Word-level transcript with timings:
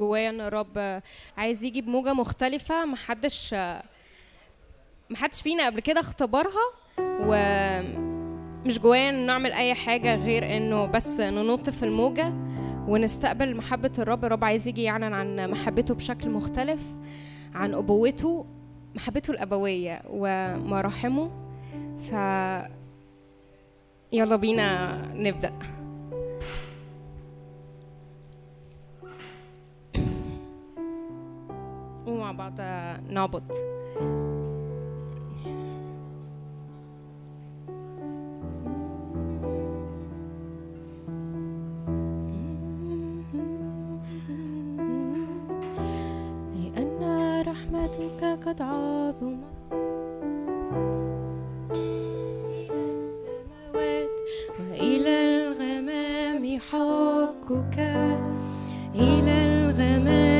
جوايا 0.00 0.30
إن 0.30 0.40
الرب 0.40 1.02
عايز 1.36 1.64
يجي 1.64 1.80
بموجة 1.80 2.12
مختلفة 2.14 2.84
محدش 2.84 3.54
محدش 5.10 5.42
فينا 5.42 5.66
قبل 5.66 5.80
كده 5.80 6.00
اختبرها 6.00 6.72
ومش 6.98 8.78
جوايا 8.78 9.10
إن 9.10 9.26
نعمل 9.26 9.52
أي 9.52 9.74
حاجة 9.74 10.14
غير 10.16 10.56
إنه 10.56 10.86
بس 10.86 11.20
ننط 11.20 11.70
في 11.70 11.82
الموجة 11.82 12.32
ونستقبل 12.88 13.56
محبة 13.56 13.92
الرب. 13.98 14.24
الرب 14.24 14.44
عايز 14.44 14.68
يجي 14.68 14.82
يعلن 14.82 15.12
عن 15.14 15.50
محبته 15.50 15.94
بشكل 15.94 16.30
مختلف 16.30 16.82
عن 17.54 17.74
أبوته 17.74 18.46
محبته 18.94 19.30
الأبوية 19.30 20.02
ومراحمه. 20.06 21.30
ف 22.10 22.12
يلا 24.12 24.36
بينا 24.36 24.96
نبدأ. 25.14 25.52
ومع 32.06 32.32
بعض 32.32 32.60
نعبد 33.10 33.42
لأن 46.54 47.42
رحمتك 47.46 48.38
قد 48.46 48.62
عظمت 48.62 49.54
وإلى 54.60 55.16
الغمام 55.46 56.58
حقك. 56.60 57.78
إلى 58.94 59.36
الغمام 59.46 60.33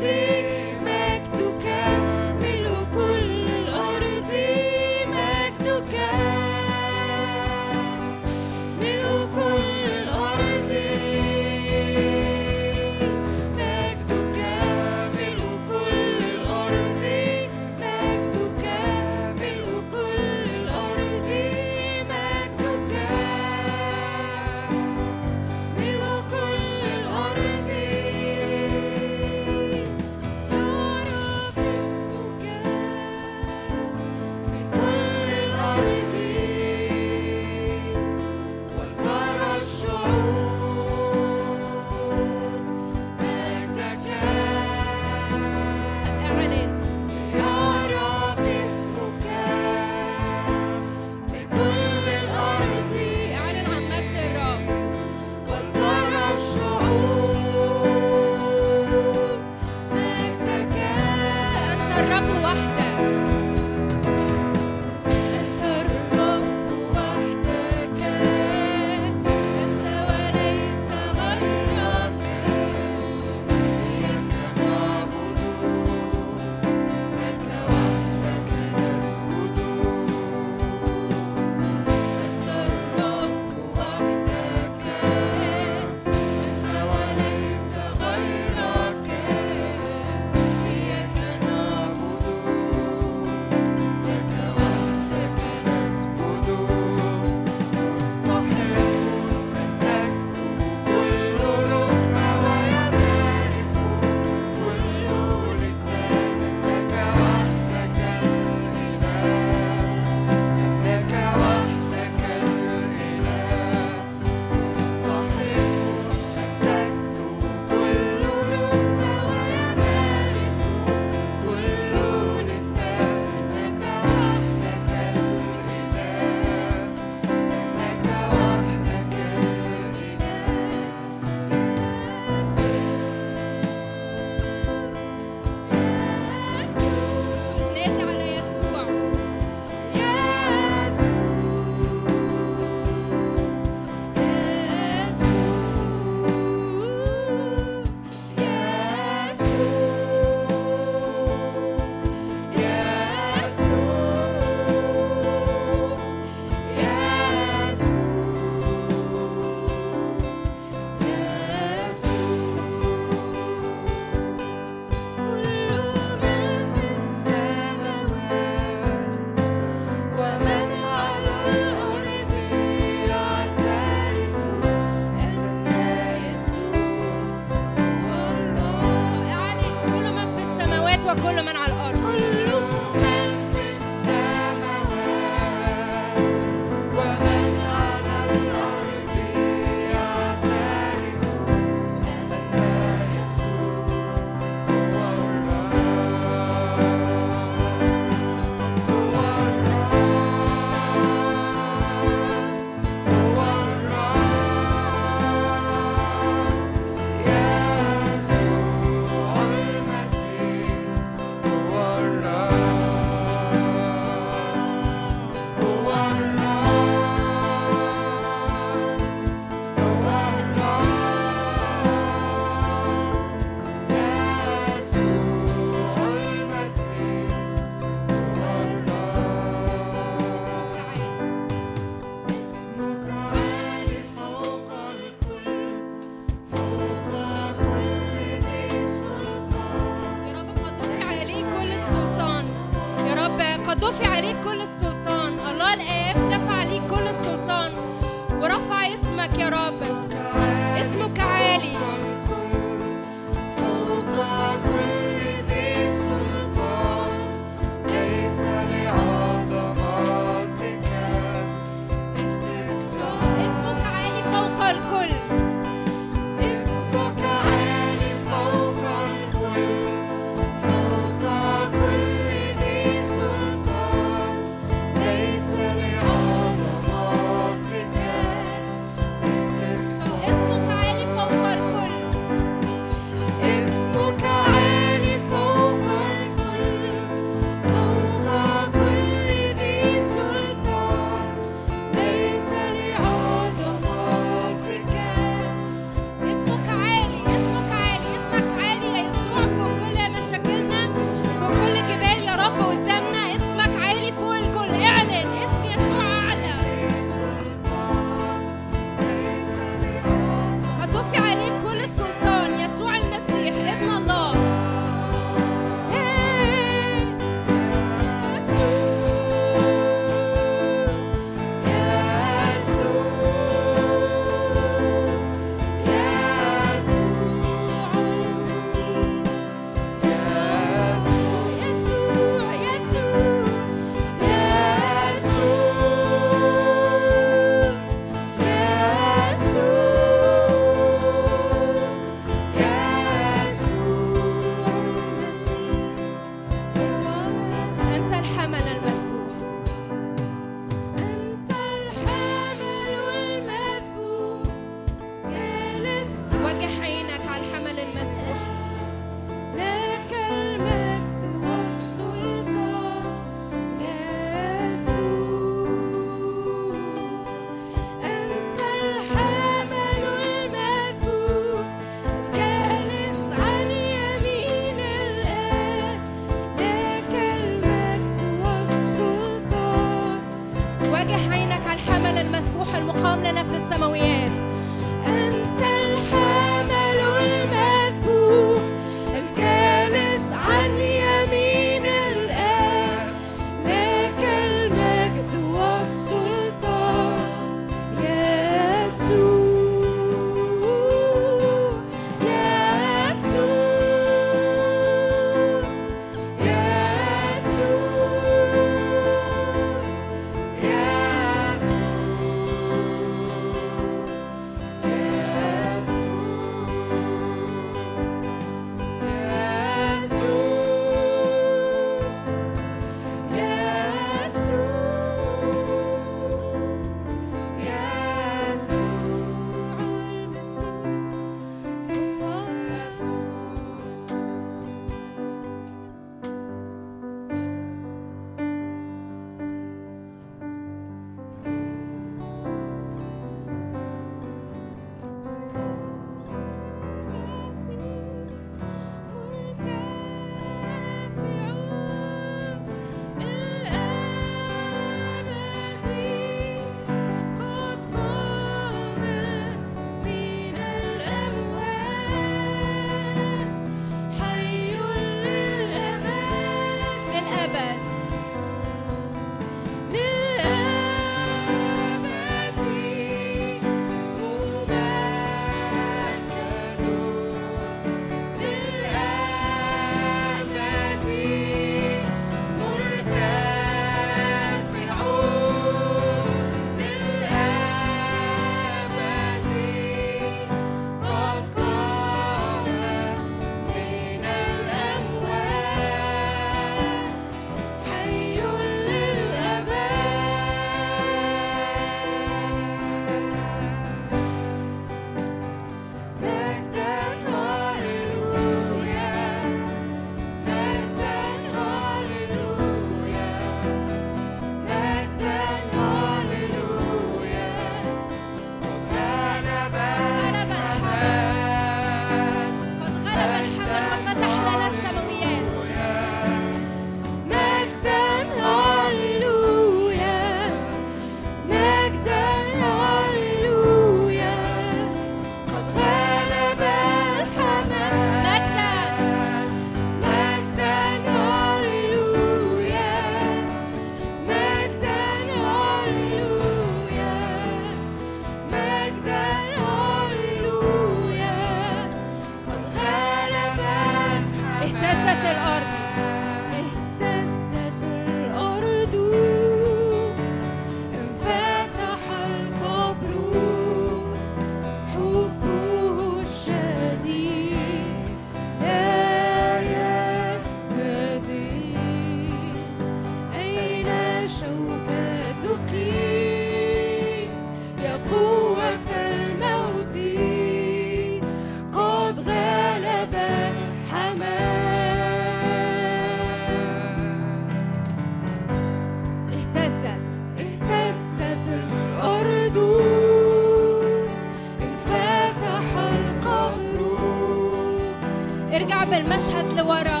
جاب 598.90 599.00
المشهد 599.00 599.52
لورا. 599.52 600.00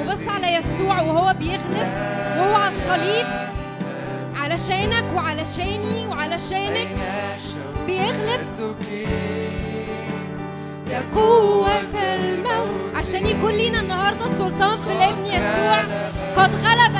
وبص 0.00 0.28
على 0.28 0.54
يسوع 0.54 1.00
وهو 1.00 1.34
بيغلب 1.38 1.88
وهو 2.38 2.54
على 2.54 2.74
الصليب. 2.74 3.26
علشانك 4.36 5.04
وعلشاني 5.14 6.06
وعلشانك 6.06 6.88
بيغلب. 7.86 8.40
يا 10.90 11.02
قوة 11.14 11.80
الموت. 12.14 12.94
عشان 12.94 13.26
يكون 13.26 13.52
لينا 13.52 13.80
النهارده 13.80 14.28
سلطان 14.38 14.78
في 14.78 14.92
الابن 14.92 15.24
يسوع. 15.26 15.80
قد 16.36 16.50
غلب 16.64 16.96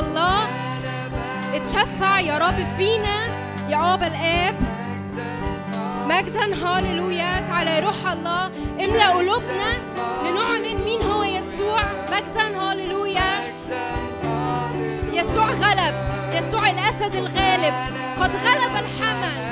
الله. 0.00 0.48
اتشفع 1.54 2.20
يا 2.20 2.38
رب 2.38 2.66
فينا. 2.76 3.26
يا 3.68 3.94
ابا 3.94 4.06
الآب. 4.06 4.54
مجدا. 6.08 6.54
هاليلويا 6.54 7.40
تعالى 7.48 7.80
روح 7.80 8.12
الله. 8.12 8.46
املأ 8.80 9.08
قلوبنا. 9.10 9.70
لنعلن 10.24 10.84
مين 10.84 11.02
هو 11.02 11.22
يسوع. 11.22 11.82
مجدا. 12.12 12.58
هاليلويا 12.60 13.30
يسوع 15.12 15.50
غلب. 15.50 15.94
يسوع 16.32 16.70
الأسد 16.70 17.14
الغالب. 17.14 17.74
قد 18.20 18.30
غلب 18.44 18.84
الحمل. 18.84 19.45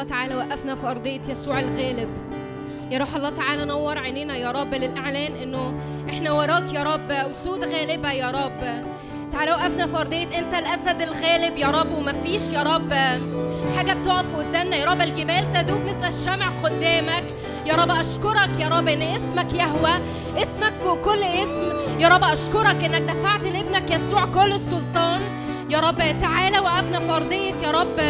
الله 0.00 0.12
تعالى 0.12 0.36
وقفنا 0.36 0.74
في 0.74 0.86
أرضية 0.86 1.20
يسوع 1.28 1.60
الغالب. 1.60 2.08
يا 2.90 2.98
روح 2.98 3.16
الله 3.16 3.30
تعالى 3.30 3.64
نور 3.64 3.98
عينينا 3.98 4.36
يا 4.36 4.50
رب 4.50 4.74
للإعلان 4.74 5.32
إنه 5.32 5.74
إحنا 6.08 6.32
وراك 6.32 6.72
يا 6.72 6.82
رب 6.82 7.10
أسود 7.10 7.64
غالبة 7.64 8.12
يا 8.12 8.30
رب. 8.30 8.84
تعالى 9.32 9.50
وقفنا 9.50 9.86
في 9.86 9.96
أرضية 9.96 10.38
أنت 10.38 10.54
الأسد 10.54 11.00
الغالب 11.00 11.56
يا 11.56 11.66
رب 11.66 11.92
ومفيش 11.92 12.42
يا 12.52 12.62
رب 12.62 12.92
حاجة 13.76 13.92
بتقف 13.92 14.36
قدامنا. 14.36 14.76
يا 14.76 14.84
رب 14.84 15.00
الجبال 15.00 15.52
تدوب 15.54 15.80
مثل 15.84 16.08
الشمع 16.08 16.48
قدامك. 16.48 17.24
يا 17.66 17.74
رب 17.74 17.90
أشكرك 17.90 18.50
يا 18.58 18.68
رب 18.68 18.88
إن 18.88 19.02
اسمك 19.02 19.52
يهوى 19.54 19.94
اسمك 20.36 20.72
فوق 20.72 21.00
كل 21.00 21.22
اسم. 21.22 22.00
يا 22.00 22.08
رب 22.08 22.24
أشكرك 22.24 22.84
إنك 22.84 23.02
دفعت 23.02 23.42
لابنك 23.42 23.90
يسوع 23.90 24.24
كل 24.24 24.52
السلطان. 24.52 25.20
يا 25.70 25.80
رب 25.80 26.20
تعالى 26.20 26.58
وقفنا 26.58 27.00
في 27.00 27.10
أرضية 27.10 27.54
يا 27.62 27.70
رب. 27.70 28.00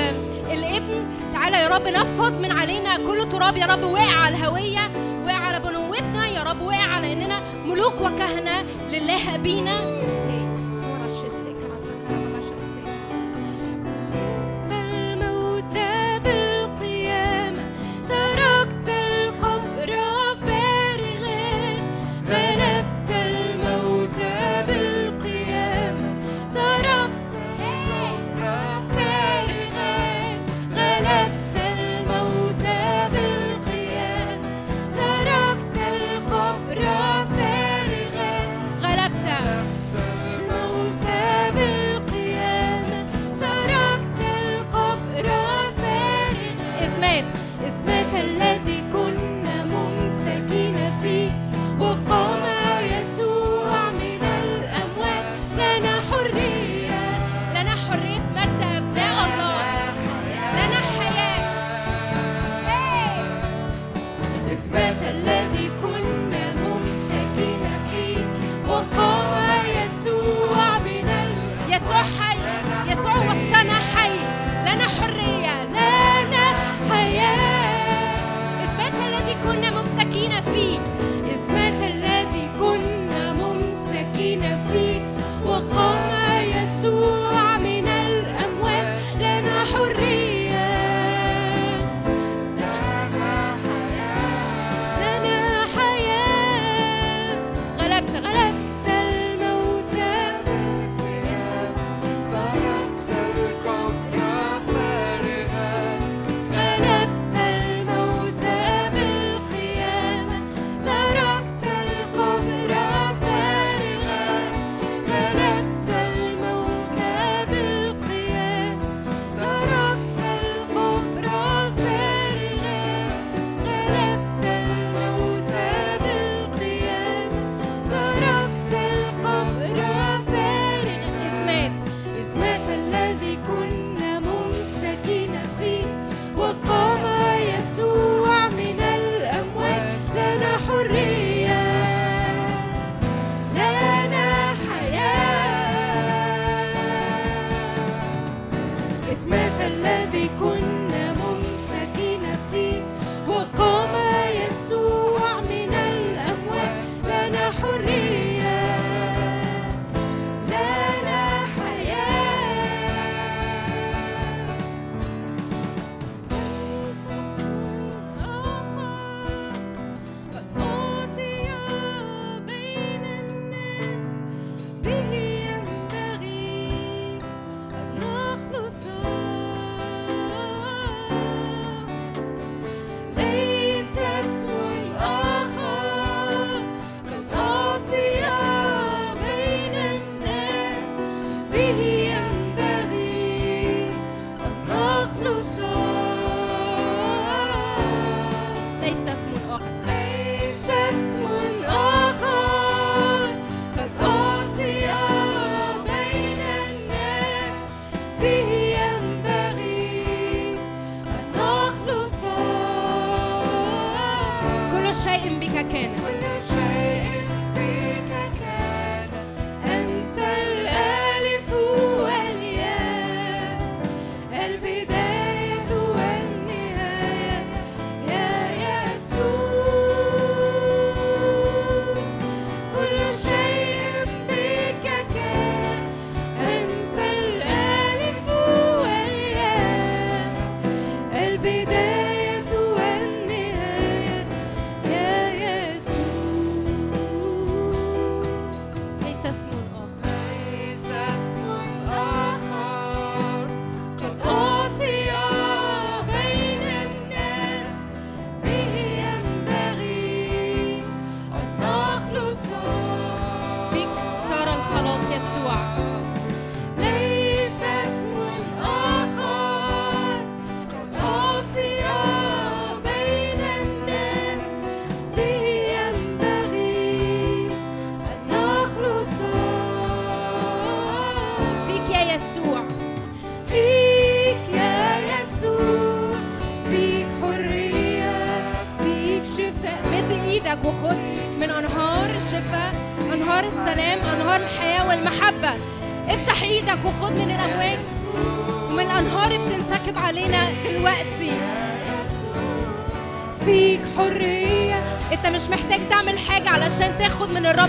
الابن. 0.53 1.07
تعالى 1.33 1.57
يا 1.57 1.69
رب 1.69 1.89
نفض 1.89 2.41
من 2.41 2.53
علينا 2.53 2.97
كل 2.97 3.29
تراب 3.29 3.57
يا 3.57 3.67
رب. 3.67 3.83
واقع 3.83 4.17
على 4.17 4.37
الهوية 4.37 4.81
واقع 5.25 5.39
على 5.39 5.61
بنوتنا 5.61 6.29
يا 6.29 6.43
رب. 6.43 6.63
واقع 6.63 6.87
على 6.95 7.13
إننا 7.13 7.41
ملوك 7.67 8.01
وكهنة 8.01 8.63
لله 8.91 9.35
أبينا 9.35 9.81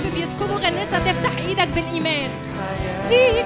الرب 0.01 0.13
بيسكبه 0.13 0.55
غير 0.55 0.67
ان 0.67 0.77
انت 0.77 0.95
تفتح 0.95 1.37
إيدك 1.37 1.67
بالإيمان. 1.67 2.29
فيك 3.09 3.40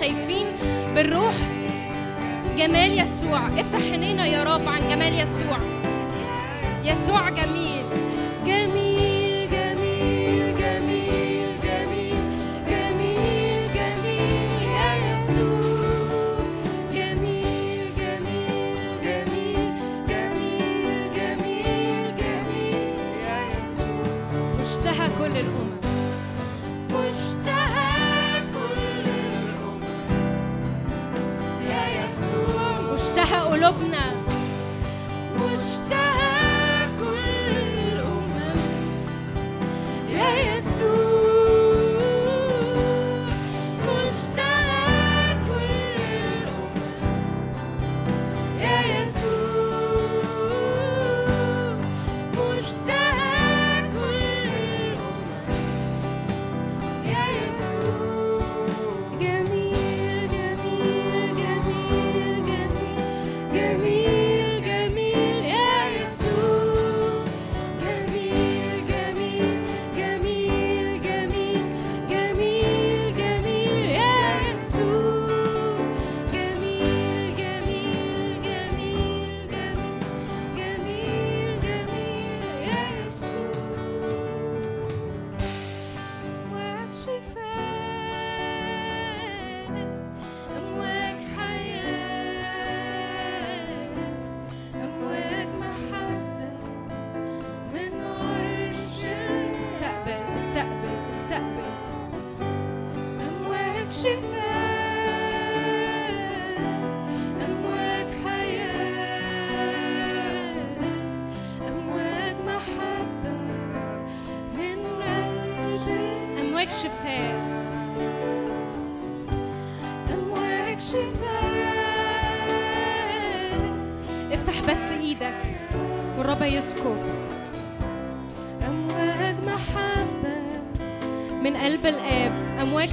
شايفين 0.00 0.46
بالروح 0.94 1.34
جمال 2.56 3.00
يسوع. 3.00 3.48
افتح 3.48 3.80
عينينا 3.80 4.26
يا 4.26 4.44
رب 4.44 4.68
عن 4.68 4.88
جمال 4.88 5.20
يسوع. 5.20 5.58
يسوع 6.84 7.30
جميل. 7.30 7.57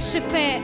شفاء 0.00 0.60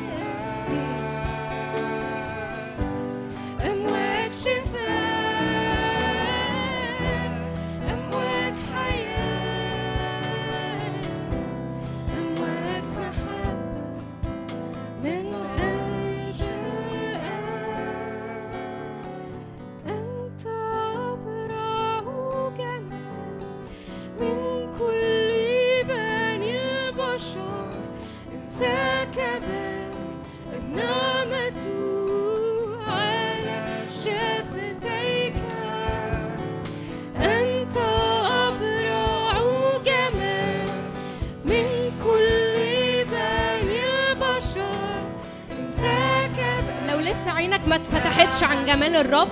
جمال 48.83 48.97
الرب 48.97 49.29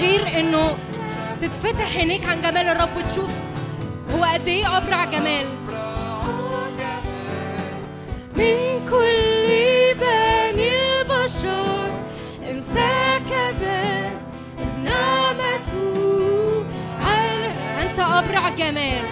غير 0.00 0.40
إنه 0.40 0.76
تتفتح 1.40 1.96
عينيك 1.96 2.26
عن 2.28 2.42
جمال 2.42 2.68
الرب 2.68 2.96
وتشوف 2.96 3.30
هو 4.14 4.24
قد 4.24 4.48
إيه 4.48 4.76
أبرع 4.76 5.04
جمال. 5.04 5.46
من 8.36 8.86
كل 8.90 9.46
بني 10.00 11.00
البشر 11.00 11.90
إنساك 12.50 13.32
على 17.06 17.52
أنت 17.82 17.98
أبرع 18.00 18.48
جمال. 18.48 19.04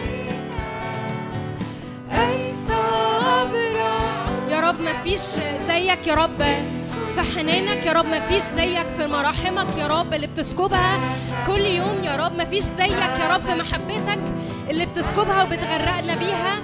أنت 2.13 2.71
أبرع. 3.25 4.01
يا 4.51 4.61
رب 4.61 4.81
ما 4.81 4.93
فيش 5.03 5.21
زيك 5.67 6.07
يا 6.07 6.15
رب. 6.15 6.43
حنانك 7.37 7.87
يا 7.87 7.93
رب 7.93 8.07
ما 8.07 8.21
فيش 8.27 8.43
زيك 8.43 8.87
في 8.87 9.07
مراحمك 9.07 9.79
يا 9.79 9.87
رب 9.87 10.15
اللي 10.15 10.27
بتسكبها 10.27 11.01
كل 11.47 11.61
يوم 11.61 12.05
يا 12.05 12.17
رب 12.17 12.37
ما 12.37 12.45
فيش 12.45 12.63
زيك 12.65 12.91
يا 13.21 13.35
رب 13.35 13.43
في 13.43 13.55
محبتك 13.55 14.19
اللي 14.71 14.87
بتسكبها 14.87 15.43
وبتغرقنا 15.43 16.15
بيها. 16.19 16.59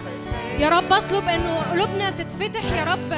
يا 0.59 0.69
رب 0.69 0.93
اطلب 0.93 1.29
انه 1.29 1.61
قلوبنا 1.73 2.11
تتفتح 2.11 2.65
يا 2.65 2.85
رب. 2.85 3.13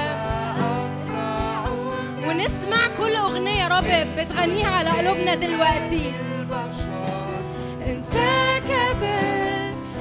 ونسمع 2.28 2.88
كل 2.98 3.16
أغنية 3.16 3.62
يا 3.62 3.68
رب 3.68 4.06
بتغنيها 4.18 4.70
على 4.70 4.90
قلوبنا 4.90 5.34
دلوقتي. 5.34 6.12
إنساك 7.86 8.62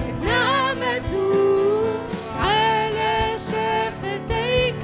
النعمة 0.09 1.01
على 2.41 3.37
شفتيك. 3.37 4.83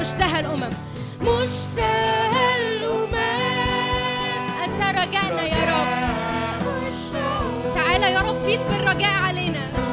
مشتهى 0.00 0.40
الأمم. 0.40 0.85
رجائنا 5.06 5.42
يا 5.42 5.62
رب. 5.70 5.88
تعالى 7.74 8.12
يا 8.12 8.20
رب 8.20 8.34
فيض 8.34 8.60
بالرجاء 8.70 9.12
علينا. 9.22 9.85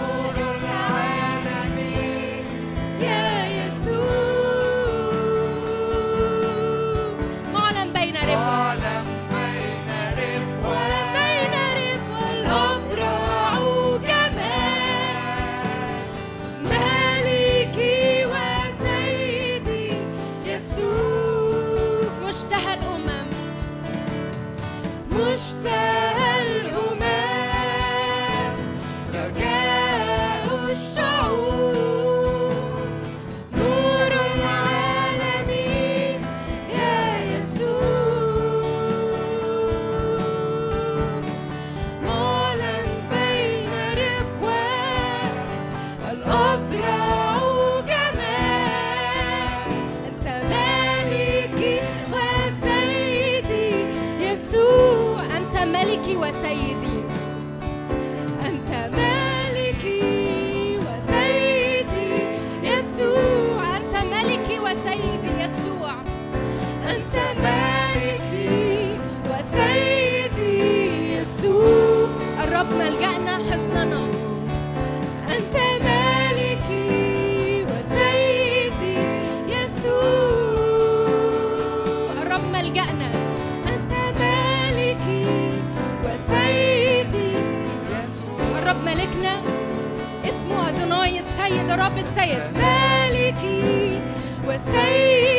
say 92.03 92.31
it. 92.31 92.53
Veliki, 92.53 94.45
we're 94.45 94.57
saying. 94.59 95.32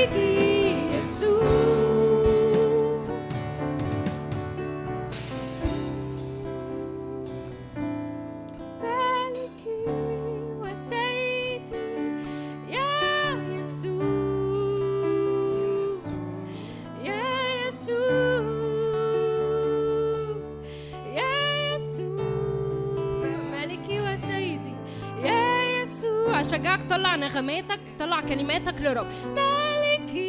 نغماتك 27.25 27.81
طلع 27.99 28.21
كلماتك 28.21 28.75
للرب 28.81 29.07
مالكي 29.35 30.27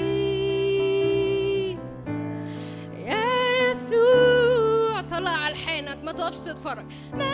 يا 2.93 3.69
يسوع 3.69 5.01
طلع 5.01 5.29
على 5.29 5.53
ألحانك 5.53 5.97
ما 6.03 6.12
تقفش 6.12 6.38
تتفرج. 6.38 6.86
ما 7.13 7.24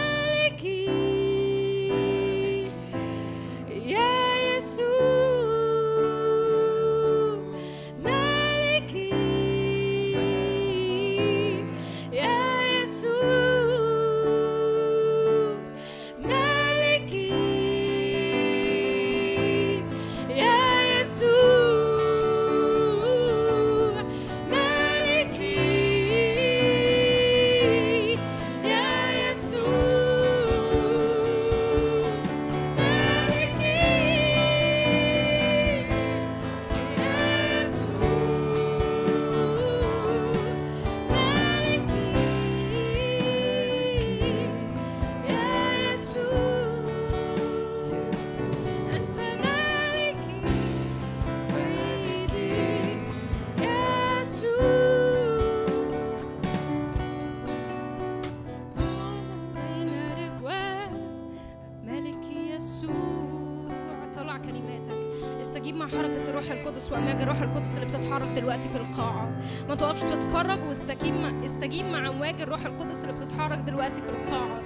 القدس 66.81 66.91
وأمواج 66.91 67.21
الروح 67.21 67.41
القدس 67.41 67.75
اللي 67.75 67.85
بتتحرك 67.85 68.27
دلوقتي 68.35 68.69
في 68.69 68.75
القاعة. 68.75 69.29
ما 69.69 69.75
تقفش 69.75 70.01
تتفرج 70.01 70.59
واستجيب 70.67 71.13
استجيب 71.45 71.85
مع 71.85 72.09
أمواج 72.09 72.41
الروح 72.41 72.65
القدس 72.65 73.03
اللي 73.03 73.13
بتتحرك 73.13 73.57
دلوقتي 73.57 74.01
في 74.01 74.09
القاعة. 74.09 74.61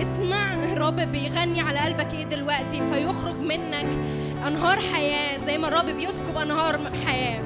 اسمع 0.00 0.54
الرب 0.54 0.96
بيغني 0.96 1.60
على 1.60 1.78
قلبك 1.78 2.14
إيه 2.14 2.24
دلوقتي؟ 2.24 2.88
فيخرج 2.92 3.36
منك 3.36 3.86
أنهار 4.46 4.78
حياة 4.92 5.38
زي 5.38 5.58
ما 5.58 5.68
الرب 5.68 5.86
بيسكب 5.86 6.36
أنهار 6.36 6.78
حياة. 7.06 7.41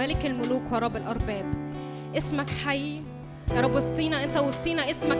ملك 0.00 0.26
الملوك 0.26 0.62
ورب 0.72 0.96
الأرباب. 0.96 1.44
اسمك 2.16 2.50
حي. 2.50 2.96
يا 3.54 3.60
رب 3.60 3.74
وسطينا 3.74 4.24
أنت 4.24 4.36
وسطينا. 4.36 4.90
اسمك 4.90 5.18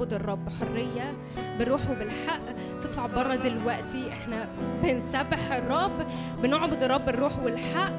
نعبد 0.00 0.14
الرب 0.14 0.48
حرية 0.60 1.12
بالروح 1.58 1.90
وبالحق. 1.90 2.40
تطلع 2.80 3.06
بره 3.06 3.34
دلوقتي. 3.34 4.08
إحنا 4.08 4.48
بنسبح 4.82 5.52
الرب 5.52 6.06
بنعبد 6.42 6.82
الرب 6.82 7.04
بالروح 7.04 7.38
والحق. 7.38 7.92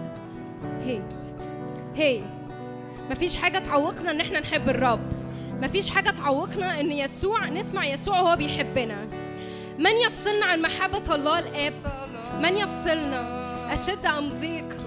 هي. 0.84 1.02
هي. 1.96 2.22
مفيش 3.12 3.36
حاجة 3.36 3.60
تعوقنا 3.60 4.12
إن 4.12 4.22
إحنا 4.22 4.40
نحب 4.40 4.70
الرب. 4.70 5.00
مفيش 5.62 5.90
حاجة 5.90 6.10
تعوقنا 6.10 6.80
إن 6.80 6.92
يسوع 6.92 7.50
نسمع 7.50 7.86
يسوع 7.86 8.22
وهو 8.22 8.36
بيحبنا. 8.36 9.08
من 9.80 9.92
يفصلنا 10.06 10.46
عن 10.46 10.62
محبة 10.62 11.16
الله 11.16 11.40
الآب؟ 11.40 11.74
من 12.44 12.58
يفصلنا؟ 12.58 13.74
أشد 13.74 14.06
أم 14.06 14.30
ضيق؟ 14.40 14.78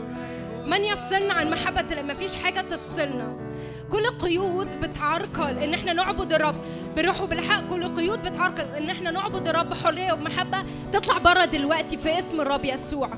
من 0.66 0.80
يفصلنا 0.80 1.34
عن 1.34 1.50
محبة 1.50 1.84
الآب؟ 1.92 2.04
مفيش 2.04 2.36
حاجة 2.36 2.60
تفصلنا. 2.60 3.36
كل 3.92 4.06
قيود 4.06 4.80
بتعرقل 4.80 5.58
ان 5.58 5.74
إحنا 5.74 5.92
نعبد 5.92 6.32
الرب. 6.32 6.54
بروح 6.96 7.20
وبالحق. 7.20 7.68
كل 7.70 7.94
قيود 7.94 8.22
بتعرقل 8.22 8.76
إن 8.76 8.90
إحنا 8.90 9.10
نعبد 9.10 9.48
الرب 9.48 9.70
بحريه 9.70 10.12
وبمحبه 10.12 10.64
تطلع 10.92 11.18
بره 11.18 11.44
دلوقتي 11.44 11.96
في 11.96 12.18
اسم 12.18 12.40
الرب 12.40 12.64
يسوع. 12.64 13.10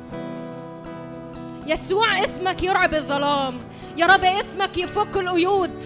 يسوع 1.66 2.24
اسمك 2.24 2.62
يرعب 2.62 2.94
الظلام. 2.94 3.60
يا 3.96 4.06
رب 4.06 4.24
اسمك 4.24 4.78
يفك 4.78 5.16
القيود. 5.16 5.84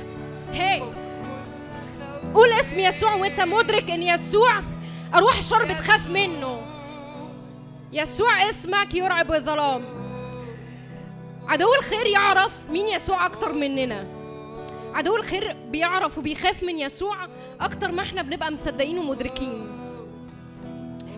هي 0.53 0.83
قول 2.35 2.53
اسم 2.53 2.79
يسوع 2.79 3.15
وأنت 3.15 3.41
مدرك 3.41 3.91
إن 3.91 4.03
يسوع 4.03 4.61
ارواح 5.15 5.39
الشر 5.39 5.65
بتخاف 5.65 6.11
منه. 6.11 6.63
يسوع 7.93 8.51
اسمك 8.51 8.95
يرعب 8.95 9.33
الظلام. 9.33 9.85
عدو 11.49 11.75
الخير 11.75 12.07
يعرف 12.07 12.71
مين 12.71 12.89
يسوع 12.89 13.27
أكتر 13.27 13.53
مننا. 13.53 14.07
عدو 14.95 15.17
الخير 15.17 15.57
بيعرف 15.71 16.19
وبيخاف 16.19 16.63
من 16.63 16.79
يسوع. 16.79 17.29
أكتر 17.61 17.93
ما 17.93 18.03
إحنا 18.03 18.23
بنبقى 18.23 18.53
مصدقين 18.53 18.99
ومدركين. 18.99 19.67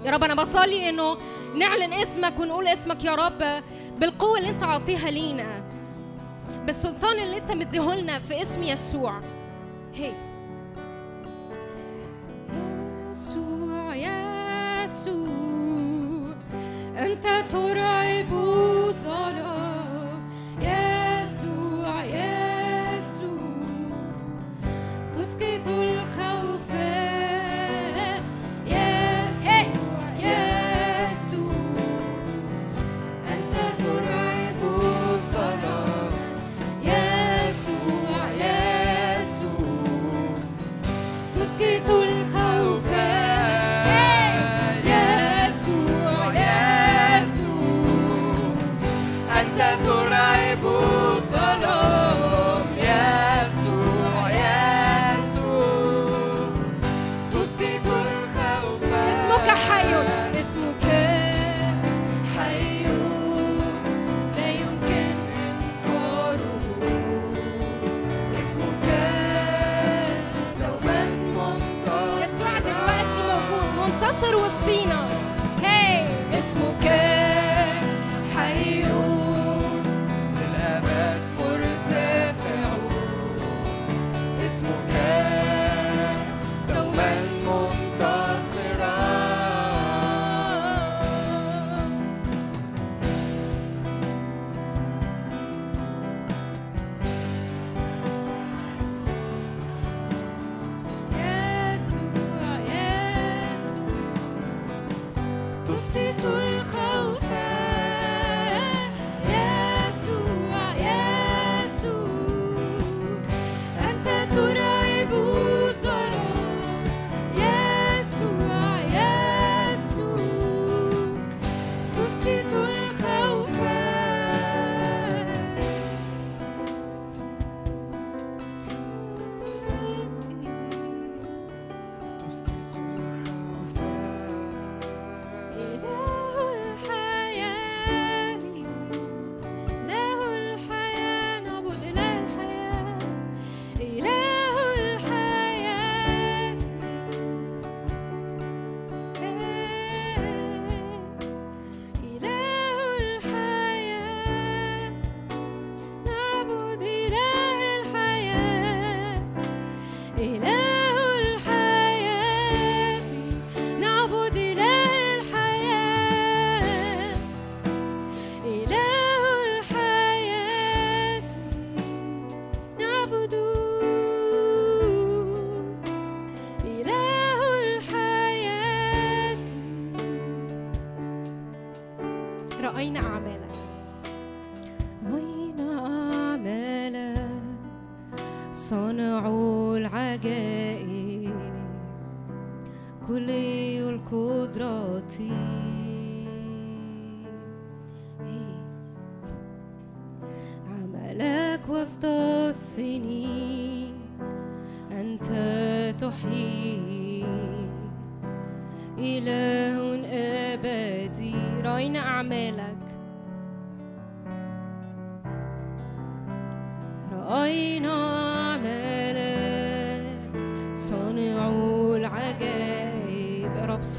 يا 0.05 0.11
رب 0.11 0.25
أنا 0.25 0.35
بصلي 0.35 0.89
إنه 0.89 1.17
نعلن 1.57 1.93
اسمك 1.93 2.41
ونقول 2.41 2.69
اسمك 2.69 3.05
يا 3.05 3.15
رب 3.15 3.63
بالقوة 3.99 4.39
اللي 4.39 4.51
أنت 4.51 4.63
عاطيها 4.63 5.11
لينا. 5.11 5.63
بالسلطان 6.67 7.19
اللي 7.19 7.37
أنت 7.37 7.53
مديهولنا 7.53 8.19
في 8.19 8.43
اسم 8.43 8.63
يسوع. 8.63 9.21
هي. 9.95 10.13
يسوع 13.11 13.95
يسوع 14.85 15.27
أنت 16.99 17.27
ترعب 17.51 18.33
الظلام. 18.33 20.31
يسوع 20.61 22.05
يسوع 22.05 23.39
تسكت 25.15 25.67
الخوف 26.19 26.71
يسوع 26.71 26.92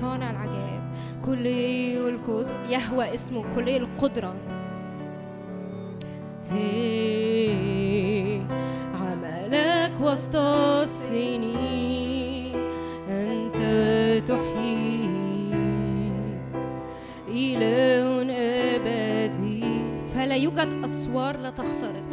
صانع 0.04 0.32
العجائب. 0.32 0.84
كل 1.26 1.48
القدر 1.48 2.56
يهوى 2.70 3.14
اسمه. 3.14 3.44
كل 3.56 3.70
القدرة. 3.70 4.36
عملك 9.02 9.92
وسط 10.02 10.36
السنين. 10.86 12.56
أنت 13.10 13.58
تحيي 14.28 15.08
إله 17.28 18.06
أبدي. 18.76 19.64
فلا 20.16 20.36
يوجد 20.36 20.82
أسوار 20.84 21.38
لا 21.38 21.50
تخترق. 21.50 22.13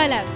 الرب 0.00 0.29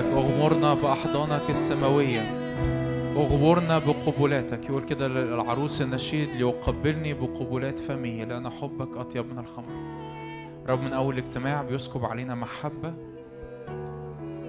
بمحبتك 0.00 0.16
أغمرنا 0.16 0.74
بأحضانك 0.74 1.50
السماوية 1.50 2.20
أغمرنا 3.16 3.78
بقبلاتك. 3.78 4.64
يقول 4.64 4.82
كده 4.82 5.06
العروس 5.06 5.82
النشيد 5.82 6.28
ليقبلني 6.28 7.14
بقبلات 7.14 7.78
فمه 7.80 8.24
لأن 8.24 8.50
حبك 8.50 8.96
أطيب 8.96 9.26
من 9.32 9.38
الخمر. 9.38 9.72
رب 10.68 10.80
من 10.82 10.92
أول 10.92 11.18
اجتماع 11.18 11.62
بيسكب 11.62 12.04
علينا 12.04 12.34
محبة. 12.34 12.94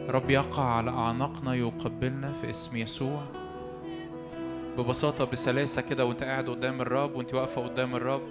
رب 0.10 0.30
يقع 0.30 0.64
على 0.64 0.92
أعناقنا 0.92 1.56
يقبلنا 1.56 2.34
في 2.34 2.50
اسم 2.50 2.78
يسوع. 2.78 3.22
ببساطة 4.78 5.26
بسلاسة 5.26 5.82
كده 5.82 6.06
وأنت 6.06 6.24
قاعد 6.24 6.50
قدام 6.50 6.82
الرب 6.82 7.16
وأنت 7.16 7.34
واقفة 7.34 7.62
قدام 7.62 7.96
الرب 7.96 8.22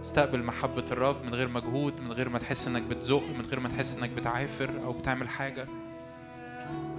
استقبل 0.00 0.42
محبة 0.42 0.84
الرب 0.90 1.24
من 1.24 1.34
غير 1.34 1.48
مجهود 1.48 1.94
من 2.00 2.12
غير 2.12 2.28
ما 2.28 2.38
تحس 2.38 2.68
إنك 2.68 2.82
بتزق 2.82 3.22
من 3.38 3.44
غير 3.50 3.60
ما 3.60 3.68
تحس 3.68 3.98
إنك 3.98 4.10
بتعافر 4.10 4.70
أو 4.84 4.92
بتعمل 4.92 5.28
حاجة. 5.28 5.66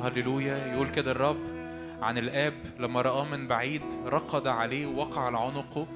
هللويا. 0.01 0.73
يقول 0.73 0.89
كده 0.89 1.11
الرب 1.11 1.39
عن 2.01 2.17
الآب 2.17 2.53
لما 2.79 3.01
رآه 3.01 3.25
من 3.25 3.47
بعيد 3.47 3.83
رقد 4.05 4.47
عليه 4.47 4.87
ووقع 4.87 5.21
على 5.21 5.37
عنقه 5.37 5.87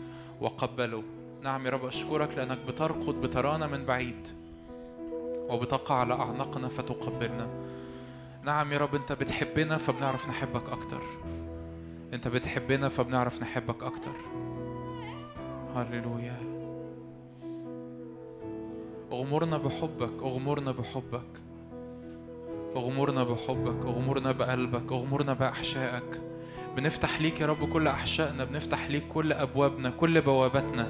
وقبله. 0.42 1.04
نعم 1.44 1.66
يا 1.66 1.72
رب 1.72 1.86
أشكرك 1.86 2.38
لأنك 2.38 2.58
بترقد 2.68 3.22
بترانا 3.22 3.68
من 3.68 3.86
بعيد 3.86 4.28
وبتقع 5.50 5.96
على 5.96 6.14
أعناقنا 6.14 6.68
فتقبلنا. 6.68 7.48
نعم 8.44 8.72
يا 8.72 8.78
رب 8.78 8.96
أنت 8.96 9.12
بتحبنا 9.12 9.78
فبنعرف 9.78 10.30
نحبك 10.30 10.70
أكتر. 10.70 11.02
أنت 12.14 12.28
بتحبنا 12.28 12.90
فبنعرف 12.90 13.42
نحبك 13.42 13.84
أكتر. 13.84 14.16
هللويا. 15.76 16.38
أغمرنا 19.12 19.58
بحبك 19.58 20.24
أغمرنا 20.24 20.72
بحبك. 20.72 21.43
اغمرنا 22.76 23.24
بحبك 23.24 23.86
اغمرنا 23.86 24.32
بقلبك 24.32 24.92
اغمرنا 24.92 25.34
بأحشائك. 25.34 26.22
بنفتح 26.76 27.22
ليك 27.22 27.42
يا 27.42 27.46
رب 27.46 27.70
كل 27.70 27.88
أحشائنا 27.88 28.44
بنفتح 28.44 28.88
ليك 28.88 29.08
كل 29.08 29.34
أبوابنا 29.34 29.90
كل 29.90 30.22
بواباتنا 30.22 30.88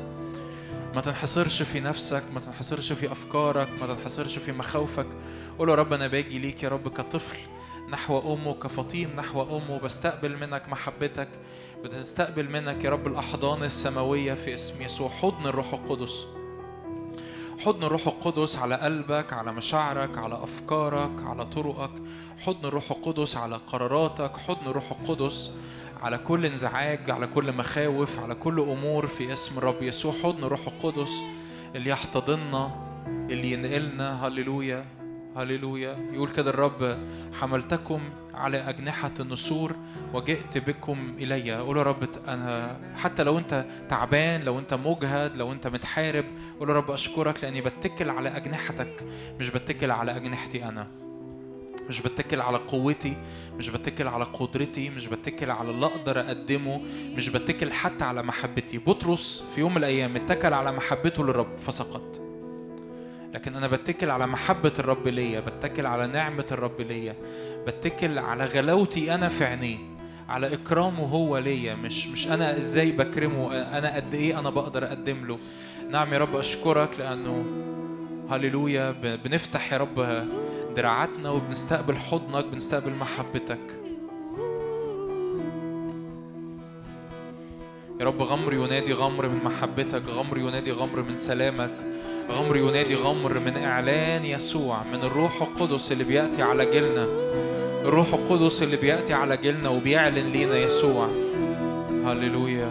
ما 0.95 1.01
تنحصرش 1.01 1.61
في 1.61 1.79
نفسك 1.79 2.23
ما 2.33 2.39
تنحصرش 2.39 2.93
في 2.93 3.11
أفكارك 3.11 3.69
ما 3.81 3.87
تنحصرش 3.87 4.37
في 4.37 4.51
مخاوفك. 4.51 5.07
قول 5.59 5.69
يا 5.69 5.75
رب 5.75 5.93
أنا 5.93 6.07
باجي 6.07 6.39
ليك 6.39 6.63
يا 6.63 6.69
رب 6.69 6.87
كطفل 6.87 7.37
نحو 7.89 8.33
أمه 8.33 8.53
كفطيم 8.53 9.09
نحو 9.17 9.57
أمه. 9.57 9.79
بستقبل 9.79 10.37
منك 10.37 10.69
محبتك 10.69 11.27
بتستقبل 11.83 12.49
منك 12.49 12.83
يا 12.83 12.89
رب 12.89 13.07
الأحضان 13.07 13.63
السماوية 13.63 14.33
في 14.33 14.55
اسم 14.55 14.81
يسوع. 14.81 15.09
حضن 15.09 15.47
الروح 15.47 15.73
القدس. 15.73 16.27
حضن 17.59 17.83
الروح 17.83 18.07
القدس 18.07 18.57
على 18.57 18.75
قلبك 18.75 19.33
على 19.33 19.51
مشاعرك 19.51 20.17
على 20.17 20.43
أفكارك 20.43 21.23
على 21.23 21.45
طرقك. 21.45 21.91
حضن 22.45 22.65
الروح 22.65 22.91
القدس 22.91 23.37
على 23.37 23.55
قراراتك. 23.67 24.37
حضن 24.37 24.67
الروح 24.67 24.91
القدس 24.91 25.51
على 26.01 26.17
كل 26.17 26.45
انزعاج 26.45 27.11
على 27.11 27.27
كل 27.27 27.53
مخاوف 27.57 28.19
على 28.19 28.35
كل 28.35 28.59
أمور 28.59 29.07
في 29.07 29.33
اسم 29.33 29.57
الرب 29.57 29.83
يسوع. 29.83 30.13
حضن 30.23 30.43
الروح 30.43 30.67
القدس 30.67 31.11
اللي 31.75 31.89
يحتضننا 31.89 32.71
اللي 33.07 33.51
ينقلنا. 33.51 34.27
هللويا 34.27 34.85
هللويا. 35.35 36.09
يقول 36.13 36.29
كده 36.29 36.49
الرب 36.49 36.97
حملتكم 37.41 38.01
على 38.33 38.57
أجنحة 38.57 39.11
النسور 39.19 39.75
وجئت 40.13 40.57
بكم 40.57 41.15
إلي. 41.19 41.55
قول 41.55 41.77
يا 41.77 41.83
رب 41.83 42.09
أنا 42.27 42.79
حتى 42.95 43.23
لو 43.23 43.37
أنت 43.37 43.65
تعبان 43.89 44.41
لو 44.41 44.59
أنت 44.59 44.73
مجهد 44.73 45.37
لو 45.37 45.51
أنت 45.51 45.67
متحارب 45.67 46.25
قول 46.59 46.69
يا 46.69 46.73
رب 46.73 46.91
أشكرك 46.91 47.43
لأني 47.43 47.61
بتكل 47.61 48.09
على 48.09 48.37
أجنحتك 48.37 49.05
مش 49.39 49.49
بتكل 49.49 49.91
على 49.91 50.15
أجنحتي 50.15 50.65
أنا. 50.65 50.87
مش 51.89 52.01
بتكل 52.01 52.41
على 52.41 52.57
قوتي 52.57 53.17
مش 53.57 53.69
بتكل 53.69 54.07
على 54.07 54.23
قدرتي 54.23 54.89
مش 54.89 55.07
بتكل 55.07 55.51
على 55.51 55.71
اللي 55.71 55.85
أقدر 55.85 56.19
أقدمه 56.19 56.81
مش 57.15 57.29
بتكل 57.29 57.71
حتى 57.73 58.03
على 58.03 58.23
محبتي. 58.23 58.77
بطرس 58.77 59.43
في 59.55 59.61
يوم 59.61 59.71
من 59.71 59.77
الأيام 59.77 60.15
اتكل 60.15 60.53
على 60.53 60.71
محبته 60.71 61.23
للرب 61.23 61.57
فسقط. 61.57 62.32
لكن 63.33 63.55
أنا 63.55 63.67
بتكل 63.67 64.09
على 64.09 64.27
محبة 64.27 64.73
الرب 64.79 65.07
ليا 65.07 65.39
بتكل 65.39 65.85
على 65.85 66.07
نعمة 66.07 66.45
الرب 66.51 66.81
ليا 66.81 67.15
بتكل 67.67 68.19
على 68.19 68.45
غلاوتي 68.45 69.13
أنا 69.15 69.29
في 69.29 69.45
عينيه 69.45 69.77
على 70.29 70.53
إكرامه 70.53 71.03
هو 71.03 71.37
ليا 71.37 71.75
مش 71.75 72.07
مش 72.07 72.27
أنا 72.27 72.57
إزاي 72.57 72.91
بكرمه 72.91 73.53
أنا 73.77 73.95
قد 73.95 74.13
إيه 74.13 74.39
أنا 74.39 74.49
بقدر 74.49 74.85
أقدم 74.85 75.25
له. 75.27 75.39
نعم 75.89 76.13
يا 76.13 76.17
رب 76.17 76.35
أشكرك 76.35 76.89
لأنه 76.99 77.45
هللويا 78.29 78.91
بنفتح 79.25 79.73
يا 79.73 79.77
رب 79.77 80.25
دراعاتنا 80.75 81.29
وبنستقبل 81.29 81.97
حضنك 81.97 82.45
بنستقبل 82.45 82.91
محبتك. 82.91 83.75
يا 87.99 88.05
رب 88.05 88.21
غمر 88.21 88.53
ينادي 88.53 88.93
غمر 88.93 89.27
من 89.27 89.43
محبتك 89.43 90.03
غمر 90.07 90.37
ينادي 90.37 90.71
غمر 90.71 91.01
من 91.01 91.17
سلامك. 91.17 91.93
غمر 92.31 92.57
ينادي 92.57 92.95
غمر 92.95 93.39
من 93.39 93.57
إعلان 93.57 94.25
يسوع 94.25 94.83
من 94.93 95.03
الروح 95.03 95.41
القدس 95.41 95.91
اللي 95.91 96.03
بيأتي 96.03 96.41
على 96.41 96.71
جيلنا. 96.71 97.07
الروح 97.85 98.13
القدس 98.13 98.63
اللي 98.63 98.77
بيأتي 98.77 99.13
على 99.13 99.37
جيلنا 99.37 99.69
وبيعلن 99.69 100.31
لينا 100.31 100.57
يسوع. 100.57 101.07
هللويا. 102.05 102.69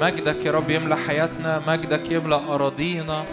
مجدك 0.00 0.44
يا 0.44 0.52
رب 0.52 0.70
يملى 0.70 0.96
حياتنا 0.96 1.62
مجدك 1.66 2.10
يملى 2.10 2.40
أراضينا. 2.48 3.24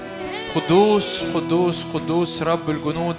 قدوس 0.56 1.24
قدوس 1.24 1.84
قدوس 1.94 2.44
رب 2.44 2.70
الجنود. 2.70 3.16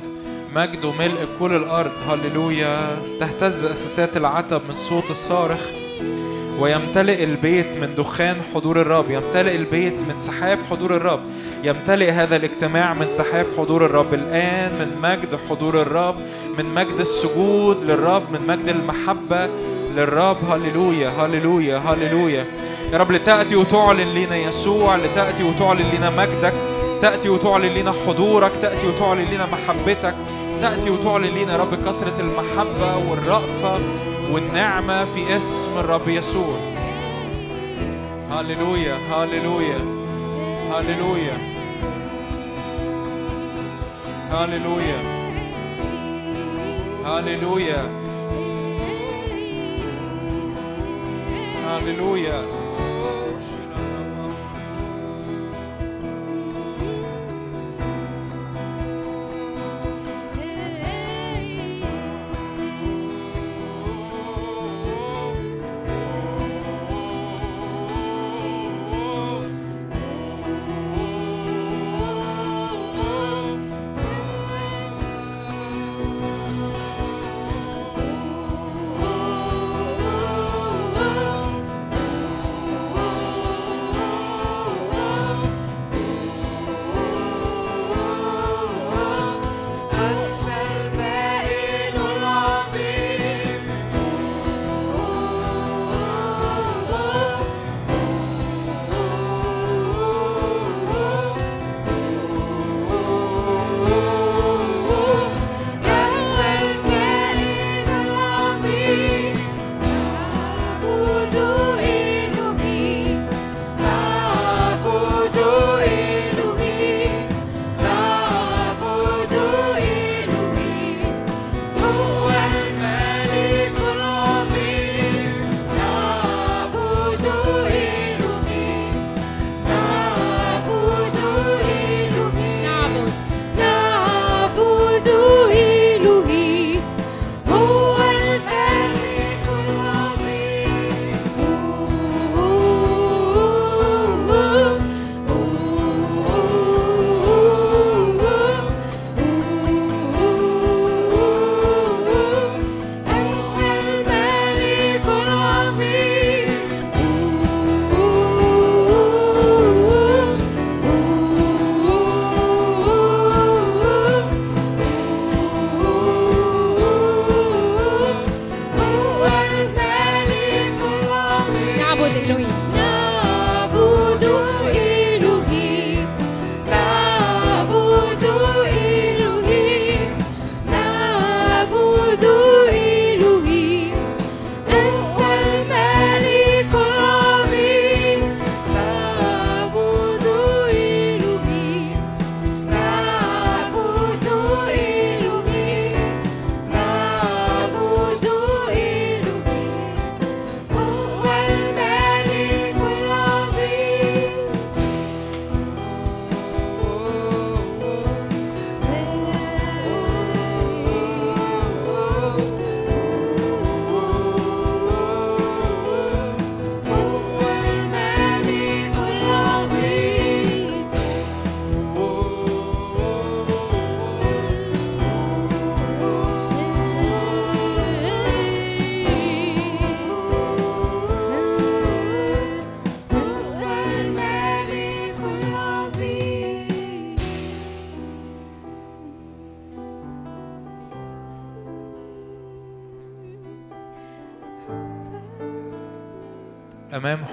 مجد 0.54 0.84
وملء 0.84 1.28
كل 1.38 1.56
الأرض. 1.56 1.92
هللويا. 2.08 2.98
تهتز 3.20 3.64
أساسات 3.64 4.16
العتب 4.16 4.62
من 4.68 4.76
صوت 4.76 5.10
الصارخ. 5.10 5.60
ويمتلئ 6.60 7.24
البيت 7.24 7.66
من 7.66 7.94
دخان 7.96 8.36
حضور 8.54 8.80
الرب 8.80 9.10
يمتلئ 9.10 9.56
البيت 9.56 10.00
من 10.08 10.16
سحاب 10.16 10.58
حضور 10.70 10.96
الرب 10.96 11.20
يمتلئ 11.64 12.10
هذا 12.10 12.36
الاجتماع 12.36 12.94
من 12.94 13.08
سحاب 13.08 13.46
حضور 13.58 13.86
الرب. 13.86 14.14
الآن 14.14 14.72
من 14.72 15.00
مجد 15.02 15.38
حضور 15.50 15.82
الرب 15.82 16.16
من 16.58 16.74
مجد 16.74 17.00
السجود 17.00 17.84
للرب 17.84 18.22
من 18.32 18.46
مجد 18.46 18.68
المحبة 18.68 19.48
للرب. 19.96 20.36
هللويا 20.50 21.08
هللويا 21.08 21.78
هللويا. 21.78 22.46
يا 22.92 22.98
رب 22.98 23.12
لتأتي 23.12 23.56
وتعلن 23.56 24.14
لنا 24.14 24.36
يسوع 24.36 24.96
لتأتي 24.96 25.42
وتعلن 25.44 25.86
لنا 25.98 26.10
مجدك 26.10 26.54
تأتي 27.02 27.28
وتعلن 27.28 27.74
لنا 27.74 27.92
حضورك 28.06 28.52
تأتي 28.62 28.86
وتعلن 28.86 29.24
لنا 29.32 29.46
محبتك 29.46 30.14
تأتي 30.60 30.90
وتعلن 30.90 31.34
لنا 31.38 31.52
يا 31.52 31.58
رب 31.58 31.74
كثرة 31.74 32.20
المحبة 32.20 32.96
والرأفة. 33.10 33.78
والنعمة 34.32 35.04
في 35.04 35.36
اسم 35.36 35.78
الرب 35.78 36.08
يسوع. 36.08 36.58
هللويا 38.30 38.94
هللويا 38.94 39.78
هللويا. 40.72 41.38
هللويا. 44.30 45.02
هللويا. 47.04 48.04
هللويا. 51.66 52.63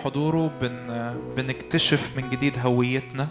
حضوره 0.04 0.52
بن... 0.62 1.16
بنكتشف 1.38 2.12
من 2.18 2.30
جديد 2.30 2.60
هويتنا. 2.60 3.28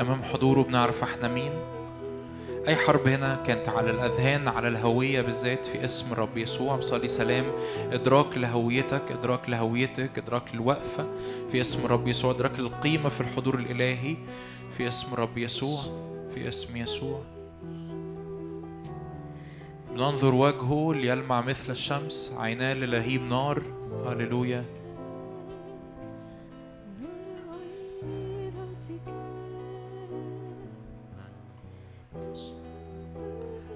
أمام 0.00 0.22
حضوره 0.22 0.62
بنعرف 0.62 1.02
إحنا 1.02 1.28
مين. 1.28 1.52
أي 2.68 2.76
حرب 2.76 3.08
هنا 3.08 3.42
كانت 3.46 3.68
على 3.68 3.90
الأذهان 3.90 4.48
على 4.48 4.68
الهوية 4.68 5.20
بالذات 5.20 5.66
في 5.66 5.84
اسم 5.84 6.12
الرب 6.12 6.38
يسوع. 6.38 6.76
بصلي 6.76 7.08
سلام. 7.08 7.44
إدراك 7.92 8.38
لهويتك 8.38 9.12
إدراك 9.12 9.48
لهويتك 9.48 10.18
إدراك 10.18 10.54
للوقفة 10.54 11.06
في 11.50 11.60
اسم 11.60 11.84
الرب 11.84 12.08
يسوع. 12.08 12.30
إدراك 12.30 12.58
للقيمة 12.58 13.08
في 13.08 13.20
الحضور 13.20 13.54
الإلهي 13.58 14.16
في 14.76 14.88
اسم 14.88 15.12
الرب 15.12 15.38
يسوع 15.38 15.80
في 16.34 16.48
اسم 16.48 16.76
يسوع. 16.76 17.22
ننظر 19.94 20.34
وجهه 20.34 20.94
ليلمع 20.94 21.40
مثل 21.40 21.72
الشمس 21.72 22.34
عيناه 22.38 22.74
للهيب 22.74 23.22
نار. 23.22 23.62
هللويا. 24.06 24.64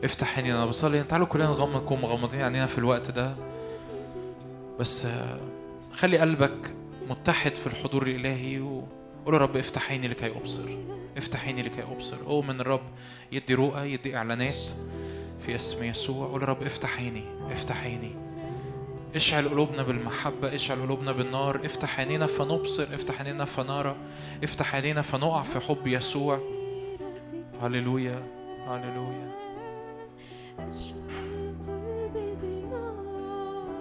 افتح 0.06 0.36
عينينا 0.36 0.56
أنا 0.56 0.66
بصلي. 0.66 1.02
تعالوا 1.02 1.26
كلنا 1.26 1.46
نغمض 1.46 1.82
نكون 1.82 2.00
مغمضين 2.00 2.40
عينينا 2.40 2.66
في 2.66 2.78
الوقت 2.78 3.10
ده. 3.10 3.36
بس 4.80 5.06
آه، 5.06 5.40
خلي 5.92 6.18
قلبك 6.18 6.74
متحد 7.10 7.54
في 7.54 7.66
الحضور 7.66 8.02
الإلهي 8.02 8.60
وقول 8.60 9.34
يا 9.34 9.38
رب 9.38 9.56
افتح 9.56 9.90
عيني 9.90 10.08
لكي 10.08 10.30
أبصر. 10.30 10.78
افتح 11.16 11.44
عيني 11.44 11.62
لكي 11.62 11.82
أبصر. 11.82 12.16
اؤمن 12.26 12.60
الرب 12.60 12.82
يدي 13.32 13.54
رؤى 13.54 13.92
يدي 13.92 14.16
إعلانات 14.16 14.54
في 15.40 15.56
اسم 15.56 15.84
يسوع. 15.84 16.26
قول 16.26 16.42
يا 16.42 16.46
رب 16.46 16.62
افتح 16.62 16.98
عيني 16.98 17.24
افتح 17.52 17.84
عيني. 17.84 18.14
اشعل 19.14 19.48
قلوبنا 19.48 19.82
بالمحبة 19.82 20.54
اشعل 20.54 20.80
قلوبنا 20.82 21.12
بالنار. 21.12 21.60
افتح 21.64 22.00
عينينا 22.00 22.26
فنبصر 22.26 22.86
افتح 22.94 23.22
عينينا 23.22 23.44
فنرى. 23.44 23.96
افتح 24.44 24.74
عينينا 24.74 25.02
فنقع 25.02 25.42
في 25.42 25.60
حب 25.60 25.86
يسوع. 25.86 26.40
هللويا 27.62 28.22
هللويا. 28.66 29.35
Eşhedü 30.58 31.78
bi 32.14 32.26
binâr 32.42 33.76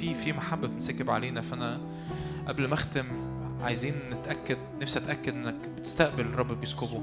في 0.00 0.14
في 0.14 0.32
محبة 0.32 0.68
بتنسكب 0.68 1.10
علينا. 1.10 1.40
فأنا 1.40 1.80
قبل 2.48 2.68
ما 2.68 2.74
أختم 2.74 3.06
عايزين 3.62 3.94
نتاكد 4.10 4.58
نفسي 4.80 4.98
أتأكد 4.98 5.34
إنك 5.34 5.68
بتستقبل 5.76 6.20
الرب 6.20 6.60
بيسكبه. 6.60 7.02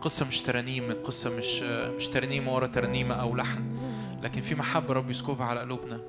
قصة 0.00 0.26
مش 0.26 0.40
ترانيم 0.40 0.92
قصة 0.92 1.36
مش 1.36 1.62
مش 1.62 2.06
ترنيمه 2.06 2.54
ورا 2.54 2.66
ترنيمه 2.66 3.14
أو 3.14 3.36
لحن 3.36 3.76
لكن 4.22 4.40
في 4.40 4.54
محبة 4.54 4.94
رب 4.94 5.10
يسكبها 5.10 5.46
على 5.46 5.60
قلوبنا. 5.60 6.00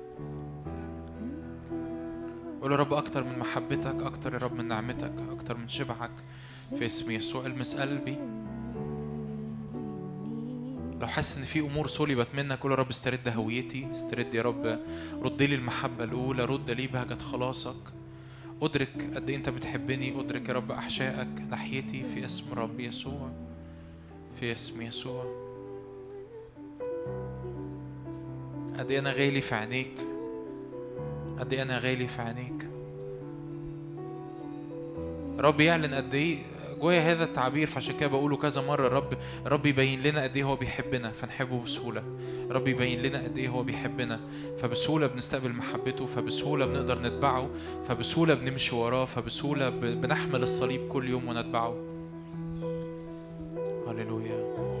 قول 2.62 2.72
يا 2.72 2.76
رب 2.76 2.92
أكتر 2.92 3.24
من 3.24 3.38
محبتك 3.38 4.02
أكتر 4.02 4.34
يا 4.34 4.38
رب 4.38 4.54
من 4.54 4.68
نعمتك 4.68 5.12
أكتر 5.30 5.56
من 5.56 5.68
شبعك 5.68 6.10
في 6.78 6.86
اسم 6.86 7.10
يسوع. 7.10 7.46
المس 7.46 7.76
قلبي. 7.76 8.18
لو 11.00 11.06
حاسس 11.06 11.38
إن 11.38 11.44
في 11.44 11.60
أمور 11.60 11.86
صلبت 11.86 12.28
منك 12.34 12.58
قول 12.58 12.72
يا 12.72 12.76
رب 12.76 12.88
استرد 12.88 13.28
هويتي 13.28 13.88
استرد 13.92 14.34
يا 14.34 14.42
رب 14.42 14.78
رد 15.22 15.42
لي 15.42 15.54
المحبة 15.54 16.04
الأولى 16.04 16.44
رد 16.44 16.70
لي 16.70 16.86
بهجة 16.86 17.14
خلاصك. 17.14 17.76
أدرك 18.62 19.10
قد 19.14 19.28
إيه 19.30 19.36
أنت 19.36 19.48
بتحبني 19.48 20.20
أدرك 20.20 20.48
يا 20.48 20.54
رب 20.54 20.72
أحشائك 20.72 21.28
ناحيتي 21.50 22.04
في 22.14 22.24
اسم 22.24 22.44
رب 22.54 22.80
يسوع 22.80 23.30
في 24.40 24.52
اسم 24.52 24.82
يسوع. 24.82 25.24
قد 28.78 28.90
إيه 28.90 28.98
أنا 28.98 29.10
غالي 29.12 29.40
في 29.40 29.54
عينيك 29.54 29.94
قد 31.38 31.52
إيه 31.52 31.62
أنا 31.62 31.78
غالي 31.78 32.08
في 32.08 32.22
عينيك. 32.22 32.68
رب 35.38 35.60
يعلن 35.60 35.94
قد 35.94 36.14
إيه 36.14 36.38
جوايا 36.80 37.00
هذا 37.12 37.24
التعبير 37.24 37.66
فعشان 37.66 37.96
كده 37.96 38.08
بقوله 38.08 38.36
كذا 38.36 38.62
مرة 38.62 38.86
الرب 38.86 39.18
الرب 39.46 39.66
يبين 39.66 40.02
لنا 40.02 40.22
قد 40.22 40.36
إيه 40.36 40.44
هو 40.44 40.56
بيحبنا 40.56 41.10
فنحبه 41.10 41.62
بسهولة. 41.62 42.02
الرب 42.50 42.68
يبين 42.68 43.02
لنا 43.02 43.22
قد 43.22 43.38
إيه 43.38 43.48
هو 43.48 43.62
بيحبنا 43.62 44.20
فبسهولة 44.58 45.06
بنستقبل 45.06 45.52
محبته 45.52 46.06
فبسهولة 46.06 46.66
بنقدر 46.66 46.98
نتبعه 47.02 47.50
فبسهولة 47.88 48.34
بنمشي 48.34 48.74
وراه 48.74 49.04
فبسهولة 49.04 49.68
بنحمل 49.68 50.42
الصليب 50.42 50.88
كل 50.88 51.08
يوم 51.08 51.28
ونتبعه. 51.28 51.74
هللويا. 53.88 54.77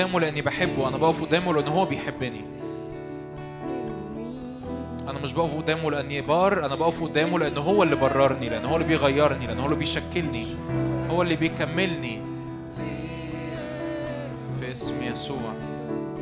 قدامه 0.00 0.20
لأني 0.20 0.42
بحبه. 0.42 0.88
أنا 0.88 0.96
بقف 0.96 1.22
قدامه 1.22 1.54
لأن 1.54 1.68
هو 1.68 1.84
بيحبني. 1.84 2.44
أنا 5.08 5.18
مش 5.18 5.32
بقف 5.32 5.56
قدامه 5.56 5.90
لأني 5.90 6.20
بار 6.20 6.66
أنا 6.66 6.74
بقف 6.74 7.02
قدامه 7.02 7.38
لأن 7.38 7.58
هو 7.58 7.82
اللي 7.82 7.96
بررني 7.96 8.48
لأن 8.48 8.64
هو 8.64 8.76
اللي 8.76 8.88
بيغيرني 8.88 9.46
لأن 9.46 9.58
هو 9.58 9.64
اللي 9.64 9.76
بيشكلني 9.76 10.46
هو 11.10 11.22
اللي 11.22 11.36
بيكملني. 11.36 12.20
في 14.60 14.72
اسم 14.72 15.02
يسوع. 15.02 15.52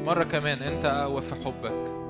مرة 0.07 0.25
كمان 0.25 0.63
أنت 0.63 0.85
اقوى 0.85 1.23
في 1.23 1.35
حبك. 1.35 2.08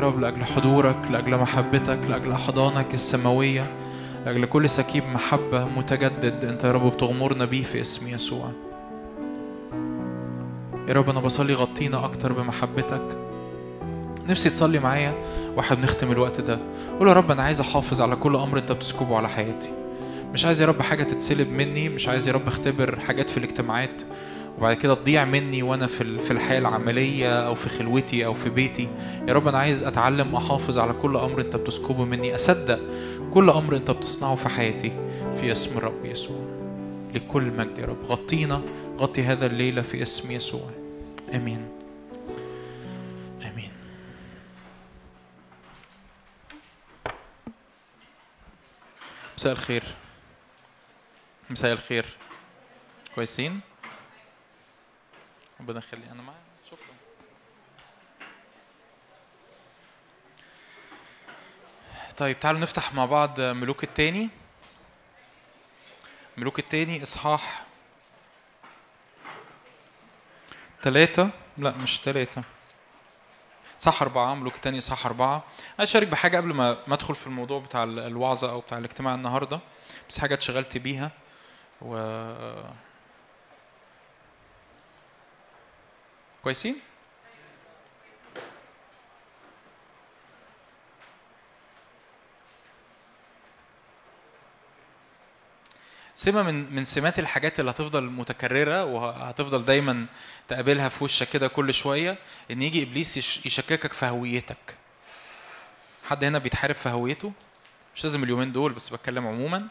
رب 0.00 0.20
لأجل 0.20 0.44
حضورك 0.44 0.96
لأجل 1.10 1.36
محبتك 1.36 1.98
لأجل 2.08 2.32
أحضانك 2.32 2.94
السماوية 2.94 3.64
لأجل 4.26 4.44
كل 4.44 4.68
سكيب 4.70 5.04
محبة 5.14 5.64
متجدد 5.64 6.44
أنت 6.44 6.64
يا 6.64 6.72
رب 6.72 6.92
بتغمرنا 6.92 7.44
بيه 7.44 7.62
في 7.62 7.80
اسم 7.80 8.08
يسوع. 8.08 8.50
يا 10.88 10.92
رب 10.94 11.10
أنا 11.10 11.20
بصلي 11.20 11.54
غطينا 11.54 12.04
أكتر 12.04 12.32
بمحبتك. 12.32 13.02
نفسي 14.28 14.50
تصلي 14.50 14.78
معايا 14.78 15.14
واحد 15.56 15.78
نختم 15.78 16.12
الوقت 16.12 16.40
ده. 16.40 16.58
قول 16.98 17.08
يا 17.08 17.12
رب 17.12 17.30
أنا 17.30 17.42
عايز 17.42 17.60
أحافظ 17.60 18.02
على 18.02 18.16
كل 18.16 18.36
أمر 18.36 18.58
أنت 18.58 18.72
بتسكبه 18.72 19.16
على 19.16 19.28
حياتي. 19.28 19.70
مش 20.32 20.44
عايز 20.46 20.60
يا 20.60 20.66
رب 20.66 20.82
حاجة 20.82 21.02
تتسلب 21.02 21.52
مني 21.52 21.88
مش 21.88 22.08
عايز 22.08 22.28
يا 22.28 22.32
رب 22.32 22.48
أختبر 22.48 22.98
حاجات 23.00 23.30
في 23.30 23.38
الاجتماعات. 23.38 24.02
وبعد 24.60 24.76
كده 24.76 24.94
تضيع 24.94 25.24
مني 25.24 25.62
وأنا 25.62 25.86
في 25.86 26.18
في 26.18 26.30
الحياة 26.30 26.58
العملية 26.58 27.46
أو 27.46 27.54
في 27.54 27.68
خلوتي 27.68 28.26
أو 28.26 28.34
في 28.34 28.50
بيتي. 28.50 28.88
يا 29.28 29.32
رب 29.32 29.48
أنا 29.48 29.58
عايز 29.58 29.82
أتعلم 29.82 30.36
أحافظ 30.36 30.78
على 30.78 30.92
كل 30.92 31.16
أمر 31.16 31.40
أنت 31.40 31.56
بتسكبه 31.56 32.04
مني 32.04 32.34
أصدق 32.34 32.80
كل 33.34 33.50
أمر 33.50 33.76
أنت 33.76 33.90
بتصنعه 33.90 34.34
في 34.34 34.48
حياتي 34.48 34.92
في 35.40 35.52
اسم 35.52 35.78
الرب 35.78 36.04
يسوع. 36.04 36.60
لكل 37.14 37.42
مجد 37.42 37.78
يا 37.78 37.86
رب. 37.86 38.04
غطينا 38.04 38.62
غطي 38.98 39.22
هذا 39.22 39.46
الليلة 39.46 39.82
في 39.82 40.02
اسم 40.02 40.30
يسوع. 40.30 40.70
آمين. 41.34 41.68
آمين. 43.42 43.72
مساء 49.38 49.52
الخير. 49.52 49.82
مساء 51.50 51.72
الخير. 51.72 52.06
كويسين؟ 53.14 53.60
ربنا 55.60 55.78
يخلي 55.78 56.06
أنا 56.12 56.22
معايا. 56.22 56.40
شكرا. 56.70 56.94
طيب 62.16 62.40
تعالوا 62.40 62.60
نفتح 62.60 62.94
مع 62.94 63.04
بعض 63.04 63.40
ملوك 63.40 63.84
التاني. 63.84 64.28
ملوك 66.36 66.58
التاني 66.58 67.02
إصحاح 67.02 67.64
ثلاثة 70.82 71.30
لا 71.58 71.70
مش 71.70 72.00
ثلاثة 72.00 72.42
صح 73.78 74.02
أربعة. 74.02 74.34
ملوك 74.34 74.54
التاني 74.54 74.78
إصحاح 74.78 75.06
أربعة. 75.06 75.44
أنا 75.74 75.82
أشارك 75.82 76.08
بحاجة 76.08 76.36
قبل 76.36 76.54
ما 76.54 76.76
أدخل 76.88 77.14
في 77.14 77.26
الموضوع 77.26 77.60
بتاع 77.60 77.82
ال- 77.82 77.98
الوعظة 77.98 78.50
أو 78.50 78.60
بتاع 78.60 78.78
الاجتماع 78.78 79.14
النهاردة 79.14 79.60
بس 80.08 80.18
حاجة 80.20 80.34
اتشغلت 80.34 80.76
بيها 80.78 81.10
و 81.82 81.96
كويسين؟ 86.42 86.76
سمة 96.14 96.42
من 96.42 96.74
من 96.74 96.84
سمات 96.84 97.18
الحاجات 97.18 97.60
اللي 97.60 97.70
هتفضل 97.70 98.04
متكررة 98.04 98.84
وهتفضل 98.84 99.64
دايما 99.64 100.06
تقابلها 100.48 100.88
في 100.88 101.04
وشك 101.04 101.28
كده 101.28 101.48
كل 101.48 101.74
شوية 101.74 102.18
إن 102.50 102.62
يجي 102.62 102.82
إبليس 102.82 103.16
يش- 103.16 103.46
يشككك 103.46 103.92
في 103.92 104.06
هويتك. 104.06 104.76
حد 106.08 106.24
هنا 106.24 106.38
بيتحارب 106.38 106.74
في 106.74 106.88
هويته؟ 106.88 107.32
مش 107.96 108.04
لازم 108.04 108.24
اليومين 108.24 108.52
دول 108.52 108.72
بس 108.72 108.88
بتكلم 108.88 109.26
عموما 109.26 109.68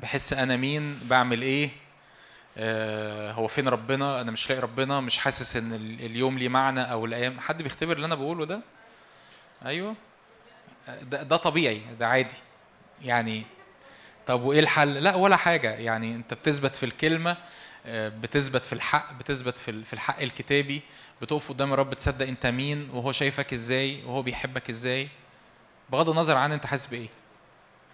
بحس 0.00 0.32
أنا 0.32 0.56
مين 0.56 1.00
بعمل 1.04 1.42
إيه 1.42 1.70
هو 3.32 3.46
فين 3.46 3.68
ربنا؟ 3.68 4.20
أنا 4.20 4.30
مش 4.30 4.50
لاقي 4.50 4.60
ربنا 4.62 5.00
مش 5.00 5.18
حاسس 5.18 5.56
إن 5.56 5.72
ال- 5.72 6.00
اليوم 6.06 6.38
ليه 6.38 6.48
معنى 6.48 6.80
أو 6.92 7.04
الأيام. 7.04 7.40
حد 7.40 7.62
بيختبر 7.62 7.92
اللي 7.96 8.06
أنا 8.06 8.14
بقوله 8.14 8.44
ده؟ 8.46 8.60
أيوه. 9.66 9.94
ده, 11.02 11.22
ده 11.22 11.36
طبيعي 11.36 11.82
ده 11.98 12.06
عادي. 12.06 12.34
يعني 13.02 13.44
طب 14.26 14.42
وإيه 14.42 14.60
الحل؟ 14.60 14.94
لا 14.94 15.14
ولا 15.14 15.36
حاجة. 15.36 15.70
يعني 15.70 16.14
أنت 16.14 16.34
بتثبت 16.34 16.76
في 16.76 16.86
الكلمة 16.86 17.36
آه، 17.86 18.08
بتثبت 18.08 18.64
في 18.64 18.72
الحق 18.72 19.12
بتثبت 19.12 19.58
في 19.58 19.92
الحق 19.92 20.20
الكتابي. 20.22 20.82
بتقف 21.22 21.48
قدام 21.52 21.72
الرب 21.72 21.94
تصدق 21.94 22.26
أنت 22.26 22.46
مين 22.46 22.90
وهو 22.92 23.12
شايفك 23.12 23.52
إزاي 23.52 24.02
وهو 24.04 24.22
بيحبك 24.22 24.70
إزاي. 24.70 25.08
بغض 25.90 26.10
النظر 26.10 26.36
عن 26.36 26.52
أنت 26.52 26.66
حاسس 26.66 26.86
بإيه. 26.86 27.08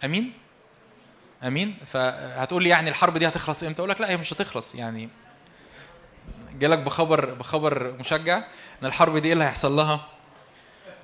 أمين؟ 0.04 0.32
أمين؟ 1.44 1.76
فهتقول 1.86 2.62
لي 2.62 2.68
يعني 2.68 2.90
الحرب 2.90 3.18
دي 3.18 3.28
هتخلص 3.28 3.62
إمتى؟ 3.62 3.78
أقول 3.78 3.90
لك 3.90 4.00
لا 4.00 4.10
هي 4.10 4.16
مش 4.16 4.32
هتخلص. 4.32 4.74
يعني 4.74 5.08
جالك 6.58 6.78
بخبر 6.78 7.34
بخبر 7.34 7.92
مشجع 7.92 8.36
إن 8.82 8.86
الحرب 8.86 9.16
دي 9.18 9.26
إيه 9.28 9.32
اللي 9.32 9.44
هيحصل 9.44 9.76
لها؟ 9.76 10.00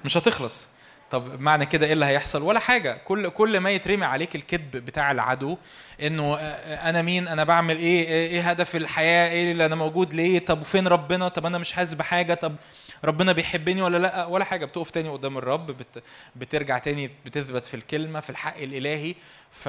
مش 0.05 0.17
هتخلص. 0.17 0.69
طب 1.11 1.41
معنى 1.41 1.67
كده 1.67 1.87
إيه 1.87 1.93
اللي 1.93 2.07
هيحصل؟ 2.07 2.43
ولا 2.43 2.61
حاجة. 2.61 3.01
كل 3.05 3.29
كل 3.29 3.61
ما 3.61 3.71
يترمي 3.71 4.05
عليك 4.05 4.37
الكذب 4.37 4.71
بتاع 4.71 5.11
العدو 5.13 5.59
إنه 6.03 6.35
أنا 6.37 7.03
مين؟ 7.03 7.29
أنا 7.29 7.45
بعمل 7.45 7.79
إيه؟ 7.79 8.07
إيه 8.09 8.29
إيه 8.29 8.51
هدف 8.51 8.77
الحياة؟ 8.77 9.31
إيه 9.31 9.53
اللي 9.53 9.67
أنا 9.67 9.75
موجود؟ 9.75 10.15
ليه؟ 10.15 10.39
طب 10.39 10.61
وفين 10.61 10.87
ربنا؟ 10.87 11.29
طب 11.29 11.47
أنا 11.47 11.59
مش 11.59 11.73
حاسس 11.73 11.95
بحاجة؟ 11.95 12.35
طب 12.35 12.57
ربنا 13.05 13.33
بيحبني 13.33 13.83
ولا 13.83 13.99
لأ؟ 13.99 14.25
ولا 14.25 14.45
حاجة. 14.45 14.65
بتقف 14.65 14.91
تاني 14.91 15.09
قدام 15.09 15.39
الرب 15.39 15.67
بت 15.67 16.03
بترجع 16.37 16.79
تاني 16.79 17.11
بتثبت 17.27 17.67
في 17.67 17.75
الكلمة 17.75 18.21
في 18.21 18.31
الحق 18.31 18.57
الإلهي. 18.57 19.15
ف 19.51 19.69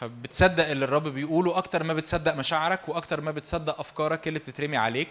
فبتصدق 0.00 0.68
اللي 0.68 0.84
الرب 0.84 1.08
بيقوله. 1.08 1.58
أكتر 1.58 1.84
ما 1.84 1.94
بتصدق 1.94 2.34
مشاعرك 2.34 2.88
وأكتر 2.88 3.20
ما 3.20 3.30
بتصدق 3.30 3.80
أفكارك 3.80 4.28
اللي 4.28 4.38
بتترمي 4.38 4.76
عليك. 4.76 5.08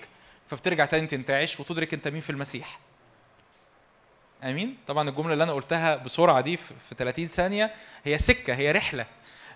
فبترجع 0.47 0.85
تاني 0.85 1.07
تنتعش 1.07 1.59
وتدرك 1.59 1.93
أنت 1.93 2.07
مين 2.07 2.21
في 2.21 2.29
المسيح. 2.29 2.79
آمين؟ 4.43 4.77
طبعا 4.87 5.09
الجملة 5.09 5.33
اللي 5.33 5.43
أنا 5.43 5.53
قلتها 5.53 5.95
بسرعة 5.95 6.41
دي 6.41 6.57
في 6.57 6.73
في 6.89 6.95
30 6.95 7.27
ثانية 7.27 7.73
هي 8.03 8.17
سكة 8.17 8.53
هي 8.55 8.71
رحلة. 8.71 9.05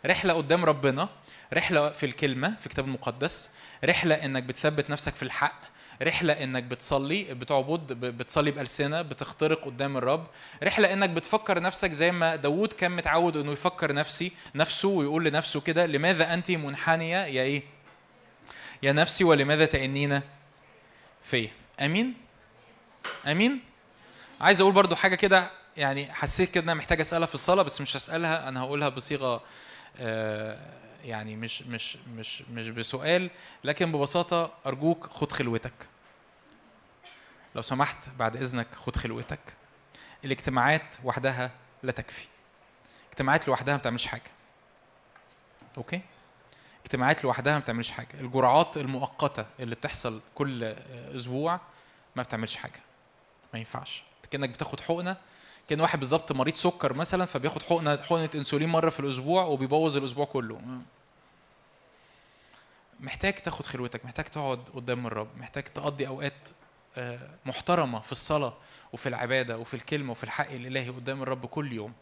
رحلة 0.06 0.34
قدام 0.34 0.66
ربنا 0.66 1.10
رحلة 1.54 1.90
في 1.90 2.06
الكلمة 2.06 2.56
في 2.60 2.66
الكتاب 2.66 2.86
المقدس. 2.86 3.50
رحلة 3.86 4.16
إنك 4.16 4.44
بتثبت 4.44 4.90
نفسك 4.90 5.14
في 5.14 5.24
الحق. 5.24 5.62
رحلة 6.02 6.44
إنك 6.44 6.64
بتصلي 6.64 7.24
بتعبد 7.24 7.94
بتصلي 7.94 8.52
بألسنة 8.52 9.02
بتخترق 9.02 9.66
قدام 9.66 9.98
الرب. 9.98 10.28
رحلة 10.64 10.94
إنك 10.94 11.10
بتفكر 11.10 11.60
نفسك 11.62 11.92
زي 11.92 12.12
ما 12.12 12.36
داوود 12.36 12.74
كان 12.74 12.92
متعود 12.92 13.38
إنه 13.38 13.52
يفكر 13.52 13.94
نفسي 13.94 14.32
نفسه 14.56 14.90
ويقول 14.90 15.26
لنفسه 15.26 15.62
كده 15.62 15.86
لماذا 15.86 16.34
أنت 16.34 16.52
منحنية 16.52 17.26
يا 17.26 17.44
إيه؟ 17.44 17.64
يا 18.84 18.92
نفسي 18.92 19.24
ولماذا 19.24 19.66
تأنين 19.66 20.22
فيا؟ 21.24 21.50
آمين؟ 21.80 22.14
آمين؟ 23.28 23.60
عايز 24.42 24.62
أقول 24.62 24.74
برضو 24.74 24.96
حاجة 24.96 25.16
كده 25.16 25.52
يعني 25.78 26.14
حسيت 26.14 26.52
كده 26.52 26.64
إن 26.64 26.70
أنا 26.70 26.78
محتاج 26.78 27.00
أسألها 27.00 27.28
في 27.28 27.36
الصلاة 27.36 27.64
بس 27.64 27.82
مش 27.82 27.98
هسألها 27.98 28.50
أنا 28.50 28.62
هقولها 28.62 28.90
بصيغة 28.90 29.44
آه، 30.00 30.58
يعني 31.06 31.36
مش 31.36 31.62
مش 31.64 31.98
مش 32.18 32.42
مش 32.42 32.70
بسؤال 32.70 33.30
لكن 33.64 33.92
ببساطة 33.92 34.52
أرجوك 34.66 35.08
خد 35.12 35.32
خلوتك. 35.32 35.91
لو 37.56 37.62
سمحت 37.62 38.10
بعد 38.10 38.36
إذنك 38.36 38.68
خد 38.76 38.96
خلوتك. 38.96 39.40
الاجتماعات 40.26 40.96
وحدها 41.04 41.52
لا 41.84 41.92
تكفي. 41.92 42.26
اجتماعات 43.10 43.48
لوحدها 43.48 43.74
ما 43.74 43.80
بتعملش 43.80 44.08
حاجة. 44.08 44.32
أوكي؟ 45.78 46.02
اجتماعات 46.86 47.24
لوحدها 47.24 47.54
ما 47.54 47.60
بتعملش 47.60 47.92
حاجة. 47.92 48.20
الجرعات 48.20 48.78
المؤقتة 48.78 49.46
اللي 49.60 49.76
بتحصل 49.76 50.22
كل 50.36 50.64
أسبوع 51.16 51.60
ما 52.16 52.24
بتعملش 52.24 52.56
حاجة. 52.56 52.80
ما 53.54 53.60
ينفعش. 53.60 54.04
كأنك 54.32 54.50
بتاخد 54.50 54.80
حقنة 54.80 55.18
كأن 55.68 55.82
واحد 55.82 56.00
بالظبط 56.00 56.32
مريض 56.32 56.56
سكر 56.56 56.94
مثلا 56.94 57.26
فبياخد 57.26 57.64
حقنة 57.64 57.98
حقنة 57.98 58.30
إنسولين 58.36 58.70
مرة 58.70 58.90
في 58.90 59.00
الأسبوع 59.00 59.44
وبيبوظ 59.44 59.98
الأسبوع 59.98 60.26
كله. 60.26 60.62
محتاج 63.00 63.34
تاخد 63.34 63.66
خلوتك 63.66 64.06
محتاج 64.06 64.26
تقعد 64.26 64.70
قدام 64.74 65.08
الرب 65.08 65.38
محتاج 65.38 65.64
تقضي 65.64 66.08
أوقات 66.08 66.50
محترمة 67.46 68.00
في 68.00 68.12
الصلاة 68.12 68.54
وفي 68.94 69.10
العبادة 69.10 69.58
وفي 69.58 69.74
الكلمة 69.74 70.12
وفي 70.12 70.24
الحق 70.24 70.52
الإلهي 70.52 70.90
قدام 70.90 71.24
الرب 71.24 71.46
كل 71.46 71.74
يوم. 71.74 71.94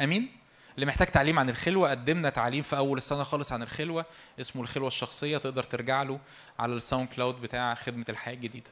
آمين؟ 0.00 0.36
اللي 0.74 0.86
محتاج 0.86 1.08
تعليم 1.08 1.38
عن 1.38 1.50
الخلوة 1.50 1.90
قدمنا 1.90 2.30
تعليم 2.30 2.62
في 2.62 2.76
أول 2.76 2.98
السنة 2.98 3.22
خالص 3.22 3.52
عن 3.52 3.62
الخلوة 3.62 4.04
اسمه 4.40 4.62
الخلوة 4.62 4.86
الشخصية 4.86 5.38
تقدر 5.38 5.64
ترجع 5.64 6.02
له 6.02 6.20
على 6.58 6.72
ال 6.74 7.08
SoundCloud 7.08 7.40
بتاع 7.40 7.74
خدمة 7.74 8.04
الحياة 8.08 8.34
الجديدة. 8.34 8.70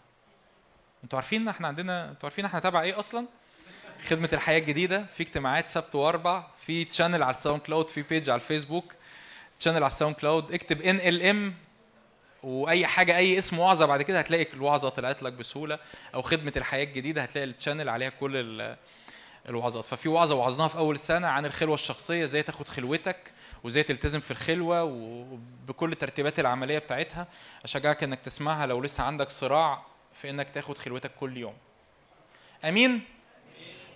أنتوا 1.05 1.19
عارفين 1.19 1.49
إحنا 1.49 1.69
عندنا 1.69 2.11
أنتوا 2.11 2.29
عارفين 2.29 2.45
إحنا 2.45 2.61
تبع 2.61 2.83
إيه 2.83 2.99
أصلا؟ 2.99 3.27
خدمة 4.05 4.29
الحياة 4.33 4.59
الجديدة. 4.59 5.07
في 5.15 5.23
اجتماعات 5.23 5.69
سبت 5.69 5.95
وأربع 5.95 6.47
في 6.59 6.85
channel 6.85 7.23
على 7.23 7.35
ال 7.37 7.61
SoundCloud 7.61 7.89
في 7.89 8.03
page 8.03 8.31
على 8.31 8.41
الفيسبوك 8.41 8.95
channel 9.59 9.77
على 9.77 9.87
ال 9.87 10.15
SoundCloud. 10.15 10.53
اكتب 10.53 10.83
NLM 10.83 11.55
وأي 12.43 12.87
حاجة 12.87 13.17
أي 13.17 13.39
اسم 13.39 13.59
وعظة 13.59 13.87
بعد 13.87 14.03
كده 14.03 14.19
هتلاقي 14.19 14.47
الوعظة 14.55 14.89
طلعت 14.89 15.23
لك 15.23 15.33
بسهولة 15.33 15.79
أو 16.15 16.23
خدمة 16.23 16.53
الحياة 16.57 16.85
الجديدة 16.85 17.23
هتلاقي 17.23 17.45
ال 17.45 17.50
channel 17.50 17.89
عليها 17.89 18.09
كل 18.09 18.37
ال- 18.37 18.77
الوعظات. 19.49 19.85
ففي 19.85 20.09
وعظة 20.09 20.35
وعظناها 20.35 20.69
في 20.69 20.79
أول 20.79 20.95
السنة 20.95 21.27
عن 21.27 21.47
الخلوة 21.47 21.75
الشخصية 21.75 22.25
إزاي 22.25 22.43
تاخد 22.43 22.69
خلوتك 22.69 23.33
وإزاي 23.65 23.83
تلتزم 23.83 24.21
في 24.21 24.31
الخلوة 24.31 24.83
وبكل 24.85 25.93
الترتيبات 25.93 26.39
العملية 26.39 26.79
بتاعتها. 26.79 27.27
أشجعك 27.65 28.03
إنك 28.03 28.21
تسمعها 28.21 28.67
لو 28.67 28.81
لسه 28.81 29.05
عندك 29.05 29.31
صراع 29.31 29.83
في 30.15 30.31
إنك 30.31 30.51
تاخد 30.51 30.79
خلوتك 30.79 31.11
كل 31.21 31.37
يوم. 31.37 31.55
آمين؟ 32.65 33.01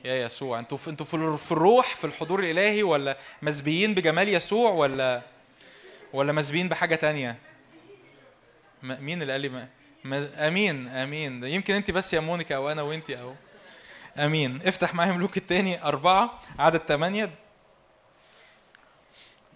يا 0.05 0.15
يسوع 0.25 0.59
أنتوا 0.59 0.79
في 0.79 0.91
أنتوا 0.91 1.07
في 1.37 1.53
الروح 1.53 1.95
في 1.95 2.05
الحضور 2.05 2.41
الإلهي 2.41 2.83
ولا 2.83 3.17
مسبيين 3.43 3.95
بجمال 3.95 4.29
يسوع 4.29 4.71
ولا 4.71 5.23
ولا 6.13 6.33
مسبيين 6.33 6.69
بحاجة 6.69 6.95
تانية؟ 6.95 7.37
مين 8.85 9.23
اللي 9.23 9.33
قال 9.33 9.41
لي 9.41 9.69
أمين 10.49 10.89
أمين. 10.89 11.41
ده 11.41 11.49
يمكن 11.49 11.75
انت 11.75 11.91
بس 11.91 12.15
يا 12.15 12.21
مونيكا 12.21 12.57
أو 12.57 12.71
أنا 12.71 12.83
وانت 12.83 13.11
أو. 13.11 13.35
أمين. 14.19 14.63
افتح 14.67 14.95
معايا 14.95 15.13
ملوك 15.13 15.37
الثاني 15.37 15.85
أربعة 15.85 16.41
عدد 16.59 16.81
ثمانية 16.89 17.31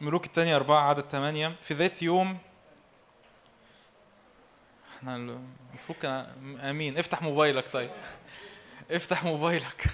ملوك 0.01 0.27
الثاني 0.27 0.57
أربعة 0.57 0.89
عدد 0.89 1.05
ثمانية 1.11 1.55
في 1.63 1.75
ذات 1.75 2.03
يوم 2.03 2.39
إحنا 4.99 5.17
المفروض 5.17 6.27
أمين. 6.63 6.99
افتح 6.99 7.23
موبايلك 7.23 7.65
طيب. 7.73 7.91
افتح 8.91 9.25
موبايلك. 9.25 9.85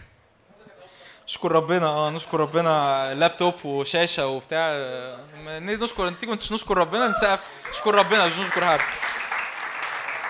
نشكر 1.29 1.53
ربنا 1.53 1.87
آه 1.87 2.11
نشكر 2.11 2.41
ربنا. 2.41 3.15
لابتوب 3.15 3.65
وشاشة 3.65 4.27
وبتاع. 4.27 4.73
نشكر 5.59 6.09
أنت 6.09 6.25
كنتش 6.25 6.53
نشكر 6.53 6.79
ربنا 6.79 7.09
نسقف. 7.09 7.41
نشكر 7.71 7.95
ربنا 7.95 8.27
مش 8.27 8.33
نشكر 8.39 8.65
حد. 8.67 8.81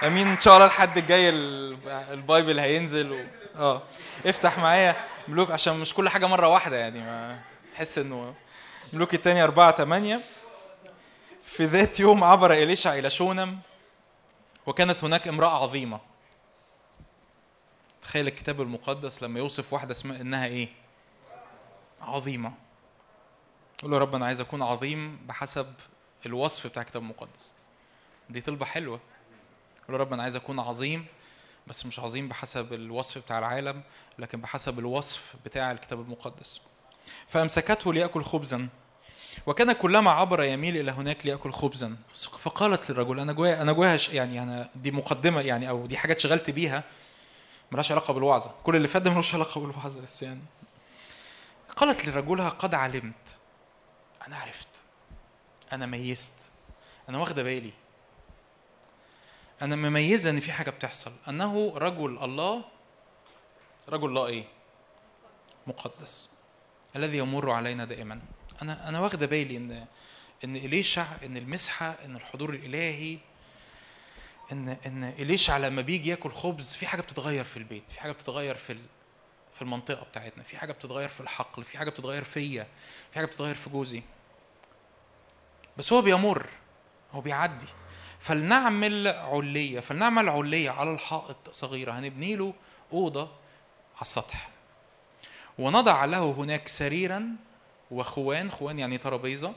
أمين 0.07 0.29
إن 0.29 0.41
شاء 0.41 0.55
الله 0.55 0.67
الحد 0.67 0.99
الجاي 0.99 1.29
ال- 1.29 1.89
البايبل 1.89 2.59
هينزل 2.59 3.13
و... 3.13 3.25
آه. 3.57 3.83
افتح 4.27 4.59
معايا 4.59 5.05
ملوك 5.29 5.51
عشان 5.51 5.81
مش 5.81 5.95
كل 5.95 6.09
حاجة 6.09 6.27
مرة 6.27 6.49
واحدة 6.49 6.77
يعني 6.77 7.01
ما 7.01 7.41
تحس 7.73 7.99
إنه 7.99 8.35
ملوك 8.93 9.15
الثاني 9.15 9.45
أربعة 9.45 9.77
ثمانية 9.77 10.21
في 11.45 11.65
ذات 11.65 12.01
يوم 12.01 12.25
عبر 12.25 12.53
إليشع 12.53 12.95
إلى 12.99 13.11
شونم 13.11 13.59
وكانت 14.67 15.05
هناك 15.05 15.29
امرأة 15.29 15.63
عظيمة. 15.63 16.01
تخيل 18.03 18.27
الكتاب 18.29 18.61
المقدس 18.61 19.23
لما 19.23 19.39
يوصف 19.39 19.73
واحدة 19.73 19.93
اسمها 19.93 20.21
إنها 20.21 20.47
إيه؟ 20.47 20.69
عظيمة. 22.03 22.53
قول 23.83 23.91
له 23.91 23.99
رب 23.99 24.15
أنا 24.15 24.27
عايز 24.27 24.41
أكون 24.41 24.63
عظيم 24.63 25.19
بحسب 25.27 25.75
الوصف 26.27 26.67
بتاع 26.67 26.83
الكتاب 26.83 27.03
المقدس. 27.03 27.53
دي 28.31 28.41
طلبة 28.41 28.65
حلوة. 28.67 29.01
قول 29.89 29.97
له 29.97 29.99
يا 29.99 30.05
رب 30.05 30.13
أنا 30.13 30.23
عايز 30.23 30.37
أكون 30.37 30.61
عظيم 30.61 31.07
بس 31.67 31.87
مش 31.87 32.01
عظيم 32.01 32.29
بحسب 32.29 32.73
الوصف 32.73 33.19
بتاع 33.19 33.39
العالم 33.39 33.83
لكن 34.19 34.41
بحسب 34.41 34.79
الوصف 34.79 35.35
بتاع 35.45 35.73
الكتاب 35.73 36.01
المقدس. 36.01 36.61
فأمسكته 37.29 37.93
ليأكل 37.93 38.25
خبزا 38.25 38.69
وكان 39.47 39.73
كلما 39.73 40.11
عبر 40.11 40.43
يميل 40.43 40.77
إلى 40.77 40.91
هناك 40.91 41.27
ليأكل 41.27 41.53
خبزا. 41.53 41.97
فقالت 42.15 42.91
للرجل 42.91 43.21
أنا 43.21 43.33
جوايا 43.33 43.63
أنا 43.63 43.73
جوايا 43.73 43.99
يعني 44.13 44.43
أنا 44.43 44.71
دي 44.75 44.91
مقدمة 44.91 45.41
يعني 45.41 45.69
أو 45.69 45.87
دي 45.87 45.97
حاجات 45.97 46.21
شغلت 46.21 46.51
بيها 46.51 46.85
ملهاش 47.73 47.93
علاقة 47.93 48.15
بالوعظة. 48.15 48.55
كل 48.65 48.77
اللي 48.77 48.89
فات 48.89 49.03
ده 49.03 49.11
ملوش 49.11 49.35
علاقة 49.35 49.61
بالوعظة 49.61 50.01
بس 50.01 50.23
يعني. 50.23 50.41
قالت 51.77 52.07
لرجلها 52.07 52.49
قد 52.49 52.75
علمت. 52.75 53.39
أنا 54.27 54.37
عرفت. 54.37 54.83
أنا 55.73 55.87
ميزت. 55.87 56.43
أنا 57.09 57.19
واخدة 57.19 57.43
بالي. 57.43 57.73
أنا 59.63 59.77
مميزة 59.77 60.31
إن 60.31 60.41
في 60.41 60.53
حاجة 60.53 60.71
بتحصل. 60.71 61.13
أنه 61.29 61.73
رجل 61.77 62.19
الله 62.23 62.65
رجل 63.89 64.09
الله 64.09 64.27
إيه؟ 64.27 64.45
مقدس 65.67 66.31
الذي 66.97 67.19
يمر 67.19 67.51
علينا 67.51 67.85
دائما. 67.85 68.21
أنا 68.63 68.89
أنا 68.89 69.01
واخدة 69.01 69.27
بالي 69.27 69.57
إن 69.57 69.87
إن 70.45 70.57
إليشع 70.57 71.07
إن 71.25 71.37
المسحة 71.37 71.95
إن 72.05 72.17
الحضور 72.17 72.51
الإلهي 72.51 73.19
إن 74.53 74.69
إن 74.69 75.05
إليشع 75.05 75.57
لما 75.57 75.83
بيجي 75.83 76.11
ياكل 76.11 76.31
خبز 76.31 76.75
في 76.75 76.87
حاجة 76.87 77.01
بتتغير 77.01 77.45
في 77.45 77.57
البيت 77.57 77.91
في 77.91 78.01
حاجة 78.01 78.13
بتتغير 78.13 78.55
في 78.57 78.77
في 79.55 79.63
المنطقة 79.63 80.05
بتاعتنا 80.05 80.43
في 80.43 80.57
حاجة 80.57 80.73
بتتغير 80.73 81.09
في 81.09 81.21
الحقل 81.21 81.65
في 81.65 81.79
حاجة 81.79 81.91
بتتغير 81.91 82.25
فيا 82.25 82.67
في 83.11 83.15
حاجة 83.15 83.27
بتتغير 83.27 83.55
في 83.55 83.71
جوزي. 83.71 84.03
بس 85.77 85.93
هو 85.93 86.03
بيمر 86.03 86.49
هو 87.13 87.21
بيعدي. 87.21 87.67
فلنعمل 88.25 89.09
علية 89.09 89.81
فلنعمل 89.81 90.29
علية 90.29 90.71
على 90.71 90.91
الحائط 90.91 91.51
صغيرة. 91.51 91.93
هنبني 91.93 92.37
له 92.37 92.55
أوضة 92.93 93.23
على 93.95 94.01
السطح. 94.01 94.51
ونضع 95.59 96.05
له 96.05 96.31
هناك 96.31 96.69
سريرا 96.69 97.37
وخوان 97.91 98.51
خوان 98.51 98.79
يعني 98.79 98.99
ترابيزة 98.99 99.55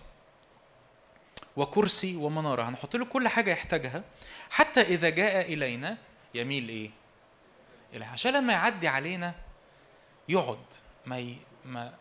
وكرسي 1.58 2.16
ومنارة. 2.16 2.64
هنحط 2.64 2.96
له 2.96 3.06
كل 3.06 3.28
حاجة 3.28 3.52
يحتاجها. 3.52 4.04
حتى 4.50 4.82
إذا 4.82 5.10
جاء 5.10 5.54
إلينا 5.54 5.98
يميل 6.34 6.70
إيه؟ 6.70 6.92
اليه 7.94 8.06
عشان 8.06 8.34
لما 8.34 8.54
يعدي 8.54 8.88
علينا 8.88 9.36
يقعد. 10.30 10.74
ما 11.06 11.20
ي... 11.20 11.38
ما 11.66 11.94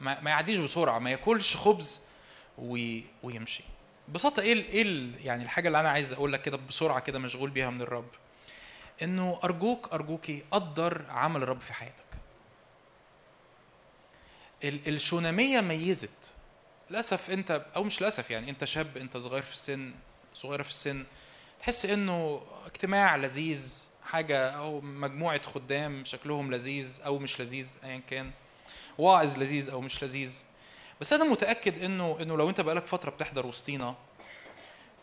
ما, 0.00 0.20
ما 0.20 0.30
يعديش 0.30 0.56
بسرعة. 0.56 0.98
ما 0.98 1.10
ياكلش 1.10 1.56
خبز 1.56 2.00
وي... 2.58 3.04
ويمشي. 3.22 3.64
ببساطة 4.08 4.40
إيه. 4.42 4.54
إيه. 4.68 5.10
يعني 5.24 5.42
الحاجة 5.42 5.66
اللي 5.66 5.80
أنا 5.80 5.90
عايز 5.90 6.12
أقول 6.12 6.32
لك 6.32 6.42
كده 6.42 6.56
بسرعة 6.68 7.00
كده 7.00 7.18
مشغول 7.18 7.50
بيها 7.50 7.70
من 7.70 7.82
الرب 7.82 8.08
إنه 9.02 9.40
أرجوك 9.44 9.92
أرجوكي 9.92 10.42
قدر 10.50 11.04
عمل 11.08 11.42
الرب 11.42 11.60
في 11.60 11.72
حياتك 11.72 12.04
ال- 14.64 14.88
الشونامية 14.88 15.60
ميزت 15.60 16.32
للأسف 16.90 17.30
أنت 17.30 17.66
أو 17.76 17.84
مش 17.84 18.00
للأسف 18.02 18.30
يعني 18.30 18.50
أنت 18.50 18.64
شاب 18.64 18.96
أنت 18.96 19.16
صغير 19.16 19.42
في 19.42 19.52
السن 19.52 19.92
صغيرة 20.34 20.62
في 20.62 20.68
السن 20.70 21.04
تحس 21.60 21.86
إنه 21.86 22.42
اجتماع 22.66 23.16
لذيذ 23.16 23.86
حاجة 24.04 24.50
أو 24.50 24.80
مجموعة 24.80 25.42
خدام 25.42 26.04
شكلهم 26.04 26.50
لذيذ 26.50 27.00
أو 27.06 27.18
مش 27.18 27.40
لذيذ 27.40 27.76
ايا 27.84 28.02
كان 28.10 28.30
واعظ 28.98 29.38
لذيذ 29.38 29.70
أو 29.70 29.80
مش 29.80 30.04
لذيذ 30.04 30.42
بس 31.00 31.12
أنا 31.12 31.24
متأكد 31.24 31.82
انه 31.82 32.16
إنه 32.20 32.36
لو 32.36 32.48
أنت 32.48 32.60
بقالك 32.60 32.86
فترة 32.86 33.10
بتحضر 33.10 33.46
وسطينا 33.46 33.94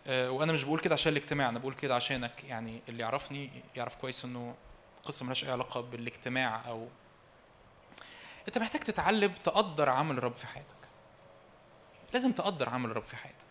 آه، 0.07 0.31
وأنا 0.31 0.53
مش 0.53 0.63
بقول 0.63 0.79
كده 0.79 0.93
عشان 0.93 1.11
الاجتماع 1.11 1.49
أنا 1.49 1.59
بقول 1.59 1.73
كده 1.73 1.95
عشانك 1.95 2.43
يعني 2.43 2.81
اللي 2.89 3.03
يعرفني 3.03 3.49
يعرف 3.75 3.95
كويس 3.95 4.25
إنه 4.25 4.55
قصه 5.03 5.23
ملهاش 5.23 5.43
أي 5.43 5.51
علاقة 5.51 5.81
بالاجتماع 5.81 6.61
أو 6.67 6.87
أنت 8.47 8.57
محتاج 8.57 8.81
تتعلم 8.81 9.33
تقدر 9.43 9.89
عمل 9.89 10.17
الرب 10.17 10.35
في 10.35 10.47
حياتك. 10.47 10.75
لازم 12.13 12.31
تقدر 12.31 12.69
عمل 12.69 12.91
الرب 12.91 13.03
في 13.03 13.15
حياتك. 13.15 13.45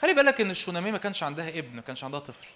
خلي 0.00 0.14
بالك 0.14 0.40
إن 0.40 0.50
الشونامية 0.50 0.90
ما 0.90 0.98
كانش 0.98 1.22
عندها 1.22 1.48
ابن 1.48 1.76
ما 1.76 1.82
كانش 1.82 2.04
عندها 2.04 2.20
طفل. 2.20 2.48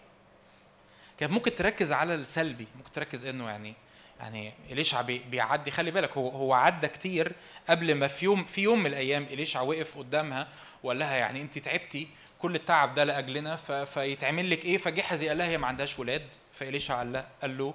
كانت 1.18 1.32
ممكن 1.32 1.56
تركز 1.56 1.92
على 1.92 2.14
السلبي 2.14 2.66
ممكن 2.76 2.92
تركز 2.92 3.26
إنه 3.26 3.48
يعني 3.48 3.74
يعني 4.22 4.52
إليشع 4.70 5.00
بي- 5.02 5.18
بيعدي. 5.30 5.70
خلي 5.70 5.90
بالك 5.90 6.16
هو 6.18 6.28
هو 6.28 6.52
عدى 6.54 6.88
كتير 6.88 7.32
قبل 7.68 7.94
ما 7.94 8.06
في 8.08 8.24
يوم 8.24 8.44
في 8.44 8.60
يوم 8.62 8.78
من 8.80 8.86
الأيام 8.86 9.22
إليشع 9.22 9.60
وقف 9.60 9.98
قدامها 9.98 10.48
وقال 10.82 10.98
لها 10.98 11.16
يعني 11.16 11.42
انت 11.42 11.58
تعبتي 11.58 12.08
كل 12.38 12.54
التعب 12.54 12.94
ده 12.94 13.04
لأجلنا 13.04 13.56
ف- 13.56 13.72
فيتعمل 13.72 14.50
لك 14.50 14.64
إيه؟ 14.64 14.78
فجحزي 14.78 15.28
قال 15.28 15.38
لها 15.38 15.46
هي 15.46 15.58
ما 15.58 15.66
عندهاش 15.66 15.98
ولاد. 15.98 16.26
فإليشع 16.52 16.98
قال 16.98 17.12
لها 17.12 17.28
قال 17.42 17.58
له 17.58 17.74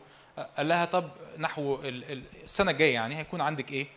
قال 0.58 0.68
لها 0.68 0.86
طب 0.86 1.10
نحو 1.38 1.76
ال- 1.84 2.12
ال- 2.12 2.24
السنة 2.44 2.72
الجاية 2.72 2.94
يعني 2.94 3.18
هيكون 3.18 3.42
عندك 3.42 3.72
إيه؟ 3.72 3.88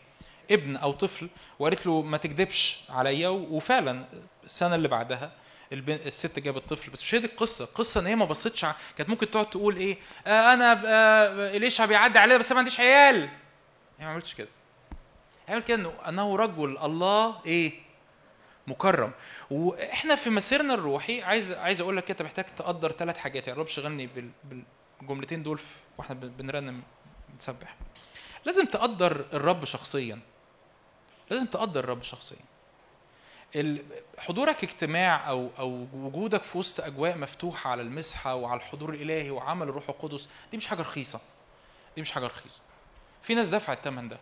ابن 0.50 0.76
أو 0.76 0.92
طفل. 0.92 1.28
وقالت 1.58 1.86
له 1.86 2.02
ما 2.02 2.16
تكذبش 2.16 2.80
عليا 2.88 3.28
وفعلا 3.28 4.04
السنة 4.44 4.74
اللي 4.74 4.88
بعدها. 4.88 5.32
الست 5.72 6.38
جابت 6.38 6.68
طفل 6.68 6.90
بس 6.90 7.02
مش 7.02 7.14
هي 7.14 7.18
دي 7.18 7.26
القصة. 7.26 7.64
القصة 7.64 8.00
إن 8.00 8.06
هي 8.06 8.16
ما 8.16 8.24
بصتش 8.24 8.66
كانت 8.96 9.08
ممكن 9.10 9.30
تقعد 9.30 9.50
تقول 9.50 9.76
إيه 9.76 9.98
آه 10.26 10.54
أنا 10.54 10.82
آه 10.86 11.56
اليشع 11.56 11.84
بيعدي 11.84 12.18
عليا 12.18 12.36
بس 12.36 12.46
أنا 12.46 12.54
ما 12.54 12.58
عنديش 12.58 12.80
عيال. 12.80 13.16
هي 13.98 14.06
ما 14.06 14.12
عملتش 14.12 14.34
كده. 14.34 14.48
هي 15.46 15.54
عملت 15.54 15.66
كده 15.66 15.76
إنه 15.76 15.92
أنه 16.08 16.36
رجل 16.36 16.78
الله 16.78 17.40
إيه 17.46 17.72
مكرم. 18.66 19.12
وإحنا 19.50 20.14
في 20.14 20.30
مسيرنا 20.30 20.74
الروحي 20.74 21.22
عايز 21.22 21.52
عايز 21.52 21.80
أقول 21.80 21.96
لك 21.96 22.10
أنت 22.10 22.22
محتاج 22.22 22.44
تقدر 22.44 22.92
ثلاث 22.92 23.18
حاجات. 23.18 23.48
يعني 23.48 23.60
رب 23.60 23.66
شغلني 23.68 24.06
بال... 24.06 24.30
بالجملتين 25.00 25.42
دول. 25.42 25.60
وإحنا 25.98 26.14
بن- 26.14 26.28
بنرنم 26.28 26.82
بنسبح. 27.28 27.76
لازم 28.44 28.64
تقدر 28.66 29.26
الرب 29.32 29.64
شخصيا. 29.64 30.18
لازم 31.30 31.46
تقدر 31.46 31.84
الرب 31.84 32.02
شخصيا. 32.02 32.49
حضورك 34.18 34.64
اجتماع 34.64 35.28
أو 35.28 35.50
أو 35.58 35.86
وجودك 35.92 36.42
في 36.44 36.58
وسط 36.58 36.80
أجواء 36.80 37.18
مفتوحة 37.18 37.70
على 37.70 37.82
المسحة 37.82 38.34
وعلى 38.34 38.56
الحضور 38.60 38.94
الإلهي 38.94 39.30
وعمل 39.30 39.68
الروح 39.68 39.88
القدس 39.88 40.28
دي 40.50 40.56
مش 40.56 40.66
حاجة 40.66 40.80
رخيصة. 40.80 41.20
دي 41.96 42.02
مش 42.02 42.12
حاجة 42.12 42.26
رخيصة. 42.26 42.62
في 43.22 43.34
ناس 43.34 43.48
دفعت 43.48 43.78
الثمن 43.78 44.08
ده. 44.08 44.18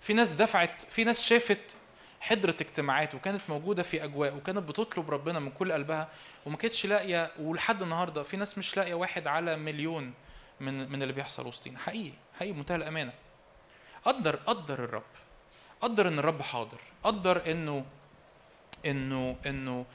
في 0.00 0.12
ناس 0.12 0.32
دفعت 0.32 0.82
في 0.82 1.04
ناس 1.04 1.22
شافت 1.22 1.76
حضرة 2.20 2.56
اجتماعات 2.60 3.14
وكانت 3.14 3.40
موجودة 3.48 3.82
في 3.82 4.04
أجواء 4.04 4.34
وكانت 4.36 4.58
بتطلب 4.58 5.10
ربنا 5.10 5.38
من 5.38 5.50
كل 5.50 5.72
قلبها 5.72 6.08
وما 6.46 6.56
كانتش 6.56 6.86
لاقية 6.86 7.30
ولحد 7.40 7.82
النهاردة 7.82 8.22
في 8.22 8.36
ناس 8.36 8.58
مش 8.58 8.76
لاقية 8.76 8.94
واحد 8.94 9.26
على 9.26 9.56
مليون 9.56 10.12
من 10.60 10.90
من 10.90 11.02
اللي 11.02 11.12
بيحصل 11.12 11.46
وسطينا. 11.46 11.78
حقيقي 11.78 12.12
حقيقي 12.38 12.52
بمنتهى 12.52 12.76
الأمانة. 12.76 13.12
قدر 14.04 14.36
قدر 14.36 14.84
الرب. 14.84 15.02
قدر 15.80 16.08
إن 16.08 16.18
الرب 16.18 16.42
حاضر. 16.42 16.78
قدر 17.04 17.50
إنه 17.50 17.84
إنه 18.86 19.36
إنه 19.46 19.86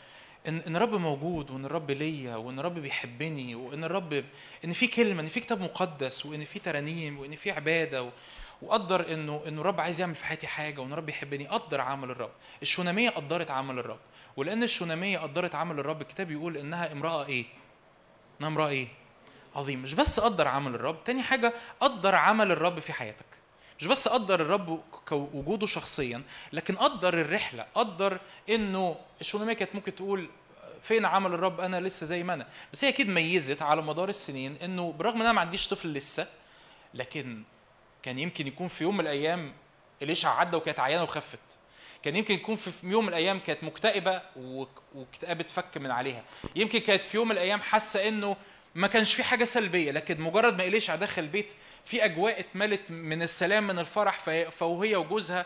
إن 0.47 0.59
إن 0.59 0.75
الرب 0.75 0.95
موجود 0.95 1.51
وإن 1.51 1.65
الرب 1.65 1.91
ليا 1.91 2.35
وإن 2.35 2.59
الرب 2.59 2.79
بيحبني 2.79 3.55
وإن 3.55 3.83
الرب 3.83 4.23
إن 4.65 4.71
في 4.71 4.87
كلمة 4.87 5.21
إن 5.21 5.27
في 5.27 5.39
كتاب 5.39 5.61
مقدس 5.61 6.25
وإن 6.25 6.45
في 6.45 6.59
ترانيم 6.59 7.19
وإن 7.19 7.31
في 7.31 7.51
عبادة 7.51 8.03
و... 8.03 8.09
وقدر 8.61 9.13
إنه 9.13 9.41
إنه 9.47 9.61
الرب 9.61 9.81
عايز 9.81 9.99
يعمل 9.99 10.15
في 10.15 10.25
حياتي 10.25 10.47
حاجة 10.47 10.81
وإن 10.81 10.93
الرب 10.93 11.09
يحبني 11.09 11.47
قدر 11.47 11.81
عمل 11.81 12.11
الرب. 12.11 12.31
الشوناميه 12.61 13.09
قدرت 13.09 13.51
عمل 13.51 13.79
الرب. 13.79 13.99
ولأن 14.37 14.63
الشوناميه 14.63 15.19
قدرت 15.19 15.55
عمل 15.55 15.79
الرب 15.79 16.01
الكتاب 16.01 16.31
يقول 16.31 16.57
إنها 16.57 16.91
امرأة 16.91 17.25
إيه؟ 17.25 17.45
إنها 18.39 18.49
امرأة 18.49 18.67
إيه؟ 18.67 18.87
عظيم 19.55 19.81
مش 19.81 19.93
بس 19.93 20.19
قدر 20.19 20.47
عمل 20.47 20.75
الرب 20.75 21.03
تاني 21.03 21.23
حاجة 21.23 21.53
قدر 21.79 22.15
عمل 22.15 22.51
الرب 22.51 22.79
في 22.79 22.93
حياتك. 22.93 23.25
مش 23.81 23.87
بس 23.87 24.07
قدر 24.07 24.41
الرب 24.41 24.83
كوجوده 25.09 25.65
شخصيا 25.67 26.23
لكن 26.53 26.75
قدر 26.75 27.13
الرحلة 27.21 27.65
قدر 27.75 28.19
إنه 28.49 28.95
الشوناميه 29.21 29.53
كانت 29.53 29.75
ممكن 29.75 29.95
تقول 29.95 30.29
فين 30.81 31.05
عمل 31.05 31.33
الرب؟ 31.33 31.59
أنا 31.59 31.79
لسه 31.81 32.05
زي 32.05 32.23
ما 32.23 32.33
أنا. 32.33 32.47
بس 32.73 32.83
هي 32.83 32.89
أكيد 32.89 33.07
ميزت 33.09 33.61
على 33.61 33.81
مدار 33.81 34.09
السنين 34.09 34.55
إنه 34.63 34.91
برغم 34.91 35.15
إن 35.15 35.21
أنا 35.21 35.31
ما 35.31 35.41
عنديش 35.41 35.67
طفل 35.67 35.93
لسه 35.93 36.27
لكن 36.93 37.43
كان 38.03 38.19
يمكن 38.19 38.47
يكون 38.47 38.67
في 38.67 38.83
يوم 38.83 38.93
من 38.97 39.01
الأيام 39.01 39.53
اليشع 40.01 40.39
عدى 40.39 40.57
وكانت 40.57 40.79
عيانة 40.79 41.03
وخفت. 41.03 41.39
كان 42.03 42.15
يمكن 42.15 42.33
يكون 42.33 42.55
في 42.55 42.71
يوم 42.87 43.03
من 43.03 43.09
الأيام 43.09 43.39
كانت 43.39 43.63
مكتئبة 43.63 44.21
واكتئاب 44.95 45.39
اتفك 45.39 45.77
من 45.77 45.91
عليها. 45.91 46.23
يمكن 46.55 46.79
كانت 46.79 47.03
في 47.03 47.17
يوم 47.17 47.27
من 47.27 47.31
الأيام 47.31 47.61
حاسة 47.61 48.07
إنه 48.07 48.37
ما 48.75 48.87
كانش 48.87 49.13
في 49.13 49.23
حاجة 49.23 49.43
سلبية 49.45 49.91
لكن 49.91 50.21
مجرد 50.21 50.57
ما 50.57 50.63
إليشع 50.63 50.95
دخل 50.95 51.21
البيت 51.21 51.53
في 51.85 52.05
أجواء 52.05 52.39
اتملت 52.39 52.91
من 52.91 53.21
السلام 53.21 53.67
من 53.67 53.79
الفرح 53.79 54.19
فهي- 54.19 54.49
وجوزها 54.97 55.45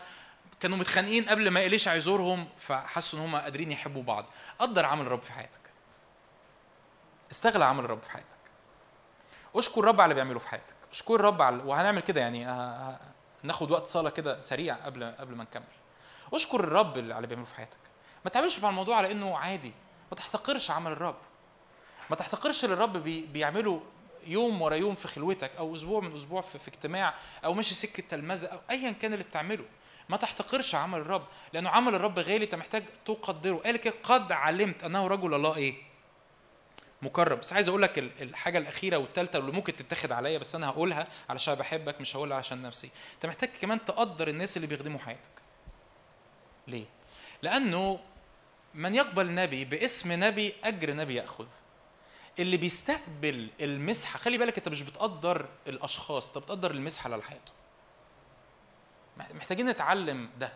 كانوا 0.60 0.76
متخانقين 0.76 1.28
قبل 1.28 1.48
ما 1.48 1.66
إليشع 1.66 1.94
يزورهم 1.94 2.48
فحسوا 2.58 3.18
إن 3.18 3.24
هم 3.24 3.36
قادرين 3.36 3.72
يحبوا 3.72 4.02
بعض. 4.02 4.26
قدر 4.58 4.84
عمل 4.86 5.06
الرب 5.06 5.22
في 5.22 5.32
حياتك. 5.32 5.60
استغل 7.30 7.62
عمل 7.62 7.84
الرب 7.84 8.02
في 8.02 8.10
حياتك. 8.10 8.36
اشكر 9.56 9.80
الرب 9.80 10.00
على 10.00 10.04
اللي 10.04 10.14
بيعمله 10.14 10.38
في 10.38 10.48
حياتك. 10.48 10.74
اشكر 10.92 11.14
الرب 11.14 11.42
على 11.42 11.56
وهنعمل 11.56 12.00
كده 12.00 12.20
يعني 12.20 12.46
ه- 12.46 12.90
ه- 12.90 13.00
ناخد 13.42 13.70
وقت 13.70 13.86
صلاة 13.86 14.10
كده 14.10 14.40
سريع 14.40 14.74
قبل 14.74 15.04
قبل 15.18 15.34
ما 15.34 15.44
نكمل. 15.44 15.64
اشكر 16.32 16.60
الرب 16.60 16.98
على 16.98 17.16
اللي 17.16 17.26
بيعمله 17.26 17.46
في 17.46 17.54
حياتك. 17.54 17.78
ما 18.24 18.30
تعملش 18.30 18.58
مع 18.58 18.68
الموضوع 18.68 18.96
على 18.96 19.12
إنه 19.12 19.38
عادي. 19.38 19.72
ما 20.10 20.16
تحتقرش 20.16 20.70
عمل 20.70 20.92
الرب. 20.92 21.16
ما 22.10 22.16
تحتقرش 22.16 22.64
اللي 22.64 22.74
الرب 22.74 22.96
بي 22.96 23.20
بيعمله 23.32 23.82
يوم 24.26 24.62
ورا 24.62 24.74
يوم 24.74 24.94
في 24.94 25.08
خلوتك 25.08 25.50
أو 25.58 25.74
أسبوع 25.74 26.00
من 26.00 26.14
أسبوع 26.14 26.40
في, 26.42 26.58
في 26.58 26.68
اجتماع 26.68 27.14
أو 27.44 27.54
ماشي 27.54 27.74
سكة 27.74 28.02
تلمذة 28.08 28.46
أو 28.46 28.58
ايا 28.70 28.90
كان 28.90 29.12
اللي 29.12 29.24
بتعمله. 29.24 29.64
ما 30.08 30.16
تحتقرش 30.16 30.74
عمل 30.74 30.98
الرب 30.98 31.26
لأنه 31.52 31.70
عمل 31.70 31.94
الرب 31.94 32.18
غالي 32.18 32.44
أنت 32.44 32.54
محتاج 32.54 32.84
تقدره. 33.04 33.56
قال 33.56 33.76
كده 33.76 33.94
قد 34.02 34.32
علمت 34.32 34.84
أنه 34.84 35.06
رجل 35.06 35.34
الله 35.34 35.56
إيه؟ 35.56 35.74
مكرم. 37.02 37.38
بس 37.38 37.52
عايز 37.52 37.68
أقول 37.68 37.82
لك 37.82 37.98
ال- 37.98 38.22
الحاجة 38.22 38.58
الأخيرة 38.58 38.96
والثالثه 38.96 39.38
اللي 39.38 39.52
ممكن 39.52 39.76
تتاخد 39.76 40.12
عليا 40.12 40.38
بس 40.38 40.54
أنا 40.54 40.68
هقولها 40.68 41.06
علشان 41.30 41.54
بحبك 41.54 42.00
مش 42.00 42.16
هقولها 42.16 42.36
عشان 42.36 42.62
نفسي. 42.62 42.90
أنت 43.14 43.26
محتاج 43.26 43.50
كمان 43.60 43.84
تقدر 43.84 44.28
الناس 44.28 44.56
اللي 44.56 44.66
بيخدموا 44.66 44.98
حياتك. 45.00 45.42
ليه؟ 46.68 46.84
لأنه 47.42 47.98
من 48.74 48.94
يقبل 48.94 49.34
نبي 49.34 49.64
باسم 49.64 50.24
نبي 50.24 50.54
أجر 50.64 50.94
نبي 50.94 51.14
يأخذ. 51.14 51.46
اللي 52.38 52.56
بيستقبل 52.56 53.50
المسحة. 53.60 54.18
خلي 54.18 54.38
بالك 54.38 54.58
انت 54.58 54.68
مش 54.68 54.82
بتقدر 54.82 55.48
الأشخاص 55.66 56.28
انت 56.28 56.38
بتقدر 56.38 56.70
المسحة 56.70 57.12
على 57.12 57.22
حياته 57.22 57.52
محتاجين 59.34 59.68
نتعلم 59.68 60.30
ده. 60.38 60.52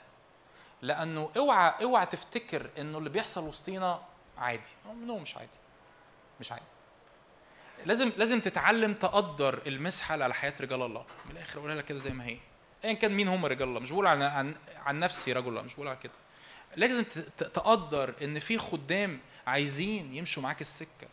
لأنه 0.82 1.30
اوعى 1.36 1.74
اوعى 1.82 2.06
تفتكر 2.06 2.70
إنه 2.78 2.98
اللي 2.98 3.10
بيحصل 3.10 3.44
وسطينا 3.44 4.02
عادي. 4.38 4.68
نو 4.86 5.18
مش 5.18 5.36
عادي. 5.36 5.58
مش 6.40 6.52
عادي. 6.52 6.64
لازم 7.86 8.12
لازم 8.16 8.40
تتعلم 8.40 8.94
تقدر 8.94 9.62
المسحة 9.66 10.12
على 10.12 10.34
حياة 10.34 10.54
رجال 10.60 10.82
الله. 10.82 11.04
من 11.26 11.30
الآخر 11.30 11.58
أقولها 11.58 11.74
لك 11.74 11.84
كده 11.84 11.98
زي 11.98 12.10
ما 12.10 12.26
هي. 12.26 12.38
ايا 12.84 12.92
كان 12.92 13.12
مين 13.12 13.28
هم 13.28 13.46
رجال 13.46 13.68
الله. 13.68 13.80
مش 13.80 13.90
بقول 13.90 14.06
عن 14.06 14.22
عن, 14.22 14.54
عن 14.76 15.00
نفسي 15.00 15.32
رجل 15.32 15.48
الله. 15.48 15.62
مش 15.62 15.74
بقول 15.74 15.88
على 15.88 15.96
كده. 15.96 16.12
لازم 16.76 17.04
تقدر 17.38 18.14
إن 18.22 18.38
في 18.38 18.58
خدام 18.58 19.20
عايزين 19.46 20.14
يمشوا 20.14 20.42
معاك 20.42 20.60
السكة. 20.60 21.08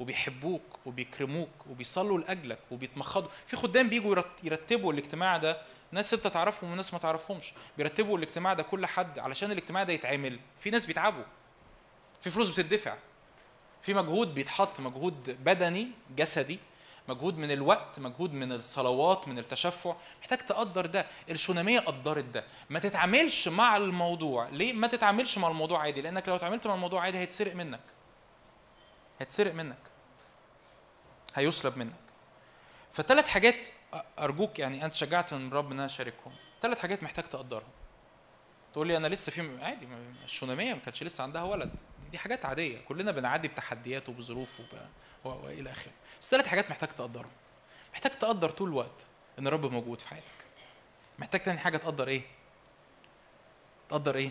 وبيحبوك 0.00 0.62
وبيكرموك 0.86 1.48
وبيصلوا 1.70 2.18
لأجلك 2.18 2.58
وبيتمخضوا. 2.70 3.28
في 3.46 3.56
خدام 3.56 3.88
بيجوا 3.88 4.10
يرت- 4.16 4.44
يرتبوا 4.44 4.92
الاجتماع 4.92 5.36
ده. 5.36 5.62
ناس 5.92 6.14
انت 6.14 6.26
تعرفهم 6.26 6.72
وناس 6.72 6.92
ما 6.92 6.98
تعرفهمش. 6.98 7.52
بيرتبوا 7.78 8.18
الاجتماع 8.18 8.54
ده 8.54 8.62
كل 8.62 8.86
حد 8.86 9.18
علشان 9.18 9.52
الاجتماع 9.52 9.82
ده 9.82 9.92
يتعمل. 9.92 10.40
في 10.58 10.70
ناس 10.70 10.86
بيتعبوا. 10.86 11.24
في 12.20 12.30
فلوس 12.30 12.50
بتدفع. 12.50 12.96
في 13.82 13.94
مجهود 13.94 14.34
بيتحط 14.34 14.80
مجهود 14.80 15.36
بدني 15.44 15.88
جسدي 16.16 16.58
مجهود 17.08 17.38
من 17.38 17.50
الوقت 17.50 18.00
مجهود 18.00 18.32
من 18.32 18.52
الصلوات 18.52 19.28
من 19.28 19.38
التشفع. 19.38 19.96
محتاج 20.20 20.38
تقدر 20.38 20.86
ده. 20.86 21.06
الشونامية 21.30 21.80
قدرت 21.80 22.24
ده. 22.24 22.44
ما 22.70 22.78
تتعاملش 22.78 23.48
مع 23.48 23.76
الموضوع. 23.76 24.48
ليه؟ 24.48 24.72
ما 24.72 24.86
تتعاملش 24.86 25.38
مع 25.38 25.48
الموضوع 25.48 25.80
عادي. 25.80 26.00
لأنك 26.02 26.28
لو 26.28 26.36
اتعاملت 26.36 26.66
مع 26.66 26.74
الموضوع 26.74 27.02
عادي 27.02 27.18
هيتسرق 27.18 27.54
منك. 27.54 27.80
هيتسرق 29.20 29.54
منك. 29.54 29.78
هيسلب 31.34 31.78
منك. 31.78 31.92
فثلاث 32.92 33.28
حاجات 33.28 33.68
أرجوك 34.18 34.58
يعني 34.58 34.84
أنت 34.84 34.94
شجعت 34.94 35.34
من 35.34 35.52
رب 35.52 35.66
إن 35.66 35.72
أنا 35.72 35.86
أشاركهم. 35.86 36.32
ثلاث 36.62 36.78
حاجات 36.78 37.02
محتاج 37.02 37.24
تقدرهم. 37.24 37.68
تقول 38.72 38.86
لي 38.86 38.96
أنا 38.96 39.06
لسه 39.06 39.32
في 39.32 39.64
عادي 39.64 39.88
الشونامية 40.24 40.74
ما 40.74 40.80
كانتش 40.80 41.02
لسه 41.02 41.24
عندها 41.24 41.42
ولد. 41.42 41.80
دي 42.10 42.18
حاجات 42.18 42.44
عادية. 42.44 42.80
كلنا 42.80 43.12
بنعدي 43.12 43.48
بتحديات 43.48 44.08
وبظروف. 44.08 44.62
وإلى 45.24 45.70
آخره. 45.70 45.92
بس 46.20 46.30
ثلاث 46.30 46.46
حاجات 46.46 46.70
محتاج 46.70 46.88
تقدرهم. 46.88 47.30
محتاج 47.92 48.12
تقدر 48.12 48.50
طول 48.50 48.68
الوقت 48.68 49.06
إن 49.38 49.46
الرب 49.46 49.72
موجود 49.72 50.00
في 50.00 50.08
حياتك. 50.08 50.44
محتاج 51.18 51.42
تاني 51.42 51.58
حاجة 51.58 51.76
تقدر 51.76 52.08
إيه؟ 52.08 52.22
تقدر 53.88 54.16
إيه؟ 54.16 54.30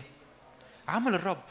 عمل 0.88 1.14
الرب. 1.14 1.42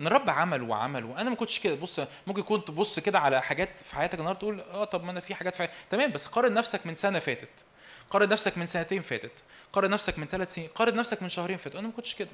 إن 0.00 0.06
الرب 0.06 0.30
عمل 0.30 0.62
وعمل 0.62 1.04
وأنا 1.04 1.30
ما 1.30 1.36
كنتش 1.36 1.60
كده. 1.60 1.74
بص 1.74 2.00
ممكن 2.26 2.42
كنت 2.42 2.68
تبص 2.68 2.98
كده 3.00 3.18
على 3.18 3.42
حاجات 3.42 3.80
في 3.80 3.96
حياتك 3.96 4.18
النهارده 4.18 4.40
تقول 4.40 4.60
آه 4.60 4.84
طب 4.84 5.04
ما 5.04 5.10
أنا 5.10 5.20
في 5.20 5.34
حاجات 5.34 5.52
في 5.52 5.58
حياتي. 5.58 5.72
تمام 5.90 6.12
بس 6.12 6.26
قارن 6.26 6.54
نفسك 6.54 6.86
من 6.86 6.94
سنة 6.94 7.18
فاتت. 7.18 7.64
قارن 8.10 8.28
نفسك 8.28 8.58
من 8.58 8.66
سنتين 8.66 9.02
فاتت. 9.02 9.42
قارن 9.72 9.90
نفسك 9.90 10.18
من 10.18 10.26
ثلاث 10.26 10.54
سنين. 10.54 10.68
قارن 10.68 10.96
نفسك 10.96 11.22
من 11.22 11.28
شهرين 11.28 11.56
فاتوا. 11.56 11.80
أنا 11.80 11.88
ما 11.88 11.94
كنتش 11.94 12.14
كده. 12.14 12.30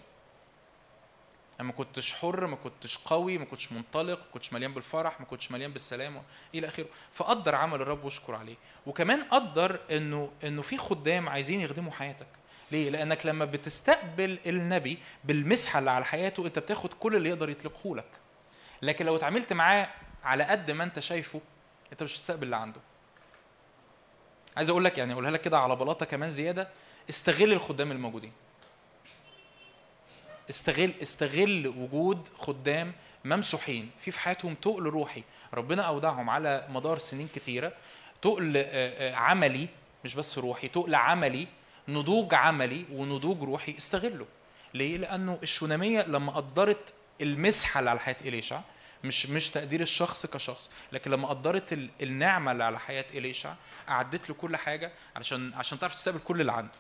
أنا 1.61 1.69
ما 1.69 1.73
كنتش 1.73 2.13
حر 2.13 2.47
ما 2.47 2.57
كنتش 2.57 2.99
قوي 2.99 3.39
ما 3.39 3.45
كنتش 3.45 3.73
منطلق 3.73 4.19
ما 4.19 4.27
كنتش 4.33 4.53
مليان 4.53 4.75
بالفرح 4.75 5.21
ما 5.21 5.27
كنتش 5.27 5.51
مليان 5.51 5.73
بالسلام 5.73 6.23
إلى 6.55 6.67
آخره. 6.69 6.87
فقدر 7.13 7.55
عمل 7.55 7.81
الرب 7.81 8.05
واشكر 8.05 8.35
عليه. 8.35 8.57
وكمان 8.87 9.23
قدر 9.23 9.81
إنه 9.91 10.33
إنه 10.45 10.63
في 10.63 10.79
خدام 10.79 11.29
عايزين 11.29 11.61
يخدموا 11.61 11.93
حياتك. 11.93 12.27
ليه؟ 12.75 12.91
لأنك 12.91 13.27
لما 13.27 13.45
بتستقبل 13.45 14.39
النبي 14.47 14.99
بالمسحة 15.25 15.79
اللي 15.79 15.91
على 15.91 16.05
حياته 16.05 16.47
أنت 16.47 16.59
بتاخد 16.59 16.93
كل 16.93 17.17
اللي 17.17 17.29
يقدر 17.29 17.51
يطلقه 17.51 17.97
لك. 17.97 18.11
لكن 18.83 19.07
لو 19.07 19.17
اتعاملت 19.17 19.53
معاه 19.53 19.89
على 20.25 20.45
قد 20.45 20.71
ما 20.71 20.85
أنت 20.85 21.01
شايفه 21.01 21.41
أنت 21.93 22.03
مش 22.03 22.17
هتستقبل 22.17 22.43
اللي 22.43 22.57
عنده. 22.57 22.81
عايز 24.57 24.71
أقول 24.71 24.85
لك 24.85 24.99
يعني 24.99 25.13
أقولها 25.13 25.31
لك 25.31 25.41
كده 25.41 25.59
على 25.59 25.77
بلاطة 25.77 26.07
كمان 26.07 26.31
زيادة 26.31 26.69
استغل 27.11 27.53
الخدام 27.53 27.93
الموجودين. 27.93 28.33
استغل 30.51 30.93
استغل 31.03 31.67
وجود 31.77 32.29
خدام 32.39 32.93
ممسوحين 33.25 33.91
في 34.01 34.11
في 34.11 34.21
حياتهم 34.21 34.55
تقل 34.55 34.83
روحي 34.83 35.23
ربنا 35.55 35.83
أودعهم 35.83 36.31
على 36.31 36.67
مدار 36.71 36.99
سنين 36.99 37.29
كتيرة 37.35 37.73
تقل 38.23 38.57
آه، 38.57 38.63
آه، 38.67 39.15
عملي 39.15 39.69
مش 40.05 40.15
بس 40.15 40.39
روحي 40.39 40.69
تقل 40.69 40.95
عملي 40.95 41.47
نضوج 41.89 42.35
عملي 42.35 42.85
ونضوج 42.93 43.43
روحي 43.43 43.75
استغله. 43.79 44.27
ليه؟ 44.75 44.97
لأنه 44.97 45.39
الشونامية 45.43 46.03
لما 46.03 46.33
قدرت 46.33 46.95
المسحة 47.21 47.79
اللي 47.81 47.91
على 47.91 48.01
حياة 48.01 48.17
اليشع 48.21 48.61
مش 49.05 49.27
مش 49.27 49.51
تقدير 49.51 49.81
الشخص 49.81 50.27
كشخص 50.27 50.71
لكن 50.93 51.11
لما 51.11 51.29
قدرت 51.29 51.73
ال- 51.73 51.91
النعمة 52.03 52.53
اللي 52.53 52.65
على 52.65 52.79
حياة 52.81 53.05
اليشع 53.15 53.55
أعدت 53.89 54.29
له 54.31 54.35
كل 54.35 54.57
حاجة 54.57 54.93
علشان 55.17 55.55
عشان 55.55 55.79
تعرف 55.79 55.95
تستقبل 55.95 56.19
كل 56.25 56.41
اللي 56.41 56.53
عنده. 56.53 56.73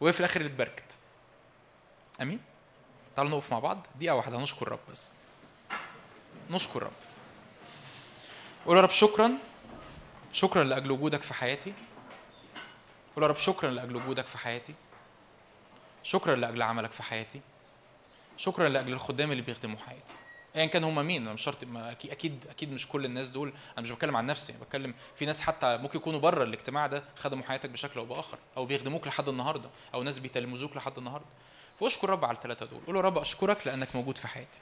وهي 0.00 0.12
في 0.12 0.20
الآخر 0.20 0.46
اتبركت 0.46 0.96
آمين؟ 2.22 2.40
تعالوا 3.16 3.32
نقف 3.32 3.50
مع 3.52 3.58
بعض. 3.58 3.86
دقيقة 3.96 4.14
واحدة 4.14 4.38
نشكر 4.38 4.68
رب 4.68 4.78
بس. 4.90 5.12
نشكر 6.50 6.82
رب. 6.82 6.92
قول 8.66 8.76
يا 8.76 8.82
رب 8.82 8.90
شكرا 8.90 9.32
شكرا 10.32 10.64
لأجل 10.64 10.90
وجودك 10.90 11.20
في 11.20 11.34
حياتي. 11.34 11.72
قول 13.18 13.24
يا 13.24 13.28
رب 13.28 13.36
شكرا 13.36 13.70
لأجل 13.70 13.96
وجودك 13.96 14.26
في 14.26 14.38
حياتي. 14.38 14.74
شكرا 16.02 16.36
لأجل 16.36 16.62
عملك 16.62 16.92
في 16.92 17.02
حياتي. 17.02 17.40
شكرا 18.36 18.68
لأجل 18.68 18.92
الخدام 18.92 19.32
اللي 19.32 19.42
بيخدموا 19.42 19.78
حياتي. 19.78 20.14
ايا 20.56 20.66
كان 20.66 20.84
هم 20.84 21.06
مين 21.06 21.22
أنا 21.22 21.32
مش 21.32 21.42
شرط 21.42 21.56
أكيد 21.76 22.10
أكيد 22.10 22.46
أكيد 22.50 22.72
مش 22.72 22.88
كل 22.88 23.04
الناس 23.04 23.30
دول. 23.30 23.52
أنا 23.72 23.80
مش 23.80 23.90
بتكلم 23.90 24.16
عن 24.16 24.26
نفسي 24.26 24.52
بتكلم 24.52 24.94
في 25.16 25.26
ناس 25.26 25.40
حتى 25.40 25.76
ممكن 25.76 25.98
يكونوا 25.98 26.20
بره 26.20 26.44
الاجتماع 26.44 26.86
ده 26.86 27.02
خدموا 27.16 27.44
حياتك 27.44 27.70
بشكل 27.70 28.00
أو 28.00 28.06
بآخر 28.06 28.38
أو 28.56 28.66
بيخدموك 28.66 29.06
لحد 29.06 29.28
النهارده 29.28 29.70
أو 29.94 30.02
ناس 30.02 30.18
بيتلمذوك 30.18 30.76
لحد 30.76 30.98
النهارده. 30.98 31.28
فأشكر 31.80 32.10
رب 32.10 32.24
على 32.24 32.36
الثلاثه 32.36 32.66
دول. 32.66 32.80
قول 32.86 32.96
يا 32.96 33.00
رب 33.00 33.18
أشكرك 33.18 33.66
لأنك 33.66 33.96
موجود 33.96 34.18
في 34.18 34.28
حياتي. 34.28 34.60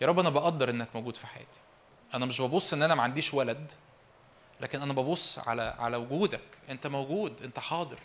يا 0.00 0.06
رب 0.06 0.18
أنا 0.18 0.30
بقدر 0.30 0.70
إنك 0.70 0.88
موجود 0.94 1.16
في 1.16 1.26
حياتي. 1.26 1.60
أنا 2.14 2.26
مش 2.26 2.40
ببص 2.40 2.72
إن 2.72 2.82
أنا 2.82 2.94
ما 2.94 3.02
عنديش 3.02 3.34
ولد. 3.34 3.72
لكن 4.62 4.82
أنا 4.82 4.92
ببص 4.92 5.38
على 5.38 5.62
على 5.78 5.96
وجودك. 5.96 6.58
أنت 6.68 6.86
موجود 6.86 7.42
أنت 7.42 7.58
حاضر 7.58 7.98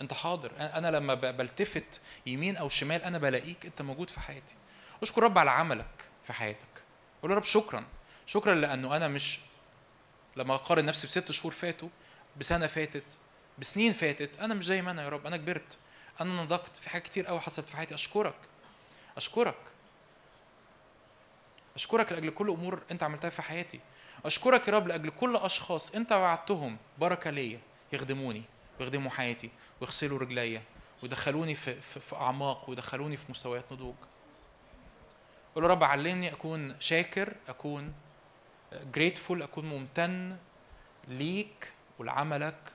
أنت 0.00 0.12
حاضر. 0.12 0.52
أنا 0.58 0.90
لما 0.90 1.14
بلتفت 1.14 2.00
يمين 2.26 2.56
أو 2.56 2.68
شمال 2.68 3.02
أنا 3.02 3.18
بلاقيك 3.18 3.66
أنت 3.66 3.82
موجود 3.82 4.10
في 4.10 4.20
حياتي. 4.20 4.54
اشكر 5.02 5.22
رب 5.22 5.38
على 5.38 5.50
عملك 5.50 6.08
في 6.24 6.32
حياتك. 6.32 6.82
قول 7.22 7.30
يا 7.30 7.36
رب 7.36 7.44
شكرا. 7.44 7.84
شكرا 8.26 8.54
لأنه 8.54 8.96
أنا 8.96 9.08
مش 9.08 9.38
لما 10.36 10.54
أقارن 10.54 10.84
نفسي 10.84 11.06
بست 11.06 11.32
شهور 11.32 11.52
فاتوا 11.52 11.88
بسنة 12.36 12.66
فاتت 12.66 13.04
بسنين 13.58 13.92
فاتت 13.92 14.40
أنا 14.40 14.54
مش 14.54 14.64
زي 14.64 14.82
ما 14.82 14.90
أنا 14.90 15.02
يا 15.02 15.08
رب. 15.08 15.26
أنا 15.26 15.36
كبرت. 15.36 15.76
أنا 16.20 16.42
نضجت 16.42 16.76
في 16.76 16.90
حاجات 16.90 17.04
كتير 17.04 17.26
قوي 17.26 17.40
حصلت 17.40 17.68
في 17.68 17.76
حياتي. 17.76 17.94
أشكرك. 17.94 18.34
أشكرك. 19.16 19.56
أشكرك 21.76 22.12
لأجل 22.12 22.30
كل 22.30 22.50
أمور 22.50 22.82
أنت 22.90 23.02
عملتها 23.02 23.30
في 23.30 23.42
حياتي. 23.42 23.80
أشكرك 24.24 24.68
يا 24.68 24.72
رب 24.72 24.88
لأجل 24.88 25.10
كل 25.10 25.36
أشخاص 25.36 25.94
انت 25.94 26.12
وعدتهم 26.12 26.76
بركة 26.98 27.30
ليا 27.30 27.60
يخدموني 27.92 28.42
ويخدموا 28.80 29.10
حياتي 29.10 29.50
ويغسلوا 29.80 30.18
رجليا 30.18 30.62
ويدخلوني 31.02 31.54
في, 31.54 31.80
في, 31.80 32.00
في 32.00 32.16
أعماق 32.16 32.70
ويدخلوني 32.70 33.16
في 33.16 33.24
مستويات 33.30 33.64
نضوج. 33.72 33.94
قول 35.54 35.64
رب 35.64 35.84
علمني 35.84 36.32
أكون 36.32 36.80
شاكر 36.80 37.34
أكون 37.48 37.94
جريتفول 38.94 39.42
أكون 39.42 39.64
ممتن 39.64 40.36
ليك 41.08 41.72
ولعملك 41.98 42.72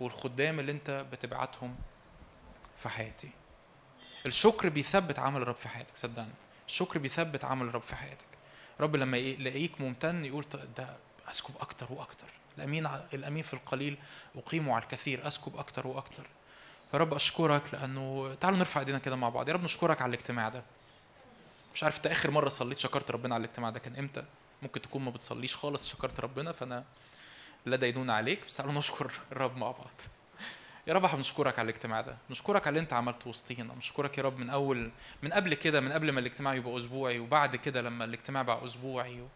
والخدام 0.00 0.60
اللي 0.60 0.72
أنت 0.72 0.90
بتبعتهم 1.12 1.76
في 2.78 2.88
حياتي. 2.88 3.30
الشكر 4.26 4.68
بيثبت 4.68 5.18
عمل 5.18 5.42
الرب 5.42 5.56
في 5.56 5.68
حياتك 5.68 5.96
صدقني. 5.96 6.32
الشكر 6.68 6.98
بيثبت 6.98 7.44
عمل 7.44 7.66
الرب 7.66 7.82
في 7.82 7.96
حياتك. 7.96 8.31
رب 8.80 8.96
لما 8.96 9.16
يلاقيك 9.16 9.80
ممتن 9.80 10.24
يقول 10.24 10.44
ده 10.76 10.96
أسكب 11.30 11.54
أكتر 11.60 11.86
وأكتر. 11.90 12.26
الأمين 12.58 12.86
الأمين 13.14 13.42
في 13.42 13.54
القليل 13.54 13.96
أقيمه 14.36 14.74
على 14.74 14.82
الكثير. 14.82 15.28
أسكب 15.28 15.56
أكتر 15.56 15.86
وأكتر. 15.86 16.26
يا 16.94 16.98
رب 16.98 17.14
أشكرك 17.14 17.62
لأنه 17.74 18.34
تعالوا 18.40 18.58
نرفع 18.58 18.80
إيدينا 18.80 18.98
كده 18.98 19.16
مع 19.16 19.28
بعض. 19.28 19.48
يا 19.48 19.54
رب 19.54 19.62
نشكرك 19.64 20.02
على 20.02 20.14
الاجتماع 20.14 20.48
ده. 20.48 20.62
مش 21.74 21.84
عارف 21.84 21.96
أنت 21.96 22.06
آخر 22.06 22.30
مرة 22.30 22.48
صليت 22.48 22.78
شكرت 22.78 23.10
ربنا 23.10 23.34
على 23.34 23.44
الاجتماع 23.44 23.70
ده 23.70 23.80
كان 23.80 23.96
إمتى؟ 23.96 24.24
ممكن 24.62 24.82
تكون 24.82 25.02
ما 25.02 25.10
بتصليش 25.10 25.56
خالص 25.56 25.88
شكرت 25.88 26.20
ربنا 26.20 26.52
فأنا 26.52 26.84
لا 27.66 27.76
دينون 27.76 28.10
عليك. 28.10 28.44
بس 28.46 28.56
تعالوا 28.56 28.74
نشكر 28.74 29.12
الرب 29.32 29.56
مع 29.56 29.70
بعض. 29.70 30.00
يا 30.86 30.92
رب 30.92 31.04
إحنا 31.04 31.16
بنشكرك 31.16 31.58
على 31.58 31.70
الاجتماع 31.70 32.00
ده. 32.00 32.16
نشكرك 32.30 32.66
على 32.66 32.68
اللي 32.68 32.80
انت 32.80 32.92
عملته 32.92 33.28
وسطينا. 33.30 33.74
نشكرك 33.74 34.18
يا 34.18 34.22
رب 34.22 34.38
من 34.38 34.50
أول 34.50 34.90
من 35.22 35.32
قبل 35.32 35.54
كده 35.54 35.80
من 35.80 35.92
قبل 35.92 36.12
ما 36.12 36.20
الاجتماع 36.20 36.54
يبقى 36.54 36.76
أسبوعي 36.78 37.18
وبعد 37.18 37.56
كده 37.56 37.80
لما 37.82 38.04
الاجتماع 38.04 38.42
بقى 38.42 38.64
أسبوعي. 38.64 39.20
و... 39.20 39.28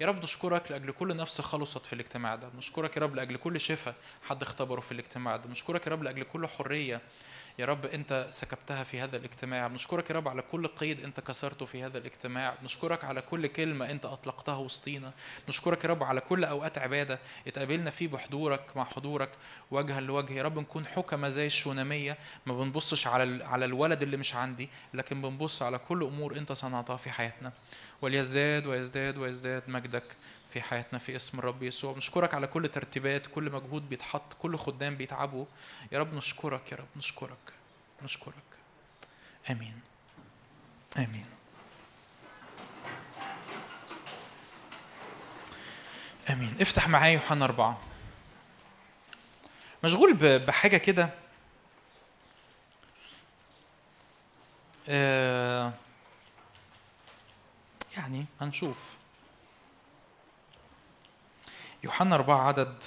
يا 0.00 0.06
رب 0.06 0.22
نشكرك 0.22 0.70
لأجل 0.70 0.90
كل 0.92 1.16
نفس 1.16 1.40
خلصت 1.40 1.86
في 1.86 1.92
الاجتماع 1.92 2.34
ده. 2.34 2.48
نشكرك 2.58 2.96
يا 2.96 3.02
رب 3.02 3.14
لأجل 3.14 3.36
كل 3.36 3.60
شفاء 3.60 3.94
حد 4.28 4.42
اختبره 4.42 4.80
في 4.80 4.92
الاجتماع 4.92 5.36
ده. 5.36 5.50
نشكرك 5.50 5.86
يا 5.86 5.92
رب 5.92 6.02
لأجل 6.02 6.22
كل 6.22 6.46
حرية 6.46 7.00
يا 7.58 7.66
رب 7.66 7.86
أنت 7.86 8.26
سكبتها 8.30 8.84
في 8.84 9.00
هذا 9.00 9.16
الاجتماع. 9.16 9.66
بنشكرك 9.66 10.10
يا 10.10 10.14
رب 10.14 10.28
على 10.28 10.42
كل 10.42 10.66
قيد 10.66 11.04
أنت 11.04 11.20
كسرته 11.20 11.66
في 11.66 11.84
هذا 11.84 11.98
الاجتماع. 11.98 12.54
بنشكرك 12.62 13.04
على 13.04 13.20
كل 13.20 13.46
كلمة 13.46 13.90
أنت 13.90 14.04
أطلقتها 14.04 14.56
وسطينا. 14.56 15.12
نشكرك 15.48 15.84
يا 15.84 15.88
رب 15.90 16.02
على 16.02 16.20
كل 16.20 16.44
أوقات 16.44 16.78
عبادة 16.78 17.18
اتقابلنا 17.46 17.90
فيه 17.90 18.08
بحضورك 18.08 18.76
مع 18.76 18.84
حضورك 18.84 19.30
وجها 19.70 20.00
لوجه. 20.00 20.32
يا 20.32 20.42
رب 20.42 20.58
نكون 20.58 20.86
حكمة 20.86 21.28
زي 21.28 21.46
الشونامية. 21.46 22.18
ما 22.46 22.58
بنبصش 22.58 23.06
على 23.06 23.44
على 23.44 23.64
الولد 23.64 24.02
اللي 24.02 24.16
مش 24.16 24.34
عندي 24.34 24.68
لكن 24.94 25.22
بنبص 25.22 25.62
على 25.62 25.78
كل 25.78 26.02
أمور 26.02 26.36
أنت 26.36 26.52
صنعتها 26.52 26.96
في 26.96 27.10
حياتنا. 27.10 27.52
وليزداد 28.02 28.66
ويزداد 28.66 29.18
ويزداد 29.18 29.62
مجدك. 29.68 30.16
في 30.50 30.62
حياتنا 30.62 30.98
في 30.98 31.16
اسم 31.16 31.38
الرب 31.38 31.62
يسوع. 31.62 31.96
نشكرك 31.96 32.34
على 32.34 32.46
كل 32.46 32.68
ترتيبات 32.68 33.26
كل 33.26 33.50
مجهود 33.52 33.88
بيتحط 33.88 34.34
كل 34.38 34.56
خدام 34.56 34.96
بيتعبوا. 34.96 35.46
يا 35.92 35.98
رب 35.98 36.14
نشكرك 36.14 36.72
يا 36.72 36.76
رب 36.76 36.88
نشكرك 36.96 37.52
نشكرك. 38.02 38.34
آمين. 39.50 39.80
آمين. 40.96 41.26
آمين. 46.30 46.56
افتح 46.60 46.88
معايا 46.88 47.12
يوحنا 47.12 47.44
أربعة. 47.44 47.80
مشغول 49.84 50.14
بحاجة 50.38 50.76
كده. 50.76 51.10
آه، 54.88 55.72
يعني 57.96 58.26
هنشوف. 58.40 58.97
يوحنا 61.84 62.14
أربعة 62.14 62.48
عدد. 62.48 62.84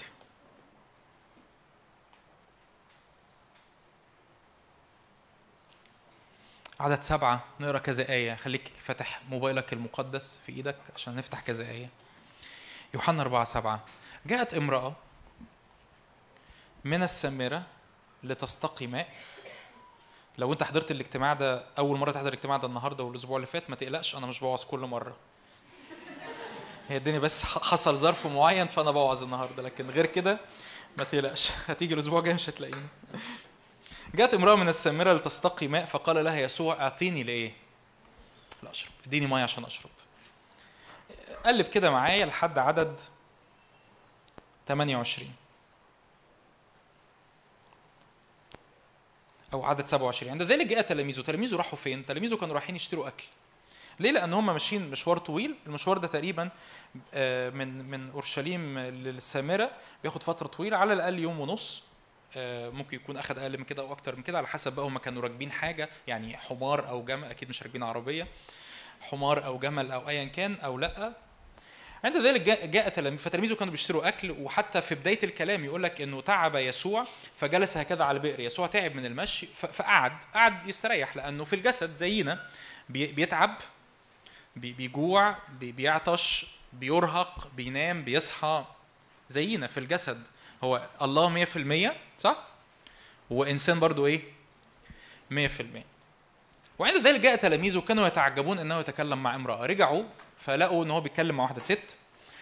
عدد 6.79 7.01
سبعة. 7.01 7.43
نقرأ 7.59 7.77
كذا 7.79 8.09
آية. 8.09 8.35
خليك 8.35 8.67
فاتح 8.67 9.21
موبايلك 9.29 9.73
المقدس 9.73 10.37
في 10.45 10.51
إيدك 10.51 10.77
عشان 10.95 11.15
نفتح 11.15 11.39
كذا 11.39 11.63
آية. 11.69 11.89
يوحنا 12.93 13.21
أربعة 13.21 13.43
سبعة. 13.43 13.85
جاءت 14.25 14.53
امرأة 14.53 14.95
من 16.83 17.03
السامرة 17.03 17.63
لتستقي 18.23 18.87
ماء 18.87 19.13
لو 20.37 20.53
أنت 20.53 20.63
حضرت 20.63 20.91
الاجتماع 20.91 21.33
ده 21.33 21.65
أول 21.77 21.97
مرة 21.97 22.11
تحضر 22.11 22.27
الاجتماع 22.27 22.57
ده 22.57 22.67
النهارده 22.67 23.03
والأسبوع 23.03 23.35
اللي 23.35 23.47
فات 23.47 23.69
ما 23.69 23.75
تقلقش 23.75 24.15
أنا 24.15 24.25
مش 24.27 24.39
بوعظ 24.39 24.63
كل 24.63 24.79
مرة. 24.79 25.15
هي 26.91 26.97
الدنيا 26.97 27.19
بس 27.19 27.43
حصل 27.43 27.95
ظرف 27.95 28.27
معين 28.27 28.67
فأنا 28.67 28.91
بوعظ 28.91 29.23
النهارده 29.23 29.63
لكن 29.63 29.89
غير 29.89 30.05
كده 30.05 30.39
ما 30.97 31.03
تقلقش. 31.03 31.51
هتيجي 31.67 31.93
الأسبوع 31.93 32.19
الجاي 32.19 32.33
مش 32.33 32.49
هتلاقيني. 32.49 32.87
جاءت 34.15 34.33
امرأة 34.33 34.55
من 34.55 34.69
السامرة 34.69 35.13
لتستقي 35.13 35.67
ماء 35.67 35.85
فقال 35.85 36.23
لها 36.23 36.39
يسوع 36.39 36.81
أعطيني 36.81 37.23
لإيه؟ 37.23 37.53
لاشرب 38.63 38.91
إديني 39.07 39.27
مية 39.27 39.43
عشان 39.43 39.65
أشرب. 39.65 39.91
قلب 41.45 41.65
كده 41.65 41.91
معايا 41.91 42.25
لحد 42.25 42.59
عدد 42.59 42.99
28 44.67 45.31
أو 49.53 49.63
عدد 49.65 49.87
27 49.87 50.31
عند 50.31 50.43
ذلك 50.43 50.65
جاء 50.65 50.81
تلاميذه. 50.81 51.21
تلاميذه 51.21 51.55
راحوا 51.55 51.79
فين؟ 51.79 52.05
تلاميذه 52.05 52.35
كانوا 52.35 52.53
رايحين 52.55 52.75
يشتروا 52.75 53.07
أكل. 53.07 53.25
ليه؟ 53.99 54.11
لأن 54.11 54.33
هم 54.33 54.45
ماشيين 54.45 54.91
مشوار 54.91 55.17
طويل. 55.17 55.55
المشوار 55.67 55.97
ده 55.97 56.07
تقريبا 56.07 56.49
آه، 57.13 57.49
من 57.49 57.89
من 57.89 58.09
أورشليم 58.09 58.79
للسامرة 58.79 59.71
بياخد 60.03 60.23
فترة 60.23 60.47
طويلة 60.47 60.77
على 60.77 60.93
الأقل 60.93 61.19
يوم 61.19 61.39
ونص. 61.39 61.83
آه، 62.37 62.69
ممكن 62.69 62.95
يكون 62.97 63.17
أخد 63.17 63.37
أقل 63.37 63.57
من 63.57 63.63
كده 63.63 63.81
أو 63.83 63.91
أكتر 63.91 64.15
من 64.15 64.23
كده 64.23 64.37
على 64.37 64.47
حسب 64.47 64.73
بقى 64.73 64.85
هم 64.85 64.97
كانوا 64.97 65.21
راكبين 65.21 65.51
حاجة 65.51 65.89
يعني 66.07 66.37
حمار 66.37 66.89
أو 66.89 67.05
جمل 67.05 67.27
أكيد 67.29 67.49
مش 67.49 67.63
راكبين 67.63 67.83
عربية. 67.83 68.27
حمار 69.01 69.45
أو 69.45 69.59
جمل 69.59 69.91
أو 69.91 70.09
ايا 70.09 70.25
كان 70.25 70.55
أو 70.55 70.77
لأ. 70.77 71.13
عند 72.03 72.17
ذلك 72.17 72.41
جاء, 72.41 72.65
جاء 72.65 72.89
تلاميذ 72.89 73.19
فتلاميذه 73.19 73.53
كانوا 73.53 73.71
بيشتروا 73.71 74.07
أكل 74.07 74.31
وحتى 74.31 74.81
في 74.81 74.95
بداية 74.95 75.19
الكلام 75.23 75.65
يقول 75.65 75.83
لك 75.83 76.01
إنه 76.01 76.21
تعب 76.21 76.55
يسوع 76.55 77.07
فجلس 77.35 77.77
هكذا 77.77 78.03
على 78.03 78.15
البئر. 78.17 78.39
يسوع 78.39 78.67
تعب 78.67 78.95
من 78.95 79.05
المشي 79.05 79.45
فقعد 79.45 80.23
قعد 80.33 80.67
يستريح 80.67 81.15
لأنه 81.15 81.43
في 81.43 81.55
الجسد 81.55 81.95
زينا 81.95 82.45
بي- 82.89 83.07
بيتعب. 83.07 83.49
بي- 83.57 83.63
بيجوع 84.55 85.35
بي- 85.59 85.71
بيعطش 85.71 86.45
بيرهق 86.73 87.47
بينام 87.55 88.03
بيصحى 88.03 88.65
زينا 89.29 89.67
في 89.67 89.79
الجسد. 89.79 90.27
هو 90.63 90.87
الله 91.01 91.29
100% 91.29 91.95
صح؟ 92.17 92.37
وإنسان 93.29 93.79
برضو 93.79 94.05
إيه؟ 94.07 94.21
100% 95.31 95.85
وعند 96.79 96.97
ذلك 97.07 97.19
جاء 97.19 97.35
تلاميذه 97.35 97.79
كانوا 97.79 98.07
يتعجبون 98.07 98.59
إنه 98.59 98.79
يتكلم 98.79 99.23
مع 99.23 99.35
امرأة. 99.35 99.65
رجعوا 99.65 100.03
فلقوا 100.37 100.83
إن 100.85 100.91
هو 100.91 101.01
بيتكلم 101.01 101.37
مع 101.37 101.43
واحدة 101.43 101.59
ست. 101.59 101.97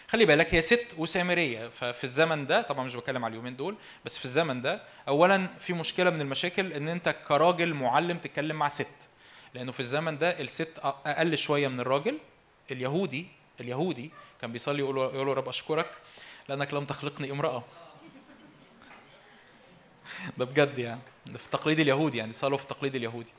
خلي 0.08 0.26
بالك 0.26 0.54
هي 0.56 0.62
ست 0.62 0.96
وسامرية. 0.98 1.68
ففي 1.68 2.04
الزمن 2.04 2.48
ده 2.48 2.62
طبعا 2.62 2.86
مش 2.86 2.96
بتكلم 2.96 3.26
على 3.26 3.32
اليومين 3.32 3.56
دول 3.56 3.76
بس 4.06 4.18
في 4.18 4.26
الزمن 4.26 4.62
ده 4.62 4.84
اولا 5.08 5.48
في 5.60 5.74
مشكلة 5.74 6.10
من 6.10 6.22
المشاكل 6.22 6.74
إن 6.74 6.88
أنت 6.88 7.10
كراجل 7.28 7.74
معلم 7.74 8.18
تتكلم 8.18 8.56
مع 8.56 8.68
ست. 8.68 9.09
لأنه 9.54 9.72
في 9.72 9.80
الزمن 9.80 10.18
ده 10.18 10.42
الست 10.42 10.80
أقل 10.84 11.38
شوية 11.38 11.68
من 11.68 11.80
الراجل. 11.80 12.18
اليهودي 12.72 13.28
اليهودي 13.60 14.12
كان 14.42 14.52
بيصلي 14.52 14.80
يقول 14.80 14.96
له 14.96 15.34
رب 15.34 15.50
أشكرك 15.50 15.92
لأنك 16.50 16.74
لم 16.74 16.86
تخلقني 16.86 17.32
امرأة. 17.32 17.64
ده 20.38 20.46
بجد 20.46 20.78
يعني. 20.78 21.02
في 21.38 21.46
التقليد 21.46 21.80
اليهودي 21.80 22.18
يعني 22.18 22.34
صلوا 22.34 22.58
في 22.58 22.64
التقليد 22.64 22.96
اليهودي. 22.96 23.34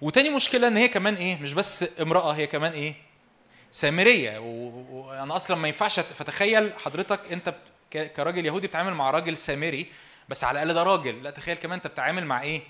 وتاني 0.00 0.30
مشكلة 0.30 0.68
إن 0.68 0.76
هي 0.76 0.88
كمان 0.88 1.14
إيه 1.14 1.36
مش 1.42 1.52
بس 1.52 2.00
امرأة 2.00 2.32
هي 2.32 2.46
كمان 2.46 2.72
إيه 2.72 2.94
سامرية. 3.70 4.38
وأنا 4.38 5.36
أصلا 5.36 5.56
ما 5.56 5.68
ينفعش 5.68 6.00
فتخيل 6.00 6.72
حضرتك 6.78 7.32
أنت 7.32 7.54
كراجل 7.92 8.46
يهودي 8.46 8.66
بتتعامل 8.66 8.94
مع 8.94 9.10
راجل 9.10 9.36
سامري 9.36 9.86
بس 10.28 10.44
على 10.44 10.62
الأقل 10.62 10.74
ده 10.74 10.82
راجل. 10.82 11.22
لا 11.22 11.30
تخيل 11.30 11.56
كمان 11.56 11.74
أنت 11.74 11.86
بتتعامل 11.86 12.26
مع 12.26 12.42
إيه 12.42 12.62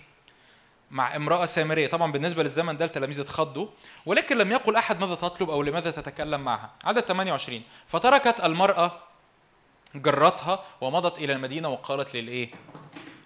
مع 0.90 1.16
امرأة 1.16 1.44
سامرية. 1.44 1.86
طبعا 1.86 2.12
بالنسبة 2.12 2.42
للزمن 2.42 2.76
ده 2.76 2.84
التلاميذ 2.84 3.20
اتخضوا 3.20 3.66
ولكن 4.06 4.38
لم 4.38 4.52
يقل 4.52 4.76
أحد 4.76 5.00
ماذا 5.00 5.14
تطلب 5.14 5.50
أو 5.50 5.62
لماذا 5.62 5.90
تتكلم 5.90 6.40
معها. 6.40 6.70
عدد 6.84 7.00
28 7.00 7.62
فتركت 7.86 8.40
المرأة 8.44 8.98
جرتها 9.94 10.64
ومضت 10.80 11.18
إلى 11.18 11.32
المدينة 11.32 11.68
وقالت 11.68 12.16
للإيه؟ 12.16 12.50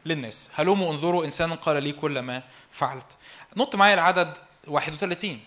للناس. 0.07 0.51
هلوموا 0.55 0.93
انظروا 0.93 1.25
إنسانا 1.25 1.55
قال 1.55 1.83
لي 1.83 1.93
كل 1.93 2.19
ما 2.19 2.43
فعلت. 2.71 3.17
نط 3.57 3.77
معايا 3.77 3.95
العدد 3.95 4.39
31 4.67 5.41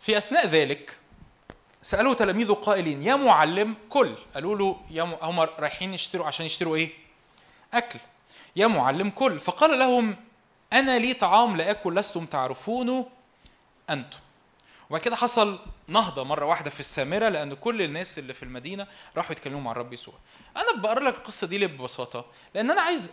في 0.00 0.18
أثناء 0.18 0.46
ذلك 0.46 0.98
سألوه 1.82 2.14
تلاميذه 2.14 2.52
قائلين 2.52 3.02
يا 3.02 3.16
معلم 3.16 3.74
كل. 3.88 4.14
قالوا 4.34 4.56
له 4.56 4.80
يا 4.90 5.04
م... 5.04 5.16
هم 5.22 5.40
رايحين 5.40 5.94
يشتروا 5.94 6.26
عشان 6.26 6.46
يشتروا 6.46 6.76
إيه؟ 6.76 6.90
أكل. 7.74 7.98
يا 8.56 8.66
معلم 8.66 9.10
كل. 9.10 9.38
فقال 9.38 9.78
لهم 9.78 10.16
أنا 10.72 10.98
لي 10.98 11.14
طعام 11.14 11.56
لا 11.56 11.70
أكل 11.70 11.94
لستم 11.96 12.26
تعرفونه 12.26 13.06
أنتم؟ 13.90 14.18
وبعد 14.90 15.00
كده 15.00 15.16
حصل 15.16 15.58
نهضة 15.88 16.24
مرة 16.24 16.46
واحدة 16.46 16.70
في 16.70 16.80
السامرة 16.80 17.28
لأن 17.28 17.54
كل 17.54 17.82
الناس 17.82 18.18
اللي 18.18 18.34
في 18.34 18.42
المدينة 18.42 18.86
راحوا 19.16 19.32
يتكلموا 19.32 19.60
مع 19.60 19.70
الرب 19.70 19.92
يسوع. 19.92 20.14
أنا 20.56 20.82
بقرأ 20.82 21.00
لك 21.00 21.14
القصة 21.14 21.46
دي 21.46 21.58
ليه 21.58 21.66
ببساطة 21.66 22.24
لأن 22.54 22.70
أنا 22.70 22.80
عايز 22.80 23.10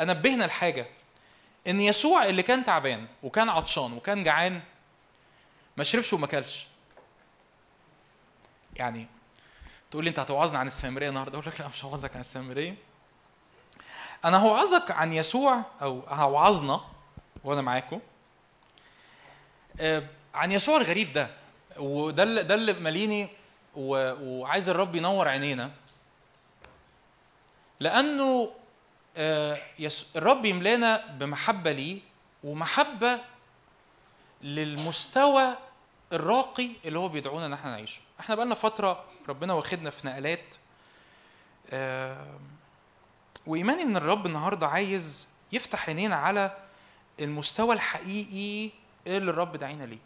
أنبهنا 0.00 0.44
لحاجة. 0.44 0.86
إن 1.66 1.80
يسوع 1.80 2.24
اللي 2.24 2.42
كان 2.42 2.64
تعبان 2.64 3.06
وكان 3.22 3.48
عطشان 3.48 3.92
وكان 3.92 4.22
جعان 4.22 4.60
ما 5.76 5.84
شربش 5.84 6.12
وما 6.12 6.26
كلش. 6.26 6.66
يعني 8.76 9.06
تقول 9.90 10.04
لي 10.04 10.10
أنت 10.10 10.18
هتوعظنا 10.18 10.58
عن 10.58 10.66
السامرية 10.66 11.08
النهارده؟ 11.08 11.38
أقول 11.38 11.52
لك 11.52 11.60
لا 11.60 11.68
مش 11.68 11.84
هوعظك 11.84 12.14
عن 12.14 12.20
السامرية. 12.20 12.76
أنا 14.24 14.38
هوعظك 14.38 14.90
عن 14.90 15.12
يسوع 15.12 15.62
أو 15.82 16.00
هوعظنا 16.08 16.80
وأنا 17.44 17.60
معاكم. 17.60 18.00
آه، 19.80 20.02
عن 20.34 20.52
يسوع 20.52 20.76
الغريب 20.76 21.12
ده. 21.12 21.30
وده 21.78 22.22
اللي 22.22 22.42
ده 22.42 22.54
اللي 22.54 22.72
ماليني 22.72 23.28
وعايز 23.76 24.68
الرب 24.68 24.94
ينور 24.94 25.28
عينينا. 25.28 25.70
لأنه 27.80 28.50
آه، 29.16 29.58
الرب 30.16 30.44
يملانا 30.44 31.06
بمحبة 31.06 31.72
ليه 31.72 32.00
ومحبة 32.44 33.18
للمستوى 34.42 35.56
الراقي 36.12 36.68
اللي 36.84 36.98
هو 36.98 37.08
بيدعونا 37.08 37.46
إن 37.46 37.52
إحنا 37.52 37.70
نعيشه. 37.70 38.00
إحنا 38.20 38.34
بقالنا 38.34 38.54
فترة 38.54 39.04
ربنا 39.28 39.52
واخدنا 39.52 39.90
في 39.90 40.06
نقلات 40.06 40.54
آه، 41.70 42.38
وايماني 43.48 43.82
إن 43.82 43.96
الرب 43.96 44.26
النهارده 44.26 44.66
عايز 44.68 45.28
يفتح 45.52 45.88
عينينا 45.88 46.16
على 46.16 46.56
المستوى 47.20 47.74
الحقيقي 47.74 48.70
اللي 49.06 49.30
الرب 49.30 49.56
دعينا 49.56 49.84
ليه. 49.84 49.98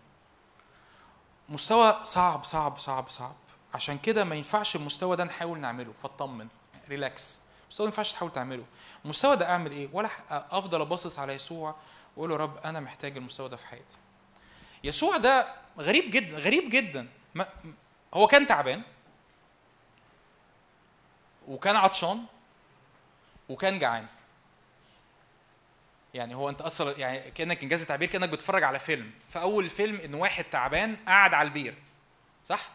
مستوى 1.48 2.01
صعب 2.05 2.44
صعب 2.44 2.78
صعب 2.78 3.09
صعب. 3.09 3.35
عشان 3.74 3.98
كده 3.98 4.24
ما 4.24 4.35
ينفعش 4.35 4.77
المستوى 4.77 5.16
ده 5.16 5.24
نحاول 5.24 5.59
نعمله. 5.59 5.93
فاطمن 6.02 6.48
ريلاكس 6.89 7.40
المستوى 7.62 7.86
ما 7.86 7.90
ينفعش 7.90 8.12
تحاول 8.12 8.32
تعمله. 8.32 8.64
المستوى 9.05 9.36
ده 9.36 9.51
أعمل 9.51 9.70
إيه؟ 9.70 9.89
ولا 9.93 10.09
أفضل 10.31 10.81
أبصص 10.81 11.19
على 11.19 11.32
يسوع 11.32 11.74
وأقول 12.16 12.31
له 12.31 12.36
رب 12.36 12.56
أنا 12.56 12.81
محتاج 12.81 13.16
المستوى 13.16 13.48
ده 13.48 13.56
في 13.56 13.66
حياتي. 13.66 13.97
يسوع 14.85 15.16
ده 15.16 15.55
غريب 15.78 16.10
جدا 16.10 16.36
غريب 16.39 16.70
جدا. 16.70 17.09
ما 17.35 17.48
هو 18.14 18.27
كان 18.27 18.47
تعبان 18.47 18.82
وكان 21.48 21.77
عطشان. 21.77 22.24
وكان 23.52 23.78
جعان. 23.78 24.06
يعني 26.14 26.34
هو 26.34 26.48
انت 26.48 26.60
أصلا 26.60 26.98
يعني 26.98 27.30
كأنك 27.30 27.62
انجاز 27.62 27.80
التعبير 27.80 28.08
كأنك 28.08 28.28
بتتفرج 28.28 28.62
على 28.62 28.78
فيلم. 28.78 29.10
فأول 29.30 29.70
فيلم 29.70 30.00
إن 30.00 30.14
واحد 30.14 30.44
تعبان 30.44 30.96
قاعد 31.06 31.34
على 31.34 31.46
البير. 31.46 31.74
صح؟ 32.44 32.68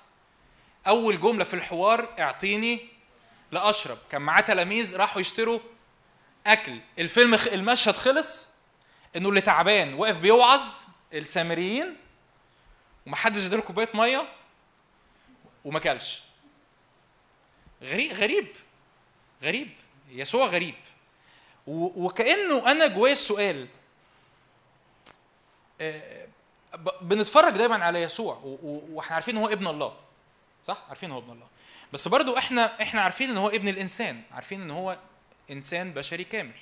أول 0.87 1.19
جملة 1.19 1.43
في 1.43 1.53
الحوار 1.53 2.15
اعطيني 2.19 2.87
لأشرب. 3.51 3.97
كان 4.09 4.21
معاه 4.21 4.41
تلاميذ 4.41 4.95
راحوا 4.95 5.21
يشتروا 5.21 5.59
أكل. 6.47 6.79
الفيلم 6.99 7.33
المشهد 7.33 7.95
خلص 7.95 8.47
إنه 9.15 9.29
اللي 9.29 9.41
تعبان 9.41 9.93
واقف 9.93 10.17
بيوعظ 10.17 10.61
السامريين 11.13 11.95
ومحدش 13.05 13.45
اداله 13.45 13.61
كوباية 13.61 13.89
مية 13.93 14.27
وما 15.65 15.79
كلش. 15.79 16.23
غريب 17.83 18.13
غريب. 18.13 18.47
غريب. 19.43 19.69
يسوع 20.09 20.47
غريب. 20.47 20.75
وكأنه 21.67 22.71
أنا 22.71 22.87
جوايا 22.87 23.13
السؤال 23.13 23.67
آه، 25.81 26.27
بنتفرج 27.01 27.53
دايما 27.53 27.85
على 27.85 28.01
يسوع 28.01 28.41
وإحنا 28.43 29.15
عارفين 29.15 29.37
إن 29.37 29.41
هو 29.43 29.49
ابن 29.49 29.67
الله 29.67 29.95
صح؟ 30.63 30.77
عارفين 30.89 31.11
هو 31.11 31.19
ابن 31.19 31.31
الله. 31.31 31.47
بس 31.93 32.07
برضو 32.07 32.37
إحنا 32.37 32.81
إحنا 32.81 33.01
عارفين 33.01 33.29
إن 33.29 33.37
هو 33.37 33.49
ابن 33.49 33.67
الإنسان 33.67 34.21
عارفين 34.31 34.61
إن 34.61 34.71
هو 34.71 34.97
إنسان 35.51 35.93
بشري 35.93 36.23
كامل. 36.23 36.55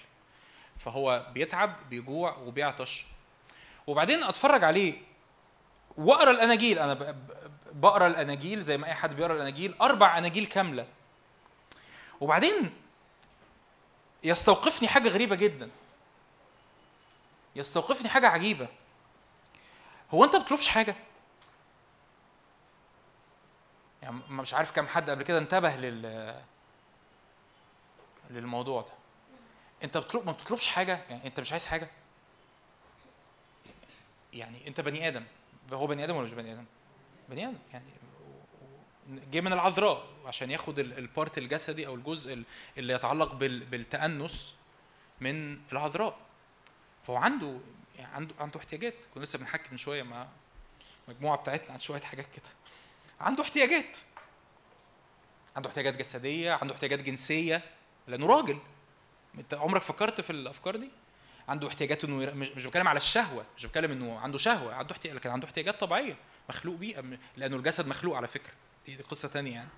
فهو 0.79 1.25
بيتعب 1.33 1.75
بيجوع 1.89 2.37
وبيعطش. 2.37 3.05
وبعدين 3.87 4.23
أتفرج 4.23 4.63
عليه 4.63 4.93
وأقرأ 5.97 6.31
الأناجيل. 6.31 6.79
أنا 6.79 7.15
بقرأ 7.71 8.07
الأناجيل 8.07 8.61
زي 8.61 8.77
ما 8.77 8.87
أي 8.87 8.93
حد 8.93 9.15
بيقرأ 9.15 9.33
الأناجيل 9.33 9.75
أربع 9.81 10.17
أناجيل 10.17 10.45
كاملة. 10.45 10.87
وبعدين 12.21 12.73
يستوقفني 14.25 14.87
حاجة 14.87 15.09
غريبة 15.09 15.35
جدا. 15.35 15.69
يستوقفني 17.55 18.09
حاجة 18.09 18.27
عجيبة. 18.27 18.67
هو 20.11 20.23
أنت 20.23 20.35
بتطلبش 20.35 20.67
حاجة؟ 20.67 20.95
يعني 24.01 24.19
مش 24.29 24.53
عارف 24.53 24.71
كم 24.71 24.87
حد 24.87 25.09
قبل 25.09 25.23
كده 25.23 25.37
انتبه 25.37 25.75
لل 25.75 26.35
للموضوع 28.29 28.81
ده. 28.81 28.93
أنت 29.83 29.97
بتطلب 29.97 30.25
ما 30.25 30.31
بتطلبش 30.31 30.67
حاجة؟ 30.67 31.01
يعني 31.09 31.27
أنت 31.27 31.39
مش 31.39 31.51
عايز 31.51 31.65
حاجة؟ 31.65 31.87
يعني 34.33 34.67
أنت 34.67 34.81
بني 34.81 35.07
آدم. 35.07 35.23
هو 35.73 35.87
بني 35.87 36.03
آدم 36.03 36.15
ولا 36.15 36.25
مش 36.25 36.33
بني 36.33 36.53
آدم؟ 36.53 36.65
بني 37.29 37.47
آدم. 37.47 37.57
يعني 37.73 37.85
جه 39.09 39.41
من 39.41 39.53
العذراء 39.53 40.05
عشان 40.25 40.51
ياخد 40.51 40.79
ال- 40.79 40.97
البارت 40.97 41.37
الجسدي 41.37 41.87
أو 41.87 41.95
الجزء 41.95 42.33
ال- 42.33 42.43
اللي 42.77 42.93
يتعلق 42.93 43.33
بال- 43.35 43.65
بالتأنس 43.65 44.55
من 45.21 45.59
العذراء. 45.71 46.17
فهو 47.03 47.15
عنده 47.15 47.57
يعني 47.97 48.15
عنده 48.15 48.35
عنده 48.39 48.59
احتياجات. 48.59 48.93
كنا 49.13 49.23
لسه 49.23 49.39
بنحكي 49.39 49.67
من 49.71 49.77
شوية 49.77 50.03
مع 50.03 50.27
المجموعه 51.07 51.37
بتاعتنا 51.37 51.73
عن 51.73 51.79
شوية 51.79 52.01
حاجات 52.01 52.25
كده. 52.25 52.49
عنده 53.21 53.43
احتياجات. 53.43 53.97
عنده 55.55 55.69
احتياجات 55.69 55.95
جسدية 55.97 56.51
عنده 56.53 56.73
احتياجات 56.73 56.99
جنسية 56.99 57.63
لأنه 58.07 58.27
راجل. 58.27 58.59
أنت 59.37 59.53
عمرك 59.53 59.81
فكرت 59.81 60.21
في 60.21 60.29
الأفكار 60.29 60.75
دي؟ 60.75 60.89
عنده 61.47 61.67
احتياجات 61.67 62.03
إنه 62.03 62.23
ير... 62.23 62.35
مش 62.35 62.65
بتكلم 62.65 62.87
على 62.87 62.97
الشهوة 62.97 63.45
مش 63.57 63.65
بتكلم 63.65 63.91
إنه 63.91 64.19
عنده 64.19 64.37
شهوة. 64.37 64.73
عنده 64.73 64.91
احتياج 64.91 65.15
لكن 65.15 65.29
عنده 65.29 65.45
احتياجات 65.47 65.79
طبيعية. 65.79 66.17
مخلوق 66.49 66.75
م- 66.81 67.17
لأنه 67.37 67.55
الجسد 67.57 67.87
مخلوق 67.87 68.17
على 68.17 68.27
فكرة. 68.27 68.53
دي, 68.85 68.95
دي 68.95 69.03
قصة 69.03 69.27
تانية 69.27 69.53
يعني. 69.53 69.69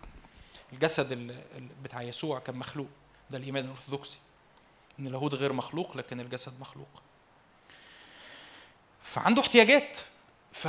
الجسد 0.74 1.12
ال... 1.12 1.32
ال- 1.32 1.68
بتاع 1.84 2.02
يسوع 2.02 2.40
كان 2.40 2.56
مخلوق 2.56 2.88
ده 3.30 3.38
الإيمان 3.38 3.66
الأرثوذكسي 3.66 4.20
إن 5.00 5.08
اللاهوت 5.08 5.36
غير 5.36 5.54
مخلوق 5.54 5.98
لكن 5.98 6.20
الجسد 6.20 6.60
مخلوق. 6.60 7.02
فعنده 9.02 9.42
احتياجات. 9.42 9.98
ف 10.52 10.68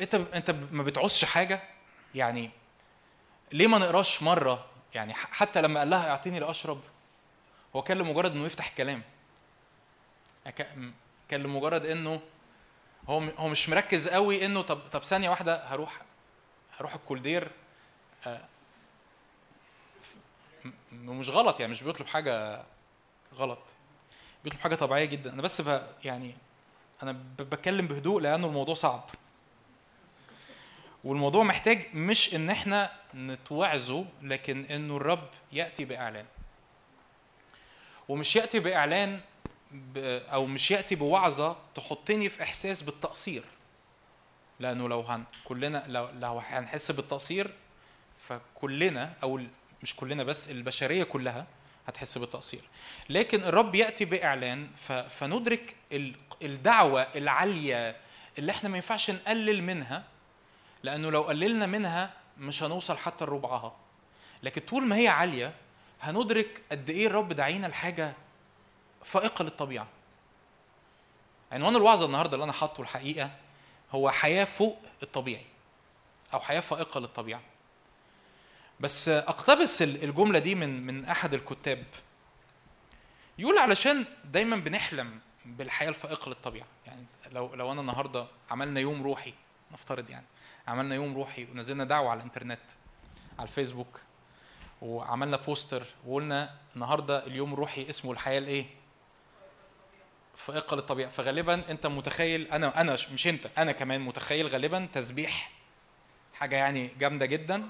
أنت 0.00 0.14
أنت 0.14 0.50
ما 0.50 0.82
بتعوزش 0.82 1.24
حاجة؟ 1.24 1.62
يعني 2.14 2.50
ليه 3.52 3.66
ما 3.66 3.78
نقراش 3.78 4.22
مرة؟ 4.22 4.66
يعني 4.94 5.14
حتى 5.14 5.62
لما 5.62 5.78
قال 5.80 5.90
لها 5.90 6.10
أعطيني 6.10 6.40
لأشرب 6.40 6.80
هو 7.76 7.82
كان 7.82 7.98
لمجرد 7.98 8.32
إنه 8.32 8.46
يفتح 8.46 8.68
الكلام 8.68 9.02
كان 11.28 11.42
لمجرد 11.42 11.86
إنه 11.86 12.20
هو 13.08 13.22
هو 13.38 13.48
مش 13.48 13.68
مركز 13.68 14.08
قوي 14.08 14.44
إنه 14.44 14.62
طب 14.62 14.80
طب 14.92 15.02
ثانية 15.04 15.30
واحدة 15.30 15.64
هروح 15.64 16.02
هروح 16.76 16.94
الكولدير. 16.94 17.50
ف- 18.22 18.28
م- 20.64 21.08
ومش 21.08 21.30
غلط 21.30 21.60
يعني 21.60 21.72
مش 21.72 21.82
بيطلب 21.82 22.06
حاجة 22.06 22.62
غلط 23.34 23.74
بيطلب 24.44 24.60
حاجة 24.60 24.74
طبيعية 24.74 25.04
جدا. 25.04 25.32
أنا 25.32 25.42
بس 25.42 25.62
يعني 26.04 26.34
أنا 27.02 27.16
بتكلم 27.38 27.86
بهدوء 27.86 28.20
لأنه 28.20 28.46
الموضوع 28.46 28.74
صعب. 28.74 29.04
والموضوع 31.04 31.42
محتاج 31.42 31.94
مش 31.94 32.34
إن 32.34 32.50
إحنا 32.50 32.92
نتوعظه 33.14 34.04
لكن 34.22 34.64
إنه 34.64 34.96
الرب 34.96 35.28
يأتي 35.52 35.84
بإعلان. 35.84 36.26
ومش 38.08 38.36
يأتي 38.36 38.60
بإعلان 38.60 39.20
أو 40.06 40.46
مش 40.46 40.70
يأتي 40.70 40.94
بوعظة 40.94 41.56
تحطني 41.74 42.28
في 42.28 42.42
إحساس 42.42 42.82
بالتقصير. 42.82 43.44
لأنه 44.60 44.88
لو 44.88 45.00
هن 45.00 45.24
كلنا 45.44 45.84
لو 45.86 46.08
لو 46.10 46.38
هنحس 46.38 46.90
بالتقصير 46.90 47.54
فكلنا 48.28 49.12
أو 49.22 49.40
مش 49.82 49.96
كلنا 49.96 50.22
بس 50.22 50.50
البشرية 50.50 51.04
كلها 51.04 51.46
هتحس 51.86 52.18
بالتقصير. 52.18 52.60
لكن 53.08 53.42
الرب 53.44 53.74
يأتي 53.74 54.04
بإعلان 54.04 54.68
فندرك 55.10 55.76
ال- 55.92 56.16
الدعوة 56.42 57.02
العالية 57.02 57.96
اللي 58.38 58.52
إحنا 58.52 58.68
ما 58.68 58.76
ينفعش 58.76 59.10
نقلل 59.10 59.62
منها 59.62 60.04
لأنه 60.82 61.10
لو 61.10 61.22
قللنا 61.22 61.66
منها 61.66 62.12
مش 62.38 62.62
هنوصل 62.62 62.96
حتى 62.96 63.24
لربعها. 63.24 63.76
لكن 64.42 64.60
طول 64.60 64.82
ما 64.86 64.96
هي 64.96 65.08
عالية 65.08 65.54
هندرك 66.00 66.62
قد 66.70 66.90
إيه 66.90 67.06
الرب 67.06 67.32
داعينا 67.32 67.66
لحاجة 67.66 68.12
فائقة 69.04 69.42
للطبيعة. 69.42 69.86
عنوان 71.52 71.76
الوعظة 71.76 72.06
النهارده 72.06 72.34
اللي 72.34 72.44
أنا 72.44 72.52
حاطه 72.52 72.80
الحقيقة 72.80 73.30
هو 73.90 74.10
حياة 74.10 74.44
فوق 74.44 74.78
الطبيعي 75.02 75.46
أو 76.34 76.40
حياة 76.40 76.60
فائقة 76.60 77.00
للطبيعة. 77.00 77.40
بس 78.82 79.08
اقتبس 79.08 79.82
ال- 79.82 80.04
الجملة 80.04 80.38
دي 80.38 80.54
من 80.54 80.86
من 80.86 81.04
أحد 81.04 81.34
الكتاب. 81.34 81.84
يقول 83.38 83.58
علشان 83.58 84.04
دايما 84.24 84.56
بنحلم 84.56 85.20
بالحياة 85.44 85.88
الفائقة 85.88 86.28
للطبيعة. 86.28 86.66
يعني 86.86 87.04
لو 87.32 87.54
لو 87.54 87.72
أنا 87.72 87.80
النهارده 87.80 88.26
عملنا 88.50 88.80
يوم 88.80 89.02
روحي 89.02 89.34
نفترض 89.72 90.10
يعني 90.10 90.26
عملنا 90.68 90.94
يوم 90.94 91.14
روحي 91.16 91.44
ونزلنا 91.44 91.84
دعوة 91.84 92.10
على 92.10 92.18
الإنترنت 92.18 92.60
على 93.38 93.48
الفيسبوك 93.48 94.00
وعملنا 94.82 95.36
بوستر 95.36 95.82
وقلنا 96.06 96.54
النهارده 96.74 97.26
اليوم 97.26 97.52
الروحي 97.54 97.90
اسمه 97.90 98.12
الحياة 98.12 98.38
الإيه؟ 98.38 98.66
فائقة 100.36 100.74
للطبيعة. 100.76 101.10
فغالبا 101.10 101.70
أنت 101.70 101.86
متخيل 101.86 102.48
أنا 102.48 102.80
أنا 102.80 102.92
مش 103.12 103.26
أنت 103.26 103.46
أنا 103.58 103.72
كمان 103.72 104.00
متخيل 104.00 104.48
غالبا 104.48 104.88
تسبيح 104.92 105.50
حاجة 106.34 106.56
يعني 106.56 106.90
جامدة 106.98 107.26
جدا. 107.26 107.68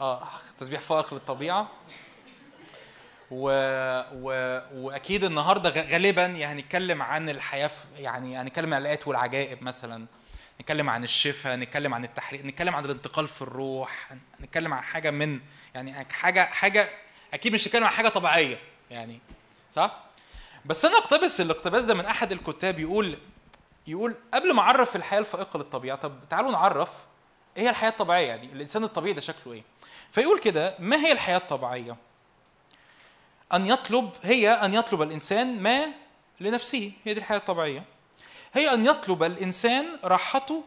آه 0.00 0.22
تسبيح 0.58 0.80
فائق 0.80 1.14
للطبيعة. 1.14 1.68
و... 3.30 3.50
و... 4.14 4.30
وأكيد 4.74 5.24
النهارده 5.24 5.70
غالبا 5.70 6.26
يعني 6.26 6.60
هنتكلم 6.62 7.02
عن 7.02 7.28
الحياة 7.28 7.66
في- 7.66 8.02
يعني 8.02 8.36
هنتكلم 8.36 8.74
عن 8.74 8.80
الايات 8.80 9.08
والعجائب 9.08 9.62
مثلا. 9.62 10.06
نتكلم 10.60 10.90
عن 10.90 11.04
الشفاء 11.04 11.56
نتكلم 11.56 11.94
عن 11.94 12.04
التحرير 12.04 12.46
نتكلم 12.46 12.74
عن 12.76 12.84
الانتقال 12.84 13.28
في 13.28 13.42
الروح 13.42 14.10
نتكلم 14.40 14.74
عن 14.74 14.82
حاجة 14.82 15.10
من 15.10 15.40
يعني 15.74 16.04
حاجة 16.10 16.44
حاجة 16.44 16.88
أكيد 17.34 17.52
مش 17.52 17.66
نتكلم 17.68 17.84
عن 17.84 17.90
حاجة 17.90 18.08
طبيعية 18.08 18.58
يعني 18.90 19.20
صح؟ 19.70 20.04
بس 20.64 20.84
أنا 20.84 20.98
أقتبس 20.98 21.40
الاقتباس 21.40 21.84
ده 21.84 21.94
من 21.94 22.04
أحد 22.04 22.32
الكتاب 22.32 22.78
يقول 22.78 23.18
يقول 23.86 24.14
قبل 24.34 24.54
ما 24.54 24.60
أعرف 24.62 24.96
الحياة 24.96 25.18
الفائقة 25.20 25.56
للطبيعة 25.56 25.96
طب 25.98 26.18
تعالوا 26.30 26.50
نعرف 26.50 26.90
إيه 27.56 27.62
هي 27.64 27.70
الحياة 27.70 27.90
الطبيعية؟ 27.90 28.26
يعني 28.26 28.52
الإنسان 28.52 28.84
الطبيعي 28.84 29.12
ده 29.14 29.20
شكله 29.20 29.52
إيه؟ 29.52 29.62
فيقول 30.12 30.40
كده 30.40 30.74
ما 30.78 30.96
هي 30.96 31.12
الحياة 31.12 31.36
الطبيعية؟ 31.36 31.96
أن 33.52 33.66
يطلب 33.66 34.10
هي 34.22 34.50
أن 34.50 34.74
يطلب 34.74 35.02
الإنسان 35.02 35.60
ما 35.62 35.86
لنفسه 36.40 36.92
هي 37.04 37.14
دي 37.14 37.20
الحياة 37.20 37.38
الطبيعية. 37.38 37.84
هي 38.52 38.74
أن 38.74 38.86
يطلب 38.86 39.22
الإنسان 39.22 39.98
راحته 40.04 40.64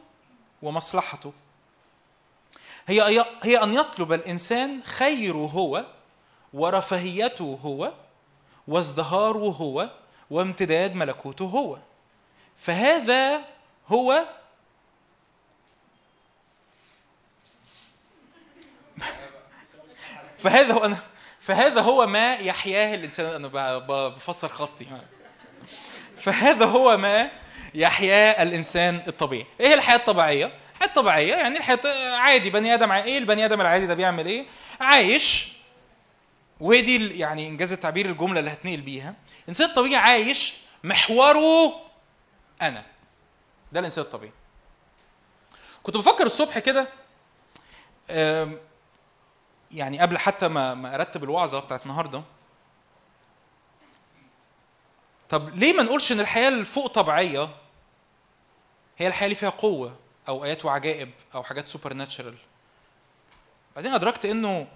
ومصلحته. 0.62 1.34
هي 2.88 3.26
هي 3.44 3.64
أن 3.64 3.74
يطلب 3.74 4.14
الإنسان 4.14 4.84
خيره 4.84 5.46
هو 5.46 5.86
ورفاهيته 6.54 7.60
هو 7.64 7.94
وازدهاره 8.68 9.50
هو 9.52 9.90
وامتداد 10.30 10.96
ملكوته 10.96 11.46
هو. 11.46 11.78
فهذا 12.58 13.46
هو 13.88 14.26
فهذا 20.44 20.74
هو 20.74 20.86
أنا 20.86 20.98
فهذا 21.40 21.82
هو 21.82 22.08
ما 22.08 22.34
يحياه 22.34 22.96
الإنسان. 22.96 23.26
أنا 23.26 23.78
بفسر 24.08 24.48
خطي. 24.48 24.88
فهذا 26.18 26.66
هو 26.66 26.98
ما 26.98 27.32
يحياه 27.74 28.44
الإنسان 28.44 29.04
الطبيعي. 29.08 29.46
إيه 29.60 29.74
الحياة 29.74 29.96
الطبيعية؟ 29.98 30.46
الحياة 30.46 30.88
الطبيعيه 30.88 31.36
يعني 31.36 31.58
الحياة 31.58 31.80
عادي. 32.16 32.50
بني 32.50 32.74
آدم 32.74 32.92
إيه 32.92 33.18
البني 33.18 33.46
آدم 33.46 33.62
العادي 33.62 33.86
ده 33.86 33.94
بيعمل 33.94 34.26
إيه؟ 34.26 34.46
عايش. 34.80 35.54
ودي 36.60 37.20
يعني 37.20 37.48
إنجاز 37.48 37.74
التعبير 37.74 38.06
الجملة 38.06 38.40
اللي 38.40 38.52
هتنقل 38.52 38.82
بيها. 38.82 39.14
الانسان 39.44 39.70
الطبيعي 39.70 39.96
عايش 39.96 40.54
محوره 40.84 41.74
أنا. 42.62 42.84
ده 43.72 43.80
الإنسان 43.80 44.04
الطبيعي. 44.04 44.34
كنت 45.84 45.98
بفكر 45.98 46.26
الصبح 46.26 46.60
كده 46.60 46.88
يعني 49.74 50.00
قبل 50.00 50.18
حتى 50.18 50.48
ما 50.48 50.74
ما 50.74 50.96
ارتب 50.96 51.24
الوعظة 51.24 51.60
بتاعت 51.60 51.84
النهارده. 51.84 52.24
طب 55.30 55.50
ليه 55.50 55.74
ما 55.74 55.84
نقولش 55.84 56.12
إن 56.12 56.20
الحياة 56.20 56.50
الفوق 56.50 56.88
طبيعية 56.88 57.50
هي 58.98 59.08
الحياة 59.08 59.26
اللي 59.26 59.36
فيها 59.36 59.50
قوة 59.50 60.00
أو 60.28 60.44
آيات 60.44 60.66
وعجائب 60.66 61.12
أو 61.36 61.44
حاجات 61.44 61.68
supernatural 61.68 62.38
بعدين 63.76 63.94
أدركت 63.94 64.26
إنه 64.26 64.68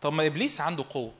طب 0.00 0.12
ما 0.12 0.26
إبليس 0.26 0.60
عنده 0.60 0.84
قوة. 0.90 1.14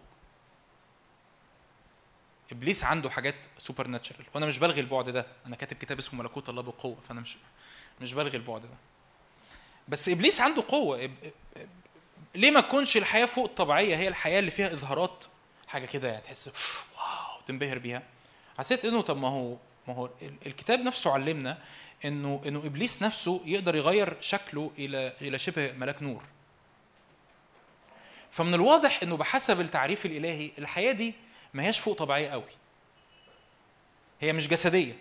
إبليس 2.53 2.85
عنده 2.85 3.11
حاجات 3.11 3.47
supernatural 3.59 4.25
وأنا 4.35 4.47
مش 4.47 4.59
بلغي 4.59 4.81
البعد 4.81 5.09
ده. 5.09 5.27
أنا 5.47 5.57
كاتب 5.57 5.77
كتاب 5.77 5.99
اسمه 5.99 6.23
ملكوت 6.23 6.49
الله 6.49 6.63
بقوة 6.63 6.97
فأنا 7.09 7.21
مش 7.21 7.37
مش 8.01 8.15
بلغي 8.15 8.37
البعد 8.37 8.63
ده. 8.63 8.77
بس 9.89 10.09
إبليس 10.09 10.41
عنده 10.41 10.65
قوة. 10.69 11.11
ليه 12.35 12.51
ما 12.51 12.61
تكونش 12.61 12.97
الحياة 12.97 13.27
فوق 13.27 13.45
الطبيعية؟ 13.45 13.97
هي 13.97 14.09
الحياة 14.09 14.39
اللي 14.39 14.51
فيها 14.51 14.73
إظهارات 14.73 15.25
حاجة 15.69 15.87
كده 15.87 16.09
يعني 16.09 16.21
تحس 16.23 16.49
wow 16.49 17.41
تنبهر 17.47 17.79
بيها. 17.79 18.03
حسيت 18.59 18.85
إنه 18.85 19.01
طب 19.01 19.17
ما 19.17 19.29
هو 19.29 19.57
ما 19.89 19.95
هو 19.95 20.11
ال- 20.23 20.37
الكتاب 20.47 20.81
نفسه 20.81 21.13
علمنا 21.13 21.59
إنه 22.05 22.41
إنه 22.47 22.59
إبليس 22.59 23.03
نفسه 23.03 23.41
يقدر 23.45 23.77
يغير 23.77 24.17
شكله 24.21 24.71
إلى 24.79 25.13
إلى 25.21 25.39
شبه 25.39 25.73
ملاك 25.73 26.03
نور. 26.03 26.23
فمن 28.31 28.55
الواضح 28.55 29.03
إنه 29.03 29.17
بحسب 29.17 29.61
التعريف 29.61 30.07
الإلهي 30.07 30.51
الحياة 30.59 30.93
دي 30.93 31.15
ما 31.55 31.63
هياش 31.63 31.79
فوق 31.79 31.99
طبيعية 31.99 32.29
قوي. 32.31 32.45
هي 34.21 34.33
مش 34.33 34.49
جسدية. 34.49 34.97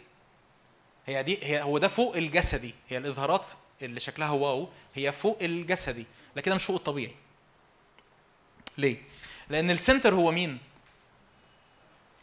هي 1.05 1.23
دي 1.23 1.39
هي 1.45 1.61
هو 1.61 1.77
ده 1.77 1.87
فوق 1.87 2.15
الجسدي. 2.15 2.73
هي 2.89 2.97
الإظهارات 2.97 3.51
اللي 3.81 3.99
شكلها 3.99 4.31
wow 4.31 4.69
هي 4.95 5.11
فوق 5.11 5.37
الجسدي. 5.41 6.05
لكنها 6.39 6.55
مش 6.55 6.65
فوق 6.65 6.75
الطبيعي. 6.75 7.15
ليه؟ 8.77 9.01
لأن 9.49 9.71
ال 9.71 9.77
center 9.77 10.13
هو 10.13 10.31
مين؟ 10.31 10.59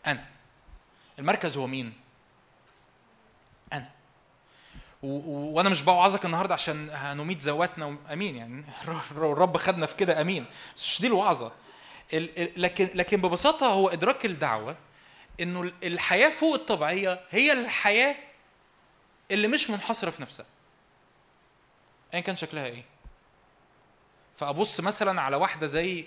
أنا. 0.06 0.26
المركز 1.18 1.56
هو 1.56 1.66
مين؟ 1.66 1.92
أنا. 3.72 3.90
وأنا 5.02 5.68
مش 5.68 5.82
بوعظك 5.82 6.24
النهارده 6.24 6.54
عشان 6.54 6.90
هنميت 6.92 7.40
ذواتنا 7.40 7.96
أمين 8.12 8.36
يعني. 8.36 8.64
الرب 9.12 9.56
خدنا 9.56 9.86
في 9.86 9.96
كده 9.96 10.20
أمين. 10.20 10.46
بس 10.76 10.84
مش 10.86 11.00
دي 11.00 11.06
الوعظة. 11.06 11.52
ال- 12.12 12.38
ال- 12.38 12.62
لكن 12.62 12.90
لكن 12.94 13.16
ببساطة 13.20 13.66
هو 13.66 13.88
إدراك 13.88 14.26
الدعوة 14.26 14.76
إنه 15.40 15.62
ال- 15.62 15.74
الحياة 15.84 16.28
فوق 16.30 16.54
الطبيعية 16.54 17.20
هي 17.30 17.52
الحياة 17.52 18.16
اللي 19.30 19.48
مش 19.48 19.70
منحصرة 19.70 20.10
في 20.10 20.22
نفسها. 20.22 20.46
ايا 22.14 22.20
كان 22.20 22.36
شكلها 22.36 22.66
إيه. 22.66 22.84
فأبص 24.36 24.80
مثلا 24.80 25.22
على 25.22 25.36
واحدة 25.36 25.66
زي 25.66 26.04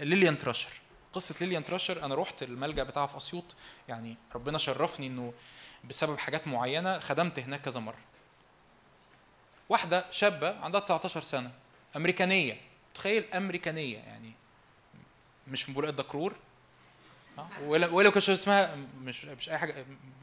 ليليان 0.00 0.38
تراشر 0.38 0.70
قصة 1.12 1.34
ليليان 1.40 1.64
تراشر 1.64 2.04
أنا 2.04 2.14
رحت 2.14 2.42
الملجأ 2.42 2.82
بتاعها 2.82 3.06
في 3.06 3.16
أسيوط. 3.16 3.56
يعني 3.88 4.16
ربنا 4.34 4.58
شرفني 4.58 5.06
إنه 5.06 5.32
بسبب 5.84 6.18
حاجات 6.18 6.46
معينة 6.48 6.98
خدمت 6.98 7.38
هناك 7.38 7.60
كذا 7.60 7.80
مرة. 7.80 7.98
واحدة 9.68 10.04
شابة 10.10 10.60
عندها 10.60 10.80
19 10.80 11.20
سنة 11.20 11.50
أمريكانية. 11.96 12.60
تخيل 12.94 13.24
أمريكانية 13.34 13.98
يعني 13.98 14.32
مش 15.48 15.68
من 15.68 15.74
بولاق 15.74 15.90
الدكرور 15.90 16.36
آه، 17.38 17.48
ولا 17.62 17.86
ولا 17.86 18.10
كان 18.10 18.18
اسمها 18.18 18.76
مش 19.00 19.24
مش 19.24 19.48
أي 19.48 19.58
حاجة 19.58 19.72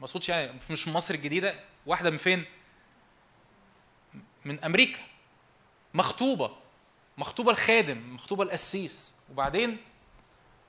أقصدش 0.00 0.28
يعني 0.28 0.58
مش 0.70 0.88
من 0.88 0.94
مصر 0.94 1.14
الجديدة. 1.14 1.54
واحدة 1.86 2.10
من 2.10 2.18
فين؟ 2.18 2.44
من 4.44 4.64
أمريكا. 4.64 5.00
مخطوبة. 5.94 6.65
مخطوبة 7.18 7.50
الخادم 7.50 8.14
مخطوبة 8.14 8.42
القسيس. 8.42 9.14
وبعدين 9.30 9.78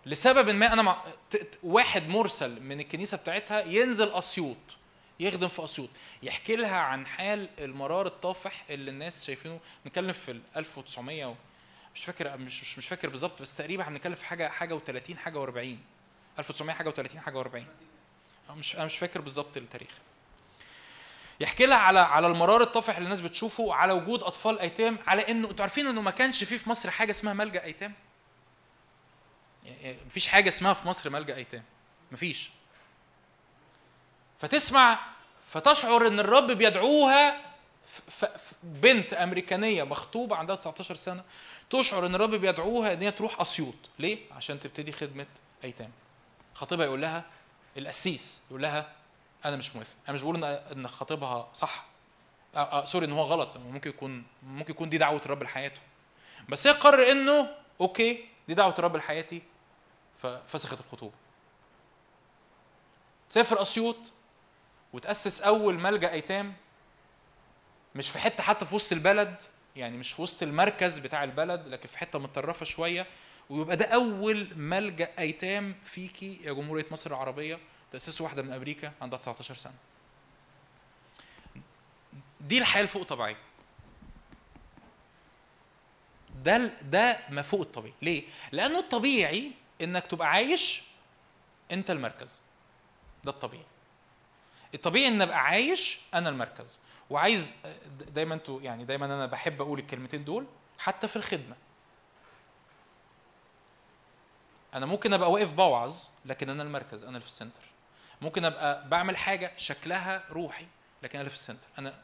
لسبب 0.05 0.49
ما 0.49 0.73
أنا 0.73 0.81
مع... 0.81 1.03
واحد 1.63 2.07
مرسل 2.07 2.61
من 2.61 2.79
الكنيسة 2.79 3.17
بتاعتها 3.17 3.61
ينزل 3.65 4.09
أسيوط 4.11 4.57
يخدم 5.19 5.47
في 5.47 5.63
أسيوط 5.63 5.89
يحكي 6.23 6.55
لها 6.55 6.77
عن 6.77 7.07
حال 7.07 7.49
المرار 7.59 8.07
الطافح 8.07 8.65
اللي 8.69 8.91
الناس 8.91 9.25
شايفينه. 9.25 9.59
بنتكلم 9.85 10.13
في 10.13 10.31
ال 10.31 10.41
1900 10.57 11.25
و... 11.25 11.35
مش 11.95 12.05
فاكر 12.05 12.37
مش 12.37 12.61
مش, 12.61 12.77
مش 12.77 12.87
فاكر 12.87 13.09
بالظبط 13.09 13.41
بس 13.41 13.55
تقريبا 13.55 13.87
هنتكلم 13.87 14.15
في 14.15 14.25
حاجة 14.25 14.47
حاجة 14.49 14.79
و30 14.79 15.15
حاجة 15.15 15.45
و40 15.45 15.75
1900 16.39 16.75
حاجة 16.75 16.89
و30 16.89 17.17
حاجة 17.17 17.43
و40 17.43 17.61
مش 18.51 18.75
أنا 18.75 18.85
مش 18.85 18.97
فاكر 18.97 19.21
بالظبط 19.21 19.57
التاريخ. 19.57 19.89
يحكي 21.39 21.65
لها 21.65 21.77
على 21.77 21.99
على 21.99 22.27
المرار 22.27 22.61
الطافح 22.61 22.95
اللي 22.95 23.05
الناس 23.05 23.19
بتشوفه 23.19 23.73
على 23.73 23.93
وجود 23.93 24.23
أطفال 24.23 24.59
أيتام 24.59 24.97
على 25.07 25.21
انه 25.31 25.49
أنتوا 25.49 25.63
عارفين 25.65 25.87
إنه 25.87 26.01
ما 26.01 26.11
كانش 26.11 26.43
فيه 26.43 26.57
في 26.57 26.69
مصر 26.69 26.91
حاجة 26.91 27.11
اسمها 27.11 27.33
ملجأ 27.33 27.63
أيتام؟ 27.63 27.93
يعني 29.65 29.97
مفيش 30.05 30.27
حاجة 30.27 30.49
اسمها 30.49 30.73
في 30.73 30.87
مصر 30.87 31.09
ملجأ 31.09 31.35
أيتام. 31.35 31.63
مفيش. 32.11 32.49
فتسمع 34.39 34.99
فتشعر 35.49 36.07
إن 36.07 36.19
الرب 36.19 36.51
بيدعوها 36.51 37.41
بنت 38.63 39.13
أمريكانية 39.13 39.83
مخطوبة 39.83 40.35
عندها 40.35 40.55
19 40.55 40.95
سنة 40.95 41.23
تشعر 41.69 42.05
إن 42.05 42.15
الرب 42.15 42.35
بيدعوها 42.35 42.93
إن 42.93 43.01
هي 43.01 43.11
تروح 43.11 43.41
أسيوط. 43.41 43.75
ليه؟ 43.99 44.17
عشان 44.31 44.59
تبتدي 44.59 44.91
خدمة 44.91 45.25
أيتام. 45.63 45.91
خطيبها 46.53 46.85
يقول 46.85 47.01
لها 47.01 47.23
القسيس 47.77 48.41
يقول 48.49 48.61
لها 48.61 48.91
أنا 49.45 49.55
مش 49.55 49.75
موافق. 49.75 49.95
أنا 50.07 50.13
مش 50.13 50.21
بقول 50.21 50.35
ان 50.35 50.43
إن 50.43 50.87
خطيبها 50.87 51.49
صح. 51.53 51.85
آه 52.55 52.59
آه 52.81 52.85
sorry 52.85 53.05
إن 53.05 53.11
هو 53.11 53.23
غلط. 53.23 53.57
ممكن 53.57 53.89
يكون 53.89 54.23
ممكن 54.43 54.71
يكون 54.71 54.89
دي 54.89 54.97
دعوة 54.97 55.21
الرب 55.25 55.43
لحياته. 55.43 55.81
بس 56.49 56.67
هي 56.67 56.73
قرر 56.73 57.11
إنه 57.11 57.49
okay 57.81 58.25
دي 58.47 58.53
دعوة 58.53 58.75
الرب 58.79 58.97
لحياتي. 58.97 59.41
ففسخت 60.17 60.79
الخطوبة. 60.79 61.13
سافر 63.29 63.61
أسيوط 63.61 64.13
وتأسس 64.93 65.41
أول 65.41 65.79
ملجأ 65.79 66.11
أيتام. 66.11 66.53
مش 67.95 68.11
في 68.11 68.19
حتة 68.19 68.43
حتى 68.43 68.65
في 68.65 68.75
وسط 68.75 68.91
البلد 68.91 69.41
يعني 69.75 69.97
مش 69.97 70.13
في 70.13 70.21
وسط 70.21 70.43
المركز 70.43 70.99
بتاع 70.99 71.23
البلد 71.23 71.67
لكن 71.67 71.89
في 71.89 71.97
حتة 71.97 72.19
متطرفة 72.19 72.65
شوية. 72.65 73.07
ويبقى 73.49 73.77
ده 73.77 73.85
أول 73.85 74.49
ملجأ 74.55 75.09
أيتام 75.19 75.75
فيكي 75.85 76.39
يا 76.43 76.53
جمهورية 76.53 76.85
مصر 76.91 77.09
العربية. 77.11 77.59
تاسسه 77.91 78.23
واحدة 78.23 78.41
من 78.41 78.53
أمريكا 78.53 78.93
عندها 79.01 79.19
19 79.19 79.55
سنة. 79.55 79.73
دي 82.41 82.57
الحياة 82.57 82.83
الفوق 82.83 83.03
طبيعيه 83.03 83.37
ده 86.43 86.57
ده 86.81 87.19
ما 87.29 87.41
فوق 87.41 87.61
الطبيعي. 87.61 87.93
ليه؟ 88.01 88.23
لأنه 88.51 88.79
الطبيعي 88.79 89.51
إنك 89.81 90.07
تبقى 90.07 90.29
عايش 90.29 90.83
أنت 91.71 91.91
المركز. 91.91 92.41
ده 93.23 93.31
الطبيعي. 93.31 93.65
الطبيعي 94.73 95.07
إن 95.07 95.21
أبقى 95.21 95.39
عايش 95.39 95.99
أنا 96.13 96.29
المركز. 96.29 96.79
وعايز 97.09 97.53
دايما 98.09 98.33
أنتوا 98.33 98.61
يعني 98.61 98.85
دايما 98.85 99.05
أنا 99.05 99.25
بحب 99.25 99.61
أقول 99.61 99.79
الكلمتين 99.79 100.23
دول 100.23 100.45
حتى 100.79 101.07
في 101.07 101.15
الخدمة. 101.15 101.55
أنا 104.73 104.85
ممكن 104.85 105.13
أبقى 105.13 105.31
واقف 105.31 105.51
بوعظ 105.53 105.97
لكن 106.25 106.49
أنا 106.49 106.63
المركز 106.63 107.03
أنا 107.03 107.09
اللي 107.09 107.21
في 107.21 107.27
ال 107.27 107.32
center. 107.32 107.66
ممكن 108.21 108.45
أبقى 108.45 108.87
بعمل 108.89 109.17
حاجة 109.17 109.51
شكلها 109.57 110.23
روحي 110.31 110.65
لكن 111.03 111.19
أنا 111.19 111.29
في 111.29 111.35
ال 111.35 111.39
center. 111.39 111.67
أنا 111.77 112.01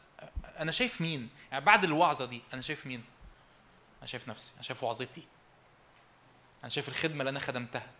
أنا 0.58 0.72
شايف 0.72 1.00
مين؟ 1.00 1.28
يعني 1.52 1.64
بعد 1.64 1.84
الوعظة 1.84 2.24
دي 2.24 2.42
أنا 2.52 2.62
شايف 2.62 2.86
مين؟ 2.86 3.04
أنا 3.98 4.06
شايف 4.06 4.28
نفسي 4.28 4.52
أنا 4.54 4.62
شايف 4.62 4.84
وعظتي. 4.84 5.26
أنا 6.62 6.68
شايف 6.68 6.88
الخدمة 6.88 7.20
اللي 7.20 7.30
أنا 7.30 7.40
خدمتها. 7.40 7.90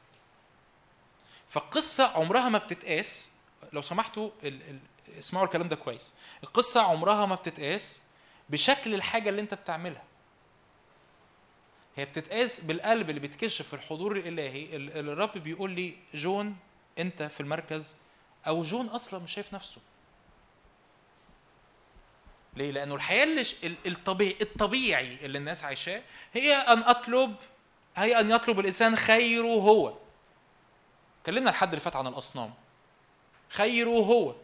فالقصة 1.49 2.07
عمرها 2.17 2.49
ما 2.49 2.59
بتتقاس. 2.59 3.33
لو 3.73 3.81
سمحتوا 3.81 4.31
ال... 4.43 4.71
ال... 4.71 4.79
اسمعوا 5.19 5.45
الكلام 5.47 5.69
ده 5.69 5.77
كويس. 5.77 6.15
القصة 6.43 6.83
عمرها 6.83 7.27
ما 7.27 7.35
بتتقاس 7.35 8.03
بشكل 8.49 8.95
الحاجة 8.95 9.29
اللي 9.29 9.41
أنت 9.41 9.55
بتعملها. 9.55 10.05
هي 11.97 12.05
بتتقاس 12.05 12.61
بالقلب 12.61 13.09
اللي 13.11 13.21
بيتكشف 13.21 13.69
في 13.69 13.75
الحضور 13.75 14.17
الإلهي 14.17 14.77
ال- 14.77 14.99
ال- 14.99 15.09
الرب 15.09 15.39
بيقول 15.39 15.71
لي 15.71 15.97
جون 16.15 16.57
أنت 16.99 17.23
في 17.23 17.41
المركز 17.41 17.97
أو 18.47 18.63
جون 18.63 18.87
أصلا 18.87 19.21
مش 19.21 19.35
شايف 19.35 19.55
نفسه. 19.55 19.81
ليه؟ 22.57 22.71
لأنه 22.71 22.95
الحياة 22.95 23.25
اللي 23.25 23.77
الطبيعي 23.87 24.37
الطبيعي 24.41 25.27
اللي 25.27 25.39
الناس 25.39 25.65
عايشاه 25.65 26.03
هي 26.33 26.55
أن 26.55 26.79
اطلب 26.79 27.37
هي 27.97 28.21
أن 28.21 28.31
يطلب 28.31 28.61
الإنسان 28.61 28.97
خيره 28.97 29.47
هو. 29.55 29.95
اتكلمنا 31.21 31.51
الحد 31.51 31.69
اللي 31.69 31.81
فات 31.81 31.97
عن 31.97 32.07
الأصنام. 32.07 32.55
خيره 33.49 33.89
هو 33.89 34.35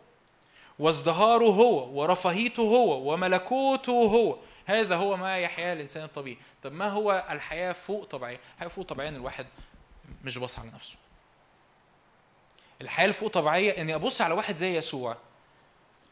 وازدهاره 0.79 1.45
هو 1.45 2.01
ورفاهيته 2.01 2.63
هو 2.63 3.13
وملكوته 3.13 3.93
هو. 3.93 4.37
هذا 4.67 4.97
هو 4.97 5.17
ما 5.17 5.39
يحياه 5.39 5.73
الإنسان 5.73 6.05
الطبيعي. 6.05 6.39
طب 6.63 6.73
ما 6.73 6.89
هو 6.89 7.27
الحياة 7.31 7.73
فوق 7.73 8.05
طبيعيه 8.05 8.41
الحياة 8.55 8.69
فوق 8.69 8.85
طبيعيه 8.85 9.09
ان 9.09 9.17
الواحد 9.17 9.47
مش 10.25 10.39
باص 10.39 10.59
على 10.59 10.71
نفسه؟ 10.75 10.97
الحياة 12.81 13.07
الفوق 13.07 13.31
طبيعية 13.31 13.81
إني 13.81 13.95
أبص 13.95 14.21
على 14.21 14.35
واحد 14.35 14.57
زي 14.57 14.77
يسوع 14.77 15.17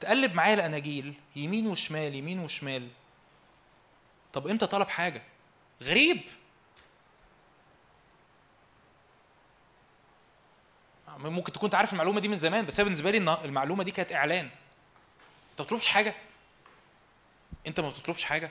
تقلب 0.00 0.34
معايا 0.34 0.54
الاناجيل 0.54 1.14
يمين 1.36 1.66
وشمال 1.66 2.14
يمين 2.14 2.38
وشمال. 2.38 2.88
طب 4.32 4.48
إمتى 4.48 4.66
طلب 4.66 4.88
حاجة؟ 4.88 5.22
غريب. 5.82 6.20
ممكن 11.18 11.52
تكون 11.52 11.70
عارف 11.74 11.92
المعلومة 11.92 12.20
دي 12.20 12.28
من 12.28 12.36
زمان 12.36 12.66
بس 12.66 12.80
بالنسبة 12.80 13.10
لي 13.10 13.18
المعلومة 13.44 13.84
دي 13.84 13.90
كانت 13.90 14.12
إعلان. 14.12 14.50
أنت 15.50 15.60
ما 15.60 15.64
بتطلبش 15.64 15.88
حاجة؟ 15.88 16.14
أنت 17.66 17.80
ما 17.80 17.90
بتطلبش 17.90 18.24
حاجة؟ 18.24 18.50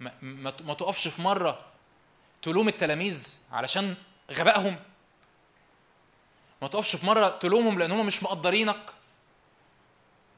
ما, 0.00 0.12
ما, 0.22 0.52
ما 0.64 0.74
تقفش 0.74 1.08
في 1.08 1.22
مرة 1.22 1.64
تلوم 2.42 2.68
التلاميذ 2.68 3.38
علشان 3.52 3.96
غبائهم؟ 4.30 4.76
ما 6.62 6.68
تقفش 6.68 6.96
في 6.96 7.06
مرة 7.06 7.28
تلومهم 7.28 7.78
لأن 7.78 7.92
هم 7.92 8.06
مش 8.06 8.22
مقدرينك. 8.22 8.90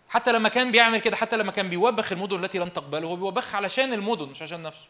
حتى 0.08 0.32
لما 0.32 0.48
كان 0.48 0.72
بيعمل 0.72 0.98
كده 0.98 1.16
حتى 1.16 1.36
لما 1.36 1.52
كان 1.52 1.68
بيوبخ 1.68 2.12
المدن 2.12 2.44
التي 2.44 2.58
لم 2.58 2.68
تقبله 2.68 3.08
هو 3.08 3.16
بيوبخها 3.16 3.56
علشان 3.56 3.92
المدن 3.92 4.26
مش 4.28 4.42
عشان 4.42 4.62
نفسه. 4.62 4.88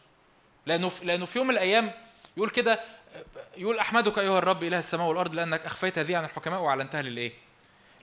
لأنه 0.65 0.89
في 0.89 1.05
لأنه 1.05 1.25
في 1.25 1.39
يوم 1.39 1.47
من 1.47 1.53
الأيام 1.53 1.91
يقول 2.37 2.49
كده 2.49 2.79
يقول 3.57 3.79
أحمدك 3.79 4.19
أيها 4.19 4.37
الرب 4.37 4.63
إله 4.63 4.79
السماء 4.79 5.07
والأرض 5.07 5.35
لأنك 5.35 5.65
أخفيت 5.65 5.97
هذه 5.99 6.17
عن 6.17 6.25
الحكماء 6.25 6.61
وأعلنتها 6.61 7.01
للإيه؟ 7.01 7.31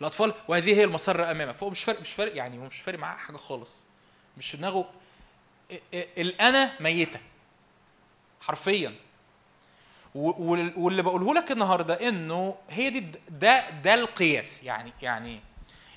الاطفال 0.01 0.35
وهذه 0.49 0.75
هي 0.75 0.85
المسرة 0.85 1.31
أمامك. 1.31 1.57
فهو 1.57 1.71
مش 1.71 1.85
فارق 1.85 2.01
مش 2.01 2.13
فارق 2.13 2.37
يعني 2.37 2.59
هو 2.59 2.63
مش 2.65 2.81
فارق 2.81 2.99
معاه 2.99 3.17
حاجة 3.17 3.37
خالص. 3.37 3.85
مش 4.39 4.51
في 4.51 4.57
دماغه. 4.57 4.91
ال- 5.71 5.81
ال- 5.95 6.21
الأنا 6.21 6.73
ميتة. 6.81 7.21
حرفيا. 8.41 8.95
واللي 10.15 11.03
بقوله 11.03 11.35
لك 11.35 11.53
النهارده 11.53 12.09
انه 12.09 12.57
هي 12.71 12.91
دي 12.91 13.05
ده 13.31 13.71
ده 13.71 13.95
القياس. 13.95 14.63
يعني 14.65 14.93
يعني 15.03 15.41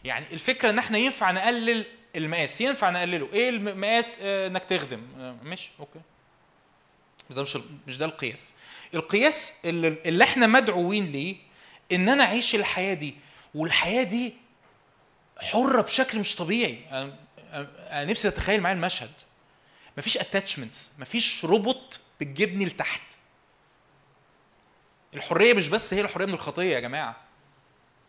يعني 0.04 0.26
الفكرة 0.34 0.70
إن 0.70 0.80
إحنا 0.80 0.98
ينفع 0.98 1.32
نقلل 1.32 1.86
المقاس. 2.16 2.62
ينفع 2.62 2.90
نقلله. 2.90 3.30
إيه 3.34 3.50
المقاس؟ 3.50 4.20
آه، 4.22 4.48
إنك 4.48 4.64
تخدم. 4.64 5.02
آه، 5.20 5.36
ماشي 5.44 5.72
أوكي. 5.80 6.00
بس 7.30 7.36
ده 7.36 7.42
مش 7.42 7.58
مش 7.88 7.98
ده 7.98 8.06
القياس. 8.06 8.54
القياس 8.94 9.54
اللي, 9.66 9.88
اللي 10.06 10.24
إحنا 10.24 10.48
مدعوين 10.48 11.06
ليه 11.06 11.36
إن 11.92 12.10
أنا 12.10 12.24
أعيش 12.24 12.56
الحياة 12.56 12.94
دي. 12.94 13.16
والحياة 13.56 14.04
دي 14.04 14.34
حرة 15.40 15.82
بشكل 15.82 16.20
مش 16.20 16.36
طبيعي. 16.36 16.80
أنا 17.54 18.06
نفسي 18.06 18.28
اتخيل 18.28 18.62
معايا 18.62 18.76
المشهد. 18.76 19.12
مفيش 19.98 20.18
attachments 20.18 20.94
مفيش 21.00 21.46
ربط 21.46 22.00
بتجيبني 22.22 22.66
لتحت. 22.66 23.02
الحرية 25.14 25.54
مش 25.54 25.70
بس 25.70 25.94
هي 25.94 26.02
الحرية 26.02 26.26
من 26.26 26.34
الخطية 26.34 26.74
يا 26.76 26.80
جماعة. 26.80 27.16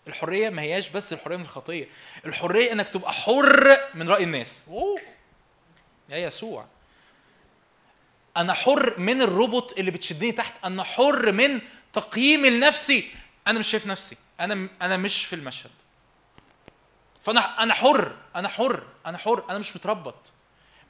الحرية 0.07 0.51
ما 0.51 0.62
هياش 0.62 0.89
بس 0.89 1.12
الحرية 1.12 1.37
من 1.37 1.43
الخطية. 1.43 1.89
الحرية 2.27 2.73
إنك 2.73 2.89
تبقى 2.89 3.12
حر 3.12 3.77
من 3.95 4.09
رأي 4.09 4.24
الناس. 4.24 4.62
أوه. 4.69 5.01
يا 6.09 6.16
يسوع. 6.16 6.66
أنا 8.37 8.53
حر 8.53 9.01
من 9.01 9.23
الروبوت 9.23 9.79
اللي 9.79 9.91
بتشدني 9.91 10.33
تحت. 10.33 10.55
أنا 10.65 10.83
حر 10.85 11.33
من 11.33 11.61
تقييمي 11.93 12.51
لنفسي 12.51 13.11
أنا 13.47 13.59
مش 13.59 13.66
شايف 13.70 13.87
نفسي. 13.87 14.16
أنا 14.41 14.69
أنا 14.83 14.97
مش 14.97 15.24
في 15.24 15.33
المشهد. 15.37 15.70
فأنا 17.23 17.62
أنا 17.62 17.74
حر. 17.74 18.12
أنا 18.37 18.49
حر. 18.49 18.83
أنا 19.07 19.19
حر. 19.19 19.45
أنا 19.51 19.59
مش 19.59 19.77
متربط. 19.77 20.33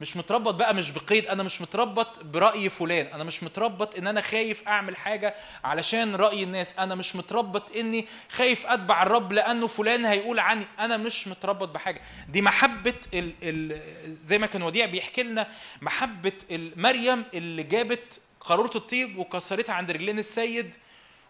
مش 0.02 0.16
متربط 0.16 0.54
بقى 0.54 0.74
مش 0.74 0.90
بقيد 0.90 1.26
أنا 1.26 1.42
مش 1.42 1.60
متربط 1.60 2.22
برأي 2.24 2.68
فلان 2.68 3.06
أنا 3.06 3.24
مش 3.24 3.42
متربط 3.42 3.96
إن 3.96 4.06
أنا 4.06 4.20
خايف 4.20 4.68
أعمل 4.68 4.96
حاجة 4.96 5.34
علشان 5.64 6.14
رأي 6.16 6.42
الناس 6.42 6.78
أنا 6.78 6.94
مش 6.94 7.16
متربط 7.16 7.76
إني 7.76 8.06
خايف 8.32 8.66
أتبع 8.66 9.02
الرب 9.02 9.32
لأنه 9.32 9.66
فلان 9.66 10.04
هيقول 10.04 10.38
عني 10.38 10.64
أنا 10.78 10.96
مش 10.96 11.28
متربط 11.28 11.68
بحاجة. 11.68 12.00
دي 12.28 12.42
محبة 12.42 12.94
ال 13.14 13.32
ال 13.42 13.80
زي 14.12 14.38
ما 14.38 14.46
كان 14.46 14.62
وديع 14.62 14.86
بيحكي 14.86 15.22
لنا 15.22 15.48
محبة 15.82 16.32
مريم 16.76 17.24
اللي 17.34 17.62
جابت 17.62 18.20
قارورة 18.40 18.76
الطيب 18.76 19.18
وكسرتها 19.18 19.74
عند 19.74 19.90
رجلين 19.90 20.18
السيد 20.18 20.74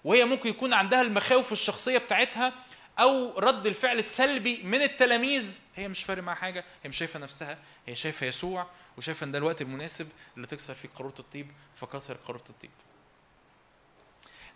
وهي 0.05 0.25
ممكن 0.25 0.49
يكون 0.51 0.73
عندها 0.73 1.03
المخاوف 1.03 1.53
الشخصية 1.53 1.99
بتاعتها 1.99 2.53
أو 2.99 3.39
رد 3.39 3.67
الفعل 3.67 3.99
السلبي 3.99 4.63
من 4.63 4.83
التلاميذ. 4.83 5.61
هي 5.77 5.89
مش 5.89 6.05
فارق 6.05 6.23
معاها 6.23 6.37
حاجة. 6.37 6.65
هي 6.83 6.89
مش 6.89 6.99
شايفة 6.99 7.19
نفسها. 7.19 7.59
هي 7.87 7.97
شايفة 7.97 8.27
يسوع 8.27 8.67
وشايفة 8.99 9.25
إن 9.25 9.33
ده 9.33 9.39
الوقت 9.39 9.63
المناسب 9.63 10.09
اللي 10.37 10.47
تكسر 10.47 10.75
فيه 10.75 10.89
قارورة 10.89 11.15
الطيب 11.19 11.51
فكسر 11.77 12.15
قارورة 12.15 12.45
الطيب. 12.51 12.71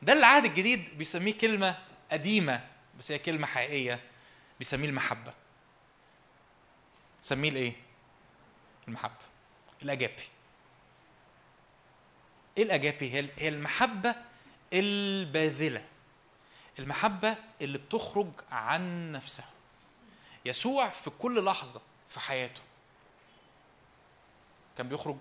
ده 0.03 0.13
العهد 0.13 0.45
الجديد 0.45 0.99
بيسميه 0.99 1.33
كلمة 1.33 1.79
قديمة 2.13 2.69
بس 2.99 3.13
هي 3.13 3.19
كلمة 3.19 3.47
حقيقية. 3.47 4.01
بيسميه 4.59 4.89
المحبة. 4.89 5.35
سميه 7.21 7.49
الإيه؟ 7.49 7.73
المحبة. 8.89 9.27
الأجابي. 9.83 10.23
إيه 12.59 12.63
الأجابي؟ 12.63 13.31
هي 13.37 13.49
المحبة 13.49 14.15
الباذلة. 14.73 15.85
المحبة 16.79 17.37
اللي 17.61 17.79
بتخرج 17.79 18.29
عن 18.51 19.13
نفسها. 19.13 19.49
يسوع 20.45 20.89
في 20.89 21.11
كل 21.11 21.45
لحظة 21.45 21.81
في 22.09 22.21
حياته 22.21 22.61
كان 24.77 24.89
بيخرج 24.89 25.17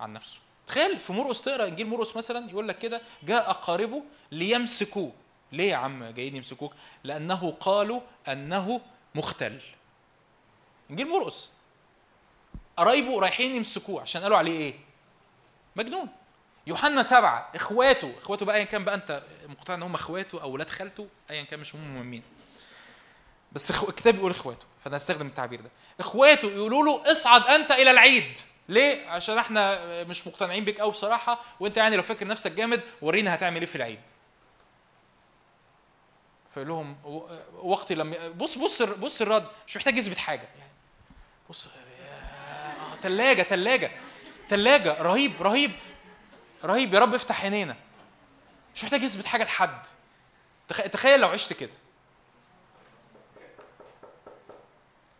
عن 0.00 0.12
نفسه. 0.12 0.38
تخيل 0.66 0.98
في 0.98 1.12
مرقس 1.12 1.42
تقرأ 1.42 1.68
إنجيل 1.68 1.86
مرقس 1.86 2.16
مثلا 2.16 2.50
يقول 2.50 2.68
لك 2.68 2.78
كده 2.78 3.02
جاء 3.22 3.50
أقاربه 3.50 4.02
ليمسكوه. 4.32 5.12
ليه 5.52 5.70
يا 5.70 5.76
عم 5.76 6.04
جايين 6.04 6.36
يمسكوك؟ 6.36 6.72
لأنه 7.04 7.50
قالوا 7.60 8.00
أنه 8.28 8.80
مختل. 9.14 9.60
إنجيل 10.90 11.08
مرقس 11.08 11.48
قرايبه 12.76 13.20
رايحين 13.20 13.54
يمسكوه 13.54 14.00
عشان 14.00 14.22
قالوا 14.22 14.38
عليه 14.38 14.58
إيه؟ 14.58 14.74
مجنون. 15.76 16.08
يوحنا 16.70 17.02
سبعة 17.02 17.48
إخواته 17.54 18.12
إخواته 18.22 18.46
بقى 18.46 18.56
ايا 18.56 18.64
كان 18.64 18.84
بقى 18.84 18.94
أنت 18.94 19.22
مقتنع 19.48 19.74
إن 19.76 19.82
هم 19.82 19.94
إخواته 19.94 20.42
أو 20.42 20.50
ولاد 20.50 20.70
خالته 20.70 21.08
ايا 21.30 21.42
كان 21.42 21.60
مش 21.60 21.74
مهم 21.74 22.06
مين 22.06 22.22
بس. 23.52 23.70
الكتاب 23.88 24.14
بيقول 24.14 24.30
إخواته 24.30 24.66
فأنا 24.84 24.96
هستخدم 24.96 25.26
التعبير 25.26 25.60
ده. 25.60 25.70
إخواته 26.00 26.48
يقولوا 26.50 26.84
له 26.84 27.12
اصعد 27.12 27.42
أنت 27.46 27.70
إلى 27.70 27.90
العيد. 27.90 28.38
ليه؟ 28.68 29.06
عشان 29.08 29.38
إحنا 29.38 29.84
مش 30.04 30.26
مقتنعين 30.26 30.64
بيك 30.64 30.80
قوي 30.80 30.90
بصراحة 30.90 31.40
وأنت 31.60 31.76
يعني 31.76 31.96
لو 31.96 32.02
فاكر 32.02 32.26
نفسك 32.26 32.52
جامد 32.52 32.82
ورينا 33.02 33.34
هتعمل 33.34 33.60
إيه 33.60 33.66
في 33.66 33.76
العيد. 33.76 34.00
فيقول 36.50 36.68
لهم 36.68 36.96
و- 37.04 37.28
وقت 37.62 37.92
لما 37.92 38.28
بص 38.28 38.58
بص 38.58 38.82
بص 38.82 39.22
الرد 39.22 39.46
مش 39.66 39.76
محتاج 39.76 39.96
يثبت 39.98 40.16
حاجة. 40.18 40.48
يعني 40.58 40.70
بص 41.50 41.68
تلاجة 43.02 43.42
تلاجة 43.42 43.90
تلاجة 44.48 45.02
رهيب 45.02 45.32
رهيب. 45.42 45.70
رهيب 46.64 46.94
يا 46.94 46.98
رب 46.98 47.14
افتح 47.14 47.42
عينينا. 47.42 47.76
مش 48.74 48.84
محتاج 48.84 49.02
يثبت 49.02 49.26
حاجة 49.26 49.44
لحد. 49.44 49.86
تخ- 50.68 50.82
تخيل 50.82 51.20
لو 51.20 51.28
عشت 51.28 51.52
كده. 51.52 51.72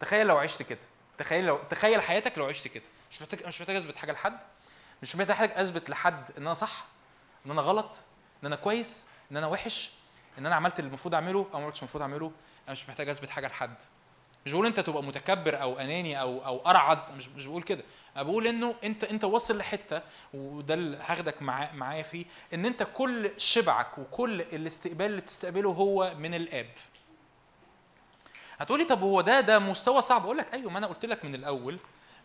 تخيل 0.01 0.27
لو 0.27 0.39
عشت 0.39 0.62
كده. 0.62 0.79
تخيل 1.19 1.45
لو 1.47 1.59
تخيل 1.62 2.03
حياتك 2.03 2.39
لو 2.39 2.47
عشت 2.47 2.69
كده. 2.69 2.85
مش 3.11 3.23
محتاج 3.23 3.47
مش 3.47 3.61
محتاج 3.61 3.77
أثبت 3.77 3.97
حاجة 3.97 4.12
لحد. 4.12 4.41
مش 5.03 5.17
محتاج 5.17 5.51
أثبت 5.55 5.91
لحد 5.91 6.31
إن 6.39 6.43
أنا 6.43 6.55
صح 6.55 6.85
إن 7.47 7.51
أنا 7.51 7.61
غلط 7.62 7.97
إن 8.43 8.47
أنا 8.47 8.57
كويس 8.57 9.07
إن 9.33 9.37
أنا 9.37 9.47
وحش 9.47 9.91
إن 10.39 10.47
أنا 10.47 10.55
عملت 10.55 10.79
اللي 10.79 10.89
المفروض 10.89 11.15
أعمله 11.15 11.47
أو 11.55 11.59
ما 11.59 11.65
عملتش 11.65 11.79
المفروض 11.83 12.03
أعمله. 12.03 12.33
أنا 12.65 12.73
مش 12.73 12.89
محتاج 12.89 13.09
أثبت 13.09 13.29
حاجة 13.31 13.47
لحد. 13.47 13.75
مش 14.47 14.53
بقول 14.53 14.67
انت 14.67 14.81
تبقى 14.81 15.03
متكبر 15.03 15.62
أو 15.62 15.79
اناني 15.79 16.21
أو 16.21 16.47
أو 16.47 16.62
ارعد 16.67 17.12
مش 17.17 17.29
مش 17.29 17.47
بقول 17.47 17.62
كده. 17.62 17.83
أنا 18.17 18.23
بقول 18.23 18.47
انه 18.47 18.75
انت 18.85 19.05
انت 19.05 19.25
واصل 19.25 19.59
لحتة 19.59 20.03
وده 20.35 20.75
اللي 20.75 20.97
هاخدك 20.97 21.43
معا- 21.43 21.73
معايا 21.73 22.03
فيه 22.03 22.25
ان 22.55 22.67
انت 22.67 22.87
كل 22.95 23.31
شبعك 23.37 23.99
وكل 23.99 24.41
الاستقبال 24.41 25.07
اللي 25.07 25.21
بتستقبله 25.21 25.71
هو 25.71 26.12
من 26.19 26.35
الآب. 26.35 26.67
هتقولي 28.59 28.85
طب 28.85 29.01
هو 29.03 29.21
ده 29.21 29.41
ده 29.41 29.59
مستوى 29.59 30.03
صعب. 30.03 30.25
أقول 30.25 30.39
لك 30.39 30.55
أيوه 30.55 30.71
ما 30.71 30.79
أنا 30.79 30.87
قلت 30.87 31.05
لك 31.05 31.25
من 31.25 31.35
الأول 31.35 31.79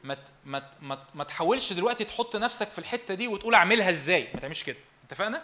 ما 0.04 0.18
ما 0.46 0.70
ما 0.82 1.04
ما 1.16 1.24
تحاولش 1.24 1.74
دلوقتي 1.74 2.04
تحط 2.04 2.36
نفسك 2.36 2.70
في 2.70 2.80
الحتة 2.80 3.14
دي 3.14 3.28
وتقول 3.28 3.56
أعملها 3.56 3.90
إزاي. 3.90 4.28
ما 4.34 4.40
تعملش 4.40 4.64
كده. 4.64 4.78
اتفقنا؟ 5.08 5.44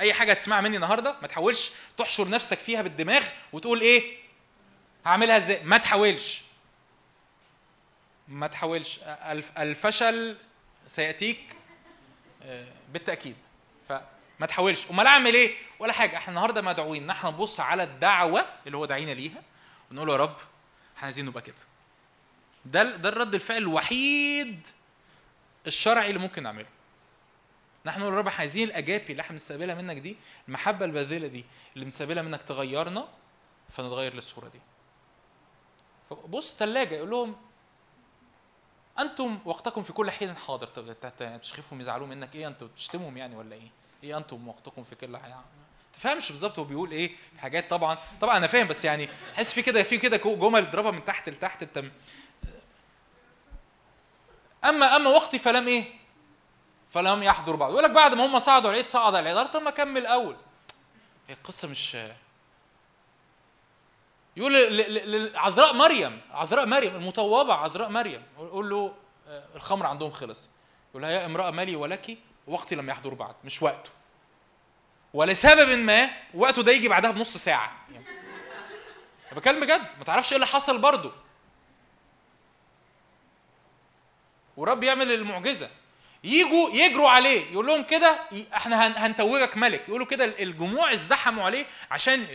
أي 0.00 0.12
حاجة 0.14 0.30
هتسمعها 0.32 0.60
مني 0.60 0.76
النهارده 0.76 1.16
ما 1.22 1.28
تحاولش 1.28 1.70
تحشر 1.96 2.28
نفسك 2.28 2.58
فيها 2.58 2.82
بالدماغ 2.82 3.24
وتقول 3.52 3.80
إيه؟ 3.80 4.25
هعملها 5.06 5.36
إزاي؟ 5.36 5.62
ما 5.62 5.78
تحاولش. 5.78 6.42
ما 8.28 8.46
تحاولش. 8.46 9.00
الف- 9.04 9.58
الفشل 9.58 10.36
سيأتيك 10.86 11.56
آه، 12.42 12.66
بالتأكيد. 12.92 13.36
فما 13.88 14.46
تحاولش. 14.48 14.86
امال 14.90 15.06
اعمل 15.06 15.34
إيه؟ 15.34 15.54
ولا 15.78 15.92
حاجة. 15.92 16.16
إحنا 16.16 16.28
النهارده 16.30 16.62
مدعوين 16.62 17.02
ان 17.02 17.10
إحنا 17.10 17.30
نبص 17.30 17.60
على 17.60 17.82
الدعوة 17.82 18.46
اللي 18.66 18.76
هو 18.76 18.84
دعينا 18.84 19.10
ليها 19.10 19.42
ونقول 19.90 20.08
يا 20.10 20.16
رب 20.16 20.36
إحنا 20.96 21.04
عايزين 21.04 21.24
نبقى 21.26 21.42
كده. 21.42 21.54
ده 22.64 22.96
ده 22.96 23.08
الرد 23.08 23.34
الفعل 23.34 23.56
الوحيد 23.58 24.68
الشرعي 25.66 26.08
اللي 26.08 26.18
ممكن 26.20 26.42
نعمله. 26.42 26.66
نحن 27.84 28.00
نقول 28.00 28.12
يا 28.14 28.18
رب 28.18 28.28
عايزين 28.38 28.68
الأجابي 28.68 29.10
اللي 29.12 29.20
إحنا 29.20 29.30
بنستقبلها 29.32 29.74
منك 29.74 29.96
دي 29.96 30.16
المحبة 30.48 30.84
الباذلة 30.84 31.26
دي 31.26 31.44
اللي 31.74 31.84
بنستقبلها 31.84 32.22
منك 32.22 32.42
تغيرنا 32.42 33.08
فنتغير 33.70 34.14
للصورة 34.14 34.48
دي. 34.48 34.60
بص 36.10 36.54
ثلاجه 36.56 36.94
يقول 36.94 37.10
لهم 37.10 37.36
أنتم 38.98 39.38
وقتكم 39.44 39.82
في 39.82 39.92
كل 39.92 40.10
حين 40.10 40.36
حاضر. 40.36 40.66
طب 40.66 40.92
ت- 40.92 41.06
ت- 41.06 41.22
مش 41.22 41.52
خايفهم 41.52 41.80
يزعلوا 41.80 42.06
منك 42.06 42.34
إيه؟ 42.34 42.46
أنتوا 42.46 42.68
بتشتمهم 42.68 43.16
يعني 43.16 43.36
ولا 43.36 43.54
إيه؟ 43.56 43.68
إيه 44.04 44.16
أنتم 44.16 44.48
وقتكم 44.48 44.84
في 44.84 44.94
كل 44.94 45.16
حين 45.16 45.34
تفهمش 45.92 46.30
بالظبط 46.32 46.58
هو 46.58 46.64
بيقول 46.64 46.90
إيه؟ 46.90 47.16
حاجات 47.38 47.70
طبعا 47.70 47.98
طبعا 48.20 48.36
أنا 48.36 48.46
فاهم 48.46 48.66
بس 48.68 48.84
يعني 48.84 49.08
حس 49.34 49.52
في 49.54 49.62
كده 49.62 49.82
في 49.82 49.98
كده 49.98 50.16
جمل 50.16 50.70
ضربها 50.70 50.90
من 50.90 51.04
تحت 51.04 51.28
لتحت 51.28 51.62
أنت 51.62 51.84
أما 54.64 54.96
أما 54.96 55.10
وقتي 55.10 55.38
فلم 55.38 55.68
إيه؟ 55.68 55.84
فلم 56.90 57.22
يحضر 57.22 57.56
بعض. 57.56 57.70
يقول 57.70 57.84
لك 57.84 57.90
بعد 57.90 58.14
ما 58.14 58.26
هم 58.26 58.38
صعدوا 58.38 58.70
العيد 58.70 58.86
صعد 58.86 59.14
العيد 59.14 59.46
طب 59.46 59.62
ما 59.62 59.70
كمل 59.70 60.00
الأول. 60.00 60.36
هي 61.28 61.34
القصة 61.34 61.68
مش 61.68 61.96
يقول 64.36 64.52
ل- 64.54 64.76
ل- 64.76 65.24
ل- 65.32 65.36
عذراء 65.36 65.74
مريم 65.74 66.20
عذراء 66.30 66.66
مريم 66.66 66.94
المطوبة 66.96 67.54
عذراء 67.54 67.88
مريم. 67.88 68.22
يقول 68.38 68.70
له 68.70 68.94
آه، 69.28 69.44
الخمر 69.56 69.86
عندهم 69.86 70.10
خلص. 70.10 70.48
يقول 70.90 71.02
لها 71.02 71.10
يا 71.10 71.26
امرأة 71.26 71.50
مالي 71.50 71.76
ولك؟ 71.76 72.18
وقتي 72.46 72.74
لم 72.74 72.90
يحضر 72.90 73.14
بعد 73.14 73.34
مش 73.44 73.62
وقته. 73.62 73.90
ولسبب 75.14 75.78
ما 75.78 76.10
وقته 76.34 76.62
ده 76.62 76.72
يجي 76.72 76.88
بعدها 76.88 77.10
بنص 77.10 77.36
ساعة. 77.36 77.72
يعني 77.92 78.06
أنا 79.32 79.40
بكلم 79.40 79.60
بجد 79.60 79.88
ما 79.98 80.04
تعرفش 80.04 80.32
إيه 80.32 80.36
اللي 80.36 80.46
حصل 80.46 80.78
برضه. 80.78 81.12
ورب 84.56 84.82
يعمل 84.84 85.12
المعجزة. 85.12 85.70
يجوا 86.26 86.70
يجروا 86.70 87.08
عليه. 87.10 87.50
يقول 87.52 87.66
لهم 87.66 87.82
كده 87.82 88.18
إحنا 88.54 88.86
هن- 88.86 88.94
هنتوجك 88.96 89.56
ملك. 89.56 89.88
يقولوا 89.88 90.06
كده 90.06 90.24
الجموع 90.24 90.92
ازدحموا 90.92 91.44
عليه 91.44 91.66
عشان 91.90 92.26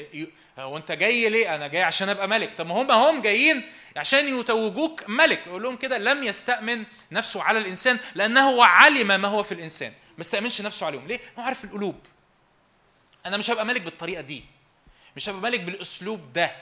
هو 0.59 0.77
أنت 0.77 0.91
جاي 0.91 1.29
ليه؟ 1.29 1.55
أنا 1.55 1.67
جاي 1.67 1.83
عشان 1.83 2.09
أبقى 2.09 2.27
ملك. 2.27 2.53
طب 2.53 2.67
ما 2.67 2.81
هم 2.81 2.91
هم 2.91 3.21
جايين 3.21 3.63
عشان 3.97 4.39
يتوجوك 4.39 5.03
ملك. 5.09 5.47
يقول 5.47 5.63
لهم 5.63 5.75
كده 5.75 5.97
لم 5.97 6.23
يستأمن 6.23 6.83
نفسه 7.11 7.43
على 7.43 7.59
الإنسان 7.59 7.99
لأنه 8.15 8.65
علم 8.65 9.07
ما 9.07 9.27
هو 9.27 9.43
في 9.43 9.53
الإنسان. 9.53 9.93
ما 10.17 10.21
استأمنش 10.21 10.61
نفسه 10.61 10.85
عليهم. 10.85 11.07
ليه؟ 11.07 11.19
هو 11.39 11.43
عارف 11.43 11.63
القلوب. 11.63 11.99
أنا 13.25 13.37
مش 13.37 13.51
هبقى 13.51 13.65
ملك 13.65 13.81
بالطريقة 13.81 14.21
دي. 14.21 14.43
مش 15.15 15.29
هبقى 15.29 15.41
ملك 15.41 15.59
بالأسلوب 15.59 16.33
ده. 16.33 16.55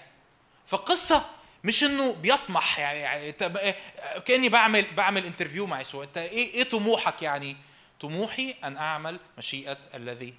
فالقصة 0.67 1.25
مش 1.63 1.83
إنه 1.83 2.13
بيطمح 2.13 2.79
يعني, 2.79 2.99
يعني 2.99 3.33
إيه- 3.33 4.17
كأني 4.19 4.49
بعمل 4.49 4.85
بعمل 4.95 5.25
انترفيو 5.25 5.65
مع 5.67 5.81
يسوع. 5.81 6.03
إنت 6.03 6.17
إيه 6.17 6.53
إيه 6.53 6.63
طموحك 6.63 7.21
يعني؟ 7.21 7.57
طموحي 7.99 8.55
أن 8.63 8.77
أعمل 8.77 9.19
مشيئة 9.37 9.77
الذي 9.93 10.33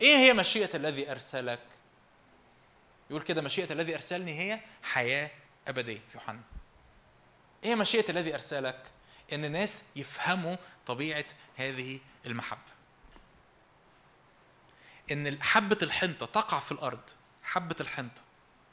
إيه 0.00 0.16
هي 0.16 0.32
مشيئة 0.34 0.76
الذي 0.76 1.10
أرسلك؟ 1.10 1.60
يقول 3.10 3.22
كده 3.22 3.42
مشيئة 3.42 3.72
الذي 3.72 3.94
أرسلني 3.94 4.38
هي 4.40 4.60
حياة 4.82 5.30
أبدية 5.68 6.00
في 6.08 6.14
يوحنا. 6.18 6.40
إيه 7.64 7.74
مشيئة 7.74 8.10
الذي 8.10 8.34
أرسلك؟ 8.34 8.82
إن 9.32 9.44
الناس 9.44 9.84
يفهموا 9.96 10.56
طبيعة 10.86 11.24
هذه 11.56 11.98
المحبة. 12.26 12.78
إن 15.12 15.42
حبة 15.42 15.78
الحنطة 15.82 16.26
تقع 16.26 16.58
في 16.60 16.72
الأرض 16.72 17.10
حبة 17.42 17.76
الحنطة 17.80 18.22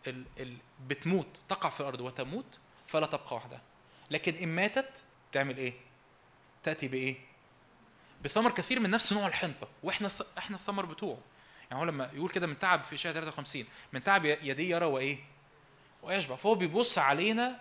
ال 0.07 0.26
ال 0.40 0.57
بتموت 0.88 1.27
تقع 1.49 1.69
في 1.69 1.80
الأرض 1.80 2.02
وتموت 2.02 2.60
فلا 2.88 3.06
تبقى 3.06 3.36
وحدها. 3.36 3.61
لكن 4.11 4.36
إن 4.36 4.48
ماتت 4.48 5.03
تعمل 5.32 5.57
إيه؟ 5.57 5.73
تأتي 6.64 6.88
بإيه؟ 6.88 7.15
بثمر 8.23 8.52
كثير 8.52 8.80
من 8.80 8.90
نفس 8.90 9.14
نوع 9.14 9.27
الحنطة. 9.27 9.68
وإحنا 9.84 10.10
إحنا 10.38 10.56
الثمر 10.56 10.86
بتوعه. 10.86 11.19
يعني 11.72 11.82
هو 11.82 11.86
لما 11.86 12.10
يقول 12.14 12.30
كده 12.30 12.48
من 12.48 12.60
تعب 12.60 12.84
في 12.84 12.95
اشعياء 12.95 13.15
53 13.15 13.65
من 13.94 14.03
تعب 14.03 14.26
يدي 14.26 14.69
يرى 14.69 14.86
وإيه؟ 14.86 15.18
ويشبع. 16.03 16.36
فهو 16.36 16.56
بيبص 16.56 16.98
علينا 16.98 17.60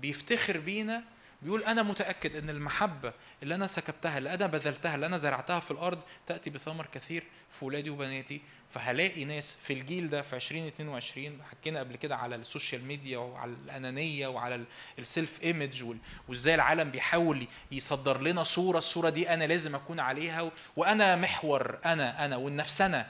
بيفتخر 0.00 0.58
بينا 0.58 1.04
بيقول 1.42 1.64
أنا 1.64 1.82
متأكد 1.82 2.36
إن 2.36 2.50
المحبة 2.50 3.12
اللي 3.42 3.54
أنا 3.54 3.66
سكبتها 3.66 4.18
اللي 4.18 4.34
أنا 4.34 4.46
بذلتها 4.46 4.94
اللي 4.94 5.06
أنا 5.06 5.16
زرعتها 5.16 5.60
في 5.60 5.70
الأرض 5.70 6.02
تأتي 6.26 6.50
بثمر 6.50 6.86
كثير 6.86 7.24
في 7.50 7.64
ولادي 7.64 7.90
وبناتي. 7.90 8.40
فهلاقي 8.70 9.24
ناس 9.24 9.58
في 9.62 9.72
الجيل 9.72 10.10
ده 10.10 10.22
في 10.22 10.36
2022 10.36 11.38
حكينا 11.50 11.80
قبل 11.80 11.96
كده 11.96 12.16
على 12.16 12.34
ال 12.36 12.43
social 12.43 12.84
media 12.84 13.18
وعلى 13.18 13.52
الأنانية 13.64 14.26
وعلى 14.26 14.54
ال- 14.54 14.64
ال 14.98 15.07
self 15.07 15.42
image 15.42 15.84
وإزاي 16.28 16.54
العالم 16.54 16.90
بيحاول 16.90 17.46
يصدر 17.72 18.20
لنا 18.20 18.42
صورة 18.42 18.78
الصورة 18.78 19.08
دي 19.10 19.34
أنا 19.34 19.44
لازم 19.44 19.74
أكون 19.74 20.00
عليها 20.00 20.42
و- 20.42 20.50
وأنا 20.76 21.16
محور 21.16 21.78
أنا 21.84 22.24
أنا 22.24 22.36
والنفسنه 22.36 23.06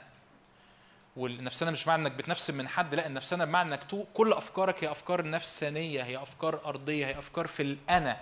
والنفسانه 1.16 1.70
مش 1.70 1.86
معنى 1.86 2.02
إنك 2.02 2.12
بتنفسن 2.12 2.54
من 2.54 2.68
حد 2.68 2.94
لا 2.94 3.06
النفسانه 3.06 3.44
بمعنى 3.44 3.68
إنك 3.74 4.06
كل 4.14 4.32
أفكارك 4.32 4.84
هي 4.84 4.90
أفكار 4.90 5.30
نفسانية 5.30 6.02
هي 6.02 6.16
أفكار 6.22 6.60
أرضية 6.64 7.06
هي 7.06 7.18
أفكار 7.18 7.46
في 7.46 7.62
الأنا. 7.62 8.20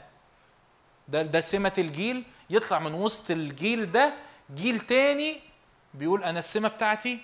ده 1.08 1.22
ده 1.22 1.40
سمة 1.40 1.72
الجيل 1.78 2.24
يطلع 2.50 2.78
من 2.78 2.94
وسط 2.94 3.30
الجيل 3.30 3.92
ده 3.92 4.14
جيل 4.54 4.80
تاني 4.80 5.40
بيقول 5.94 6.24
أنا 6.24 6.38
السمة 6.38 6.68
بتاعتي 6.68 7.18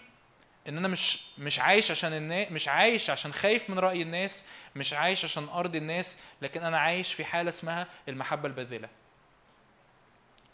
إن 0.68 0.76
أنا 0.76 0.88
مش 0.88 1.24
مش 1.38 1.58
عايش 1.58 1.90
عشان 1.90 2.12
الناس 2.12 2.50
مش 2.52 2.68
عايش 2.68 3.10
عشان 3.10 3.32
خايف 3.32 3.70
من 3.70 3.78
رأي 3.78 4.02
الناس 4.02 4.44
مش 4.76 4.92
عايش 4.92 5.24
عشان 5.24 5.48
ارضي 5.48 5.78
الناس 5.78 6.18
لكن 6.42 6.62
أنا 6.62 6.78
عايش 6.78 7.14
في 7.14 7.24
حالة 7.24 7.48
اسمها 7.48 7.86
المحبة 8.08 8.48
الباذلة. 8.48 8.88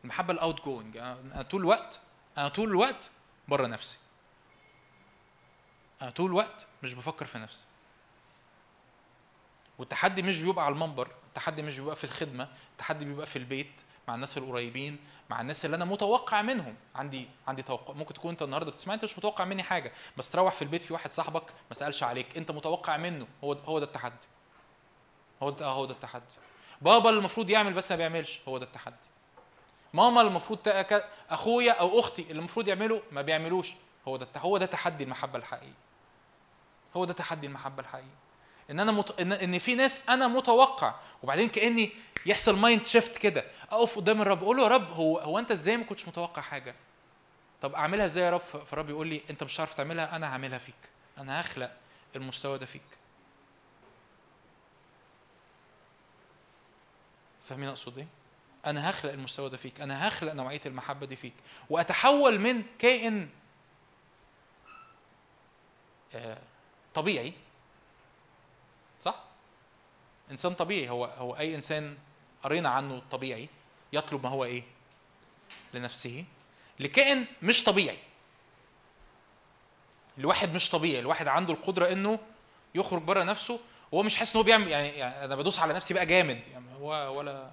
المحبة 0.04 0.32
ال 0.32 0.64
outgoing 0.64 0.96
أنا 0.96 1.42
طول 1.50 1.60
الوقت 1.60 2.00
أنا 2.38 2.48
طول 2.48 2.68
الوقت 2.68 3.10
بره 3.48 3.66
نفسي. 3.66 3.98
أنا 6.02 6.10
طول 6.10 6.30
الوقت 6.30 6.66
مش 6.82 6.94
بفكر 6.94 7.26
في 7.26 7.38
نفسي. 7.38 7.64
والتحدي 9.78 10.22
مش 10.22 10.42
بيبقى 10.42 10.64
على 10.64 10.72
المنبر 10.72 11.10
التحدي 11.28 11.62
مش 11.62 11.78
بيبقى 11.78 11.96
في 11.96 12.04
الخدمة 12.04 12.48
التحدي 12.72 13.04
بيبقى 13.04 13.26
في 13.26 13.36
البيت 13.36 13.80
مع 14.08 14.14
الناس 14.14 14.38
القريبين 14.38 14.98
مع 15.30 15.40
الناس 15.40 15.64
اللي 15.64 15.76
أنا 15.76 15.84
متوقع 15.84 16.42
منهم. 16.42 16.74
عندي 16.94 17.28
عندي 17.48 17.62
توقع 17.62 17.94
ممكن 17.94 18.14
تكون 18.14 18.30
أنت 18.30 18.42
النهارده 18.42 18.70
بتسمعني 18.70 18.94
أنت 18.94 19.04
مش 19.04 19.18
متوقع 19.18 19.44
مني 19.44 19.62
حاجة. 19.62 19.92
بس 20.16 20.30
تروح 20.30 20.54
في 20.54 20.62
البيت 20.62 20.82
في 20.82 20.92
واحد 20.92 21.12
صاحبك 21.12 21.44
ما 21.70 21.74
سألش 21.74 22.02
عليك 22.02 22.36
أنت 22.36 22.50
متوقع 22.50 22.96
منه 22.96 23.26
هو 23.44 23.52
هو 23.52 23.78
ده 23.78 23.84
التحدي. 23.84 24.26
هو 25.42 25.50
ده 25.50 25.66
هو 25.66 25.84
ده 25.84 25.94
التحدي. 25.94 26.24
بابا 26.82 27.08
اللي 27.08 27.18
المفروض 27.18 27.50
يعمل 27.50 27.72
بس 27.72 27.90
ما 27.90 27.96
بيعملش 27.96 28.40
هو 28.48 28.58
ده 28.58 28.64
التحدي. 28.64 29.08
ماما 29.94 30.20
اللي 30.20 30.30
المفروض. 30.30 30.58
أخويا 31.30 31.72
أو 31.72 32.00
أختي 32.00 32.22
اللي 32.22 32.38
المفروض 32.38 32.68
يعملوا 32.68 33.00
ما 33.12 33.22
بيعملوش 33.22 33.72
هو 34.08 34.16
ده 34.16 34.28
هو 34.36 34.58
ده 34.58 34.66
تحدي 34.66 35.04
المحبة 35.04 35.38
الحقيقي 35.38 35.72
هو 36.96 37.04
ده 37.04 37.12
تحدي 37.12 37.46
المحبة 37.46 37.82
الحقيقي 37.82 38.06
إن 38.70 38.80
أنا 38.80 38.92
مت... 38.92 39.20
ان 39.20 39.32
إن 39.32 39.58
في 39.58 39.74
ناس 39.74 40.08
أنا 40.08 40.28
متوقع 40.28 40.94
وبعدين 41.22 41.48
كأني 41.48 41.90
يحصل 42.26 42.56
mind 42.58 42.86
shift 42.86 43.18
كده 43.18 43.44
أقف 43.70 43.96
قدام 43.96 44.22
الرب 44.22 44.42
أقول 44.42 44.56
له 44.56 44.62
يا 44.62 44.68
رب 44.68 44.90
هو 44.90 45.18
هو 45.18 45.38
أنت 45.38 45.50
إزاي 45.50 45.76
ما 45.76 45.84
كنتش 45.84 46.08
متوقع 46.08 46.42
حاجة؟ 46.42 46.74
طب 47.60 47.74
أعملها 47.74 48.04
إزاي 48.04 48.24
يا 48.24 48.30
رب؟ 48.30 48.40
فالرب 48.40 48.90
يقول 48.90 49.06
لي 49.06 49.22
أنت 49.30 49.44
مش 49.44 49.56
هتعرف 49.56 49.74
تعملها 49.74 50.16
أنا 50.16 50.32
هعملها 50.32 50.58
فيك. 50.58 50.74
أنا 51.18 51.40
هخلق 51.40 51.70
المستوى 52.16 52.58
ده 52.58 52.66
فيك. 52.66 52.82
فاهمين 57.44 57.68
أقصد 57.68 57.98
إيه؟ 57.98 58.06
أنا 58.66 58.90
هخلق 58.90 59.12
المستوى 59.12 59.50
ده 59.50 59.56
فيك. 59.56 59.80
أنا 59.80 60.08
هخلق 60.08 60.32
نوعية 60.32 60.60
المحبة 60.66 61.06
دي 61.06 61.16
فيك. 61.16 61.34
وأتحول 61.70 62.38
من 62.38 62.62
كائن 62.78 63.28
آه، 66.14 66.38
طبيعي. 66.94 67.32
صح؟ 69.00 69.14
إنسان 70.30 70.54
طبيعي. 70.54 70.88
هو 70.88 71.04
هو 71.04 71.36
أي 71.36 71.54
إنسان 71.54 71.98
قرينا 72.42 72.68
عنه 72.68 73.02
طبيعي 73.10 73.48
يطلب 73.92 74.22
ما 74.22 74.28
هو 74.28 74.44
إيه؟ 74.44 74.62
لنفسه. 75.74 76.24
لكائن 76.80 77.26
مش 77.42 77.64
طبيعي. 77.64 77.98
الواحد 80.18 80.54
مش 80.54 80.70
طبيعي. 80.70 80.98
الواحد 81.00 81.28
عنده 81.28 81.54
القدرة 81.54 81.92
إنه 81.92 82.18
يخرج 82.74 83.02
بره 83.02 83.22
نفسه. 83.22 83.60
وهو 83.92 84.02
مش 84.02 84.16
حاسس 84.16 84.32
إن 84.32 84.38
هو 84.38 84.42
بيعمل 84.42 84.68
يعني, 84.68 84.88
يعني 84.88 85.24
أنا 85.24 85.36
بدوس 85.36 85.58
على 85.58 85.74
نفسي 85.74 85.94
بقى 85.94 86.06
جامد. 86.06 86.46
يعني 86.46 86.66
هو 86.80 87.18
ولا 87.18 87.50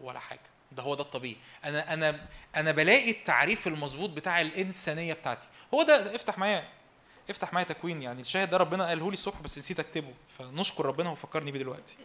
ولا 0.00 0.18
حاجة. 0.18 0.40
ده 0.72 0.82
هو 0.82 0.94
ده 0.94 1.02
الطبيعي. 1.02 1.36
أنا 1.64 1.94
أنا 1.94 2.26
أنا 2.56 2.72
بلاقي 2.72 3.10
التعريف 3.10 3.66
المظبوط 3.66 4.10
بتاع 4.10 4.40
الإنسانية 4.40 5.12
بتاعتي. 5.14 5.48
هو 5.74 5.82
ده 5.82 6.14
افتح 6.14 6.38
معايا. 6.38 6.68
افتح 7.30 7.52
معايا 7.52 7.66
تكوين 7.66 8.02
يعني 8.02 8.20
الشاهد 8.20 8.50
ده 8.50 8.56
ربنا 8.56 8.86
قاله 8.88 9.06
لي 9.10 9.12
الصبح 9.12 9.40
بس 9.40 9.58
نسيت 9.58 9.80
اكتبه 9.80 10.14
فنشكر 10.38 10.86
ربنا 10.86 11.10
وفكرني 11.10 11.52
بيه 11.52 11.58
دلوقتي. 11.58 11.96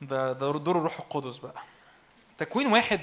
ده 0.00 0.32
ده 0.32 0.52
دور 0.52 0.78
الروح 0.78 1.00
القدس 1.00 1.38
بقى. 1.38 1.62
تكوين 2.38 2.66
واحد 2.72 3.00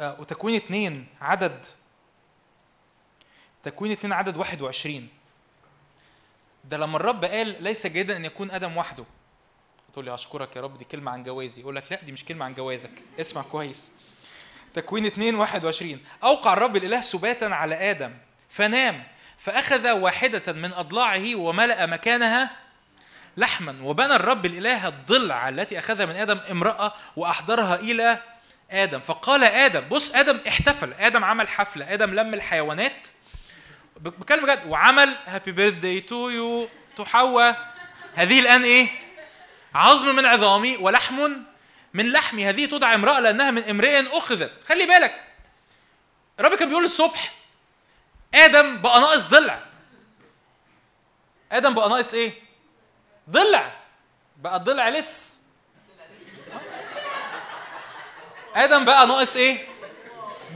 آه 0.00 0.20
وتكوين 0.20 0.54
اتنين 0.54 1.06
عدد. 1.20 1.66
تكوين 3.62 3.92
اتنين 3.92 4.12
عدد 4.12 4.36
21 4.36 5.08
ده 6.64 6.76
لما 6.76 6.96
الرب 6.96 7.24
قال 7.24 7.62
ليس 7.62 7.86
جيدا 7.86 8.16
أن 8.16 8.24
يكون 8.24 8.50
آدم 8.50 8.76
وحده. 8.76 9.04
تقول 9.92 10.04
لي 10.04 10.14
أشكرك 10.14 10.56
يا 10.56 10.60
رب 10.60 10.78
دي 10.78 10.84
كلمة 10.84 11.10
عن 11.12 11.22
جوازي. 11.22 11.62
أقول 11.62 11.76
لك 11.76 11.92
لا 11.92 12.02
دي 12.02 12.12
مش 12.12 12.24
كلمة 12.24 12.44
عن 12.44 12.54
جوازك. 12.54 13.02
اسمع 13.20 13.42
كويس. 13.42 13.90
تكوين 14.74 15.06
2 15.06 15.34
21 15.34 16.00
أوقع 16.22 16.52
الرب 16.52 16.76
الإله 16.76 17.00
سباتا 17.00 17.44
على 17.44 17.90
آدم 17.90 18.12
فنام 18.48 19.04
فأخذ 19.38 19.90
واحدة 19.90 20.52
من 20.52 20.72
أضلاعه 20.72 21.34
وملأ 21.34 21.86
مكانها 21.86 22.50
لحما 23.36 23.74
وبنى 23.82 24.16
الرب 24.16 24.46
الإله 24.46 24.88
الضلع 24.88 25.48
التي 25.48 25.78
اخذها 25.78 26.06
من 26.06 26.16
آدم 26.16 26.38
امرأة 26.50 26.92
وأحضرها 27.16 27.74
إلى 27.74 28.20
آدم. 28.70 29.00
فقال 29.00 29.44
آدم 29.44 29.80
بص 29.80 30.14
آدم 30.14 30.40
احتفل 30.48 30.92
آدم 30.92 31.24
عمل 31.24 31.48
حفلة 31.48 31.94
آدم 31.94 32.14
لم 32.14 32.34
الحيوانات. 32.34 33.08
بتكلم 33.96 34.46
بجد 34.46 34.66
وعمل 34.66 35.16
happy 35.26 35.52
birthday 35.52 36.00
to 36.00 36.28
you 36.28 36.68
to 36.96 37.04
هذه 38.14 38.40
الآن 38.40 38.64
إيه؟ 38.64 38.88
عظم 39.74 40.16
من 40.16 40.26
عظامي 40.26 40.76
ولحم 40.76 41.32
من 41.94 42.12
لحمي 42.12 42.46
هذه 42.48 42.66
تدعى 42.66 42.94
امرأة 42.94 43.20
لأنها 43.20 43.50
من 43.50 43.64
امرئ 43.64 44.18
أخذت 44.18 44.52
خلي 44.68 44.86
بالك 44.86 45.24
الرب 46.40 46.54
كان 46.54 46.68
بيقول 46.68 46.84
الصبح 46.84 47.34
آدم 48.34 48.80
بقى 48.82 49.00
ناقص 49.00 49.22
ضلع 49.22 49.58
آدم 51.52 51.74
بقى 51.74 51.88
ناقص 51.88 52.14
إيه؟ 52.14 52.32
ضلع 53.30 53.72
بقى 54.36 54.56
الضلع 54.56 54.88
لس 54.88 55.40
آدم 58.54 58.84
بقى 58.84 59.06
ناقص 59.06 59.36
إيه؟ 59.36 59.68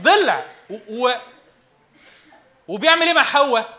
ضلع 0.01 0.49
و... 0.69 0.77
و... 1.07 1.13
وبيعمل 2.67 3.05
إيه 3.07 3.13
مع 3.13 3.23
حواء؟ 3.23 3.78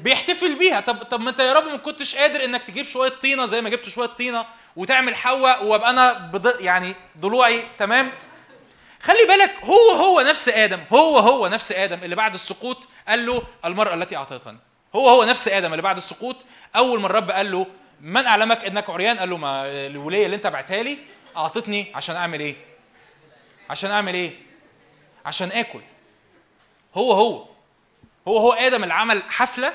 بيحتفل 0.00 0.54
بيها. 0.54 0.80
طب 0.80 1.02
طب 1.02 1.20
ما 1.20 1.30
انت 1.30 1.40
يا 1.40 1.52
رب 1.52 1.64
ما 1.64 1.76
كنتش 1.76 2.16
قادر 2.16 2.44
انك 2.44 2.62
تجيب 2.62 2.86
شوية 2.86 3.08
طينة 3.08 3.46
زي 3.46 3.60
ما 3.60 3.68
جبت 3.70 3.88
شوية 3.88 4.08
طينة 4.08 4.46
وتعمل 4.76 5.16
حواء 5.16 5.64
وابقى 5.64 5.90
أنا 5.90 6.12
بض... 6.12 6.60
يعني 6.60 6.94
ضلوعي. 7.18 7.64
تمام؟ 7.78 8.12
خلي 9.02 9.24
بالك 9.24 9.54
هو 9.62 9.90
هو 9.90 10.20
نفس 10.20 10.48
آدم. 10.48 10.80
هو 10.92 11.18
هو 11.18 11.48
نفس 11.48 11.72
آدم 11.72 12.04
اللي 12.04 12.16
بعد 12.16 12.34
السقوط 12.34 12.88
قال 13.08 13.26
له 13.26 13.42
المرأة 13.64 13.94
التي 13.94 14.16
أعطيتني. 14.16 14.58
هو 14.96 15.08
هو 15.08 15.24
نفس 15.24 15.48
آدم 15.48 15.70
اللي 15.72 15.82
بعد 15.82 15.96
السقوط 15.96 16.46
أول 16.76 17.00
ما 17.00 17.06
الرب 17.06 17.30
قال 17.30 17.50
له 17.52 17.66
من 18.00 18.26
أعلمك 18.26 18.64
إنك 18.64 18.90
عريان؟ 18.90 19.18
قال 19.18 19.30
له 19.30 19.36
ما 19.36 19.62
الوليه 19.66 20.24
اللي 20.24 20.36
أنت 20.36 20.46
بعتها 20.46 20.82
لي 20.82 20.98
أعطتني 21.36 21.92
عشان 21.94 22.16
أعمل 22.16 22.40
إيه؟ 22.40 22.56
عشان 23.70 23.90
أعمل 23.90 24.14
إيه؟ 24.14 24.30
عشان 25.26 25.52
آكل. 25.52 25.80
هو 26.94 27.12
هو. 27.12 27.44
هو 28.28 28.38
هو 28.38 28.52
آدم 28.52 28.82
اللي 28.82 28.94
عمل 28.94 29.22
حفلة 29.28 29.72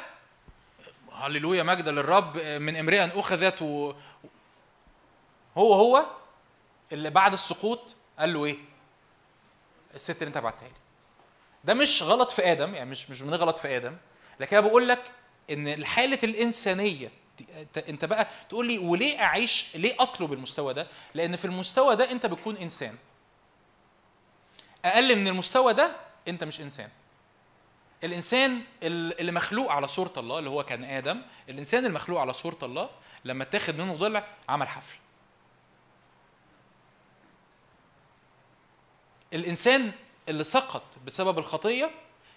هللويا 1.20 1.64
مجد 1.64 1.90
للرب 1.90 2.38
من 2.38 2.76
امرئه 2.76 3.20
اخذت 3.20 3.62
و... 3.62 3.94
هو 5.58 5.74
هو 5.74 6.06
اللي 6.92 7.10
بعد 7.10 7.34
السقوط 7.34 7.96
قال 8.20 8.34
له 8.34 8.46
إيه؟ 8.46 8.58
الست 9.96 10.18
اللي 10.22 10.28
أنت 10.28 10.38
بعتها 10.38 10.68
لي. 10.68 10.74
ده 11.64 11.74
مش 11.74 12.04
غلط 12.04 12.32
في 12.32 12.52
آدم 12.52 12.76
يعني 12.76 12.90
مش 12.90 13.10
مش 13.10 13.22
بنغلط 13.22 13.58
في 13.58 13.78
آدم. 13.78 13.98
لكن 14.40 14.58
أنا 14.58 14.68
بقول 14.68 14.90
لك 14.90 15.12
إن 15.52 15.86
حاله 15.86 16.20
الإنسانية 16.24 17.12
أنت 17.90 18.06
بقى 18.06 18.28
تقول 18.50 18.68
لي 18.68 18.78
وليه 18.78 19.22
أعيش 19.24 19.76
ليه 19.76 19.96
أطلب 20.00 20.34
المستوى 20.34 20.74
ده؟ 20.74 20.88
لأن 21.14 21.36
في 21.36 21.46
المستوى 21.46 21.96
ده 21.96 22.12
أنت 22.12 22.26
بتكون 22.26 22.58
إنسان. 22.58 22.96
أقل 24.86 25.16
من 25.16 25.28
المستوى 25.28 25.74
ده 25.74 25.96
أنت 26.28 26.44
مش 26.44 26.62
إنسان. 26.62 26.90
الإنسان 28.04 28.62
اللي 28.84 29.32
مخلوق 29.32 29.72
على 29.72 29.88
صورة 29.88 30.14
الله 30.18 30.40
اللي 30.40 30.50
هو 30.50 30.64
كان 30.64 30.84
آدم 30.84 31.22
الإنسان 31.50 31.86
المخلوق 31.86 32.20
على 32.22 32.34
صورة 32.34 32.58
الله 32.64 32.90
لما 33.26 33.44
اتاخد 33.44 33.76
منه 33.78 33.96
ضلع 33.96 34.28
عمل 34.50 34.68
حفل. 34.68 34.98
الإنسان 39.34 39.92
اللي 40.30 40.44
سقط 40.44 40.84
بسبب 41.06 41.40
الخطية 41.40 41.92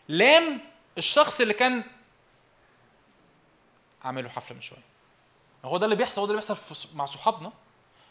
لام 0.08 0.60
الشخص 0.98 1.40
اللي 1.40 1.54
كان 1.54 1.84
عامله 4.04 4.28
حفله 4.28 4.54
من 4.54 4.62
شوية. 4.62 4.82
هو 5.64 5.76
ده 5.76 5.84
اللي 5.84 5.96
بيحصل 5.96 6.20
هو 6.20 6.26
ده 6.26 6.32
اللي 6.32 6.42
بيحصل 6.46 6.88
مع 6.96 7.04
صحابنا 7.04 7.52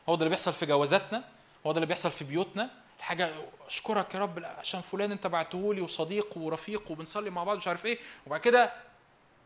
هو 0.10 0.16
ده 0.16 0.20
اللي 0.20 0.30
بيحصل 0.30 0.54
في 0.54 0.66
جوازاتنا 0.66 1.24
هو 1.68 1.72
ده 1.72 1.78
اللي 1.78 1.88
بيحصل 1.88 2.12
في 2.12 2.24
بيوتنا. 2.24 2.81
الحاجة 3.02 3.32
أشكرك 3.68 4.16
يا 4.16 4.20
رب 4.20 4.44
عشان 4.46 4.82
فلان 4.82 5.12
أنت 5.12 5.28
بعته 5.28 5.74
لي 5.74 5.82
وصديق 5.82 6.38
ورفيق 6.38 6.92
وبنصلي 6.92 7.30
مع 7.30 7.44
بعض 7.44 7.58
مش 7.58 7.68
عارف 7.68 7.86
إيه. 7.86 8.00
وبعد 8.28 8.40
كده 8.40 8.74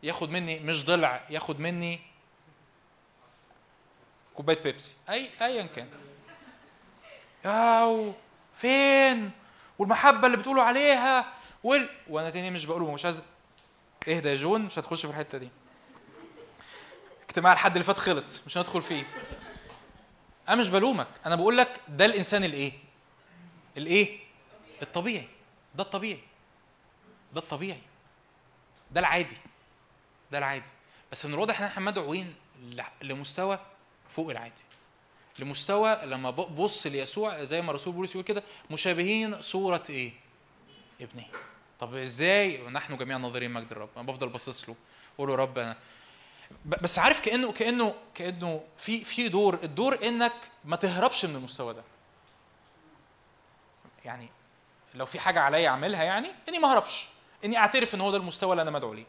ياخد 0.04 0.30
مني 0.30 0.60
مش 0.60 0.86
ضلع 0.86 1.24
ياخد 1.30 1.60
مني 1.60 2.00
كوباية 4.34 4.64
بيبسي. 4.64 4.96
أي 5.10 5.30
ايا 5.42 5.64
كان. 5.64 5.90
ياو 7.46 8.14
فين؟ 8.54 9.32
والمحبة 9.80 10.28
اللي 10.28 10.38
بتقولوا 10.38 10.64
عليها 10.64 11.34
وال... 11.64 11.90
وأنا 12.10 12.30
تاني 12.30 12.52
مش 12.52 12.66
بقوله 12.66 12.92
مش 12.92 13.06
عايز 13.06 13.24
اهدى 14.08 14.30
يا 14.30 14.36
جون 14.36 14.62
مش 14.62 14.80
هتخش 14.80 15.06
في 15.06 15.12
الحتة 15.12 15.38
دي. 15.38 15.50
اجتماع 17.30 17.54
الحد 17.54 17.72
اللي 17.72 17.84
فات 17.84 17.98
خلص 17.98 18.46
مش 18.48 18.58
هندخل 18.58 18.82
فيه. 18.82 19.04
أنا 20.50 20.56
مش 20.56 20.70
بلومك 20.70 21.08
أنا 21.26 21.36
بقول 21.36 21.58
لك 21.58 21.82
ده 21.88 22.06
الإنسان 22.06 22.44
الإيه؟ 22.44 22.85
الايه؟ 23.78 24.20
الطبيعي. 24.82 25.28
ده 25.76 25.84
الطبيعي. 25.84 26.20
ده 27.34 27.42
الطبيعي. 27.42 27.82
ده 28.92 29.00
العادي. 29.00 29.38
ده 30.32 30.38
العادي. 30.38 30.72
بس 31.12 31.26
من 31.26 31.34
الواضح 31.34 31.60
إن 31.60 31.66
إحنا 31.66 31.84
مدعوين 31.84 32.36
لمستوى 33.02 33.60
فوق 34.10 34.30
العادي. 34.30 34.64
لمستوى 35.40 35.96
لما 36.04 36.30
ببص 36.30 36.88
ليسوع 36.88 37.44
زي 37.44 37.62
ما 37.62 37.70
الرسول 37.70 37.94
بولس 37.94 38.12
يقول 38.12 38.24
كده 38.24 38.44
مشابهين 38.72 39.42
صورة 39.42 39.84
إيه؟ 39.90 40.12
ابنه. 41.02 41.26
طب 41.80 41.96
إزاي؟ 41.96 42.58
نحن 42.58 42.98
جميعا 42.98 43.18
ناظرين 43.18 43.52
مجد 43.52 43.72
الرب. 43.72 43.90
أنا 43.98 44.06
بفضل 44.08 44.30
باصص 44.30 44.70
له. 44.70 44.76
أقول 45.16 45.30
رب 45.30 45.58
أنا 45.58 45.78
بس 46.66 47.00
عارف 47.00 47.20
كأنه 47.20 47.52
كأنه 47.52 47.96
كأنه 48.16 48.64
في 48.78 49.04
في 49.04 49.30
دور. 49.30 49.60
الدور 49.64 50.08
إنك 50.08 50.52
ما 50.66 50.76
تهربش 50.76 51.26
من 51.26 51.36
المستوى 51.36 51.74
ده. 51.74 51.84
يعني 54.06 54.30
لو 54.94 55.06
في 55.06 55.20
حاجة 55.20 55.40
عليا 55.40 55.70
أعملها 55.70 56.04
يعني 56.04 56.32
إني 56.50 56.60
ما 56.60 56.72
أهربش 56.72 57.08
إني 57.46 57.58
أعترف 57.58 57.96
إن 57.96 58.02
هو 58.02 58.12
ده 58.12 58.18
المستوى 58.18 58.52
اللي 58.52 58.62
أنا 58.62 58.72
مدعو 58.72 58.94
ليه. 58.94 59.06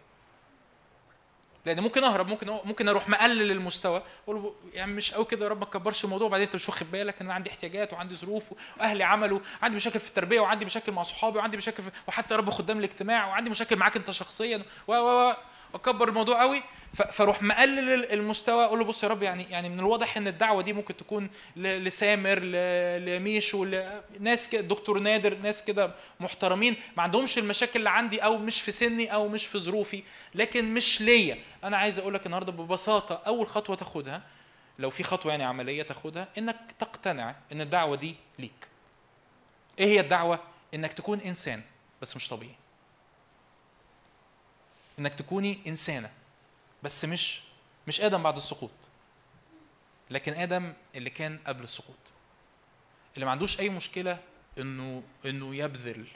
لأن 1.66 1.80
ممكن 1.80 2.04
أهرب 2.04 2.28
ممكن 2.28 2.58
ممكن 2.64 2.88
أروح 2.88 3.08
مقلل 3.08 3.50
المستوى 3.50 4.02
أقول 4.24 4.36
له 4.42 4.54
يعني 4.72 4.92
مش 4.92 5.12
قوي 5.14 5.24
كده 5.24 5.44
يا 5.44 5.50
رب 5.50 5.58
ما 5.58 5.64
تكبرش 5.64 6.04
الموضوع 6.04 6.26
وبعدين 6.26 6.46
أنت 6.46 6.54
مش 6.54 6.68
واخد 6.68 6.90
بالك 6.90 7.20
إن 7.20 7.26
أنا 7.26 7.34
عندي 7.34 7.50
احتياجات 7.50 7.92
وعندي 7.92 8.14
ظروف 8.14 8.52
وأهلي 8.78 9.04
عملوا 9.04 9.40
عندي 9.62 9.76
مشاكل 9.76 10.00
في 10.00 10.08
التربية 10.08 10.40
وعندي 10.40 10.64
مشاكل 10.64 10.92
مع 10.92 11.02
صحابي 11.02 11.38
وعندي 11.38 11.56
مشاكل 11.56 11.82
في 11.82 11.90
وحتى 12.08 12.34
يا 12.34 12.38
رب 12.38 12.50
خدام 12.50 12.78
الاجتماع 12.78 13.26
وعندي 13.26 13.50
مشاكل 13.50 13.76
معاك 13.76 13.96
أنت 13.96 14.10
شخصيا 14.10 14.62
و 14.88 14.92
و 14.94 15.34
واكبر 15.76 16.08
الموضوع 16.08 16.40
قوي. 16.40 16.62
فاروح 16.92 17.42
مقلل 17.42 18.12
المستوى 18.12 18.64
أقول 18.64 18.78
له 18.78 18.84
بص 18.84 19.02
يا 19.02 19.08
رب 19.08 19.22
يعني 19.22 19.46
يعني 19.50 19.68
من 19.68 19.78
الواضح 19.80 20.16
إن 20.16 20.28
الدعوة 20.28 20.62
دي 20.62 20.72
ممكن 20.72 20.96
تكون 20.96 21.30
لسامر 21.56 22.38
لميشو 22.98 23.64
لناس 24.20 24.48
كده 24.48 24.60
دكتور 24.62 24.98
نادر 24.98 25.38
ناس 25.38 25.64
كده 25.64 25.94
محترمين. 26.20 26.76
ما 26.96 27.02
عندهمش 27.02 27.38
المشاكل 27.38 27.78
اللي 27.78 27.90
عندي 27.90 28.24
أو 28.24 28.38
مش 28.38 28.62
في 28.62 28.70
سني 28.70 29.14
أو 29.14 29.28
مش 29.28 29.46
في 29.46 29.58
ظروفي. 29.58 30.02
لكن 30.34 30.74
مش 30.74 31.00
ليا. 31.00 31.38
أنا 31.64 31.76
عايز 31.76 31.98
أقول 31.98 32.14
لك 32.14 32.26
النهارده 32.26 32.52
ببساطة 32.52 33.22
أول 33.26 33.46
خطوة 33.46 33.76
تاخدها 33.76 34.22
لو 34.78 34.90
في 34.90 35.02
خطوة 35.02 35.32
يعني 35.32 35.44
عملية 35.44 35.82
تاخدها 35.82 36.28
إنك 36.38 36.56
تقتنع 36.78 37.34
إن 37.52 37.60
الدعوة 37.60 37.96
دي 37.96 38.14
ليك. 38.38 38.68
إيه 39.78 39.86
هي 39.86 40.00
الدعوة؟ 40.00 40.38
إنك 40.74 40.92
تكون 40.92 41.20
إنسان 41.20 41.62
بس 42.02 42.16
مش 42.16 42.28
طبيعي. 42.28 42.54
إنك 44.98 45.14
تكوني 45.14 45.58
إنسانة. 45.66 46.10
بس 46.82 47.04
مش 47.04 47.40
مش 47.86 48.00
آدم 48.00 48.22
بعد 48.22 48.36
السقوط. 48.36 48.70
لكن 50.10 50.32
آدم 50.32 50.72
اللي 50.94 51.10
كان 51.10 51.38
قبل 51.46 51.62
السقوط. 51.62 52.12
اللي 53.14 53.26
ما 53.26 53.30
عندوش 53.30 53.60
أي 53.60 53.68
مشكلة 53.68 54.18
إنه 54.58 55.02
إنه 55.26 55.54
يبذل. 55.54 56.06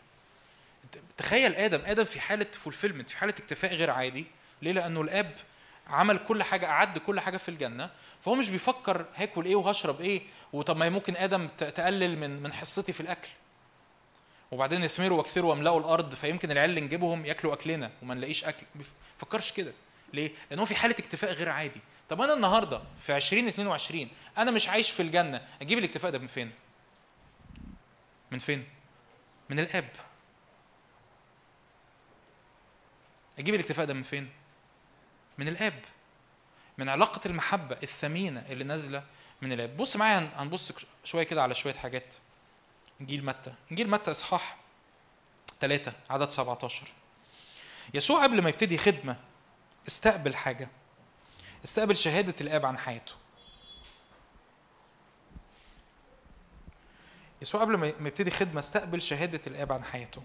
تخيل 1.17 1.55
آدم 1.55 1.81
آدم 1.85 2.05
في 2.05 2.21
حالة 2.21 2.47
فولفيلمنت 2.53 3.11
في 3.11 3.17
حالة 3.17 3.35
اكتفاء 3.39 3.75
غير 3.75 3.91
عادي. 3.91 4.27
ليه؟ 4.63 4.73
لأنه 4.73 5.01
الآب 5.01 5.35
عمل 5.87 6.19
كل 6.19 6.43
حاجة 6.43 6.67
أعد 6.67 6.99
كل 6.99 7.21
حاجة 7.21 7.37
في 7.37 7.49
الجنة. 7.49 7.91
فهو 8.21 8.35
مش 8.35 8.51
بيفكر 8.51 9.07
هاكل 9.15 9.45
إيه 9.45 9.57
وهشرب 9.57 10.01
إيه. 10.01 10.23
وطب 10.53 10.77
ما 10.77 10.89
ممكن 10.89 11.17
آدم 11.17 11.49
تقلل 11.49 12.19
من 12.19 12.43
من 12.43 12.53
حصتي 12.53 12.93
في 12.93 13.01
الأكل. 13.01 13.29
وبعدين 14.51 14.85
اثمروا 14.85 15.19
واكثروا 15.19 15.51
واملأوا 15.51 15.81
الأرض 15.81 16.15
فيمكن 16.15 16.51
العيال 16.51 16.71
اللي 16.71 16.81
نجيبهم 16.81 17.27
ياكلوا 17.27 17.53
أكلنا 17.53 17.91
وما 18.03 18.15
نلاقيش 18.15 18.45
أكل 18.45 18.67
ما 18.75 18.85
بيفكرش 19.19 19.53
كده 19.53 19.73
ليه؟ 20.13 20.33
لأن 20.51 20.59
هو 20.59 20.65
في 20.67 20.75
حالة 20.75 20.95
اكتفاء 20.99 21.33
غير 21.33 21.49
عادي 21.49 21.81
طب 22.09 22.21
أنا 22.21 22.35
النهارده 22.35 22.83
في 23.01 23.17
2022 23.17 24.09
أنا 24.39 24.51
مش 24.51 24.69
عايش 24.69 24.91
في 24.91 25.03
الجنة 25.03 25.47
أجيب 25.63 25.79
الاكتفاء 25.79 26.11
ده 26.11 26.19
من 26.19 26.27
فين؟ 26.27 26.53
من 28.31 28.39
فين؟ 28.39 28.69
من 29.51 29.59
الآب 29.59 29.89
أجيب 33.39 33.55
الاكتفاء 33.55 33.87
ده 33.87 33.95
من 33.95 34.03
فين؟ 34.03 34.31
من 35.39 35.49
الآب 35.49 35.81
من 36.79 36.89
علاقة 36.89 37.21
المحبة 37.27 37.77
الثمينة 37.83 38.45
اللي 38.49 38.65
نازلة 38.65 39.03
من 39.43 39.53
الآب 39.53 39.77
بص 39.77 39.97
معايا 39.97 40.31
هنبص 40.37 40.73
شوية 41.05 41.23
كده 41.23 41.43
على 41.43 41.55
شوية 41.55 41.75
حاجات 41.75 42.15
انجيل 43.01 43.25
متى؟ 43.25 43.55
انجيل 43.71 43.91
متى 43.91 44.11
إصحاح 44.11 44.57
3 45.61 45.93
عدد 46.11 46.31
17 46.31 46.93
يسوع 47.95 48.23
قبل 48.23 48.43
ما 48.43 48.49
يبتدي 48.49 48.79
خدمة 48.79 49.17
استقبل 49.89 50.37
حاجة. 50.37 50.69
استقبل 51.65 51.97
شهادة 51.97 52.35
الآب 52.41 52.67
عن 52.67 52.79
حياته. 52.79 53.13
يسوع 57.43 57.61
قبل 57.61 57.75
ما 57.77 57.87
يبتدي 57.87 58.31
خدمة 58.31 58.59
استقبل 58.59 59.03
شهادة 59.03 59.41
الآب 59.47 59.73
عن 59.73 59.85
حياته. 59.85 60.23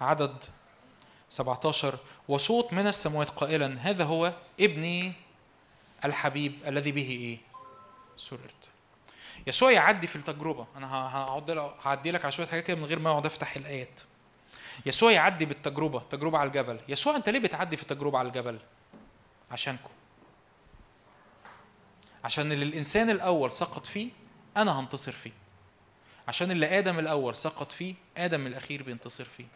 عدد 0.00 0.44
17 1.28 1.98
وصوت 2.28 2.72
من 2.72 2.86
السماوات 2.86 3.30
قائلا 3.30 3.78
هذا 3.80 4.04
هو 4.04 4.32
ابني 4.60 5.12
الحبيب 6.04 6.52
الذي 6.66 6.92
به 6.92 7.08
إيه؟ 7.10 7.38
سررت 8.16 8.68
يسوع 9.46 9.72
يعدي 9.72 10.06
في 10.06 10.16
التجربة. 10.16 10.66
أنا 10.76 11.08
هقعد 11.16 11.50
هعدي 11.82 12.10
لك 12.10 12.24
على 12.24 12.32
شوية 12.32 12.46
حاجات 12.46 12.64
كده 12.64 12.76
من 12.76 12.84
غير 12.84 12.98
ما 12.98 13.10
أقعد 13.10 13.26
أفتح 13.26 13.56
الآيات. 13.56 14.00
يسوع 14.86 15.12
يعدي 15.12 15.44
بالتجربة 15.44 16.00
تجربة 16.10 16.38
على 16.38 16.46
الجبل. 16.46 16.80
يسوع 16.88 17.16
أنت 17.16 17.28
ليه 17.28 17.38
بتعدي 17.38 17.76
في 17.76 17.82
التجربة 17.82 18.18
على 18.18 18.28
الجبل؟ 18.28 18.58
عشانكم. 19.50 19.90
عشان 22.24 22.52
اللي 22.52 22.64
الإنسان 22.64 23.10
الأول 23.10 23.50
سقط 23.50 23.86
فيه 23.86 24.10
أنا 24.56 24.80
هنتصر 24.80 25.12
فيه. 25.12 25.32
عشان 26.28 26.50
اللي 26.50 26.78
آدم 26.78 26.98
الأول 26.98 27.36
سقط 27.36 27.72
فيه 27.72 27.94
آدم 28.16 28.46
الأخير 28.46 28.82
بينتصر 28.82 29.24
فيه. 29.24 29.46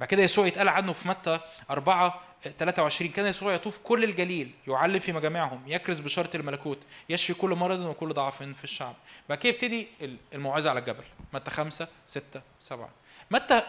بعد 0.00 0.08
كده 0.08 0.22
يسوع 0.22 0.46
يتقال 0.46 0.68
عنه 0.68 0.92
في 0.92 1.08
متى 1.08 1.40
4 1.70 2.20
23 2.58 3.10
كان 3.10 3.26
يسوع 3.26 3.54
يطوف 3.54 3.78
كل 3.78 4.04
الجليل 4.04 4.50
يعلم 4.68 4.98
في 4.98 5.12
مجامعهم 5.12 5.62
يكرز 5.66 6.00
بشارة 6.00 6.36
الملكوت 6.36 6.78
يشفي 7.08 7.34
كل 7.34 7.50
مرض 7.50 7.80
وكل 7.80 8.12
ضعف 8.12 8.42
في 8.42 8.64
الشعب. 8.64 8.94
بعد 9.28 9.38
كده 9.38 9.52
يبتدي 9.52 9.88
الموعظة 10.32 10.70
على 10.70 10.80
الجبل. 10.80 11.04
متى 11.32 11.50
5 11.50 11.88
6 12.06 12.42
7 12.58 12.88
متى 13.30 13.62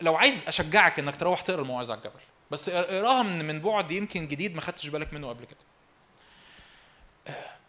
لو 0.00 0.16
عايز 0.16 0.48
أشجعك 0.48 0.98
إنك 0.98 1.16
تروح 1.16 1.40
تقرأ 1.40 1.62
الموعظة 1.62 1.92
على 1.92 1.98
الجبل 1.98 2.20
بس 2.50 2.68
اقراها 2.68 3.22
من 3.22 3.44
من 3.46 3.60
بعد 3.60 3.92
يمكن 3.92 4.28
جديد 4.28 4.54
ما 4.54 4.60
خدتش 4.60 4.88
بالك 4.88 5.12
منه 5.12 5.28
قبل 5.28 5.44
كده. 5.44 5.58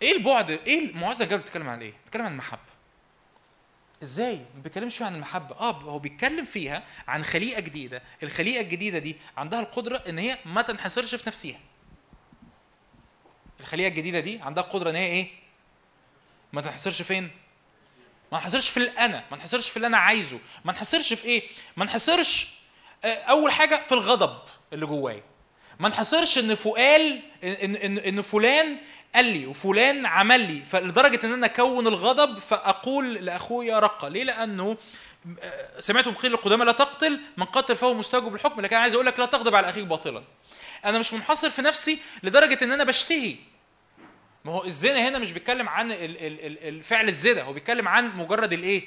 إيه 0.02 0.18
البعد؟ 0.18 0.52
إيه 0.52 0.90
الموعظة 0.90 1.24
الجبل 1.24 1.42
بتتكلم 1.42 1.70
عن 1.70 1.82
إيه؟ 1.82 1.94
بتتكلم 2.04 2.26
عن 2.26 2.32
المحبة. 2.32 2.81
إزاي؟ 4.04 4.36
ما 4.56 4.62
بيتكلمش 4.64 4.98
فيها 4.98 5.08
عن 5.08 5.16
المحبة. 5.16 5.56
آه 5.56 5.72
هو 5.72 6.00
بيتكلم 6.00 6.46
فيها 6.46 6.84
عن 7.08 7.24
خليقة 7.24 7.60
جديدة. 7.60 8.04
الخليقة 8.24 8.62
الجديدة 8.62 9.00
دي 9.00 9.16
عندها 9.38 9.60
القدرة 9.60 9.98
إن 9.98 10.18
هي 10.20 10.38
ما 10.46 10.62
تنحصرش 10.62 11.16
في 11.16 11.24
نفسها. 11.28 11.60
الخليقة 13.60 13.88
الجديدة 13.88 14.20
دي 14.20 14.40
عندها 14.42 14.64
القدره 14.64 14.90
إن 14.90 14.96
هي 14.96 15.06
إيه؟ 15.06 15.28
ما 16.54 16.62
تنحصرش 16.62 17.02
فين؟ 17.02 17.32
ما 18.32 18.38
نحصرش 18.38 18.70
في 18.70 18.78
الأنا. 18.78 19.24
ما 19.32 19.38
نحصرش 19.38 19.70
في 19.70 19.78
اللي 19.78 19.88
أنا 19.88 19.98
عايزه. 19.98 20.40
ما 20.66 20.74
نحصرش 20.74 21.14
في 21.14 21.26
إيه؟ 21.26 21.44
ما 21.78 21.86
نحصرش 21.86 22.54
آه، 23.04 23.14
أول 23.14 23.52
حاجة 23.52 23.82
في 23.82 23.92
الغضب 23.92 24.38
اللي 24.74 24.86
جوايا. 24.86 25.24
ما 25.80 25.90
نحصرش 25.90 26.38
إن 26.38 26.56
فؤال 26.56 27.22
إن 27.44 27.76
إن 27.76 27.98
إن 27.98 28.22
فلان 28.22 28.78
قال 29.16 29.26
لي 29.26 29.46
وفلان 29.46 30.06
عمل 30.06 30.40
لي 30.54 30.62
فلدرجة 30.62 31.26
إن 31.26 31.32
أنا 31.34 31.46
أكون 31.46 31.88
الغضب 31.88 32.40
فأقول 32.40 33.14
لأخويا 33.14 33.80
رقة. 33.80 34.08
ليه؟ 34.08 34.24
لأنه 34.24 34.78
آه، 35.42 35.80
سمعتم 35.80 36.12
قيل 36.12 36.34
القدامى 36.34 36.66
لا 36.66 36.72
تقتل 36.72 37.20
من 37.38 37.46
قتل 37.46 37.76
فهو 37.76 37.94
مستوجب 37.94 38.36
الحكم 38.36 38.62
لكن 38.62 38.76
عايز 38.76 38.94
أقول 38.94 39.06
لك 39.06 39.20
لا 39.20 39.26
تغضب 39.26 39.56
على 39.56 39.70
أخيك 39.70 39.86
باطلا. 39.86 40.24
أنا 40.86 41.00
مش 41.00 41.14
منحصر 41.14 41.50
في 41.50 41.62
نفسي 41.62 42.00
لدرجة 42.24 42.64
إن 42.64 42.72
أنا 42.72 42.84
بشتهي. 42.84 43.36
ما 44.46 44.52
هو 44.52 44.64
الزنا 44.66 45.08
هنا 45.08 45.20
مش 45.20 45.32
بيتكلم 45.32 45.70
عن 45.70 45.92
ال- 45.92 46.02
ال- 46.02 46.46
ال- 46.46 46.68
الفعل 46.68 47.08
الزنا 47.08 47.42
هو 47.42 47.54
بيتكلم 47.54 47.88
عن 47.88 48.18
مجرد 48.18 48.54
الإيه؟ 48.54 48.84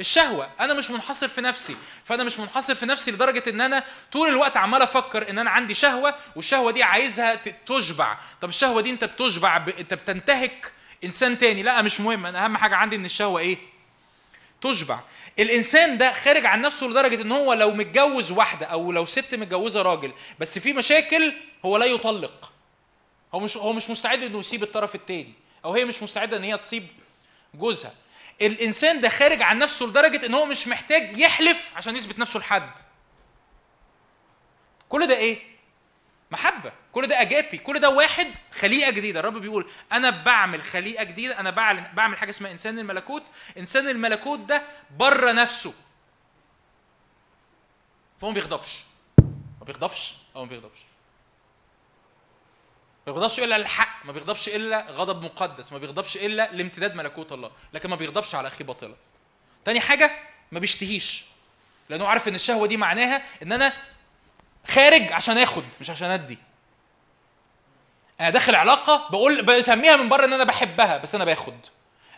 الشهوة. 0.00 0.50
أنا 0.60 0.74
مش 0.74 0.90
منحصر 0.90 1.28
في 1.28 1.40
نفسي. 1.40 1.76
فأنا 2.04 2.24
مش 2.24 2.38
منحصر 2.38 2.74
في 2.74 2.86
نفسي 2.86 3.10
لدرجة 3.10 3.50
إن 3.50 3.60
أنا 3.60 3.84
طول 4.12 4.28
الوقت 4.28 4.56
عمال 4.56 4.82
أفكر 4.82 5.30
إن 5.30 5.38
أنا 5.38 5.50
عندي 5.50 5.74
شهوة 5.74 6.14
والشهوة 6.36 6.72
دي 6.72 6.82
عايزها 6.82 7.34
تشبع. 7.66 8.18
طب 8.40 8.48
الشهوة 8.48 8.80
دي 8.80 8.90
أنت 8.90 9.04
بتشبع 9.04 9.58
ب... 9.58 9.68
أنت 9.68 9.94
بتنتهك 9.94 10.72
إنسان 11.04 11.38
تاني. 11.38 11.62
لا 11.62 11.82
مش 11.82 12.00
مهم. 12.00 12.26
أنا 12.26 12.44
أهم 12.44 12.56
حاجة 12.56 12.76
عندي 12.76 12.96
إن 12.96 13.04
الشهوة 13.04 13.40
إيه؟ 13.40 13.58
تشبع. 14.62 15.00
الإنسان 15.38 15.98
ده 15.98 16.12
خارج 16.12 16.46
عن 16.46 16.60
نفسه 16.60 16.86
لدرجة 16.86 17.22
إن 17.22 17.32
هو 17.32 17.52
لو 17.52 17.70
متجوز 17.70 18.30
واحدة 18.32 18.66
أو 18.66 18.92
لو 18.92 19.06
ست 19.06 19.34
متجوزة 19.34 19.82
راجل 19.82 20.12
بس 20.38 20.58
في 20.58 20.72
مشاكل 20.72 21.32
هو 21.64 21.76
لا 21.76 21.86
يطلق. 21.86 22.52
هو 23.34 23.40
مش 23.40 23.56
هو 23.56 23.72
مش 23.72 23.90
مستعد 23.90 24.22
إنه 24.22 24.38
يسيب 24.38 24.62
الطرف 24.62 24.94
التاني 24.94 25.32
أو 25.64 25.74
هي 25.74 25.84
مش 25.84 26.02
مستعدة 26.02 26.36
إن 26.36 26.44
هي 26.44 26.56
تسيب 26.56 26.86
جوزها. 27.54 27.92
الإنسان 28.42 29.00
ده 29.00 29.08
خارج 29.08 29.42
عن 29.42 29.58
نفسه 29.58 29.86
لدرجة 29.86 30.26
إن 30.26 30.34
هو 30.34 30.46
مش 30.46 30.68
محتاج 30.68 31.18
يحلف 31.18 31.70
عشان 31.76 31.96
يثبت 31.96 32.18
نفسه 32.18 32.40
لحد. 32.40 32.78
كل 34.88 35.06
ده 35.06 35.16
إيه؟ 35.16 35.38
محبة. 36.30 36.72
كل 36.92 37.06
ده 37.06 37.20
أجابي. 37.20 37.58
كل 37.58 37.80
ده 37.80 37.90
واحد 37.90 38.38
خليقة 38.52 38.90
جديدة. 38.90 39.20
الرب 39.20 39.38
بيقول 39.38 39.70
أنا 39.92 40.10
بعمل 40.10 40.62
خليقة 40.62 41.04
جديدة. 41.04 41.40
أنا 41.40 41.50
بعمل 41.94 42.18
حاجة 42.18 42.30
اسمها 42.30 42.52
إنسان 42.52 42.78
الملكوت. 42.78 43.22
إنسان 43.58 43.88
الملكوت 43.88 44.38
ده 44.38 44.62
بره 44.96 45.32
نفسه. 45.32 45.74
فهو 48.20 48.28
ما 48.30 48.34
بيغضبش. 48.34 48.84
ما 49.60 49.64
بيغضبش. 49.66 50.14
أو 50.36 50.44
ما 50.44 50.50
بيغضبش. 50.50 50.78
ما 53.06 53.12
بيغضبش 53.12 53.40
إلا 53.40 53.56
الحق 53.56 54.04
ما 54.04 54.12
بيغضبش 54.12 54.48
إلا 54.48 54.86
غضب 54.90 55.22
مقدس 55.24 55.72
ما 55.72 55.78
بيغضبش 55.78 56.16
إلا 56.16 56.50
لامتداد 56.52 56.94
ملكوت 56.94 57.32
الله 57.32 57.50
لكن 57.72 57.90
ما 57.90 57.96
بيغضبش 57.96 58.34
على 58.34 58.48
أخيه 58.48 58.64
باطلا 58.64 58.94
تاني 59.64 59.80
حاجة 59.80 60.10
ما 60.52 60.58
بيشتهيش 60.60 61.24
لأنه 61.88 62.06
عارف 62.06 62.28
إن 62.28 62.34
الشهوة 62.34 62.66
دي 62.66 62.76
معناها 62.76 63.22
إن 63.42 63.52
أنا 63.52 63.72
خارج 64.68 65.12
عشان 65.12 65.38
آخد 65.38 65.64
مش 65.80 65.90
عشان 65.90 66.10
أدي. 66.10 66.38
أنا 68.20 68.30
داخل 68.30 68.54
علاقة 68.54 69.08
بقول 69.10 69.42
بسميها 69.42 69.96
من 69.96 70.08
بره 70.08 70.24
إن 70.24 70.32
أنا 70.32 70.44
بحبها 70.44 70.96
بس 70.96 71.14
أنا 71.14 71.24
باخد. 71.24 71.66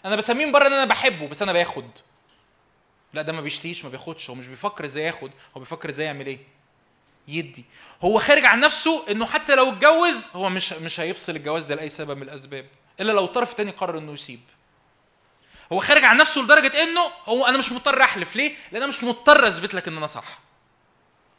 أنا 0.04 0.16
بسميه 0.16 0.46
من 0.46 0.52
بره 0.52 0.66
إن 0.66 0.72
أنا 0.72 0.84
بحبه 0.84 1.28
بس 1.28 1.42
أنا 1.42 1.52
باخد. 1.52 1.90
لا 3.14 3.22
ده 3.22 3.32
ما 3.32 3.40
بيشتهيش 3.40 3.84
ما 3.84 3.90
بياخدش 3.90 4.30
هو 4.30 4.34
مش 4.36 4.46
بيفكر 4.46 4.84
إزاي 4.84 5.04
ياخد 5.04 5.30
هو 5.56 5.60
بيفكر 5.60 5.88
إزاي 5.88 6.06
يعمل 6.06 6.26
إيه. 6.26 6.38
يدي. 7.28 7.64
هو 8.02 8.18
خارج 8.18 8.44
عن 8.44 8.60
نفسه 8.60 9.10
إنه 9.10 9.26
حتى 9.26 9.54
لو 9.54 9.68
اتجوز 9.68 10.28
هو 10.34 10.48
مش 10.48 10.72
مش 10.72 11.00
هيفصل 11.00 11.36
الجواز 11.36 11.64
ده 11.64 11.74
لأي 11.74 11.88
سبب 11.88 12.16
من 12.16 12.22
الأسباب 12.22 12.66
إلا 13.00 13.12
لو 13.12 13.24
الطرف 13.24 13.50
الثاني 13.50 13.70
قرر 13.70 13.98
إنه 13.98 14.12
يسيب. 14.12 14.40
هو 15.72 15.80
خارج 15.80 16.04
عن 16.04 16.16
نفسه 16.16 16.40
لدرجة 16.40 16.82
إنه 16.82 17.02
هو 17.24 17.46
أنا 17.46 17.58
مش 17.58 17.72
مضطر 17.72 18.02
أحلف. 18.02 18.36
ليه؟ 18.36 18.54
لأن 18.72 18.82
أنا 18.82 18.86
مش 18.86 19.04
مضطر 19.04 19.48
أثبت 19.48 19.74
لك 19.74 19.88
إن 19.88 19.96
أنا 19.96 20.06
صح. 20.06 20.38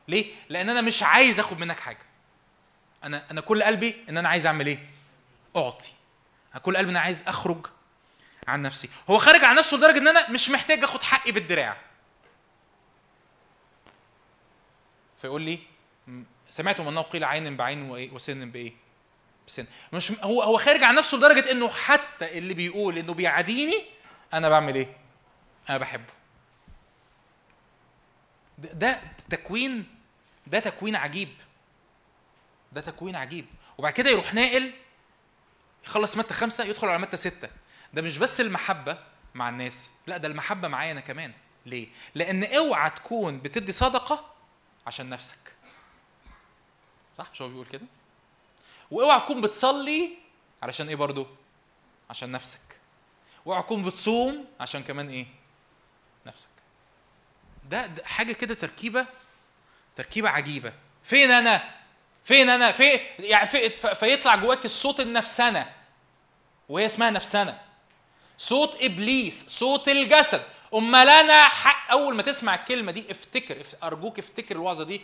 ليه؟ 0.07 0.33
لأن 0.49 0.69
أنا 0.69 0.81
مش 0.81 1.03
عايز 1.03 1.39
آخد 1.39 1.59
منك 1.59 1.79
حاجة. 1.79 2.05
أنا 3.03 3.23
أنا 3.31 3.41
كل 3.41 3.63
قلبي 3.63 3.95
إن 4.09 4.17
أنا 4.17 4.29
عايز 4.29 4.45
أعمل 4.45 4.67
إيه؟ 4.67 4.89
أعطي. 5.55 5.89
أنا 6.53 6.59
كل 6.59 6.77
قلبي 6.77 6.89
إن 6.89 6.95
أنا 6.95 7.05
عايز 7.05 7.23
أخرج 7.27 7.67
عن 8.47 8.61
نفسي. 8.61 8.89
هو 9.09 9.17
خارج 9.17 9.43
عن 9.43 9.55
نفسه 9.55 9.77
لدرجة 9.77 9.97
إن 9.97 10.07
أنا 10.07 10.29
مش 10.29 10.49
محتاج 10.49 10.83
آخد 10.83 11.03
حقي 11.03 11.31
بالدراع. 11.31 11.77
فيقول 15.21 15.41
لي 15.41 15.59
سمعتم 16.49 16.87
انه 16.87 17.01
قيل 17.01 17.23
عين 17.23 17.57
بعين 17.57 17.89
وإيه 17.89 18.11
وسن 18.11 18.51
بإيه؟ 18.51 18.73
بسن. 19.47 19.65
مش 19.93 20.11
هو 20.11 20.43
هو 20.43 20.57
خارج 20.57 20.83
عن 20.83 20.95
نفسه 20.95 21.17
لدرجة 21.17 21.51
إنه 21.51 21.69
حتى 21.69 22.37
اللي 22.37 22.53
بيقول 22.53 22.97
إنه 22.97 23.13
بيعاديني 23.13 23.85
أنا 24.33 24.49
بعمل 24.49 24.75
إيه؟ 24.75 24.97
أنا 25.69 25.77
بحبه. 25.77 26.13
ده, 28.57 28.99
تكوين 29.29 29.85
ده 30.47 30.59
تكوين 30.59 30.95
عجيب. 30.95 31.29
ده 32.71 32.81
تكوين 32.81 33.15
عجيب. 33.15 33.45
وبعد 33.77 33.93
كده 33.93 34.09
يروح 34.09 34.33
ناقل 34.33 34.71
يخلص 35.85 36.17
متى 36.17 36.33
خمسة 36.33 36.63
يدخل 36.63 36.87
على 36.87 36.99
متى 36.99 37.17
ستة. 37.17 37.49
ده 37.93 38.01
مش 38.01 38.17
بس 38.17 38.41
المحبة 38.41 38.97
مع 39.35 39.49
الناس 39.49 39.91
لا 40.07 40.17
ده 40.17 40.27
المحبة 40.27 40.67
معايا 40.67 40.91
أنا 40.91 41.01
كمان. 41.01 41.33
ليه؟ 41.65 41.87
لأن 42.15 42.43
أوعى 42.43 42.89
تكون 42.89 43.39
بتدي 43.39 43.71
صدقة 43.71 44.33
عشان 44.87 45.09
نفسك. 45.09 45.37
صح 47.19 47.27
مش 47.33 47.41
هو 47.41 47.47
بيقول 47.47 47.65
كده؟ 47.65 47.85
واوعى 48.91 49.19
تكون 49.19 49.41
بتصلي 49.41 50.09
علشان 50.63 50.87
إيه 50.87 50.95
برضو؟ 50.95 51.27
عشان 52.09 52.31
نفسك 52.31 52.79
واوعى 53.45 53.63
تكون 53.63 53.83
بتصوم 53.83 54.45
عشان 54.59 54.83
كمان 54.83 55.09
إيه؟ 55.09 55.25
نفسك 56.25 56.49
ده, 57.69 57.85
ده 57.85 58.05
حاجة 58.05 58.33
كده 58.33 58.53
تركيبة 58.53 59.05
تركيبة 59.95 60.29
عجيبة 60.29 60.73
فين 61.03 61.31
أنا؟ 61.31 61.75
فين 62.23 62.49
أنا؟ 62.49 62.71
في 62.71 62.83
يعني 63.19 63.47
في 63.47 63.69
فيطلع 63.95 64.35
جواك 64.35 64.65
الصوت 64.65 64.99
النفسنة 64.99 65.73
وهي 66.69 66.85
اسمها 66.85 67.09
نفسنة 67.09 67.61
صوت 68.37 68.83
إبليس 68.83 69.49
صوت 69.49 69.89
الجسد 69.89 70.43
امال 70.73 71.09
أنا 71.09 71.43
حق 71.43 71.91
أول 71.91 72.15
ما 72.15 72.21
تسمع 72.23 72.55
الكلمة 72.55 72.91
دي 72.91 73.11
افتكر 73.11 73.61
اف- 73.61 73.83
أرجوك 73.83 74.19
افتكر 74.19 74.55
الوعظة 74.55 74.83
دي. 74.83 75.01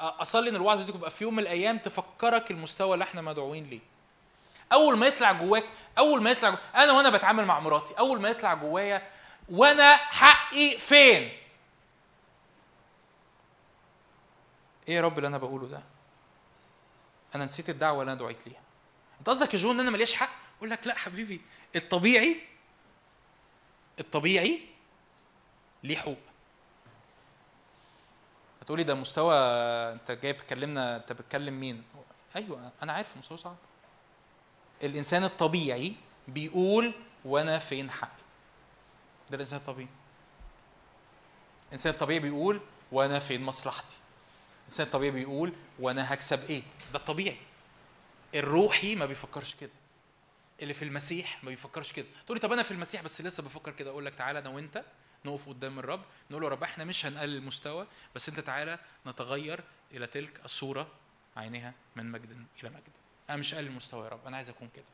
أصلي 0.00 0.50
إن 0.50 0.56
الوعظة 0.56 0.82
دي 0.84 0.92
تبقى 0.92 1.10
في 1.10 1.24
يوم 1.24 1.34
من 1.36 1.42
الأيام 1.42 1.78
تفكرك 1.78 2.50
المستوى 2.50 2.94
اللي 2.94 3.02
إحنا 3.04 3.22
مدعوين 3.22 3.66
ليه. 3.70 3.80
أول 4.72 4.96
ما 4.98 5.06
يطلع 5.06 5.32
جواك 5.32 5.66
أول 5.98 6.22
ما 6.22 6.30
يطلع 6.30 6.50
جو... 6.50 6.56
أنا 6.74 6.92
وأنا 6.92 7.10
بتعامل 7.10 7.44
مع 7.44 7.60
مراتي 7.60 7.94
أول 7.98 8.20
ما 8.20 8.28
يطلع 8.28 8.54
جوايا 8.54 9.08
وأنا 9.48 9.96
حقي 9.96 10.78
فين؟ 10.78 11.32
إيه 14.88 14.94
يا 14.94 15.00
رب 15.00 15.16
اللي 15.18 15.26
أنا 15.28 15.38
بقوله 15.38 15.66
ده؟ 15.68 15.82
أنا 17.34 17.44
نسيت 17.44 17.68
الدعوة 17.68 18.00
اللي 18.02 18.12
أنا 18.12 18.20
دعيت 18.20 18.46
ليها. 18.48 18.60
أنت 19.18 19.28
قصدك 19.28 19.54
يا 19.54 19.58
جون 19.58 19.74
إن 19.74 19.80
أنا 19.80 19.90
ماليش 19.90 20.14
حق؟ 20.14 20.30
أقول 20.58 20.70
لك 20.70 20.86
لا 20.86 20.94
حبيبي 20.98 21.40
الطبيعي 21.76 22.40
الطبيعي 24.00 24.60
ليه 25.82 25.96
حقوق 25.96 26.18
هتقولي 28.62 28.82
ده 28.82 28.94
مستوى 28.94 29.34
انت 29.92 30.10
جاي 30.10 30.32
بتكلمنا 30.32 30.96
انت 30.96 31.12
بتكلم 31.12 31.60
مين؟ 31.60 31.84
أيوه 32.36 32.70
أنا 32.82 32.92
عارف 32.92 33.16
مستوى 33.16 33.38
صعب. 33.38 33.56
الإنسان 34.82 35.24
الطبيعي 35.24 35.92
بيقول 36.28 36.92
وأنا 37.24 37.58
فين 37.58 37.90
حقي 37.90 38.10
ده 39.30 39.34
الإنسان 39.34 39.58
الطبيعي. 39.58 39.88
الإنسان 41.68 41.92
الطبيعي 41.92 42.20
بيقول 42.20 42.60
وأنا 42.92 43.18
فين 43.18 43.42
مصلحتي. 43.42 43.96
الإنسان 44.60 44.86
الطبيعي 44.86 45.10
بيقول 45.10 45.52
وأنا 45.78 46.14
هكسب 46.14 46.44
إيه. 46.44 46.62
ده 46.92 46.98
الطبيعي. 46.98 47.38
الروحي 48.34 48.94
ما 48.94 49.06
بيفكرش 49.06 49.54
كده. 49.54 49.72
اللي 50.62 50.74
في 50.74 50.84
المسيح 50.84 51.44
ما 51.44 51.50
بيفكرش 51.50 51.92
كده. 51.92 52.06
تقول 52.26 52.36
لي 52.36 52.40
طب 52.40 52.52
أنا 52.52 52.62
في 52.62 52.70
المسيح 52.70 53.02
بس 53.02 53.20
لسه 53.20 53.42
بفكر 53.42 53.72
كده. 53.72 53.90
أقول 53.90 54.06
لك 54.06 54.14
تعالى 54.14 54.38
أنا 54.38 54.48
وأنت 54.48 54.84
نقف 55.28 55.48
قدام 55.48 55.78
الرب 55.78 56.04
نقول 56.30 56.42
له 56.42 56.48
رب 56.48 56.62
إحنا 56.62 56.84
مش 56.84 57.06
هنقلل 57.06 57.36
المستوى 57.36 57.86
بس 58.14 58.28
أنت 58.28 58.40
تعالى 58.40 58.78
نتغير 59.06 59.64
إلى 59.90 60.06
تلك 60.06 60.44
الصورة 60.44 60.88
عينها 61.36 61.74
من 61.96 62.10
مجد 62.10 62.46
إلى 62.62 62.70
مجد. 62.70 62.92
أنا 63.30 63.36
مش 63.36 63.54
قلل 63.54 63.66
المستوى 63.66 64.04
يا 64.04 64.08
رب 64.08 64.26
أنا 64.26 64.36
عايز 64.36 64.48
أكون 64.48 64.70
كده. 64.74 64.84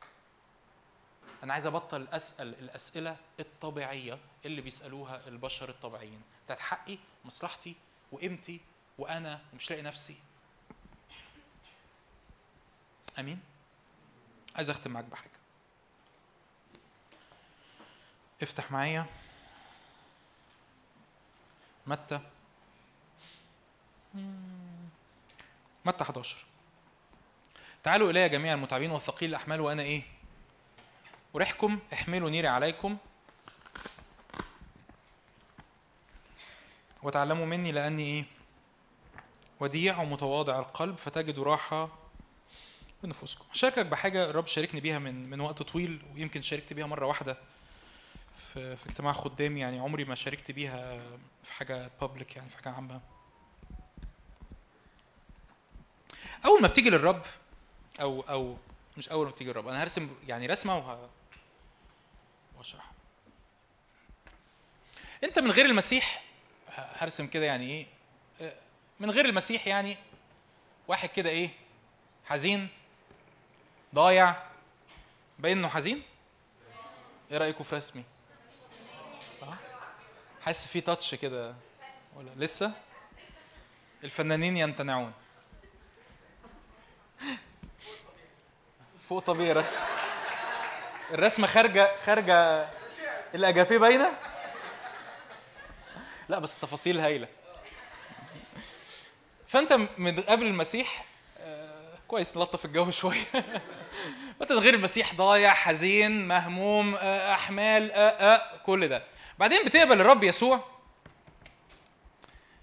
أنا 1.43 1.53
عايز 1.53 1.65
أبطل 1.65 2.07
أسأل 2.07 2.47
الأسئلة 2.59 3.17
الطبيعية 3.39 4.19
اللي 4.45 4.61
بيسألوها 4.61 5.27
البشر 5.27 5.69
الطبيعيين. 5.69 6.21
بتاعت 6.45 6.59
حقي 6.59 6.97
مصلحتي 7.25 7.75
وقيمتي 8.11 8.59
وأنا 8.97 9.41
ومش 9.53 9.69
لاقي 9.69 9.81
نفسي. 9.81 10.17
آمين؟ 13.19 13.39
عايز 14.55 14.69
أختم 14.69 14.91
معاك 14.91 15.05
بحاجة. 15.05 15.39
افتح 18.41 18.71
معايا. 18.71 19.05
متى؟ 21.87 22.19
متى 25.85 26.03
11 26.03 26.45
تعالوا 27.83 28.11
الي 28.11 28.29
جميع 28.29 28.53
المتعبين 28.53 28.91
والثقيل 28.91 29.29
الأحمال 29.29 29.61
وأنا 29.61 29.83
إيه؟ 29.83 30.03
أريحكم 31.35 31.79
احملوا 31.93 32.29
نيري 32.29 32.47
عليكم. 32.47 32.97
وتعلموا 37.03 37.45
مني 37.45 37.71
لأني 37.71 38.03
إيه؟ 38.03 38.25
وديع 39.59 39.99
ومتواضع 39.99 40.59
القلب 40.59 40.97
فتجدوا 40.97 41.43
راحة 41.45 41.89
بنفوسكم 43.03 43.45
شاركك 43.53 43.85
بحاجة 43.85 44.29
الرب 44.29 44.47
شاركني 44.47 44.81
بيها 44.81 44.99
من 44.99 45.29
من 45.29 45.39
وقت 45.41 45.61
طويل 45.61 46.01
ويمكن 46.13 46.41
شاركت 46.41 46.73
بيها 46.73 46.85
مرة 46.85 47.05
واحدة. 47.05 47.37
في 48.55 48.75
في 48.75 48.85
اجتماع 48.85 49.13
خدام 49.13 49.57
يعني 49.57 49.79
عمري 49.79 50.05
ما 50.05 50.15
شاركت 50.15 50.51
بيها 50.51 51.01
في 51.43 51.53
حاجة 51.53 51.89
بابليك 52.01 52.35
يعني 52.35 52.49
في 52.49 52.57
حاجة 52.57 52.69
عامة. 52.69 53.01
أول 56.45 56.61
ما 56.61 56.67
بتيجي 56.67 56.89
للرب 56.89 57.21
أو 58.01 58.21
أو 58.21 58.57
مش 58.97 59.09
أول 59.09 59.25
ما 59.25 59.31
بتيجي 59.31 59.49
للرب 59.49 59.67
أنا 59.67 59.83
هرسم 59.83 60.09
يعني 60.27 60.47
رسمة 60.47 60.77
وه... 60.77 61.09
واشرح 62.57 62.91
أنت 65.23 65.39
من 65.39 65.51
غير 65.51 65.65
المسيح 65.65 66.23
هرسم 66.69 67.27
كده 67.27 67.45
يعني 67.45 67.67
إيه؟ 67.69 67.85
آه، 68.41 68.55
من 68.99 69.11
غير 69.11 69.25
المسيح 69.25 69.67
يعني 69.67 69.97
واحد 70.87 71.09
كده 71.09 71.29
إيه؟ 71.29 71.49
حزين 72.25 72.67
ضايع 73.95 74.43
باين 75.39 75.57
انه 75.57 75.67
حزين؟ 75.67 76.03
إيه 77.31 77.37
رايكم 77.37 77.63
في 77.63 77.75
رسمي؟ 77.75 78.03
حاسس 80.45 80.67
في 80.67 80.81
تاتش 80.81 81.15
كده. 81.15 81.55
لسه؟ 82.37 82.71
الفنانين 84.03 84.57
يمتنعون. 84.57 85.13
فوق 89.09 89.19
طبيعي. 89.19 89.65
الرسمة 91.11 91.47
خارجة 91.47 91.91
خارجة. 92.05 92.69
الاجافيه 93.35 93.77
باينة؟ 93.77 94.17
لا 96.29 96.39
بس 96.39 96.59
تفاصيل 96.59 96.99
هايلة. 96.99 97.27
فأنت 99.47 99.73
من 99.97 100.21
قبل 100.21 100.45
المسيح 100.45 101.05
آه، 101.39 101.97
كويس 102.07 102.37
نلطف 102.37 102.65
الجو 102.65 102.91
شوية. 102.91 103.25
انت 104.41 104.51
من 104.51 104.59
غير 104.59 104.73
المسيح 104.73 105.13
ضايع 105.13 105.53
حزين 105.53 106.27
مهموم 106.27 106.95
آه، 106.95 107.33
أحمال 107.33 107.91
آه، 107.91 107.97
آه، 107.97 108.57
كل 108.57 108.87
ده. 108.87 109.03
بعدين 109.39 109.65
بتقبل 109.65 110.01
الرب 110.01 110.23
يسوع 110.23 110.59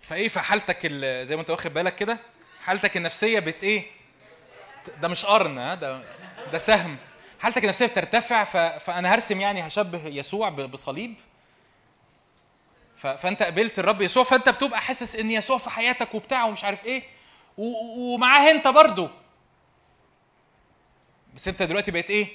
فإيه 0.00 0.28
فحالتك 0.28 0.78
ال- 0.84 1.26
زي 1.26 1.36
ما 1.36 1.40
أنت 1.40 1.50
واخد 1.50 1.74
بالك 1.74 1.96
كده 1.96 2.18
حالتك 2.64 2.96
النفسية 2.96 3.38
بت 3.38 3.64
إيه 3.64 3.86
ده 5.00 5.08
مش 5.08 5.26
قرن 5.26 5.58
ها 5.58 5.74
ده 5.74 6.02
ده 6.52 6.58
سهم 6.58 6.96
حالتك 7.40 7.64
النفسية 7.64 7.86
بترتفع. 7.86 8.44
فأنا 8.78 9.14
هرسم 9.14 9.40
يعني 9.40 9.66
هشبه 9.66 10.06
يسوع. 10.06 10.48
بصليب. 10.48 11.14
فأنت 12.96 13.42
قبلت 13.42 13.78
الرب 13.78 14.02
يسوع 14.02 14.24
فأنت 14.24 14.48
بتبقى 14.48 14.80
حاسس 14.80 15.16
إن 15.16 15.30
يسوع 15.30 15.58
في 15.58 15.70
حياتك 15.70 16.14
وبتاع 16.14 16.44
ومش 16.44 16.64
عارف 16.64 16.84
إيه. 16.84 17.02
ومعاه 17.58 18.50
أنت 18.50 18.68
برضه 18.68 19.10
بس 21.34 21.48
أنت 21.48 21.62
دلوقتي 21.62 21.90
بقيت 21.90 22.10
إيه 22.10 22.28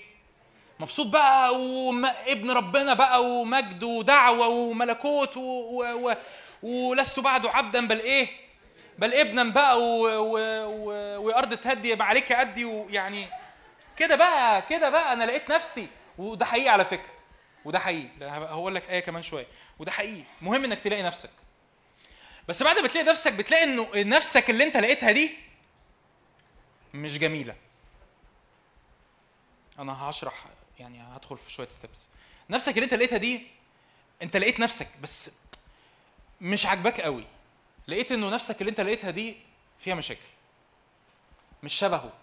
مبسوط 0.79 1.07
بقى 1.07 1.51
وابن 1.55 2.51
ربنا 2.51 2.93
بقى 2.93 3.23
ومجد 3.23 3.83
ودعوة 3.83 4.47
وملكوت 4.47 5.37
و... 5.37 5.41
و... 5.41 6.09
و... 6.09 6.15
ولست 6.63 7.19
بعده 7.19 7.49
عبدا 7.49 7.87
بل 7.87 7.99
إيه؟ 7.99 8.27
بل 8.97 9.13
ابنا 9.13 9.43
بقى 9.43 9.79
و... 9.81 10.07
و... 10.07 10.37
و... 10.65 10.91
وأرض 11.25 11.57
تهدي 11.57 12.03
عليك 12.03 12.31
أدي 12.31 12.65
ويعني 12.65 13.27
كده 13.97 14.15
بقى 14.15 14.61
كده 14.61 14.89
بقى 14.89 15.13
أنا 15.13 15.23
لقيت 15.23 15.51
نفسي. 15.51 15.87
وده 16.17 16.45
حقيقي 16.45 16.69
على 16.69 16.85
فكرة. 16.85 17.11
وده 17.65 17.79
حقيقي. 17.79 18.09
هقول 18.21 18.75
لك 18.75 18.89
آية 18.89 18.99
كمان 18.99 19.23
شوية. 19.23 19.47
وده 19.79 19.91
حقيقي. 19.91 20.23
مهم 20.41 20.63
إنك 20.63 20.79
تلاقي 20.79 21.03
نفسك. 21.03 21.29
بس 22.47 22.63
بعد 22.63 22.79
ما 22.79 22.87
تلاقي 22.87 23.07
نفسك 23.07 23.33
بتلاقي 23.33 23.63
إنه 23.63 23.87
نفسك 23.95 24.49
اللي 24.49 24.63
أنت 24.63 24.77
لقيتها 24.77 25.11
دي 25.11 25.31
مش 26.93 27.19
جميلة. 27.19 27.55
أنا 29.79 30.09
هشرح 30.09 30.45
يعني 30.79 31.01
هدخل 31.03 31.37
في 31.37 31.51
شوية 31.51 31.69
ستيبس 31.69 32.07
نفسك 32.49 32.73
اللي 32.73 32.83
انت 32.83 32.93
لقيتها 32.93 33.17
دي 33.17 33.47
انت 34.21 34.37
لقيت 34.37 34.59
نفسك 34.59 34.87
بس 35.01 35.31
مش 36.41 36.65
عاجباك 36.65 37.01
قوي. 37.01 37.27
لقيت 37.87 38.11
انه 38.11 38.29
نفسك 38.29 38.61
اللي 38.61 38.69
انت 38.69 38.81
لقيتها 38.81 39.09
دي 39.11 39.37
فيها 39.79 39.95
مشاكل. 39.95 40.25
مش 41.63 41.73
شبهه. 41.73 42.13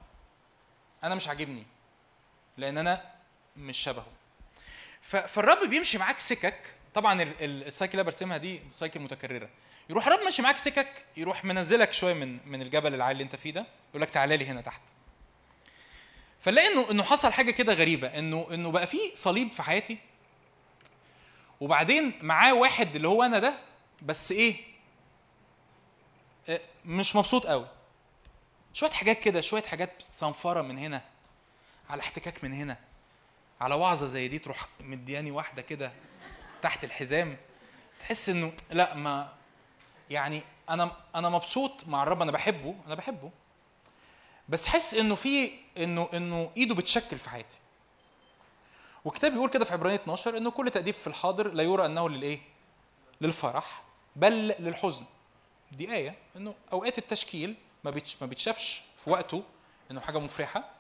أنا 1.04 1.14
مش 1.14 1.28
عاجبني. 1.28 1.66
لأن 2.56 2.78
أنا 2.78 3.10
مش 3.56 3.78
شبهه. 3.78 4.06
فالرب 5.02 5.70
بيمشي 5.70 5.98
معاك 5.98 6.18
سكك. 6.18 6.74
طبعا 6.94 7.22
ال- 7.22 7.44
ال- 7.44 7.66
ال 7.66 7.71
cycle 7.71 7.92
اللي 7.92 8.04
برسمها 8.04 8.36
دي 8.36 8.60
cycle 8.70 9.00
متكررة. 9.00 9.48
يروح 9.90 10.06
الرب 10.06 10.20
ماشي 10.20 10.42
معاك 10.42 10.58
سكك 10.58 11.04
يروح 11.16 11.44
منزلك 11.44 11.92
شوية 11.92 12.14
من 12.14 12.38
من 12.48 12.62
الجبل 12.62 12.94
العالي 12.94 13.12
اللي 13.12 13.22
انت 13.24 13.36
فيه 13.36 13.50
ده 13.50 13.66
يقول 13.90 14.02
لك 14.02 14.10
تعالى 14.10 14.36
لي 14.36 14.46
هنا 14.46 14.60
تحت. 14.60 14.82
فنلاقي 16.44 16.68
انه 16.72 16.90
إنه 16.90 17.02
حصل 17.02 17.32
حاجة 17.32 17.50
كده 17.50 17.74
غريبة 17.74 18.08
انه 18.08 18.46
إنه 18.50 18.70
بقى 18.70 18.86
في 18.86 18.98
صليب 19.14 19.52
في 19.52 19.62
حياتي. 19.62 19.98
وبعدين 21.60 22.12
معاه 22.22 22.54
واحد 22.54 22.96
اللي 22.96 23.08
هو 23.08 23.22
أنا 23.22 23.38
ده 23.38 23.54
بس 24.02 24.32
إيه 24.32 24.56
آه، 26.48 26.60
مش 26.84 27.16
مبسوط 27.16 27.46
قوي. 27.46 27.66
شوية 28.72 28.90
حاجات 28.90 29.18
كده 29.20 29.40
شوية 29.40 29.62
حاجات 29.62 30.02
صنفرة 30.02 30.62
من 30.62 30.78
هنا 30.78 31.00
على 31.90 32.00
احتكاك 32.00 32.44
من 32.44 32.52
هنا 32.52 32.76
على 33.60 33.74
وعظة 33.74 34.06
زي 34.06 34.28
دي 34.28 34.38
تروح 34.38 34.66
مدياني 34.80 35.30
واحدة 35.30 35.62
كده 35.62 35.92
تحت 36.62 36.84
الحزام. 36.84 37.36
تحس 38.00 38.28
إنه 38.28 38.52
لأ 38.70 38.94
ما 38.94 39.32
يعني 40.10 40.42
أنا 40.70 40.96
أنا 41.14 41.28
مبسوط 41.28 41.86
مع 41.88 42.02
الرب 42.02 42.22
أنا 42.22 42.32
بحبه 42.32 42.74
أنا 42.86 42.94
بحبه. 42.94 43.30
بس 44.48 44.66
حس 44.66 44.94
إنه 44.94 45.14
في 45.14 45.50
إنه 45.78 46.08
إنه 46.14 46.50
إيده 46.56 46.74
بتشكل 46.74 47.18
في 47.18 47.30
حياتي. 47.30 47.58
والكتاب 49.04 49.32
بيقول 49.32 49.50
كده 49.50 49.64
في 49.64 49.72
عبرانية 49.72 49.96
12 49.96 50.36
إنه 50.36 50.50
كل 50.50 50.70
تأديب 50.70 50.94
في 50.94 51.06
الحاضر 51.06 51.52
لا 51.52 51.62
يرى 51.62 51.86
أنه 51.86 52.08
للإيه؟ 52.08 52.38
للفرح 53.20 53.82
بل 54.16 54.48
للحزن. 54.58 55.04
دي 55.72 55.94
آية 55.94 56.14
إنه 56.36 56.54
أوقات 56.72 56.98
التشكيل 56.98 57.54
ما 57.84 58.02
ما 58.20 58.26
بيتشافش 58.26 58.82
في 59.04 59.10
وقته 59.10 59.42
إنه 59.90 60.00
حاجة 60.00 60.18
مفرحة 60.18 60.70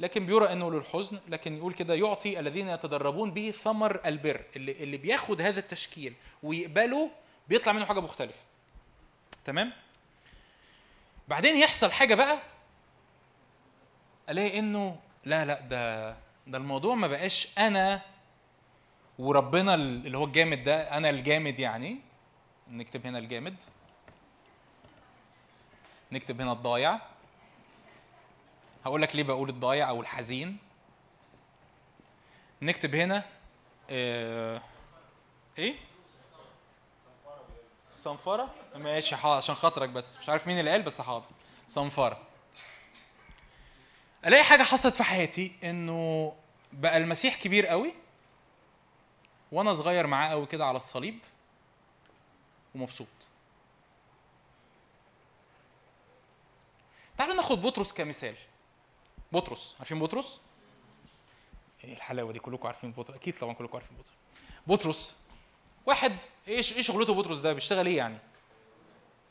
لكن 0.00 0.26
بيرى 0.26 0.52
إنه 0.52 0.70
للحزن 0.70 1.20
لكن 1.28 1.56
يقول 1.56 1.72
كده 1.72 1.94
يعطي 1.94 2.40
الذين 2.40 2.68
يتدربون 2.68 3.30
به 3.30 3.50
ثمر 3.50 4.00
البر. 4.06 4.44
اللي 4.56 4.72
اللي 4.72 4.96
بياخد 4.96 5.40
هذا 5.40 5.60
التشكيل 5.60 6.14
ويقبله 6.42 7.10
بيطلع 7.48 7.72
منه 7.72 7.84
حاجة 7.84 8.00
مختلفة. 8.00 8.42
تمام؟ 9.44 9.72
بعدين 11.28 11.56
يحصل 11.56 11.92
حاجة 11.92 12.14
بقى 12.14 12.38
ألاقي 14.30 14.58
إنه 14.58 14.98
لا 15.24 15.44
لا 15.44 15.60
ده 15.60 16.10
ده 16.46 16.58
الموضوع 16.58 16.94
ما 16.94 17.06
بقاش 17.06 17.58
أنا 17.58 18.02
وربنا 19.18 19.74
اللي 19.74 20.18
هو 20.18 20.24
الجامد 20.24 20.64
ده 20.64 20.96
أنا 20.96 21.10
الجامد 21.10 21.58
يعني. 21.58 22.00
نكتب 22.68 23.06
هنا 23.06 23.18
الجامد. 23.18 23.62
نكتب 26.12 26.40
هنا 26.40 26.52
الضايع. 26.52 26.98
هقول 28.84 29.02
لك 29.02 29.16
ليه 29.16 29.22
بقول 29.22 29.48
الضايع 29.48 29.88
أو 29.88 30.00
الحزين. 30.00 30.58
نكتب 32.62 32.94
هنا 32.94 33.24
آه 33.90 34.62
إيه؟ 35.58 35.74
صنفرة. 37.98 38.54
ماشي 38.76 39.14
عشان 39.14 39.54
خاطرك 39.54 39.88
بس. 39.88 40.18
مش 40.18 40.28
عارف 40.28 40.46
مين 40.46 40.58
اللي 40.58 40.70
قال 40.70 40.82
بس 40.82 41.00
حاضر. 41.00 41.30
صنفرة. 41.68 42.29
ألاقي 44.26 44.44
حاجة 44.44 44.62
حصلت 44.62 44.94
في 44.94 45.02
حياتي 45.02 45.52
إنه 45.64 46.32
بقى 46.72 46.96
المسيح 46.96 47.42
كبير 47.42 47.66
قوي 47.66 47.94
وأنا 49.52 49.72
صغير 49.74 50.06
معاه 50.06 50.28
قوي 50.28 50.46
كده 50.46 50.66
على 50.66 50.76
الصليب 50.76 51.18
ومبسوط. 52.74 53.06
تعالوا 57.18 57.34
ناخد 57.34 57.62
بطرس 57.62 57.92
كمثال. 57.92 58.36
بطرس 59.32 59.76
عارفين 59.78 59.98
بطرس؟ 59.98 60.40
إيه 61.84 61.96
الحلاوة 61.96 62.32
دي؟ 62.32 62.38
كلكم 62.38 62.66
عارفين 62.66 62.92
بطرس؟ 62.92 63.16
أكيد 63.16 63.38
طبعا 63.38 63.54
كلكم 63.54 63.76
عارفين 63.76 63.96
بطرس. 63.96 64.12
بطرس 64.66 65.18
واحد 65.86 66.16
إيش 66.48 66.72
إيه 66.72 66.82
شغلته 66.82 67.14
بطرس 67.14 67.38
ده؟ 67.38 67.52
بيشتغل 67.52 67.86
إيه 67.86 67.96
يعني؟ 67.96 68.18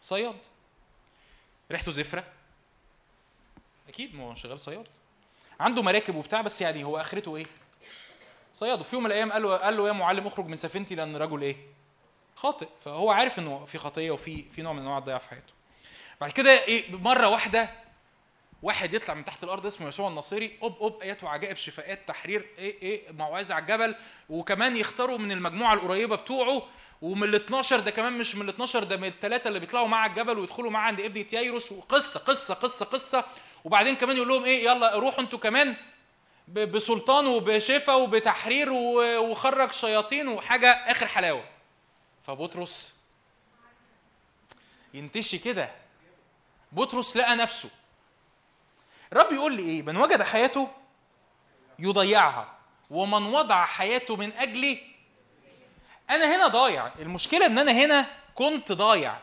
صياد. 0.01 0.37
ريحته 1.71 1.91
زفرة. 1.91 2.23
أكيد 3.89 4.15
ما 4.15 4.23
هو 4.23 4.35
شغال 4.35 4.59
صياد. 4.59 4.87
عنده 5.59 5.81
مراكب 5.81 6.15
وبتاع 6.15 6.41
بس 6.41 6.61
يعني 6.61 6.83
هو 6.83 6.97
آخرته 6.97 7.35
إيه؟ 7.35 7.45
صياد 8.53 8.79
وفي 8.79 8.95
يوم 8.95 9.03
من 9.03 9.11
الأيام 9.11 9.31
قال 9.31 9.41
له 9.43 9.55
قال 9.57 9.77
له 9.77 9.87
يا 9.87 9.93
معلم 9.93 10.27
اخرج 10.27 10.45
من 10.45 10.55
سفينتي 10.55 10.95
لأن 10.95 11.15
رجل 11.17 11.41
إيه؟ 11.41 11.55
خاطئ. 12.35 12.67
فهو 12.85 13.11
عارف 13.11 13.39
إنه 13.39 13.65
في 13.65 13.77
خطية 13.77 14.11
وفي 14.11 14.45
في 14.51 14.61
نوع 14.61 14.73
من 14.73 14.79
أنواع 14.79 14.97
الضياع 14.97 15.17
في 15.17 15.29
حياته. 15.29 15.53
بعد 16.21 16.31
كده 16.31 16.63
إيه 16.63 16.95
مرة 16.95 17.27
واحدة 17.27 17.69
واحد 18.63 18.93
يطلع 18.93 19.13
من 19.13 19.25
تحت 19.25 19.43
الأرض 19.43 19.65
اسمه 19.65 19.87
يسوع 19.87 20.07
الناصري 20.07 20.57
أوب 20.63 20.77
أوب 20.81 21.01
ايات 21.01 21.23
وعجائب 21.23 21.57
شفاءات 21.57 22.07
تحرير 22.07 22.49
إيه 22.57 22.81
إيه 22.81 23.11
موعظه 23.11 23.53
على 23.55 23.61
الجبل 23.61 23.95
وكمان 24.29 24.75
يختاروا 24.77 25.17
من 25.17 25.31
المجموعة 25.31 25.73
القريبة 25.73 26.15
بتوعه 26.15 26.61
ومن 27.01 27.23
ال 27.23 27.35
12 27.35 27.79
ده 27.79 27.91
كمان 27.91 28.13
مش 28.17 28.35
من 28.35 28.41
ال 28.41 28.49
12 28.49 28.83
ده 28.83 28.97
من 28.97 29.07
الثلاثه 29.07 29.47
اللي 29.47 29.59
بيطلعوا 29.59 29.87
مع 29.87 30.05
الجبل 30.05 30.39
ويدخلوا 30.39 30.71
معاه 30.71 30.87
عند 30.87 30.99
ابنه 30.99 31.25
يايروس 31.33 31.71
وقصة 31.71 32.19
قصة 32.19 32.53
قصة 32.53 32.85
قصة. 32.85 33.25
وبعدين 33.63 33.95
كمان 33.95 34.15
يقول 34.15 34.27
لهم 34.27 34.45
إيه 34.45 34.65
يلا 34.65 34.95
روحوا 34.95 35.19
أنتوا 35.19 35.39
كمان 35.39 35.75
بسلطان 36.47 37.27
وبشفاء 37.27 38.01
وبتحرير 38.01 38.71
وخرج 39.19 39.71
شياطين 39.71 40.27
وحاجة 40.27 40.71
آخر 40.71 41.07
حلاوة. 41.07 41.43
فبطرس 42.27 42.99
ينتشي 44.93 45.37
كده. 45.37 45.71
بطرس 46.71 47.17
لقى 47.17 47.35
نفسه. 47.35 47.69
الرب 49.13 49.31
يقول 49.33 49.53
لي 49.55 49.63
إيه 49.63 49.81
من 49.81 49.97
وجد 49.97 50.23
حياته 50.23 50.71
يضيعها 51.79 52.53
ومن 52.89 53.23
وضع 53.25 53.65
حياته 53.65 54.15
من 54.15 54.31
اجلي 54.33 54.81
أنا 56.09 56.35
هنا 56.35 56.47
ضايع. 56.47 56.91
المشكلة 56.99 57.45
إن 57.45 57.57
أنا 57.59 57.71
هنا 57.71 58.05
كنت 58.35 58.71
ضايع. 58.71 59.17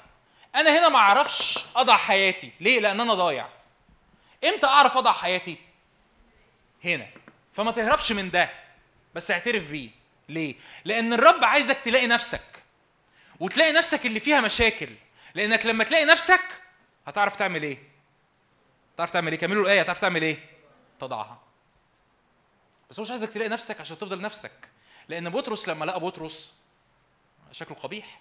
أنا 0.54 0.78
هنا 0.78 0.88
ما 0.88 0.98
أعرفش 0.98 1.58
أضع 1.76 1.96
حياتي. 1.96 2.52
ليه؟ 2.60 2.80
لأن 2.80 3.00
أنا 3.00 3.14
ضايع. 3.14 3.48
إمتى 4.44 4.66
اعرف 4.66 4.96
اضع 4.96 5.12
حياتي؟ 5.12 5.56
هنا. 6.84 7.08
فما 7.52 7.70
تهربش 7.72 8.12
من 8.12 8.30
ده 8.30 8.50
بس 9.14 9.30
اعترف 9.30 9.70
بيه. 9.70 9.90
ليه؟ 10.28 10.54
لأن 10.84 11.12
الرب 11.12 11.44
عايزك 11.44 11.78
تلاقي 11.78 12.06
نفسك. 12.06 12.62
وتلاقي 13.40 13.72
نفسك 13.72 14.06
اللي 14.06 14.20
فيها 14.20 14.40
مشاكل. 14.40 14.88
لأنك 15.34 15.66
لما 15.66 15.84
تلاقي 15.84 16.04
نفسك 16.04 16.60
هتعرف 17.06 17.36
تعمل 17.36 17.62
إيه؟ 17.62 17.78
تعرف 18.96 19.10
تعمل 19.10 19.32
إيه؟ 19.32 19.38
كملوا 19.38 19.62
الآية. 19.62 19.80
هتعرف 19.80 20.00
تعمل 20.00 20.22
إيه؟ 20.22 20.38
تضعها. 21.00 21.42
بس 22.90 22.98
هو 22.98 23.02
مش 23.02 23.10
عايزك 23.10 23.28
تلاقي 23.28 23.48
نفسك 23.48 23.80
عشان 23.80 23.98
تفضل 23.98 24.20
نفسك. 24.20 24.68
لأن 25.08 25.30
بطرس 25.30 25.68
لما 25.68 25.84
لقى 25.84 26.00
بطرس 26.00 26.60
شكله 27.52 27.76
قبيح. 27.76 28.20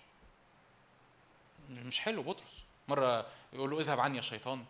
مش 1.70 2.00
حلو 2.00 2.24
بطرس. 2.24 2.64
مرة 2.88 3.28
يقول 3.54 3.70
له 3.70 3.80
اذهب 3.80 4.00
عني 4.00 4.18
يا 4.18 4.22
شيطان. 4.22 4.66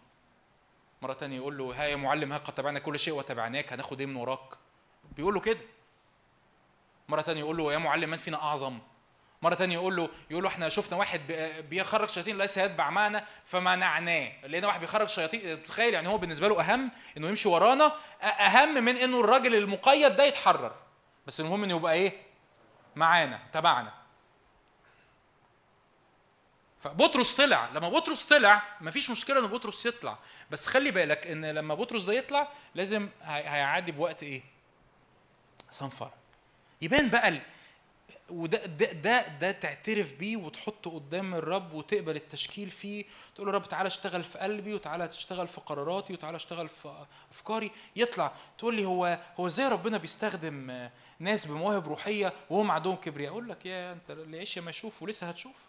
مرة 1.01 1.13
تانية 1.13 1.35
يقول 1.35 1.57
له 1.57 1.73
ها 1.77 1.85
يا 1.85 1.95
معلم 1.95 2.31
ها 2.31 2.37
قد 2.37 2.53
تبعنا 2.53 2.79
كل 2.79 2.99
شيء 2.99 3.13
وتبعناك 3.13 3.73
هناخد 3.73 3.99
إيه 3.99 4.07
من 4.07 4.15
وراك؟ 4.15 4.53
بيقول 5.15 5.33
له 5.33 5.39
كده. 5.39 5.59
مرة 7.09 7.21
تانية 7.21 7.39
يقول 7.41 7.57
له 7.57 7.73
يا 7.73 7.77
معلم 7.77 8.09
من 8.09 8.17
فينا 8.17 8.41
أعظم؟ 8.43 8.79
مرة 9.41 9.55
تانية 9.55 9.75
يقول 9.75 9.95
له 9.95 10.09
يقول 10.29 10.43
له 10.43 10.49
إحنا 10.49 10.69
شفنا 10.69 10.97
واحد 10.97 11.27
بي- 11.27 11.61
بيخرج 11.61 12.09
شياطين 12.09 12.37
ليس 12.37 12.57
يتبع 12.57 12.89
معنا 12.89 13.25
فمنعناه، 13.45 14.31
لقينا 14.47 14.67
واحد 14.67 14.79
بيخرج 14.79 15.07
شياطين 15.07 15.63
تخيل 15.65 15.93
يعني 15.93 16.07
هو 16.07 16.17
بالنسبة 16.17 16.47
له 16.47 16.61
أهم 16.61 16.91
إنه 17.17 17.27
يمشي 17.27 17.49
ورانا 17.49 17.91
أهم 18.21 18.73
من 18.83 18.95
إنه 18.97 19.19
الراجل 19.19 19.55
المقيد 19.55 20.15
ده 20.15 20.23
يتحرر. 20.23 20.75
بس 21.27 21.39
المهم 21.39 21.63
إنه 21.63 21.75
يبقى 21.75 21.93
إيه؟ 21.93 22.13
معانا 22.95 23.39
تبعنا. 23.53 23.93
فبطرس 26.85 27.35
طلع. 27.35 27.69
لما 27.73 27.89
بطرس 27.89 28.23
طلع 28.23 28.63
مفيش 28.81 29.09
مشكلة 29.09 29.39
إن 29.39 29.47
بطرس 29.47 29.85
يطلع. 29.85 30.17
بس 30.51 30.67
خلي 30.67 30.91
بالك 30.91 31.27
إن 31.27 31.45
لما 31.45 31.75
بطرس 31.75 32.03
ده 32.03 32.13
يطلع 32.13 32.51
لازم 32.75 33.09
هي- 33.21 33.49
هيعدي 33.49 33.91
بوقت 33.91 34.23
إيه؟ 34.23 34.43
صنفرة. 35.71 36.13
يبان 36.81 37.09
بقى. 37.09 37.41
وده 38.29 38.65
ده 38.65 38.91
ده 38.91 39.27
ده 39.27 39.51
تعترف 39.51 40.13
بيه 40.13 40.37
وتحطه 40.37 40.91
قدام 40.91 41.35
الرب 41.35 41.73
وتقبل 41.73 42.15
التشكيل 42.15 42.71
فيه. 42.71 43.05
تقول 43.35 43.47
له 43.47 43.53
رب 43.53 43.67
تعالى 43.69 43.87
اشتغل 43.87 44.23
في 44.23 44.37
قلبي 44.37 44.73
وتعالى 44.73 45.07
تشتغل 45.07 45.47
في 45.47 45.61
قراراتي 45.61 46.13
وتعالى 46.13 46.35
اشتغل 46.35 46.69
في 46.69 47.05
أفكاري. 47.31 47.71
يطلع. 47.95 48.31
تقول 48.57 48.75
لي 48.75 48.85
هو 48.85 49.19
هو 49.39 49.47
إزاي 49.47 49.67
ربنا 49.67 49.97
بيستخدم 49.97 50.89
ناس 51.19 51.45
بمواهب 51.45 51.87
روحية 51.87 52.33
وهم 52.49 52.71
عندهم 52.71 52.95
كبرياء؟ 52.95 53.31
أقول 53.31 53.49
لك 53.49 53.65
يا 53.65 53.91
أنت 53.93 54.09
اللي 54.11 54.39
عيش 54.39 54.57
ما 54.57 54.69
يشوف 54.69 55.03
ولسه 55.03 55.29
هتشوف. 55.29 55.67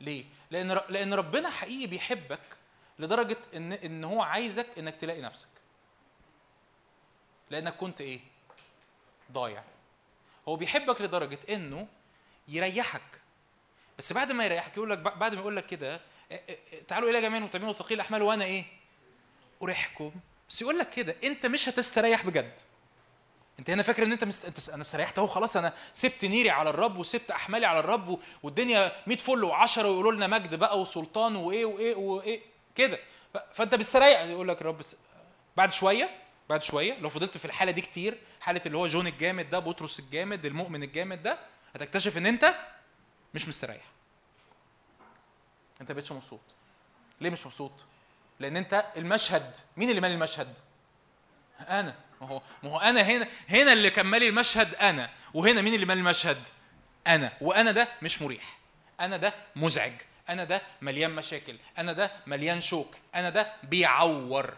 ليه؟ 0.00 0.24
لأن 0.50 0.80
لأن 0.88 1.14
ربنا 1.14 1.50
حقيقي 1.50 1.86
بيحبك 1.86 2.40
لدرجة 2.98 3.36
إن 3.54 3.72
إن 3.72 4.04
هو 4.04 4.22
عايزك 4.22 4.78
إنك 4.78 4.96
تلاقي 4.96 5.20
نفسك. 5.20 5.48
لأنك 7.50 7.76
كنت 7.76 8.00
إيه؟ 8.00 8.20
ضايع. 9.32 9.64
هو 10.48 10.56
بيحبك 10.56 11.00
لدرجة 11.00 11.38
إنه 11.48 11.88
يريحك. 12.48 13.20
بس 13.98 14.12
بعد 14.12 14.32
ما 14.32 14.44
يريحك 14.44 14.76
يقول 14.76 14.90
لك 14.90 14.98
بعد 14.98 15.34
ما 15.34 15.40
يقول 15.40 15.56
لك 15.56 15.66
كده 15.66 16.00
تعالوا 16.88 17.10
إلى 17.10 17.20
جميع 17.20 17.38
المتعبين 17.38 17.68
والثقيل 17.68 17.94
الأحمال 18.00 18.22
وأنا 18.22 18.44
إيه؟ 18.44 18.64
أريحكم. 19.62 20.12
بس 20.48 20.62
يقول 20.62 20.78
لك 20.78 20.90
كده 20.90 21.16
أنت 21.24 21.46
مش 21.46 21.68
هتستريح 21.68 22.26
بجد. 22.26 22.60
انت 23.58 23.70
هنا 23.70 23.82
فاكر 23.82 24.02
ان 24.02 24.12
انت 24.12 24.24
مست... 24.24 24.44
انت 24.44 24.68
أنا 24.68 24.82
استريحت 24.82 25.18
اهو 25.18 25.26
خلاص 25.26 25.56
أنا 25.56 25.74
سبت 25.92 26.24
نيري 26.24 26.50
على 26.50 26.70
الرب 26.70 26.96
وسبت 26.98 27.30
احمالي 27.30 27.66
على 27.66 27.78
الرب 27.80 28.08
و... 28.08 28.20
والدنيا 28.42 28.92
100 29.06 29.16
فل 29.18 29.50
و10 29.52 29.78
ويقولوا 29.78 30.12
لنا 30.12 30.26
مجد 30.26 30.54
بقى 30.54 30.80
وسلطان 30.80 31.36
وإيه 31.36 31.64
وإيه 31.64 31.94
وإيه 31.94 32.40
كده. 32.74 32.98
فانت 33.52 33.74
مستريح 33.74 34.20
يقول 34.20 34.48
لك 34.48 34.60
الرب 34.60 34.82
س... 34.82 34.96
بعد 35.56 35.72
شوية 35.72 36.10
بعد 36.48 36.62
شوية 36.62 36.98
لو 37.00 37.08
فضلت 37.10 37.38
في 37.38 37.44
الحالة 37.44 37.72
دي 37.72 37.80
كتير 37.80 38.18
حالة 38.40 38.60
اللي 38.66 38.78
هو 38.78 38.86
جون 38.86 39.06
الجامد 39.06 39.50
ده 39.50 39.58
بطرس 39.58 39.98
الجامد 39.98 40.46
المؤمن 40.46 40.82
الجامد 40.82 41.22
ده 41.22 41.38
هتكتشف 41.74 42.16
ان 42.16 42.26
انت 42.26 42.54
مش 43.34 43.48
مستريح. 43.48 43.82
انت 45.80 45.92
بقتش 45.92 46.12
مبسوط. 46.12 46.40
ليه 47.20 47.30
مش 47.30 47.46
مبسوط؟ 47.46 47.72
لأن 48.40 48.56
انت 48.56 48.86
المشهد 48.96 49.56
مين 49.76 49.90
اللي 49.90 50.00
مالي 50.00 50.14
المشهد؟ 50.14 50.58
أنا. 51.60 51.94
ما 52.20 52.28
هو 52.28 52.42
ما 52.62 52.70
هو 52.70 52.78
أنا 52.78 53.00
هنا 53.00 53.28
هنا 53.48 53.72
اللي 53.72 53.90
كان 53.90 54.06
مالي 54.06 54.28
المشهد 54.28 54.74
أنا 54.74 55.10
وهنا 55.34 55.60
مين 55.60 55.74
اللي 55.74 55.86
مالي 55.86 56.00
المشهد؟ 56.00 56.48
أنا. 57.06 57.32
وأنا 57.40 57.72
ده 57.72 57.88
مش 58.02 58.22
مريح. 58.22 58.58
أنا 59.00 59.16
ده 59.16 59.34
مزعج. 59.56 59.92
أنا 60.28 60.44
ده 60.44 60.62
مليان 60.82 61.10
مشاكل. 61.10 61.56
أنا 61.78 61.92
ده 61.92 62.12
مليان 62.26 62.60
شوك. 62.60 62.94
أنا 63.14 63.30
ده 63.30 63.52
بيعور. 63.62 64.54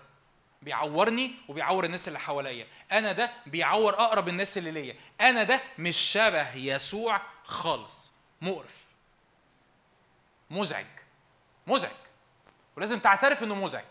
بيعورني 0.63 1.31
وبيعور 1.49 1.85
الناس 1.85 2.09
اللي 2.09 2.19
حواليا. 2.19 2.67
أنا 2.93 3.13
ده 3.13 3.31
بيعور 3.47 3.95
أقرب 3.95 4.29
الناس 4.29 4.59
اللي 4.59 4.71
ليا. 4.71 4.95
أنا 5.21 5.43
ده 5.43 5.61
مش 5.79 5.97
شبه 5.97 6.55
يسوع 6.55 7.21
خالص. 7.45 8.13
مقرف. 8.41 8.85
مزعج. 10.51 10.87
مزعج. 11.67 11.97
ولازم 12.77 12.99
تعترف 12.99 13.43
إنه 13.43 13.55
مزعج. 13.55 13.85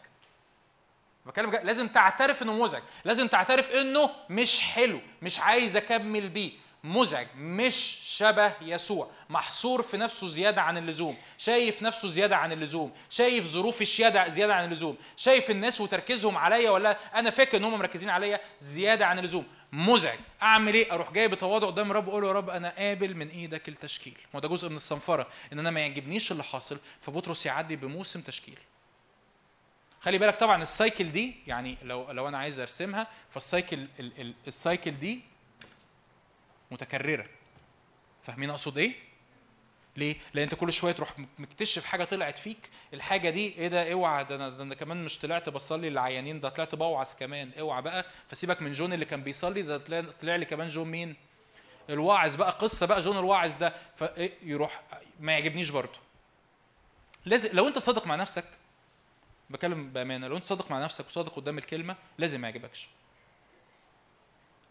بتكلم 1.28 1.52
لازم 1.52 1.88
تعترف 1.88 2.42
إنه 2.42 2.54
مزعج. 2.54 2.84
لازم 3.06 3.28
تعترف 3.28 3.72
إنه 3.72 4.10
مش 4.30 4.62
حلو 4.62 5.02
مش 5.22 5.40
عايز 5.40 5.76
أكمل 5.76 6.30
بيه. 6.30 6.52
مزعج 6.84 7.28
مش 7.38 8.00
شبه 8.06 8.54
يسوع. 8.62 9.12
محصور 9.30 9.82
في 9.82 9.98
نفسه 9.98 10.28
زيادة 10.28 10.62
عن 10.62 10.78
اللزوم. 10.78 11.18
شايف 11.38 11.84
نفسه 11.84 12.08
زيادة 12.08 12.38
عن 12.38 12.52
اللزوم. 12.52 12.94
شايف 13.10 13.46
ظروف 13.46 13.82
الشيادة 13.82 14.30
زيادة 14.30 14.56
عن 14.56 14.66
اللزوم. 14.66 14.98
شايف 15.18 15.52
الناس 15.52 15.82
وتركيزهم 15.82 16.38
عليا 16.38 16.70
ولا 16.70 16.98
أنا 17.16 17.30
فاكر 17.30 17.58
إن 17.58 17.64
هم 17.64 17.80
مركزين 17.80 18.10
عليا 18.10 18.40
زيادة 18.60 19.06
عن 19.06 19.20
اللزوم. 19.20 19.46
مزعج. 19.72 20.20
أعمل 20.42 20.74
إيه؟ 20.74 20.94
أروح 20.94 21.12
جاي 21.12 21.28
بتواضع 21.28 21.68
قدام 21.68 21.92
الرب 21.92 22.10
أقول 22.10 22.22
له 22.22 22.28
يا 22.28 22.34
رب 22.34 22.50
أنا 22.50 22.74
قابل 22.78 23.16
من 23.16 23.28
إيدك 23.30 23.70
التشكيل. 23.70 24.18
ما 24.34 24.40
ده 24.40 24.48
جزء 24.48 24.70
من 24.70 24.76
الصنفرة 24.76 25.28
إن 25.54 25.60
أنا 25.60 25.72
ما 25.72 25.80
يعجبنيش 25.80 26.32
اللي 26.32 26.44
حاصل. 26.44 26.80
فبطرس 27.02 27.46
يعدي 27.46 27.76
بموسم 27.76 28.22
تشكيل. 28.22 28.60
خلي 30.08 30.18
بالك 30.18 30.36
طبعا 30.36 30.64
ال 30.64 30.72
cycle 30.72 31.12
دي 31.11 31.36
يعني 31.48 31.77
لو 31.84 32.11
لو 32.11 32.27
أنا 32.27 32.38
عايز 32.38 32.60
أرسمها 32.60 33.08
فال 33.30 33.46
cycle 33.46 33.88
ال- 34.00 34.22
ال- 34.22 34.34
ال 34.48 34.55
cycle 34.55 34.92
دي 34.92 35.19
متكررة. 36.72 37.26
فاهمين 38.24 38.50
أقصد 38.50 38.77
إيه؟ 38.77 38.94
ليه؟ 39.98 40.16
لأن 40.34 40.44
أنت 40.44 40.56
كل 40.56 40.74
شوية 40.74 40.92
تروح 40.92 41.14
مكتشف 41.40 41.86
حاجة 41.86 42.03
طلعت 42.03 42.38
فيك. 42.38 42.69
الحاجة 42.94 43.30
دي 43.30 43.48
إيه 43.58 43.68
ده؟ 43.68 43.94
أوعى 43.94 44.24
ده 44.24 44.36
أنا, 44.36 44.50
ده 44.50 44.64
أنا 44.64 44.76
كمان 44.76 45.06
مش 45.06 45.19
طلعت 45.19 45.50
بصلي 45.50 45.90
للعيانين 45.90 46.40
ده 46.40 46.50
طلعت 46.50 46.76
بوعظ 46.76 47.14
كمان. 47.19 47.52
أوعى 47.60 47.82
بقى. 47.82 48.06
فسيبك 48.27 48.61
من 48.61 48.72
جون 48.72 48.94
اللي 48.94 49.06
كان 49.06 49.24
بيصلي 49.24 49.61
ده 49.61 49.77
طلع 50.22 50.36
لي 50.36 50.45
كمان 50.45 50.69
جون 50.69 50.88
مين؟ 50.88 51.16
الواعظ 51.90 52.36
بقى. 52.36 52.52
قصة 52.52 52.86
بقى 52.86 53.00
جون 53.00 53.18
الواعظ 53.18 53.53
ده. 53.56 53.74
فيروح 53.95 54.82
ما 55.19 55.32
يعجبنيش 55.32 55.69
برضه. 55.69 56.00
لازم 57.26 57.50
لو 57.53 57.68
أنت 57.68 57.77
صادق 57.77 58.08
مع 58.08 58.16
نفسك 58.16 58.45
بكلم 59.50 59.90
بأمانة 59.90 60.27
لو 60.27 60.38
أنت 60.38 60.45
صادق 60.45 60.72
مع 60.72 60.84
نفسك 60.84 61.06
وصادق 61.06 61.35
قدام 61.35 61.58
الكلمة 61.58 61.95
لازم 62.17 62.42
ما 62.42 62.48
يعجبكش. 62.48 62.88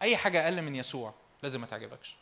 أي 0.02 0.16
حاجة 0.16 0.44
أقل 0.44 0.62
من 0.62 0.74
يسوع 0.74 1.14
لازم 1.42 1.60
ما 1.60 1.66
تعجبكش. 1.66 2.16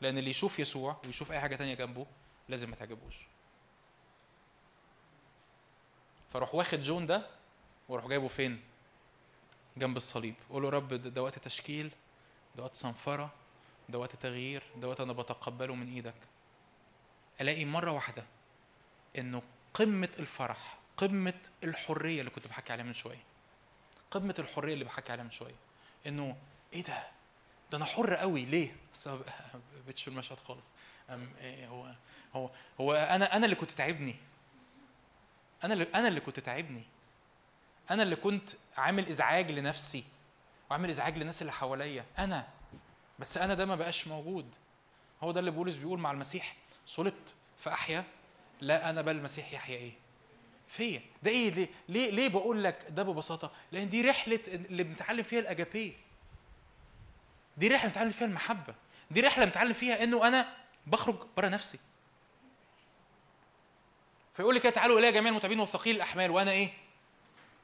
لأن 0.00 0.18
اللي 0.18 0.30
يشوف 0.30 0.58
يسوع 0.58 0.96
ويشوف 1.06 1.32
أي 1.32 1.40
حاجة 1.40 1.56
تانية 1.56 1.74
جنبه 1.74 2.06
لازم 2.48 2.70
ما 2.70 2.76
تعجبوش. 2.76 3.16
فروح 6.32 6.54
واخد 6.54 6.82
جون 6.82 7.06
ده 7.06 7.26
وروح 7.88 8.06
جايبه 8.06 8.28
فين؟ 8.28 8.60
جنب 9.76 9.96
الصليب. 9.96 10.34
قول 10.50 10.62
له 10.62 10.68
رب 10.68 10.88
ده 10.94 11.22
وقت 11.22 11.38
تشكيل 11.38 11.90
ده 12.56 12.62
وقت 12.62 12.74
صنفرة 12.74 13.32
ده 13.88 13.98
وقت 13.98 14.16
تغيير 14.16 14.62
ده 14.76 14.88
وقت 14.88 15.00
أنا 15.00 15.12
بتقبله 15.12 15.74
من 15.74 15.94
إيدك. 15.94 16.14
ألاقي 17.40 17.64
مرة 17.64 17.90
واحدة 17.90 18.24
إنه 19.18 19.42
قمة 19.74 20.12
الفرح 20.18 20.78
قمة 20.96 21.48
الحرية 21.64 22.20
اللي 22.20 22.30
كنت 22.30 22.46
بحكي 22.46 22.72
عليها 22.72 22.84
من 22.84 22.94
شوية. 22.94 23.22
قمة 24.10 24.34
الحرية 24.38 24.74
اللي 24.74 24.84
بحكي 24.84 25.12
عليها 25.12 25.24
من 25.24 25.30
شوية. 25.30 25.54
إنه 26.06 26.36
إيه 26.72 26.82
ده؟ 26.84 27.06
ده 27.70 27.78
أنا 27.78 27.84
حر 27.84 28.14
قوي. 28.14 28.44
ليه؟ 28.44 28.76
بقتش 29.86 30.02
في 30.04 30.08
المشهد 30.08 30.40
خالص. 30.40 30.72
إيه 31.40 31.68
هو 31.68 31.94
هو 32.34 32.50
هو 32.80 32.94
أنا 32.94 33.36
أنا 33.36 33.44
اللي 33.44 33.56
كنت 33.56 33.70
تعبني. 33.70 34.16
أنا 35.64 35.74
اللي 35.74 35.86
أنا 35.94 36.08
اللي 36.08 36.20
كنت 36.20 36.40
تعبني. 36.40 36.84
أنا 37.90 38.02
اللي 38.02 38.16
كنت 38.16 38.50
عامل 38.76 39.08
إزعاج 39.08 39.50
لنفسي 39.50 40.04
وعامل 40.70 40.90
إزعاج 40.90 41.18
للناس 41.18 41.42
اللي 41.42 41.52
حواليا. 41.52 42.04
أنا. 42.18 42.48
بس 43.18 43.36
أنا 43.36 43.54
ده 43.54 43.64
ما 43.64 43.76
بقاش 43.76 44.08
موجود. 44.08 44.54
هو 45.22 45.32
ده 45.32 45.40
اللي 45.40 45.50
بولس 45.50 45.76
بيقول 45.76 45.98
مع 45.98 46.10
المسيح. 46.10 46.56
صلبت. 46.86 47.34
فأحيا. 47.58 48.04
لا 48.60 48.90
أنا 48.90 49.02
بل 49.02 49.16
المسيح 49.16 49.52
يحيا 49.52 49.76
إيه؟ 49.76 49.92
فيا 50.72 51.02
ده 51.22 51.30
إيه؟ 51.30 51.50
ليه 51.50 51.68
ليه 51.88 52.10
ليه 52.10 52.28
بقول 52.28 52.64
لك 52.64 52.86
ده 52.90 53.02
ببساطة؟ 53.02 53.52
لأن 53.72 53.88
دي 53.88 54.02
رحلة 54.02 54.40
اللي 54.48 54.82
بنتعلم 54.82 55.22
فيها 55.22 55.38
الاجابيه 55.40 55.92
دي 57.56 57.68
رحلة 57.68 57.88
بنتعلم 57.88 58.10
فيها 58.10 58.26
المحبة. 58.26 58.74
دي 59.10 59.20
رحلة 59.20 59.44
بنتعلم 59.44 59.72
فيها 59.72 60.02
إنه 60.04 60.28
أنا 60.28 60.56
بخرج 60.86 61.16
بره 61.36 61.48
نفسي. 61.48 61.78
فيقول 64.34 64.54
لي 64.54 64.60
كده 64.60 64.72
تعالوا 64.72 64.98
الي 64.98 65.12
جميع 65.12 65.30
المتعبين 65.30 65.60
والثقيل 65.60 65.96
الأحمال. 65.96 66.30
وأنا 66.30 66.50
إيه؟ 66.50 66.72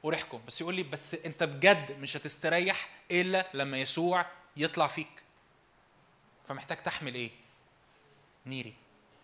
أريحكم. 0.05 0.41
بس 0.47 0.61
يقول 0.61 0.75
لي 0.75 0.83
بس 0.83 1.15
أنت 1.15 1.43
بجد 1.43 1.99
مش 1.99 2.17
هتستريح 2.17 2.89
إلا 3.11 3.49
لما 3.53 3.77
يسوع 3.77 4.25
يطلع 4.57 4.87
فيك. 4.87 5.23
فمحتاج 6.47 6.77
تحمل 6.77 7.15
إيه؟ 7.15 7.31
نيري. 8.45 8.73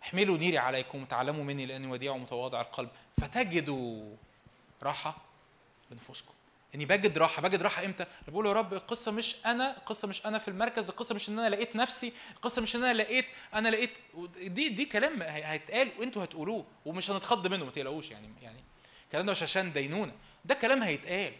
احملوا 0.06 0.38
نيري 0.38 0.58
عليكم 0.58 1.02
وتعلموا 1.04 1.44
مني 1.44 1.66
لأني 1.66 1.88
وديع 1.88 2.12
ومتواضع 2.12 2.62
القلب. 2.62 2.90
فتجدوا 3.22 4.16
راحة 4.84 5.18
لنفوسكم 5.92 6.34
اني 6.76 6.86
بجد 6.86 7.18
راحة. 7.18 7.42
بجد 7.42 7.62
راحة 7.62 7.86
إمتى؟ 7.86 8.06
بقول 8.28 8.46
يا 8.46 8.54
رب 8.54 8.74
القصة 8.74 9.12
مش 9.12 9.36
أنا 9.46 9.78
القصة 9.78 10.08
مش 10.08 10.26
أنا 10.26 10.38
في 10.38 10.48
المركز 10.48 10.90
القصة 10.90 11.16
مش 11.16 11.30
إن 11.30 11.40
أنا 11.40 11.50
لقيت 11.56 11.76
نفسي 11.76 12.14
القصة 12.36 12.62
مش 12.62 12.76
إن 12.76 12.84
أنا 12.84 12.94
لقيت 12.94 13.26
أنا 13.54 13.70
لقيت 13.70 13.92
دي 14.42 14.70
دي 14.70 14.86
كلام 14.86 15.22
هي- 15.22 15.46
هيتقال 15.46 15.90
وأنتوا 16.00 16.24
هتقولوه 16.24 16.66
ومش 16.86 17.12
هنتخض 17.12 17.48
منه 17.48 17.66
ما 17.66 17.72
تقلقوش 17.72 18.12
يعني 18.12 18.30
يعني 18.42 18.64
الكلام 19.06 19.26
ده 19.26 19.32
مش 19.32 19.44
عشان 19.44 19.74
دينونة 19.74 20.12
ده 20.46 20.56
كلام 20.56 20.84
هيتقال. 20.84 21.34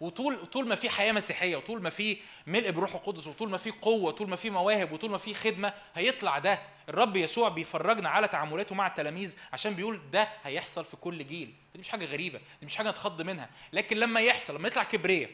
وطول 0.00 0.46
طول 0.46 0.68
ما 0.68 0.74
في 0.74 0.90
حياة 0.90 1.12
مسيحية 1.12 1.56
وطول 1.56 1.82
ما 1.82 1.90
في 1.90 2.16
ملء 2.46 2.70
بروح 2.70 2.94
القدس 2.94 3.26
وطول 3.26 3.50
ما 3.50 3.58
في 3.58 3.70
قوة 3.70 4.04
وطول 4.04 4.28
ما 4.28 4.36
في 4.36 4.50
مواهب 4.50 4.92
وطول 4.92 5.10
ما 5.10 5.18
في 5.18 5.34
خدمة 5.34 5.72
هيطلع 5.94 6.38
ده. 6.38 6.58
الرب 6.88 7.16
يسوع 7.16 7.48
بيفرجنا 7.48 8.08
على 8.08 8.28
تعاملاته 8.28 8.74
مع 8.74 8.86
التلاميذ 8.86 9.36
عشان 9.52 9.74
بيقول 9.74 10.00
ده 10.12 10.28
هيحصل 10.44 10.84
في 10.84 10.96
كل 10.96 11.26
جيل. 11.26 11.54
دي 11.74 11.78
مش 11.80 11.88
حاجة 11.88 12.04
غريبة 12.04 12.38
دي 12.60 12.66
مش 12.66 12.76
حاجة 12.76 12.90
نتخض 12.90 13.22
منها. 13.22 13.50
لكن 13.72 13.96
لما 13.96 14.20
يحصل 14.20 14.54
لما 14.54 14.68
يطلع 14.68 14.84
كبريه 14.84 15.30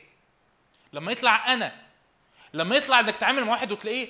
لما 0.92 1.12
يطلع 1.12 1.52
أنا 1.52 1.82
لما 2.54 2.76
يطلع 2.76 3.00
إنك 3.00 3.16
تعامل 3.16 3.44
مع 3.44 3.52
واحد 3.52 3.72
وتلاقيه 3.72 4.08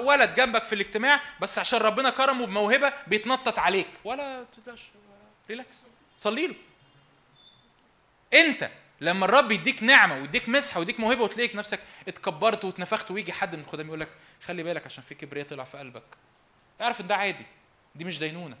ولد 0.00 0.34
جنبك 0.34 0.64
في 0.64 0.74
الاجتماع 0.74 1.20
بس 1.40 1.58
عشان 1.58 1.78
ربنا 1.78 2.10
كرمه 2.10 2.46
بموهبة 2.46 2.92
بيتنطط 3.06 3.58
عليك. 3.58 3.88
ولا 4.04 4.44
ريلاكس 5.50 5.86
صلي 6.16 6.46
له. 6.46 6.54
أنت 8.34 8.70
لما 9.04 9.24
الرب 9.24 9.52
يديك 9.52 9.82
نعمة 9.82 10.14
ويديك 10.14 10.48
مسحة 10.48 10.78
ويديك 10.78 11.00
موهبة 11.00 11.22
وتلاقيك 11.22 11.56
نفسك 11.56 11.80
اتكبرت 12.08 12.64
واتنفخت 12.64 13.10
ويجي 13.10 13.32
حد 13.32 13.54
من 13.56 13.62
الخدام 13.62 13.86
يقول 13.86 14.00
لك 14.00 14.08
خلي 14.44 14.62
بالك 14.62 14.86
عشان 14.86 15.02
في 15.04 15.14
كبرياء 15.14 15.46
طلع 15.46 15.64
في 15.64 15.78
قلبك. 15.78 16.02
اعرف 16.80 17.00
إن 17.00 17.06
ده 17.06 17.16
عادي 17.16 17.46
دي 17.94 18.04
مش 18.04 18.18
دينونة. 18.18 18.56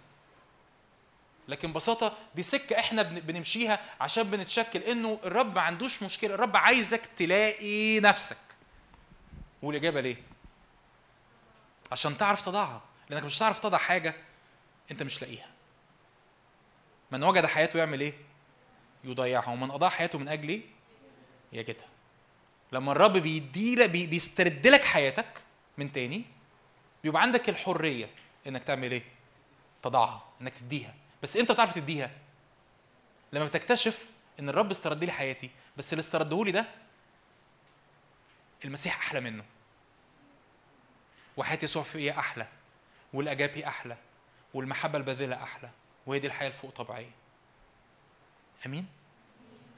لكن 1.48 1.72
ببساطة 1.72 2.16
دي 2.34 2.42
سكة 2.42 2.78
إحنا 2.78 3.02
بن- 3.02 3.20
بنمشيها 3.20 3.80
عشان 4.00 4.22
بنتشكل 4.22 4.78
إنه 4.80 5.18
الرب 5.24 5.54
ما 5.54 5.60
عندوش 5.62 6.02
مشكلة 6.02 6.34
الرب 6.34 6.56
عايزك 6.56 7.02
تلاقي 7.16 8.00
نفسك. 8.00 8.36
والإجابة 9.62 10.00
ليه؟ 10.00 10.16
عشان 11.92 12.16
تعرف 12.16 12.42
تضعها. 12.44 12.82
لأنك 13.10 13.24
مش 13.24 13.38
هتعرف 13.38 13.58
تضع 13.58 13.78
حاجة 13.78 14.14
أنت 14.90 15.02
مش 15.02 15.22
لاقيها. 15.22 15.48
من 17.10 17.22
وجد 17.24 17.46
حياته 17.46 17.78
يعمل 17.78 18.00
إيه؟ 18.00 18.14
يضيعها. 19.04 19.50
ومن 19.52 19.70
اضاع 19.70 19.90
حياته 19.90 20.18
من 20.18 20.28
اجلي 20.28 20.62
يجدها 21.52 21.88
لما 22.72 22.92
الرب 22.92 23.12
بيديلك 23.12 23.90
بي 23.90 24.06
بيسترد 24.06 24.66
لك 24.66 24.84
حياتك 24.84 25.42
من 25.78 25.92
تاني 25.92 26.24
بيبقى 27.04 27.22
عندك 27.22 27.48
الحرية 27.48 28.10
إنك 28.46 28.64
تعمل 28.64 28.92
إيه؟ 28.92 29.02
تضعها 29.82 30.24
إنك 30.40 30.52
تديها. 30.52 30.94
بس 31.22 31.36
انت 31.36 31.52
بتعرف 31.52 31.74
تديها؟ 31.74 32.10
لما 33.32 33.46
بتكتشف 33.46 34.08
إن 34.40 34.48
الرب 34.48 34.70
استرد 34.70 35.04
لي 35.04 35.12
حياتي. 35.12 35.50
بس 35.76 35.92
اللي 35.92 36.00
استرده 36.00 36.44
لي 36.44 36.52
ده 36.52 36.66
المسيح 38.64 38.98
أحلى 38.98 39.20
منه. 39.20 39.44
وحياه 41.36 41.58
يسوع 41.62 41.82
فيا 41.82 42.18
أحلى 42.18 42.48
والاجابي 43.12 43.66
أحلى 43.66 43.96
والمحبة 44.54 44.98
الباذله 44.98 45.42
أحلى 45.42 45.70
وهي 46.06 46.18
دي 46.18 46.26
الحياة 46.26 46.48
الفوق 46.48 46.70
طبيعية. 46.70 47.10
آمين. 48.66 48.86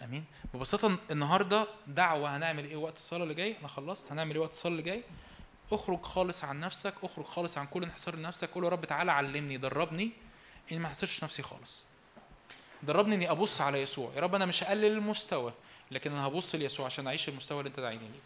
آمين. 0.04 0.24
ببساطة 0.54 0.98
النهارده 1.10 1.66
دعوة 1.86 2.36
هنعمل 2.36 2.64
إيه 2.64 2.76
وقت 2.76 2.96
الصلاة 2.96 3.22
اللي 3.22 3.34
جاي؟ 3.34 3.58
أنا 3.58 3.68
خلصت. 3.68 4.12
هنعمل 4.12 4.32
إيه 4.34 4.40
وقت 4.40 4.50
الصلاة 4.50 4.72
اللي 4.72 4.82
جاي؟ 4.82 5.02
اخرج 5.72 6.02
خالص 6.02 6.44
عن 6.44 6.60
نفسك 6.60 6.94
اخرج 7.02 7.24
خالص 7.24 7.58
عن 7.58 7.66
كل 7.66 7.82
انحصار 7.82 8.16
لنفسك. 8.16 8.50
قول 8.50 8.64
يا 8.64 8.68
رب 8.68 8.84
تعالى 8.84 9.12
علمني 9.12 9.56
دربني. 9.56 10.10
إني 10.72 10.80
ما 10.80 10.86
احسرش 10.86 11.24
نفسي 11.24 11.42
خالص. 11.42 11.84
دربني 12.82 13.14
إني 13.14 13.30
أبص 13.30 13.60
على 13.60 13.82
يسوع. 13.82 14.12
يا 14.16 14.20
رب 14.20 14.34
أنا 14.34 14.46
مش 14.46 14.64
هقلل 14.64 14.84
المستوى 14.84 15.52
لكن 15.90 16.12
أنا 16.12 16.26
هبص 16.26 16.54
ليسوع 16.54 16.86
عشان 16.86 17.06
أعيش 17.06 17.28
المستوى 17.28 17.58
اللي 17.58 17.68
أنت 17.68 17.80
داعيني 17.80 18.08
ليه. 18.08 18.20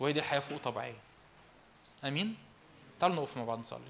وهي 0.00 0.12
دي 0.12 0.20
الحياة 0.20 0.40
فوق 0.40 0.58
طبيعية. 0.62 1.00
آمين. 2.04 2.36
تعالوا 3.00 3.16
نقف 3.16 3.36
مع 3.36 3.44
بعض 3.44 3.58
نصلي. 3.58 3.80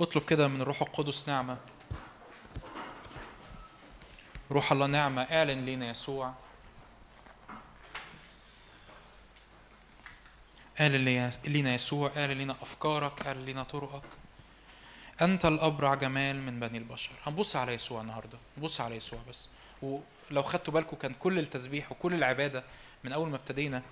اطلب 0.00 0.24
كده 0.24 0.48
من 0.48 0.60
الروح 0.60 0.82
القدس 0.82 1.28
نعمة. 1.28 1.56
روح 4.50 4.72
الله 4.72 4.86
نعمة 4.86 5.22
اعلن 5.22 5.64
لينا 5.64 5.90
يسوع. 5.90 6.34
اعلن 10.80 11.04
لي- 11.04 11.30
لينا 11.44 11.74
يسوع 11.74 12.10
اعلن 12.16 12.32
لينا 12.38 12.56
أفكارك 12.62 13.26
اعلن 13.26 13.44
لينا 13.44 13.62
طرقك. 13.62 14.02
أنت 15.22 15.44
الأبرع 15.44 15.94
جمال 15.94 16.42
من 16.42 16.60
بني 16.60 16.78
البشر. 16.78 17.12
هنبص 17.26 17.56
على 17.56 17.72
يسوع 17.72 18.00
النهارده. 18.00 18.38
نبص 18.58 18.80
على 18.80 18.96
يسوع 18.96 19.18
بس. 19.28 19.48
ولو 19.82 20.42
خدتوا 20.42 20.74
بالكم 20.74 20.96
كان 20.96 21.14
كل 21.14 21.38
التسبيح 21.38 21.92
وكل 21.92 22.14
العبادة 22.14 22.64
من 23.04 23.12
أول 23.12 23.28
ما 23.28 23.36
ابتدينا 23.36 23.82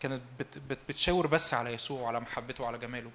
كانت 0.00 0.20
بت 0.38 0.58
بت 0.58 0.78
بتشاور 0.88 1.26
بس 1.26 1.54
على 1.54 1.70
يسوع 1.70 2.00
وعلى 2.00 2.20
محبته 2.20 2.64
وعلى 2.64 2.78
جماله. 2.78 3.10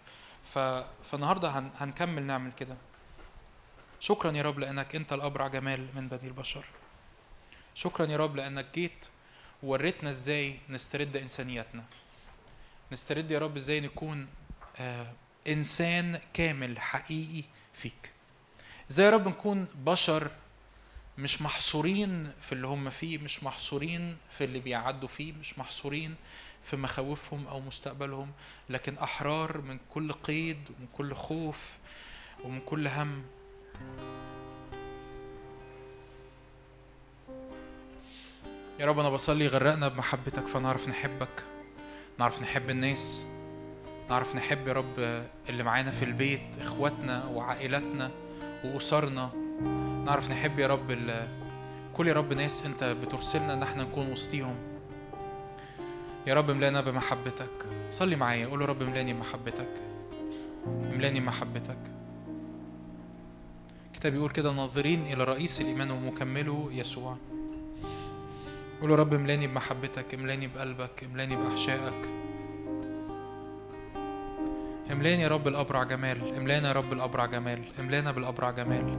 فالنهاردة 0.53 1.49
هن... 1.49 1.69
هنكمل 1.79 2.23
نعمل 2.23 2.51
كده. 2.51 2.77
شكرا 3.99 4.31
يا 4.31 4.41
رب 4.41 4.59
لأنك 4.59 4.95
أنت 4.95 5.13
الأبرع 5.13 5.47
جمال 5.47 5.87
من 5.95 6.07
بني 6.07 6.27
البشر. 6.27 6.65
شكرا 7.75 8.05
يا 8.05 8.17
رب 8.17 8.35
لأنك 8.35 8.65
جيت 8.75 9.05
ووريتنا 9.63 10.09
إزاي 10.09 10.59
نسترد 10.69 11.17
انسانيتنا 11.17 11.83
نسترد 12.91 13.31
يا 13.31 13.39
رب 13.39 13.55
إزاي 13.55 13.79
نكون 13.79 14.27
آه 14.77 15.13
إنسان 15.47 16.19
كامل 16.33 16.79
حقيقي 16.79 17.43
فيك. 17.73 18.11
إزاي 18.91 19.05
يا 19.05 19.11
رب 19.11 19.27
نكون 19.27 19.65
بشر 19.75 20.31
مش 21.17 21.41
محصورين 21.41 22.31
في 22.41 22.51
اللي 22.51 22.67
هم 22.67 22.89
فيه 22.89 23.17
مش 23.17 23.43
محصورين 23.43 24.17
في 24.29 24.43
اللي 24.43 24.59
بيعدوا 24.59 25.07
فيه 25.07 25.33
مش 25.33 25.59
محصورين 25.59 26.15
في 26.63 26.77
مخاوفهم 26.77 27.47
أو 27.47 27.59
مستقبلهم 27.59 28.31
لكن 28.69 28.97
أحرار 28.97 29.61
من 29.61 29.77
كل 29.89 30.11
قيد 30.11 30.57
ومن 30.69 30.88
كل 30.97 31.13
خوف 31.13 31.77
ومن 32.43 32.59
كل 32.59 32.88
هم. 32.88 33.23
يا 38.79 38.85
رب 38.85 38.99
أنا 38.99 39.09
بصلي 39.09 39.47
غرقنا 39.47 39.88
بمحبتك 39.88 40.47
فنعرف 40.47 40.88
نحبك 40.88 41.43
نعرف 42.19 42.41
نحب 42.41 42.69
الناس 42.69 43.25
نعرف 44.09 44.35
نحب 44.35 44.67
يا 44.67 44.73
رب 44.73 45.23
اللي 45.49 45.63
معانا 45.63 45.91
في 45.91 46.05
البيت 46.05 46.57
إخواتنا 46.61 47.25
وعائلاتنا 47.25 48.11
وأسرنا. 48.63 49.29
نعرف 50.05 50.29
نحب 50.29 50.59
يا 50.59 50.67
رب 50.67 50.97
كل 51.93 52.07
يا 52.07 52.13
رب 52.13 52.33
ناس 52.33 52.65
أنت 52.65 52.83
بترسلنا 52.83 53.53
إن 53.53 53.63
إحنا 53.63 53.83
نكون 53.83 54.11
وسطيهم. 54.11 54.55
يا 56.27 56.33
رب 56.33 56.49
املانا 56.49 56.81
بمحبتك. 56.81 57.67
صلي 57.91 58.15
معايا 58.15 58.48
قول 58.48 58.69
رب 58.69 58.81
املاني 58.81 59.14
بمحبتك. 59.14 59.81
املاني 60.67 61.19
بمحبتك. 61.19 61.77
الكتاب 63.88 64.11
بيقول 64.11 64.30
كده 64.30 64.51
ناظرين 64.51 65.01
إلى 65.01 65.23
رئيس 65.23 65.61
الإيمان 65.61 65.91
ومكمله 65.91 66.69
يسوع. 66.72 67.17
قول 68.81 68.89
رب 68.99 69.14
املاني 69.14 69.48
بمحبتك 69.48 70.14
املاني 70.14 70.48
بقلبك 70.48 71.03
املاني 71.03 71.35
بأحشائك. 71.35 72.09
املاني 74.91 75.22
يا 75.22 75.27
رب 75.27 75.48
الأبرع 75.48 75.83
جمال 75.83 76.35
املانا 76.38 76.67
يا 76.67 76.73
رب 76.73 76.93
الأبرع 76.93 77.25
جمال 77.25 77.64
املانا 77.80 78.11
بالأبرع 78.11 78.51
جمال. 78.51 78.98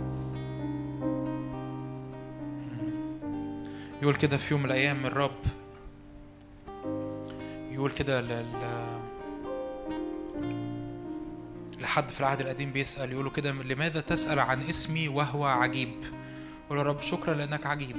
يقول 4.02 4.14
كده 4.14 4.36
في 4.36 4.54
يوم 4.54 4.62
من 4.62 4.66
الأيام 4.66 5.06
الرب 5.06 5.40
يقول 7.80 7.92
كده 7.92 8.44
لحد 11.80 12.10
في 12.10 12.20
العهد 12.20 12.40
القديم 12.40 12.72
بيسأل 12.72 13.12
يقول 13.12 13.24
له 13.24 13.30
كده 13.30 13.52
لماذا 13.52 14.00
تسأل 14.00 14.38
عن 14.38 14.62
اسمي 14.62 15.08
وهو 15.08 15.44
عجيب؟ 15.44 15.94
يقول 16.66 16.78
له 16.78 16.84
رب 16.84 17.00
شكرا 17.00 17.34
لأنك 17.34 17.66
عجيب. 17.66 17.96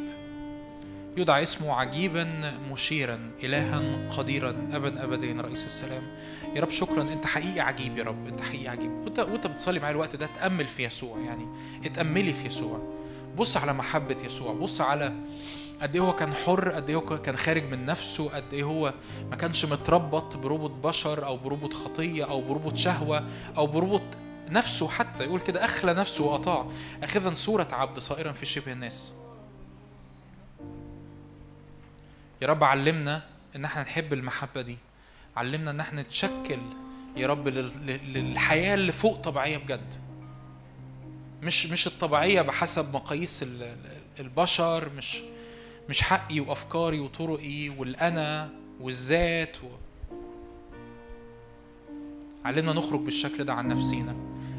يدعى 1.18 1.44
اسمه 1.44 1.74
عجيبا 1.74 2.54
مشيرا 2.72 3.32
إلها 3.44 3.82
قديرا 4.18 4.70
أبا 4.74 5.04
أبدين 5.04 5.40
رئيس 5.40 5.66
السلام. 5.66 6.04
يا 6.56 6.62
رب 6.62 6.72
شكرا 6.72 7.02
أنت 7.02 7.26
حقيقي 7.26 7.60
عجيب 7.60 7.98
يا 7.98 8.04
رب 8.04 8.28
أنت 8.28 8.42
حقيقي 8.42 8.68
عجيب. 8.68 8.92
وأنت 8.92 9.20
وأنت 9.20 9.48
بتصلي 9.48 9.80
معايا 9.80 9.94
الوقت 9.96 10.16
ده 10.16 10.26
تأمل 10.26 10.68
في 10.68 10.84
يسوع 10.84 11.18
يعني 11.20 11.48
اتأملي 11.86 12.34
في 12.34 12.48
يسوع. 12.48 12.94
بص 13.38 13.58
على 13.58 13.74
محبة 13.74 14.18
يسوع 14.24 14.54
بص 14.54 14.82
على 14.82 15.14
قد 15.82 15.96
إيه 15.96 16.02
هو 16.02 16.16
كان 16.16 16.34
حر 16.34 16.70
قد 16.72 16.90
إيه 16.90 16.96
هو 16.96 17.02
كان 17.02 17.38
خارج 17.38 17.64
من 17.64 17.86
نفسه 17.86 18.30
قد 18.30 18.54
إيه 18.54 18.64
هو 18.64 18.94
ما 19.30 19.36
كانش 19.36 19.66
متربط 19.66 20.38
بربط 20.38 20.70
بشر 20.72 21.26
أو 21.26 21.38
بربط 21.38 21.74
خطية 21.74 22.24
أو 22.26 22.42
بربط 22.42 22.76
شهوة 22.76 23.28
أو 23.58 23.68
بربط 23.68 24.02
نفسه 24.50 24.90
حتى 24.90 25.24
يقول 25.24 25.40
كده 25.40 25.66
أخلى 25.66 25.94
نفسه 25.94 26.24
وأطاع. 26.24 26.66
اخذا 27.04 27.34
صورة 27.34 27.68
عبد 27.72 28.00
صائرا 28.00 28.32
في 28.32 28.46
شبه 28.46 28.72
الناس. 28.72 29.14
يا 32.42 32.48
رب 32.48 32.64
علمنا 32.64 33.22
إن 33.56 33.66
إحنا 33.66 33.82
نحب 33.82 34.14
المحبة 34.14 34.62
دي. 34.62 34.78
علمنا 35.38 35.72
إن 35.72 35.80
إحنا 35.80 36.02
نتشكل 36.02 36.60
يا 37.18 37.28
رب 37.28 37.48
لل- 37.48 37.86
لل- 37.86 38.14
للحياة 38.14 38.74
اللي 38.76 38.92
فوق 38.92 39.22
طبيعية 39.22 39.58
بجد. 39.58 39.94
مش 41.42 41.66
مش 41.68 41.88
الطبيعية 41.88 42.42
بحسب 42.42 42.94
مقاييس 42.94 43.44
ال- 43.44 43.64
ال- 43.64 43.76
البشر 44.20 44.90
مش 44.98 45.22
مش 45.92 46.02
حقي 46.02 46.40
وأفكاري 46.40 47.00
وطرقي 47.00 47.70
والأنا 47.70 48.50
والذات 48.82 49.58
و... 49.64 49.68
علمنا 52.46 52.74
نخرج 52.74 53.00
بالشكل 53.00 53.44
ده 53.44 53.54
عن 53.54 53.68
نفسينا. 53.68 54.16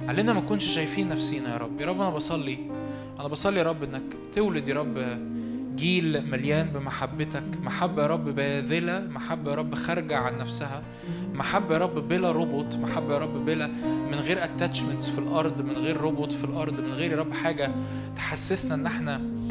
علمنا 0.09 0.33
ما 0.33 0.41
نكونش 0.41 0.65
شايفين 0.65 1.09
نفسينا 1.09 1.53
يا 1.53 1.57
رب. 1.57 1.81
يا 1.81 1.87
رب 1.87 2.01
أنا 2.01 2.11
بصلي. 2.11 2.59
أنا 3.21 3.29
بصلي 3.29 3.59
يا 3.59 3.65
رب 3.65 3.83
إنك 3.83 4.03
تولد 4.33 4.69
يا 4.69 4.75
رب 4.75 5.19
جيل 5.77 6.31
مليان 6.31 6.69
بمحبتك. 6.69 7.45
محبة 7.63 8.03
يا 8.03 8.07
رب 8.07 8.25
باذلة. 8.25 9.01
محبة 9.01 9.51
يا 9.51 9.57
رب 9.57 9.75
خارجة 9.75 10.17
عن 10.17 10.39
نفسها. 10.39 10.83
محبة 11.35 11.75
يا 11.75 11.79
رب 11.81 12.09
بلا 12.09 12.33
ربط 12.33 12.77
محبة 12.77 13.15
يا 13.15 13.19
رب 13.19 13.45
بلا 13.45 13.67
من 14.11 14.15
غير 14.15 14.45
اتاتشمنتس 14.45 15.09
في 15.11 15.19
الأرض 15.19 15.63
من 15.63 15.73
غير 15.73 15.97
ربط 16.01 16.33
في 16.33 16.45
الأرض 16.45 16.81
من 16.81 16.93
غير 16.93 17.11
يا 17.13 17.17
رب 17.17 17.33
حاجة 17.33 17.71
تحسسنا 18.17 18.75
إن 18.75 18.87
إحنا 18.87 19.42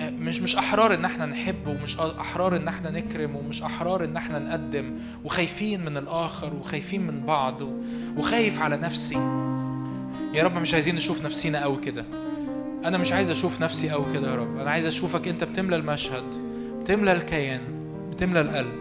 مش 0.00 0.40
مش 0.40 0.56
أحرار 0.56 0.94
إن 0.94 1.04
إحنا 1.04 1.26
نحب 1.26 1.66
ومش 1.66 1.98
أحرار 1.98 2.56
إن 2.56 2.68
إحنا 2.68 2.90
نكرم 2.90 3.36
ومش 3.36 3.62
أحرار 3.62 4.04
إن 4.04 4.16
إحنا 4.16 4.38
نقدم 4.38 4.94
وخايفين 5.24 5.84
من 5.84 5.96
الآخر 5.96 6.54
وخايفين 6.54 7.06
من 7.06 7.20
بعض 7.24 7.62
وخايف 8.16 8.60
على 8.60 8.76
نفسي. 8.76 9.14
يا 10.34 10.42
رب 10.42 10.54
مش 10.54 10.74
عايزين 10.74 10.94
نشوف 10.94 11.24
نفسينا 11.24 11.62
قوي 11.62 11.76
كده. 11.76 12.04
أنا 12.84 12.98
مش 12.98 13.12
عايز 13.12 13.30
أشوف 13.30 13.60
نفسي 13.60 13.90
قوي 13.90 14.12
كده 14.14 14.30
يا 14.30 14.34
رب. 14.34 14.58
أنا 14.58 14.70
عايز 14.70 14.86
أشوفك 14.86 15.28
أنت 15.28 15.44
بتملى 15.44 15.76
المشهد 15.76 16.24
بتملى 16.80 17.12
الكيان 17.12 17.60
بتملى 18.10 18.40
القلب. 18.40 18.80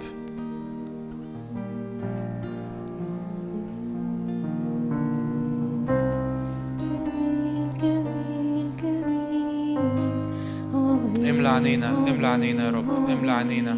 عظيم 11.70 11.84
املى 11.84 12.28
عينينا 12.28 12.66
يا 12.66 12.72
رب 12.72 13.10
املى 13.10 13.32
عينينا 13.32 13.78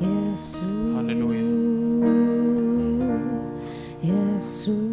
يسوع 0.00 1.00
هللويا. 1.00 1.46
يسوع. 4.04 4.85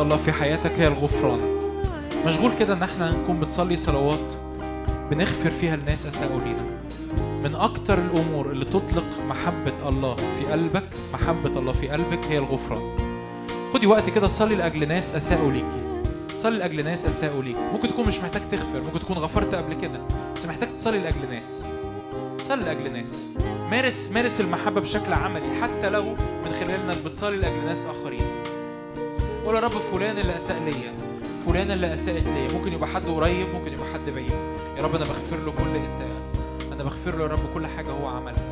الله 0.00 0.16
في 0.16 0.32
حياتك 0.32 0.72
هي 0.78 0.86
الغفران. 0.86 1.40
مشغول 2.26 2.54
كده 2.58 2.74
إن 2.74 2.82
إحنا 2.82 3.10
نكون 3.10 3.40
بنصلي 3.40 3.76
صلوات 3.76 4.34
بنغفر 5.10 5.50
فيها 5.50 5.74
الناس 5.74 6.06
اساءوا 6.06 6.40
لينا 6.40 6.78
من 7.42 7.54
أكتر 7.54 7.98
الأمور 7.98 8.50
اللي 8.50 8.64
تطلق 8.64 9.04
محبة 9.28 9.88
الله 9.88 10.16
في 10.16 10.52
قلبك 10.52 10.84
محبة 11.12 11.58
الله 11.58 11.72
في 11.72 11.88
قلبك 11.88 12.24
هي 12.26 12.38
الغفران. 12.38 12.82
خدي 13.74 13.86
وقت 13.86 14.10
كده 14.10 14.26
صلي 14.26 14.54
لأجل 14.54 14.88
ناس 14.88 15.14
اساءوا 15.14 15.52
ليكي 15.52 16.04
صلي 16.36 16.58
لأجل 16.58 16.84
ناس 16.84 17.06
اساءوا 17.06 17.42
ليك 17.42 17.56
ممكن 17.72 17.88
تكون 17.88 18.06
مش 18.06 18.20
محتاج 18.20 18.42
تغفر 18.50 18.82
ممكن 18.84 18.98
تكون 19.00 19.18
غفرت 19.18 19.54
قبل 19.54 19.74
كده 19.74 20.00
بس 20.36 20.46
محتاج 20.46 20.74
تصلي 20.74 20.98
لأجل 20.98 21.30
ناس. 21.30 21.62
صلي 22.42 22.64
لأجل 22.64 22.92
ناس. 22.92 23.24
مارس 23.70 24.10
مارس 24.12 24.40
المحبة 24.40 24.80
بشكل 24.80 25.12
عملي 25.12 25.60
حتى 25.62 25.90
لو 25.90 26.04
من 26.44 26.52
خلال 26.60 26.80
انك 26.80 26.96
بتصلي 27.04 27.36
لأجل 27.36 27.64
ناس 27.66 27.86
آخرين. 27.86 28.22
قول 29.54 29.62
يا 29.62 29.68
رب 29.68 29.80
فلان 29.92 30.18
اللي 30.18 30.36
أساء 30.36 30.58
ليا 30.64 30.92
فلان 31.46 31.70
اللي 31.70 31.94
أساءت 31.94 32.22
ليا. 32.22 32.52
ممكن 32.52 32.72
يبقى 32.72 32.88
حد 32.88 33.04
قريب 33.04 33.46
ممكن 33.54 33.72
يبقى 33.72 33.86
حد 33.94 34.10
بعيد. 34.10 34.32
يا 34.76 34.82
رب 34.82 34.94
أنا 34.94 35.04
بغفر 35.04 35.36
له 35.44 35.52
كل 35.52 35.86
إساءة. 35.86 36.22
أنا 36.72 36.84
بغفر 36.84 37.16
له 37.16 37.22
يا 37.22 37.28
رب 37.28 37.54
كل 37.54 37.66
حاجة 37.66 37.90
هو 37.90 38.06
عملها. 38.06 38.42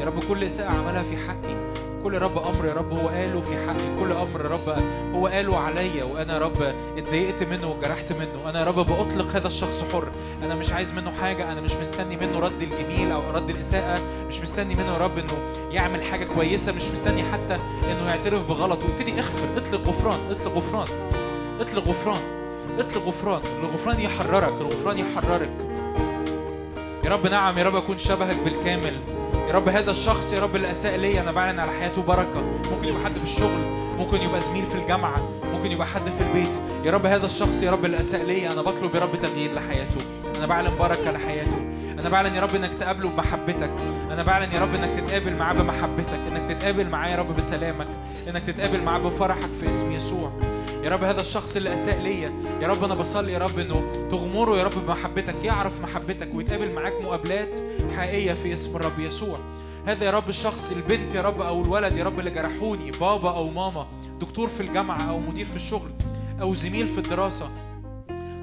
يا 0.00 0.04
رب 0.04 0.24
كل 0.28 0.44
إساءة 0.44 0.68
عملها 0.68 1.02
في 1.02 1.16
حقي. 1.16 1.70
كل 2.02 2.18
رب 2.18 2.38
أمر 2.38 2.66
يا 2.66 2.74
رب 2.74 2.92
هو 2.92 3.08
قاله 3.08 3.40
في 3.40 3.66
حقي. 3.66 3.98
كل 4.00 4.12
أمر 4.12 4.40
رب 4.40 4.84
هو 5.14 5.26
قاله 5.26 5.58
عليا. 5.58 6.04
وأنا 6.04 6.38
رب 6.38 6.74
اتضايقت 6.96 7.42
منه 7.42 7.70
وجرحت 7.70 8.12
منه. 8.12 8.50
أنا 8.50 8.64
رب 8.64 8.74
بأطلق 8.74 9.36
هذا 9.36 9.46
الشخص 9.46 9.84
حر. 9.92 10.08
أنا 10.44 10.54
مش 10.54 10.72
عايز 10.72 10.92
منه 10.92 11.10
حاجة. 11.20 11.52
أنا 11.52 11.60
مش 11.60 11.72
مستني 11.72 12.16
منه 12.16 12.38
رد 12.38 12.62
الجميل 12.62 13.12
أو 13.12 13.20
رد 13.34 13.50
الإساءة. 13.50 14.00
مش 14.30 14.40
مستني 14.40 14.74
منه 14.74 14.92
يا 14.92 14.98
رب 14.98 15.18
إنه 15.18 15.32
يعمل 15.70 16.02
حاجة 16.02 16.24
كويسة 16.24 16.72
مش 16.72 16.82
مستني 16.92 17.22
حتى 17.32 17.54
إنه 17.84 18.08
يعترف 18.08 18.42
بغلطه 18.42 18.88
وابتدي 18.88 19.20
اغفر 19.20 19.48
اطلق 19.56 19.88
غفران 19.88 20.18
اطلق 20.30 20.56
غفران 20.56 20.86
اطلق 21.60 21.88
غفران 21.88 22.20
اطلق 22.78 23.06
غفران. 23.06 23.40
الغفران 23.62 24.00
يحررك 24.00 24.52
الغفران 24.60 24.98
يحررك. 24.98 25.50
يا 27.04 27.10
رب 27.10 27.26
نعم 27.26 27.58
يا 27.58 27.64
رب 27.64 27.76
أكون 27.76 27.98
شبهك 27.98 28.36
بالكامل. 28.44 28.96
يا 29.48 29.52
رب 29.52 29.68
هذا 29.68 29.90
الشخص 29.90 30.32
يا 30.32 30.40
رب 30.40 30.56
اللي 30.56 30.70
اساء 30.70 30.96
ليا 30.96 31.20
أنا 31.20 31.32
بعلن 31.32 31.58
على 31.58 31.70
حياته 31.70 32.02
بركة. 32.02 32.42
ممكن 32.72 32.88
يبقى 32.88 33.04
حد 33.04 33.14
في 33.14 33.24
الشغل 33.24 33.60
ممكن 33.98 34.16
يبقى 34.20 34.40
زميل 34.40 34.66
في 34.66 34.74
الجامعة 34.74 35.28
ممكن 35.52 35.72
يبقى 35.72 35.86
حد 35.86 36.02
في 36.18 36.24
البيت. 36.28 36.60
يا 36.84 36.90
رب 36.90 37.06
هذا 37.06 37.26
الشخص 37.26 37.62
يا 37.62 37.70
رب 37.70 37.84
اللي 37.84 38.00
اساء 38.00 38.24
ليا 38.24 38.52
أنا 38.52 38.62
بطلب 38.62 38.94
يا 38.94 39.00
رب 39.00 39.16
تغيير 39.22 39.54
لحياته. 39.54 40.00
أنا 40.38 40.46
بعلن 40.46 40.76
بركة 40.78 41.10
لحياته. 41.10 41.59
أنا 42.00 42.08
بعلن 42.08 42.34
يا 42.34 42.40
رب 42.40 42.54
انك 42.54 42.74
تقابله 42.74 43.10
بمحبتك 43.10 43.70
أنا 44.10 44.22
بعلن 44.22 44.52
يا 44.52 44.60
رب 44.60 44.74
انك 44.74 45.00
تتقابل 45.00 45.36
معاه 45.36 45.52
بمحبتك 45.52 46.18
انك 46.32 46.56
تتقابل 46.56 46.88
معاه 46.88 47.08
يا 47.10 47.16
رب 47.16 47.36
بسلامك 47.36 47.86
انك 48.28 48.42
تتقابل 48.42 48.82
معاه 48.82 48.98
بفرحك 48.98 49.50
في 49.60 49.70
اسم 49.70 49.92
يسوع 49.92 50.32
يا 50.84 50.90
رب 50.90 51.04
هذا 51.04 51.20
الشخص 51.20 51.56
اللي 51.56 51.74
اساء 51.74 52.00
ليا 52.00 52.32
يا 52.62 52.68
رب 52.68 52.84
أنا 52.84 52.94
بصلي 52.94 53.32
يا 53.32 53.38
رب 53.38 53.58
انه 53.58 54.08
تغمره 54.10 54.56
يا 54.58 54.64
رب 54.64 54.86
بمحبتك 54.86 55.44
يعرف 55.44 55.80
محبتك 55.80 56.28
ويتقابل 56.34 56.72
معاك 56.72 56.92
مقابلات 57.02 57.54
حقيقيه 57.96 58.32
في 58.32 58.54
اسم 58.54 58.76
الرب 58.76 58.98
يسوع 58.98 59.38
هذا 59.86 60.04
يا 60.04 60.10
رب 60.10 60.28
الشخص 60.28 60.72
البنت 60.72 61.14
يا 61.14 61.22
رب 61.22 61.40
أو 61.40 61.62
الولد 61.62 61.96
يا 61.96 62.04
رب 62.04 62.18
اللي 62.18 62.30
جرحوني 62.30 62.90
بابا 62.90 63.30
أو 63.30 63.50
ماما 63.50 63.86
دكتور 64.20 64.48
في 64.48 64.60
الجامعة 64.60 65.10
أو 65.10 65.20
مدير 65.20 65.46
في 65.46 65.56
الشغل 65.56 65.90
أو 66.40 66.54
زميل 66.54 66.88
في 66.88 66.98
الدراسه 66.98 67.50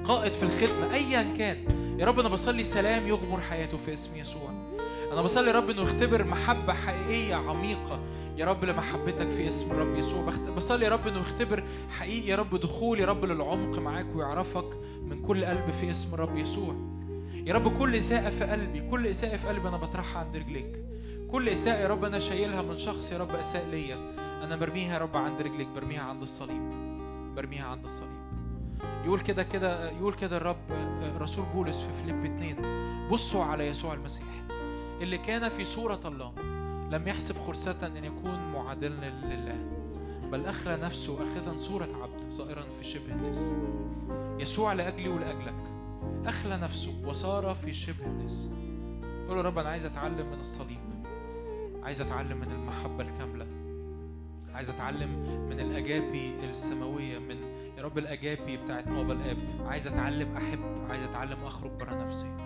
قائد 0.04 0.32
في 0.32 0.42
الخدمه 0.42 0.94
ايا 0.94 1.26
كان 1.38 1.56
يا 1.98 2.04
رب 2.06 2.20
أنا 2.20 2.28
بصلي 2.28 2.64
سلام 2.64 3.06
يغمر 3.06 3.40
حياته 3.40 3.76
في 3.76 3.92
اسم 3.92 4.16
يسوع 4.16 4.50
أنا 5.12 5.20
بصلي 5.22 5.46
يا 5.50 5.52
رب 5.54 5.70
انه 5.70 5.82
يختبر 5.82 6.24
محبه 6.24 6.72
حقيقيه 6.74 7.34
عميقه 7.34 8.00
يا 8.36 8.46
رب 8.46 8.64
لمحبتك 8.64 9.28
في 9.28 9.48
اسم 9.48 9.70
الرب 9.72 9.96
يسوع 9.96 10.22
بصلي 10.56 10.84
يا 10.84 10.90
رب 10.90 11.06
انه 11.06 11.20
يختبر 11.20 11.64
حقيقي 11.98 12.28
يا 12.28 12.36
رب 12.36 12.56
دخول 12.56 13.00
يا 13.00 13.06
رب 13.06 13.24
للعمق 13.24 13.78
معاك 13.78 14.06
ويعرفك 14.16 14.66
من 15.02 15.22
كل 15.22 15.44
قلب 15.44 15.70
في 15.80 15.90
اسم 15.90 16.14
الرب 16.14 16.36
يسوع 16.36 16.74
يا 17.46 17.54
رب 17.54 17.78
كل 17.78 17.96
إساءة 17.96 18.30
في 18.30 18.44
قلبي 18.44 18.80
كل 18.90 19.06
إساءة 19.06 19.36
في 19.36 19.48
قلبي 19.48 19.68
أنا 19.68 19.76
بطرحها 19.76 20.24
عند 20.24 20.36
رجليك 20.36 20.84
كل 21.30 21.48
إساءة 21.48 21.80
يا 21.82 21.88
رب 21.88 22.04
أنا 22.04 22.18
شايلها 22.18 22.62
من 22.62 22.78
شخص 22.78 23.12
يا 23.12 23.18
رب 23.18 23.34
أساء 23.34 23.66
ليا 23.70 23.96
أنا 24.44 24.56
برميها 24.56 24.94
يا 24.94 24.98
رب 24.98 25.16
عند 25.16 25.42
رجليك 25.42 25.68
برميها 25.68 26.02
عند 26.02 26.22
الصليب 26.22 26.62
برميها 27.36 27.66
عند 27.66 27.84
الصليب 27.84 28.17
يقول 29.04 29.20
كده 29.20 29.42
كده 29.42 29.90
يقول 29.90 30.14
كده 30.14 30.36
الرب 30.36 30.56
رسول 31.18 31.44
بولس 31.54 31.76
في 31.76 31.92
فيليب 31.92 32.24
2 32.24 33.08
بصوا 33.10 33.44
على 33.44 33.66
يسوع 33.66 33.94
المسيح 33.94 34.26
اللي 35.00 35.18
كان 35.18 35.48
في 35.48 35.64
صورة 35.64 36.00
الله 36.04 36.32
لم 36.90 37.08
يحسب 37.08 37.38
خرسة 37.38 37.86
أن 37.86 38.04
يكون 38.04 38.52
معادلا 38.54 39.10
لله 39.10 39.78
بل 40.32 40.46
أخلى 40.46 40.76
نفسه 40.76 41.14
أخذا 41.14 41.56
صورة 41.56 41.88
عبد 42.02 42.30
صائرا 42.32 42.64
في 42.78 42.84
شبه 42.84 43.14
الناس. 43.14 43.52
يسوع 44.42 44.72
لأجلي 44.72 45.08
ولأجلك 45.08 45.72
أخلى 46.26 46.56
نفسه 46.56 46.94
وصار 47.06 47.54
في 47.54 47.72
شبه 47.72 48.06
الناس. 48.06 48.48
قول 49.28 49.36
يا 49.36 49.42
رب 49.42 49.58
أنا 49.58 49.68
عايز 49.68 49.86
أتعلم 49.86 50.26
من 50.26 50.40
الصليب 50.40 50.78
عايز 51.82 52.00
أتعلم 52.00 52.36
من 52.36 52.52
المحبة 52.52 53.04
الكاملة 53.04 53.46
عايز 54.54 54.70
أتعلم 54.70 55.08
من 55.50 55.60
الأجابي 55.60 56.34
السماوية 56.50 57.18
من 57.18 57.36
يا 57.78 57.82
رب 57.82 57.98
الأجابي 57.98 58.56
بتاعت 58.56 58.88
أبا 58.88 59.12
الآب 59.12 59.36
عايز 59.66 59.86
أتعلم 59.86 60.36
أحب 60.36 60.60
عايز 60.90 61.02
أتعلم 61.04 61.44
أخرج 61.44 61.70
برا 61.70 61.94
نفسي. 61.94 62.36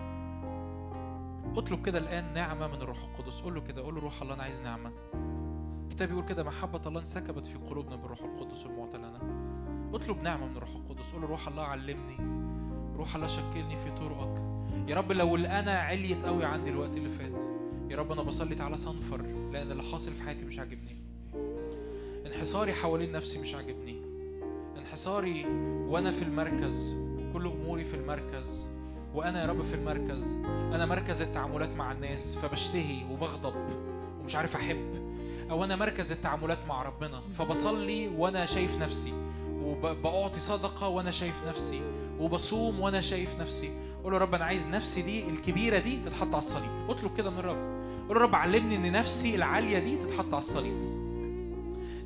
اطلب 1.57 1.85
كده 1.85 1.97
الآن 1.99 2.33
نعمة 2.33 2.67
من 2.67 2.81
الروح 2.81 2.97
القدس. 3.03 3.41
قول 3.41 3.55
له 3.55 3.61
كده 3.61 3.81
قول 3.81 3.95
له 3.95 4.01
روح 4.01 4.21
الله 4.21 4.33
أنا 4.33 4.43
عايز 4.43 4.61
نعمة. 4.61 4.91
الكتاب 5.83 6.11
يقول 6.11 6.25
كده 6.25 6.43
محبة 6.43 6.81
الله 6.85 6.99
انسكبت 6.99 7.45
في 7.45 7.57
قلوبنا 7.57 7.95
بالروح 7.95 8.19
القدس 8.21 8.65
المعطى 8.65 8.97
لنا. 8.97 9.19
اطلب 9.93 10.21
نعمة 10.23 10.45
من 10.47 10.57
الروح 10.57 10.75
القدس. 10.75 11.11
قول 11.11 11.21
له 11.21 11.27
روح 11.27 11.47
الله 11.47 11.63
علمني. 11.63 12.17
روح 12.97 13.15
الله 13.15 13.27
شكلني 13.27 13.77
في 13.77 13.91
طرقك. 13.91 14.43
يا 14.87 14.95
رب 14.95 15.11
لو 15.11 15.35
الأنا 15.35 15.79
عليت 15.79 16.25
قوي 16.25 16.45
عندي 16.45 16.69
الوقت 16.69 16.97
اللي 16.97 17.09
فات 17.09 17.43
يا 17.89 17.97
رب 17.97 18.11
أنا 18.11 18.21
بصلي 18.21 18.55
تعالى 18.55 18.77
صنفر 18.77 19.21
لأن 19.51 19.71
اللي 19.71 19.83
حاصل 19.83 20.11
في 20.11 20.23
حياتي 20.23 20.45
مش 20.45 20.59
عاجبني. 20.59 20.97
انحصاري 22.25 22.73
حوالين 22.73 23.11
نفسي 23.11 23.41
مش 23.41 23.55
عاجبني. 23.55 24.02
انحصاري 24.93 25.45
وأنا 25.87 26.11
في 26.11 26.21
المركز. 26.21 26.95
وكل 26.95 27.47
أموري 27.47 27.83
في 27.83 27.93
المركز. 27.93 28.67
وأنا 29.13 29.41
يا 29.41 29.45
رب 29.45 29.61
في 29.61 29.75
المركز. 29.75 30.33
أنا 30.45 30.85
مركز 30.85 31.21
التعاملات 31.21 31.69
مع 31.69 31.91
الناس 31.91 32.35
فبشتهي 32.35 33.03
وبغضب 33.11 33.55
ومش 34.21 34.35
عارف 34.35 34.55
أحب. 34.55 35.13
أو 35.49 35.63
أنا 35.63 35.75
مركز 35.75 36.11
التعاملات 36.11 36.57
مع 36.67 36.83
ربنا 36.83 37.21
فبصلي 37.37 38.07
وأنا 38.07 38.45
شايف 38.45 38.77
نفسي. 38.77 39.13
وبأعطي 39.63 40.39
صدقة 40.39 40.87
وأنا 40.87 41.11
شايف 41.11 41.43
نفسي. 41.47 41.81
وبصوم 42.19 42.79
وأنا 42.79 43.01
شايف 43.01 43.39
نفسي. 43.39 43.71
قول 44.03 44.13
له 44.13 44.19
رب 44.19 44.35
أنا 44.35 44.45
عايز 44.45 44.67
نفسي 44.67 45.01
دي 45.01 45.29
الكبيرة 45.29 45.79
دي 45.79 45.99
تتحط 46.05 46.27
على 46.27 46.37
الصليب. 46.37 46.71
اطلب 46.89 47.17
كده 47.17 47.29
من 47.29 47.39
الرب. 47.39 47.83
قول 48.07 48.17
له 48.17 48.23
رب 48.23 48.35
علمني 48.35 48.75
إن 48.75 48.91
نفسي 48.91 49.35
العالية 49.35 49.79
دي 49.79 49.95
تتحط 49.95 50.33
على 50.33 50.37
الصليب. 50.37 50.93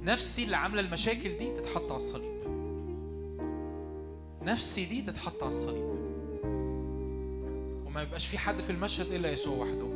نفسي 0.04 0.44
اللي 0.44 0.58
عاملة 0.58 0.82
المشاكل 0.82 1.38
دي 1.38 1.54
تتحط 1.56 1.92
على 1.92 1.98
الصليب. 1.98 2.37
نفسي 4.44 4.86
دي 4.86 5.02
تتحط 5.02 5.44
على 5.44 5.50
الصليب. 5.50 5.98
وما 7.86 8.02
يبقاش 8.02 8.28
في 8.28 8.38
حد 8.38 8.62
في 8.62 8.70
المشهد 8.70 9.12
إلا 9.12 9.32
يسوع 9.32 9.58
وحده. 9.58 9.88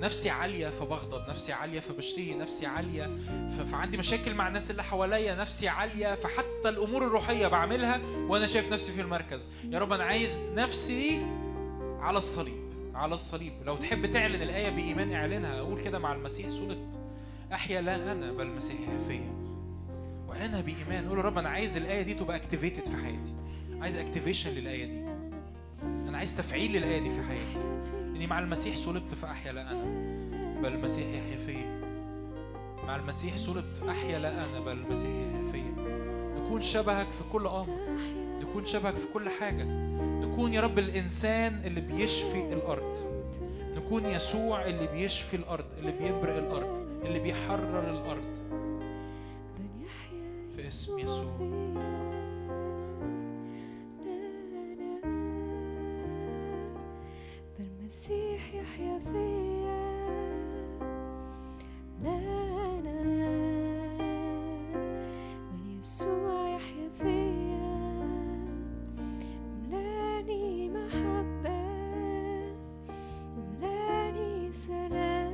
نفسي 0.00 0.30
عالية 0.30 0.68
فبغضب 0.68 1.30
نفسي 1.30 1.52
عالية 1.52 1.80
فبشتهي 1.80 2.34
نفسي 2.34 2.66
عالية 2.66 3.10
فعندي 3.72 3.96
مشاكل 3.96 4.34
مع 4.34 4.48
الناس 4.48 4.70
اللي 4.70 4.82
حواليا 4.82 5.34
نفسي 5.34 5.68
عالية 5.68 6.14
فحتى 6.14 6.68
الأمور 6.68 7.06
الروحية 7.06 7.46
بعملها 7.46 8.00
وأنا 8.28 8.46
شايف 8.46 8.72
نفسي 8.72 8.92
في 8.92 9.00
المركز. 9.00 9.46
يا 9.70 9.78
رب 9.78 9.92
أنا 9.92 10.04
عايز 10.04 10.40
نفسي 10.54 11.26
على 12.00 12.18
الصليب 12.18 12.62
على 12.94 13.14
الصليب. 13.14 13.52
لو 13.64 13.76
تحب 13.76 14.06
تعلن 14.06 14.42
الآية 14.42 14.70
بإيمان 14.70 15.12
اعلنها. 15.12 15.58
أقول 15.58 15.80
كده 15.80 15.98
مع 15.98 16.12
المسيح 16.12 16.48
صلبت 16.48 16.98
أحيا 17.52 17.80
لا 17.80 18.12
أنا 18.12 18.32
بل 18.32 18.46
المسيح 18.46 18.76
فيا 19.08 19.41
واعلنها 20.32 20.60
بإيمان. 20.60 21.08
قول 21.08 21.24
رب 21.24 21.38
أنا 21.38 21.48
عايز 21.48 21.76
الآية 21.76 22.02
دي 22.02 22.14
تبقى 22.14 22.36
activated 22.36 22.84
في 22.88 22.96
حياتي. 22.96 23.32
عايز 23.80 23.96
activation 23.96 24.50
للآية 24.50 24.84
دي. 24.84 25.00
أنا 25.82 26.18
عايز 26.18 26.36
تفعيل 26.36 26.72
للآية 26.72 27.00
دي 27.00 27.10
في 27.10 27.22
حياتي. 27.22 27.58
إني 28.16 28.26
مع 28.26 28.38
المسيح 28.38 28.76
صلبت 28.76 29.14
فأحيا 29.14 29.52
لا 29.52 29.70
أنا 29.70 29.84
بل 30.62 30.72
المسيح 30.72 31.06
يحيا 31.06 31.46
فيا. 31.46 31.82
مع 32.86 32.96
المسيح 32.96 33.36
صلبت 33.36 33.82
أحيا 33.88 34.18
لا 34.18 34.44
أنا 34.44 34.60
بل 34.60 34.72
المسيح 34.72 35.08
يحيا 35.08 35.52
فيا. 35.52 35.74
نكون 36.40 36.62
شبهك 36.62 37.06
في 37.06 37.32
كل 37.32 37.46
أمر. 37.46 37.76
نكون 38.40 38.66
شبهك 38.66 38.94
في 38.94 39.06
كل 39.14 39.28
حاجة. 39.28 39.64
نكون 40.00 40.54
يا 40.54 40.60
رب 40.60 40.78
الإنسان 40.78 41.60
اللي 41.64 41.80
بيشفي 41.80 42.52
الأرض. 42.52 43.12
نكون 43.76 44.06
يسوع 44.06 44.66
اللي 44.66 44.86
بيشفي 44.86 45.36
الأرض 45.36 45.64
اللي 45.78 45.92
بيبرئ 45.92 46.38
الأرض 46.38 46.86
اللي 47.04 47.18
بيحرر 47.18 47.90
الأرض. 47.90 48.32
باسم 50.62 50.98
يسوع 50.98 51.36
المسيح 57.60 58.54
يحيا 58.54 58.98
فيا 58.98 59.82
لا 62.02 62.16
أنا 62.78 63.02
من 65.52 65.78
يسوع 65.78 66.48
يحيا 66.48 66.88
فيا 66.88 67.82
ملاني 69.62 70.70
محبة 70.70 71.62
ملاني 73.36 74.52
سلام 74.52 75.32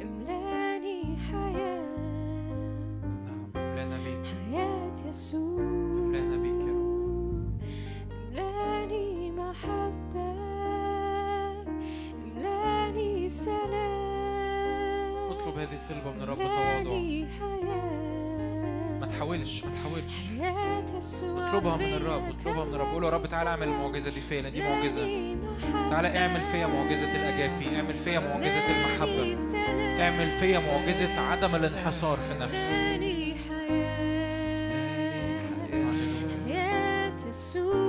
ملاني 0.00 1.16
حياه 1.16 1.81
أملانا 3.82 4.04
بيك 4.04 4.26
حياة 4.50 5.08
يسوع. 5.08 5.60
أملانا 5.60 6.36
بيك 6.36 6.68
يا 6.68 6.72
رب 6.72 7.52
أملأني 8.30 9.30
محبة. 9.30 10.32
أملأني 12.24 13.28
سلام. 13.28 13.62
اطلب 15.30 15.58
هذه 15.58 15.72
الطلبة 15.72 16.16
من 16.16 16.22
الرب 16.22 16.38
تواضع 16.38 16.96
ما 19.00 19.06
تحاولش 19.06 19.64
ما 19.64 19.70
تحاولش. 19.70 20.14
اطلبها 21.48 21.76
من 21.76 21.94
الرب 21.94 22.28
اطلبها 22.28 22.64
من 22.64 22.74
الرب. 22.74 22.88
قول 22.94 23.04
يا 23.04 23.10
رب 23.10 23.26
تعالى 23.26 23.50
اعمل 23.50 23.68
المعجزة 23.68 24.10
دي 24.10 24.20
فيا 24.20 24.48
دي 24.48 24.62
معجزة. 24.62 25.36
تعالى 25.90 26.18
اعمل 26.18 26.40
فيا 26.40 26.66
معجزة 26.66 27.16
الأجابي 27.16 27.76
اعمل 27.76 27.94
فيا 27.94 28.18
معجزة 28.20 28.70
المحبة. 28.70 29.36
اعمل 30.02 30.30
فيا 30.30 30.58
معجزة 30.58 31.20
عدم 31.20 31.54
الانحصار 31.54 32.18
في 32.18 32.38
نفسي 32.38 33.31
soon. 37.32 37.81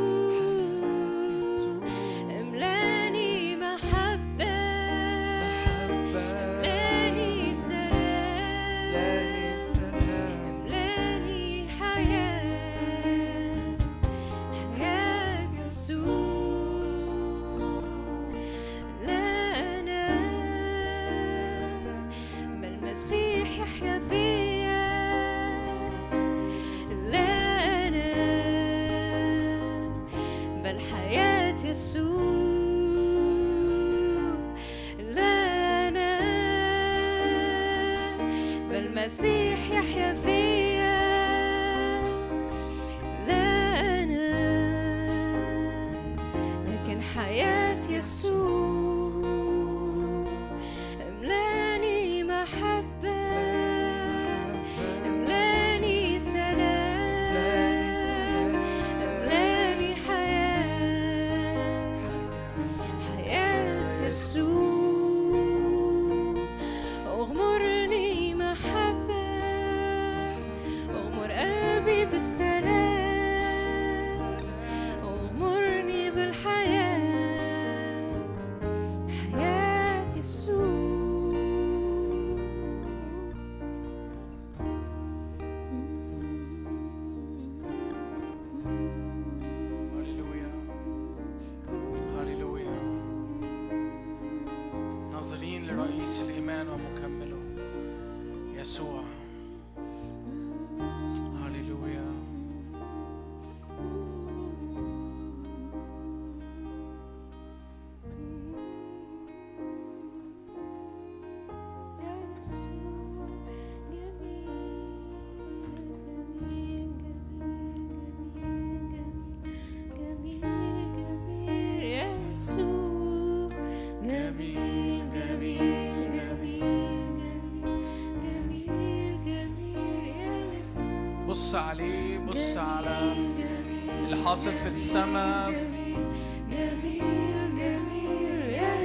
عاصم 134.33 134.51
في 134.63 134.69
السماء. 134.69 135.53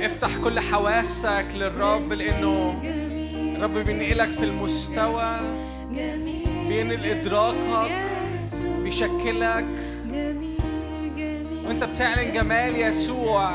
افتح 0.01 0.37
كل 0.45 0.61
حواسك 0.61 1.47
للرب 1.55 2.13
لأنه 2.13 2.81
الرب 3.57 3.75
بينقلك 3.75 4.31
في 4.31 4.45
المستوى. 4.45 5.41
بينقل 6.69 7.05
إدراكك 7.05 7.93
بيشكلك. 8.85 9.67
وأنت 11.67 11.85
بتعلن 11.85 12.33
جمال 12.33 12.81
يسوع. 12.81 13.51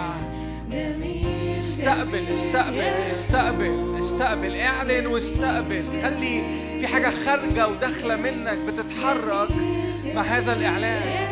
استقبل 1.56 2.28
استقبل 2.28 2.80
استقبل 3.12 3.96
استقبل. 4.00 4.56
اعلن 4.56 5.08
واستقبل. 5.08 6.02
خلي 6.02 6.44
في 6.80 6.88
حاجة 6.88 7.10
خارجة 7.10 7.68
وداخلة 7.68 8.16
منك 8.16 8.58
بتتحرك 8.58 9.50
مع 10.16 10.22
هذا 10.22 10.54
الإعلان. 10.54 11.23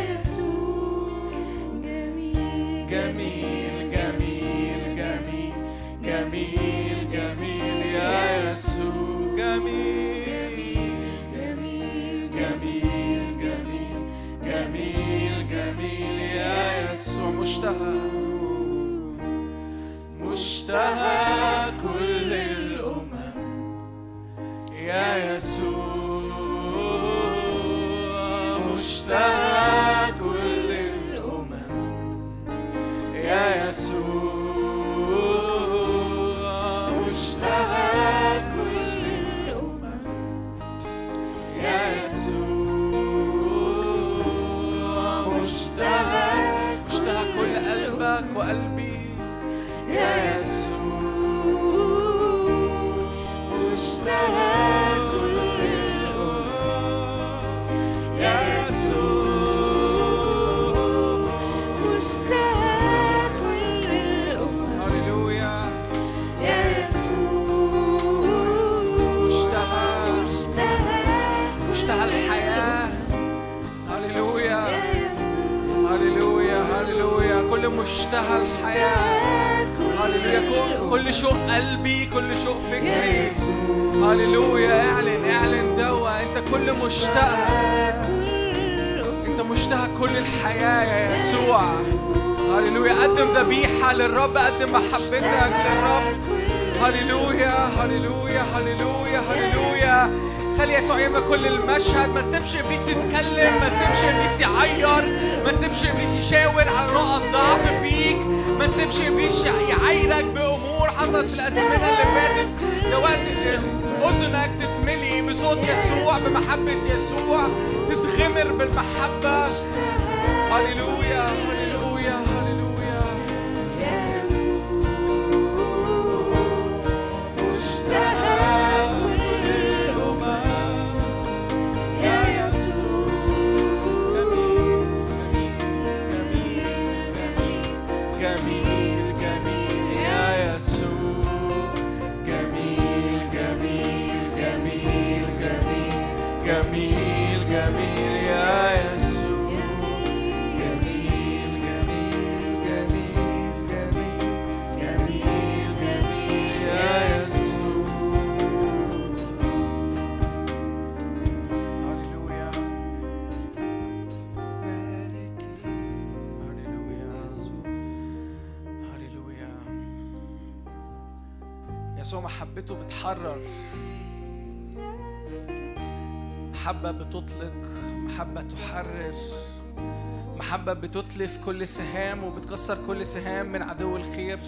المحبة 180.62 180.88
بتتلف 180.88 181.46
كل 181.46 181.68
سهام 181.68 182.24
وبتكسر 182.24 182.78
كل 182.88 183.06
سهام 183.06 183.52
من 183.52 183.62
عدو 183.62 183.96
الخير. 183.98 184.40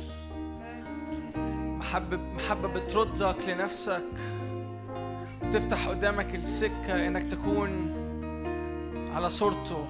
محبة 1.80 2.18
محبة 2.18 2.68
بتردك 2.68 3.38
لنفسك 3.48 4.04
تفتح 5.54 5.88
قدامك 5.88 6.36
السكة 6.36 7.08
إنك 7.08 7.32
تكون 7.32 7.94
على 9.16 9.30
صورته. 9.30 9.88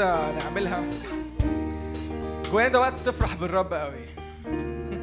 كده 0.00 0.32
نعملها. 0.32 0.90
جوايا 2.50 2.68
ده 2.68 2.80
وقت 2.80 2.96
تفرح 2.96 3.34
بالرب 3.34 3.74
قوي. 3.74 4.06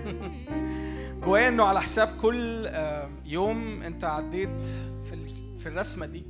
جوايا 1.25 1.47
إنه 1.47 1.63
على 1.63 1.81
حساب 1.81 2.17
كل 2.21 2.67
آه، 2.67 3.09
يوم 3.25 3.81
أنت 3.81 4.03
عديت 4.03 4.61
في 5.09 5.27
في 5.59 5.69
الرسمة 5.69 6.05
دي. 6.05 6.23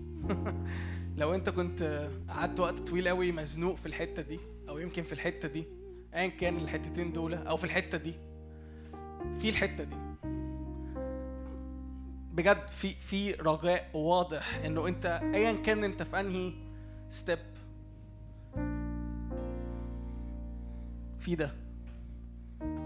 لو 1.17 1.35
أنت 1.35 1.49
كنت 1.49 2.09
قعدت 2.29 2.59
وقت 2.59 2.79
طويل 2.79 3.07
قوي 3.07 3.31
مزنوق 3.31 3.75
في 3.75 3.85
الحتة 3.85 4.21
دي 4.21 4.39
أو 4.69 4.77
يمكن 4.77 5.03
في 5.03 5.13
الحتة 5.13 5.47
دي 5.47 5.63
ايا 6.15 6.27
كان 6.27 6.57
الحتتين 6.57 7.13
دول 7.13 7.33
أو 7.33 7.57
في 7.57 7.63
الحتة 7.63 7.97
دي 7.97 8.13
في 9.39 9.49
الحتة 9.49 9.83
دي. 9.83 9.95
بجد 12.33 12.67
في 12.67 12.95
في 12.99 13.31
رجاء 13.31 13.89
واضح 13.93 14.55
إنه 14.65 14.87
أنت 14.87 15.21
ايا 15.33 15.53
كان 15.53 15.83
أنت 15.83 16.03
في 16.03 16.19
أنهي 16.19 16.53
step 17.09 17.39
في 21.19 21.35
ده. 21.35 21.51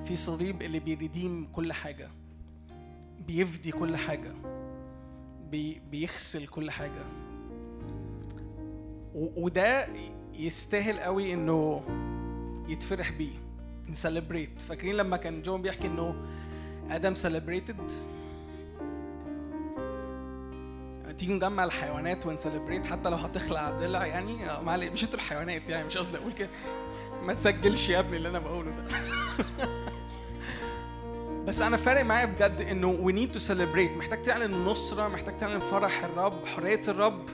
في 0.05 0.15
صليب 0.15 0.61
اللي 0.61 0.79
بي 0.79 0.96
redeem 0.96 1.47
كل 1.51 1.73
حاجة. 1.73 2.09
بيفدي 3.27 3.71
كل 3.71 3.97
حاجة. 3.97 4.33
بي 5.51 5.81
بيغسل 5.91 6.47
كل 6.47 6.71
حاجة. 6.71 7.05
وده 9.15 9.87
يستاهل 10.33 10.99
قوي 10.99 11.33
إنه 11.33 11.83
يتفرح 12.67 13.11
بيه. 13.11 13.41
ن 13.89 13.96
celebrate 13.96 14.61
فاكرين 14.61 14.95
لما 14.95 15.17
كان 15.17 15.41
جون 15.41 15.61
بيحكي 15.61 15.87
إنه 15.87 16.15
آدم 16.89 17.15
celebrated 17.15 17.91
تيجي 21.17 21.33
نجمع 21.33 21.63
الحيوانات 21.63 22.25
ون 22.25 22.36
celebrate 22.36 22.85
حتى 22.85 23.09
لو 23.09 23.17
هتخلع 23.17 23.71
ضلع 23.71 24.05
يعني؟ 24.05 24.49
آه، 24.49 24.61
معلش 24.61 24.87
مش 25.03 25.13
الحيوانات 25.13 25.69
يعني 25.69 25.87
مش 25.87 25.97
قصدي 25.97 26.17
أقول 26.17 26.31
كده. 26.31 26.49
ما 27.21 27.33
تسجلش 27.33 27.89
يا 27.89 27.99
ابني 27.99 28.17
اللي 28.17 28.29
أنا 28.29 28.39
بقوله 28.39 28.71
ده. 28.71 28.83
بس 31.45 31.61
أنا 31.61 31.77
فارق 31.77 32.01
معايا 32.05 32.25
بجد 32.25 32.61
إنه 32.61 32.87
we 32.87 33.13
need 33.13 33.31
to 33.31 33.39
celebrate 33.39 33.91
محتاج 33.91 34.21
تعلن 34.21 34.53
النصرة 34.53 35.07
محتاج 35.07 35.37
تعلن 35.37 35.59
فرح 35.59 36.03
الرب 36.03 36.45
حرية 36.45 36.81
الرب. 36.87 37.29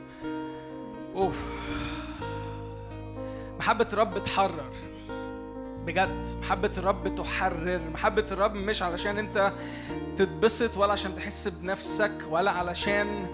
أوف. 1.16 1.36
محبة 3.60 3.88
الرب 3.94 4.24
تحرر. 4.24 4.72
بجد. 5.86 6.26
محبة 6.42 6.72
الرب 6.78 7.16
تحرر. 7.16 7.82
محبة 7.94 8.26
الرب 8.32 8.54
مش 8.56 8.82
علشان 8.82 9.18
أنت 9.18 9.52
تتبسط 10.18 10.78
ولا 10.78 10.94
عشان 10.94 11.16
تحس 11.16 11.48
بنفسك 11.48 12.14
ولا 12.30 12.52
علشان 12.52 13.28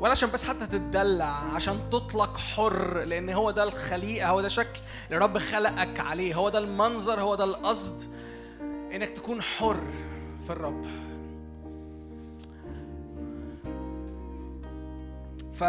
ولا 0.00 0.10
عشان 0.10 0.30
بس 0.30 0.48
حتى 0.48 0.66
تتدلع 0.66 1.32
عشان 1.54 1.90
تطلق 1.90 2.36
حر 2.36 2.98
لأن 3.04 3.30
هو 3.30 3.50
ده 3.50 3.62
الخليقة 3.64 4.28
هو 4.28 4.40
ده 4.40 4.48
شكل 4.48 4.80
اللي 5.06 5.16
الرب 5.16 5.38
خلقك 5.38 6.00
عليه 6.00 6.34
هو 6.34 6.48
ده 6.48 6.58
المنظر 6.58 7.20
هو 7.20 7.34
ده 7.34 7.44
القصد 7.44 8.14
انك 8.94 9.10
تكون 9.10 9.42
حر 9.42 9.80
في 10.46 10.50
الرب. 10.52 10.84
ف 15.54 15.64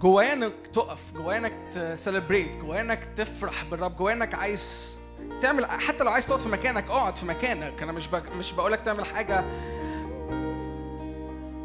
جوايا 0.00 0.32
انك 0.32 0.52
تقف 0.74 1.12
جوايا 1.14 1.38
انك 1.38 1.52
تسليبريت 1.72 2.56
جوايا 2.56 2.80
انك 2.80 3.04
تفرح 3.16 3.64
بالرب 3.64 3.96
جوايا 3.96 4.14
انك 4.14 4.34
عايز 4.34 4.96
تعمل 5.40 5.66
حتى 5.66 6.04
لو 6.04 6.10
عايز 6.10 6.26
تقعد 6.26 6.40
في 6.40 6.48
مكانك 6.48 6.90
اقعد 6.90 7.16
في 7.18 7.26
مكانك. 7.26 7.82
أنا 7.82 7.92
مش 7.92 8.06
بق... 8.08 8.32
مش 8.32 8.52
بقولك 8.52 8.80
تعمل 8.80 9.04
حاجة 9.06 9.44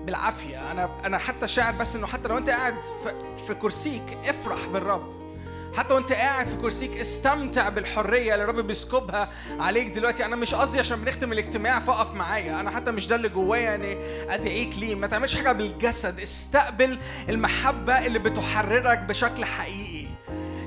بالعافية. 0.06 0.72
أنا 0.72 0.90
أنا 1.06 1.18
حتى 1.18 1.48
شاعر 1.48 1.74
بس 1.74 1.96
إنه 1.96 2.08
حتى 2.08 2.28
لو 2.28 2.38
أنت 2.38 2.50
قاعد 2.50 2.76
في, 3.48 3.54
كرسيك 3.54 4.18
افرح 4.28 4.66
بالرب. 4.74 5.24
حتى 5.78 5.94
وأنت 5.94 6.14
قاعد 6.14 6.48
في 6.48 6.56
كرسيك 6.58 7.00
استمتع 7.00 7.70
بالحرية 7.70 8.34
اللي 8.34 8.44
الرب 8.44 8.68
بيسكبها 8.68 9.30
عليك 9.60 9.88
دلوقتي. 9.88 10.26
أنا 10.26 10.36
مش 10.36 10.56
قصدي 10.56 10.80
عشان 10.80 11.02
بنختم 11.02 11.32
الاجتماع 11.34 11.80
فأقف 11.80 12.14
معايا. 12.14 12.60
أنا 12.60 12.72
حتى 12.72 12.92
مش 12.92 13.08
ده 13.08 13.16
اللي 13.16 13.30
جوايا 13.30 13.62
يعني 13.62 13.98
أدعيك 14.30 14.78
ليه؟ 14.78 14.96
ما 14.96 15.08
تعملش 15.08 15.36
حاجة 15.36 15.52
بالجسد. 15.52 16.20
استقبل 16.20 17.00
المحبة 17.30 18.06
اللي 18.06 18.20
بتحررك 18.20 19.00
بشكل 19.00 19.46
حقيقي. 19.46 20.03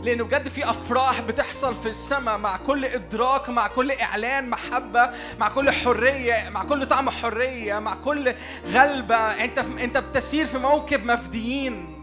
لأنه 0.07 0.25
بجد 0.25 0.49
في 0.49 0.70
أفراح 0.70 1.20
بتحصل 1.20 1.75
في 1.75 1.89
السماء 1.89 2.39
مع 2.39 2.57
كل 2.57 2.85
إدراك 2.85 3.49
مع 3.49 3.67
كل 3.67 3.93
إعلان 3.93 4.51
محبه 4.51 5.10
مع 5.41 5.49
كل 5.49 5.70
حرية 5.70 6.49
مع 6.51 6.65
كل 6.65 6.86
طعم 6.86 7.10
حرية 7.10 7.78
مع 7.78 7.94
كل 7.94 8.33
غلبة. 8.73 9.17
أنت 9.17 9.59
أنت 9.59 9.99
بتسير 9.99 10.47
في 10.47 10.59
موكب 10.59 11.07
مفديين. 11.07 12.02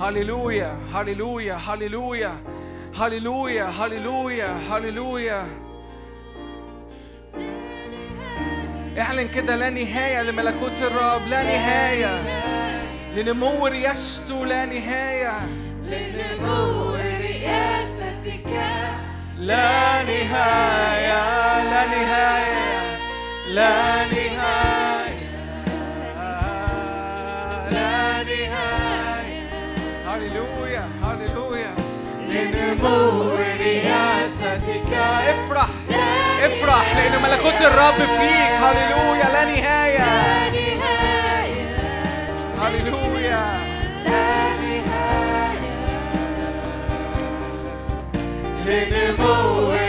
هللويا 0.00 0.78
هللويا 0.94 1.54
هللويا 1.54 2.40
هللويا 3.00 3.64
هللويا 3.64 4.58
هللويا. 4.70 5.46
اعلن 8.98 9.28
كده 9.28 9.56
لا 9.56 9.70
نهاية 9.70 10.22
لملكوت 10.22 10.78
الرب 10.82 11.28
لا 11.28 11.42
نهاية. 11.42 12.22
لنمو 13.16 13.66
رياسته 13.66 14.46
لا 14.46 14.64
نهاية. 14.64 15.40
لنمو 15.88 16.77
رياستك 18.46 18.98
لا 19.38 20.02
نهاية 20.02 21.62
لا 21.62 21.86
نهاية 21.86 22.98
لا 23.54 24.04
نهاية 24.06 25.18
لا 27.70 28.22
نهاية. 28.22 29.50
هللويا 30.06 30.88
هللويا. 31.02 31.74
لنمو 32.28 33.30
رياستك 33.36 34.92
افرح 35.28 35.68
افرح 36.42 36.96
لأن 36.96 37.22
ملكوت 37.22 37.60
الرب 37.60 37.94
فيك. 37.94 38.50
هللويا 38.62 39.24
لا 39.32 39.44
نهاية. 39.44 39.98
لا 39.98 40.50
نهاية. 40.50 41.76
هللويا. 42.62 43.67
لنمو 48.68 49.70
رياستك 49.70 49.87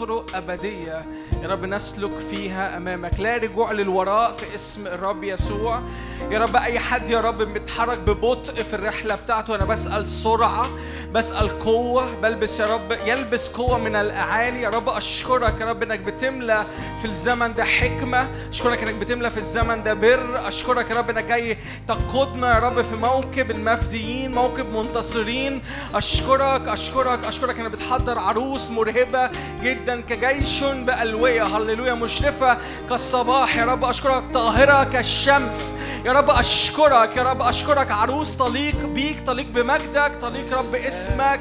طرق 0.00 0.36
أبدية. 0.36 1.06
يا 1.42 1.48
رب 1.48 1.64
نسلك 1.64 2.10
فيها 2.30 2.76
أمامك. 2.76 3.20
لا 3.20 3.36
رجوع 3.36 3.72
للوراء 3.72 4.32
في 4.32 4.54
اسم 4.54 4.86
الرب 4.86 5.24
يسوع. 5.24 5.82
يا 6.30 6.38
رب 6.38 6.56
أي 6.56 6.78
حد 6.78 7.10
يا 7.10 7.20
رب 7.20 7.42
بيتحرك 7.42 7.98
ببطء 7.98 8.54
في 8.54 8.74
الرحلة 8.74 9.14
بتاعته. 9.14 9.54
أنا 9.54 9.64
بسأل 9.64 10.06
سرعة. 10.06 10.66
بسأل 11.14 11.58
قوة 11.64 12.14
بلبس 12.22 12.60
يا 12.60 12.66
رب 12.66 12.92
يلبس 13.06 13.48
قوة 13.48 13.78
من 13.78 13.96
الأعالي. 13.96 14.62
يا 14.62 14.68
رب 14.68 14.88
أشكرك 14.88 15.60
يا 15.60 15.66
رب 15.66 15.82
إنك 15.82 16.00
بتملى 16.00 16.64
في 17.00 17.04
الزمن 17.04 17.54
ده 17.54 17.64
حكمة. 17.64 18.28
أشكرك 18.50 18.82
إنك 18.82 18.94
بتملى 18.94 19.30
في 19.30 19.36
الزمن 19.36 19.82
ده 19.82 19.94
بر. 19.94 20.48
أشكرك 20.48 20.90
يا 20.90 20.96
رب 20.96 21.10
إنك 21.10 21.24
جاي 21.24 21.58
تقودنا 21.88 22.54
يا 22.54 22.58
رب 22.58 22.82
في 22.82 22.96
موكب 22.96 23.50
المفديين 23.50 24.32
موكب 24.32 24.72
منتصرين. 24.72 25.62
أشكرك 25.94 26.68
أشكرك 26.68 27.24
أشكرك 27.24 27.60
إنك 27.60 27.70
بتحضر 27.70 28.18
عروس 28.18 28.70
مرهبة 28.70 29.30
جدا 29.62 30.00
كجيش 30.00 30.62
بألوية. 30.64 31.42
هللويا 31.42 31.94
مشرفة 31.94 32.58
كالصباح. 32.88 33.56
يا 33.56 33.64
رب 33.64 33.84
أشكرك 33.84 34.22
طاهرة 34.34 34.84
كالشمس. 34.84 35.74
يا 36.04 36.12
رب 36.12 36.30
أشكرك 36.30 37.16
يا 37.16 37.22
رب 37.22 37.42
أشكرك. 37.42 37.90
عروس 37.90 38.30
طليق 38.30 38.76
بيك 38.86 39.26
طليق 39.26 39.46
بمجدك. 39.46 40.12
طليق 40.20 40.58
رب 40.58 40.74
اسمك. 41.00 41.40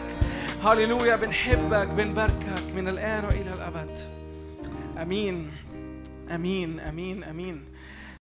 هللويا 0.64 1.16
بنحبك 1.16 1.88
بنباركك 1.88 2.64
من 2.76 2.88
الآن 2.88 3.26
وإلى 3.26 3.54
الأبد. 3.54 4.00
آمين. 5.02 5.52
آمين. 6.32 6.80
آمين. 6.80 7.24
آمين. 7.24 7.69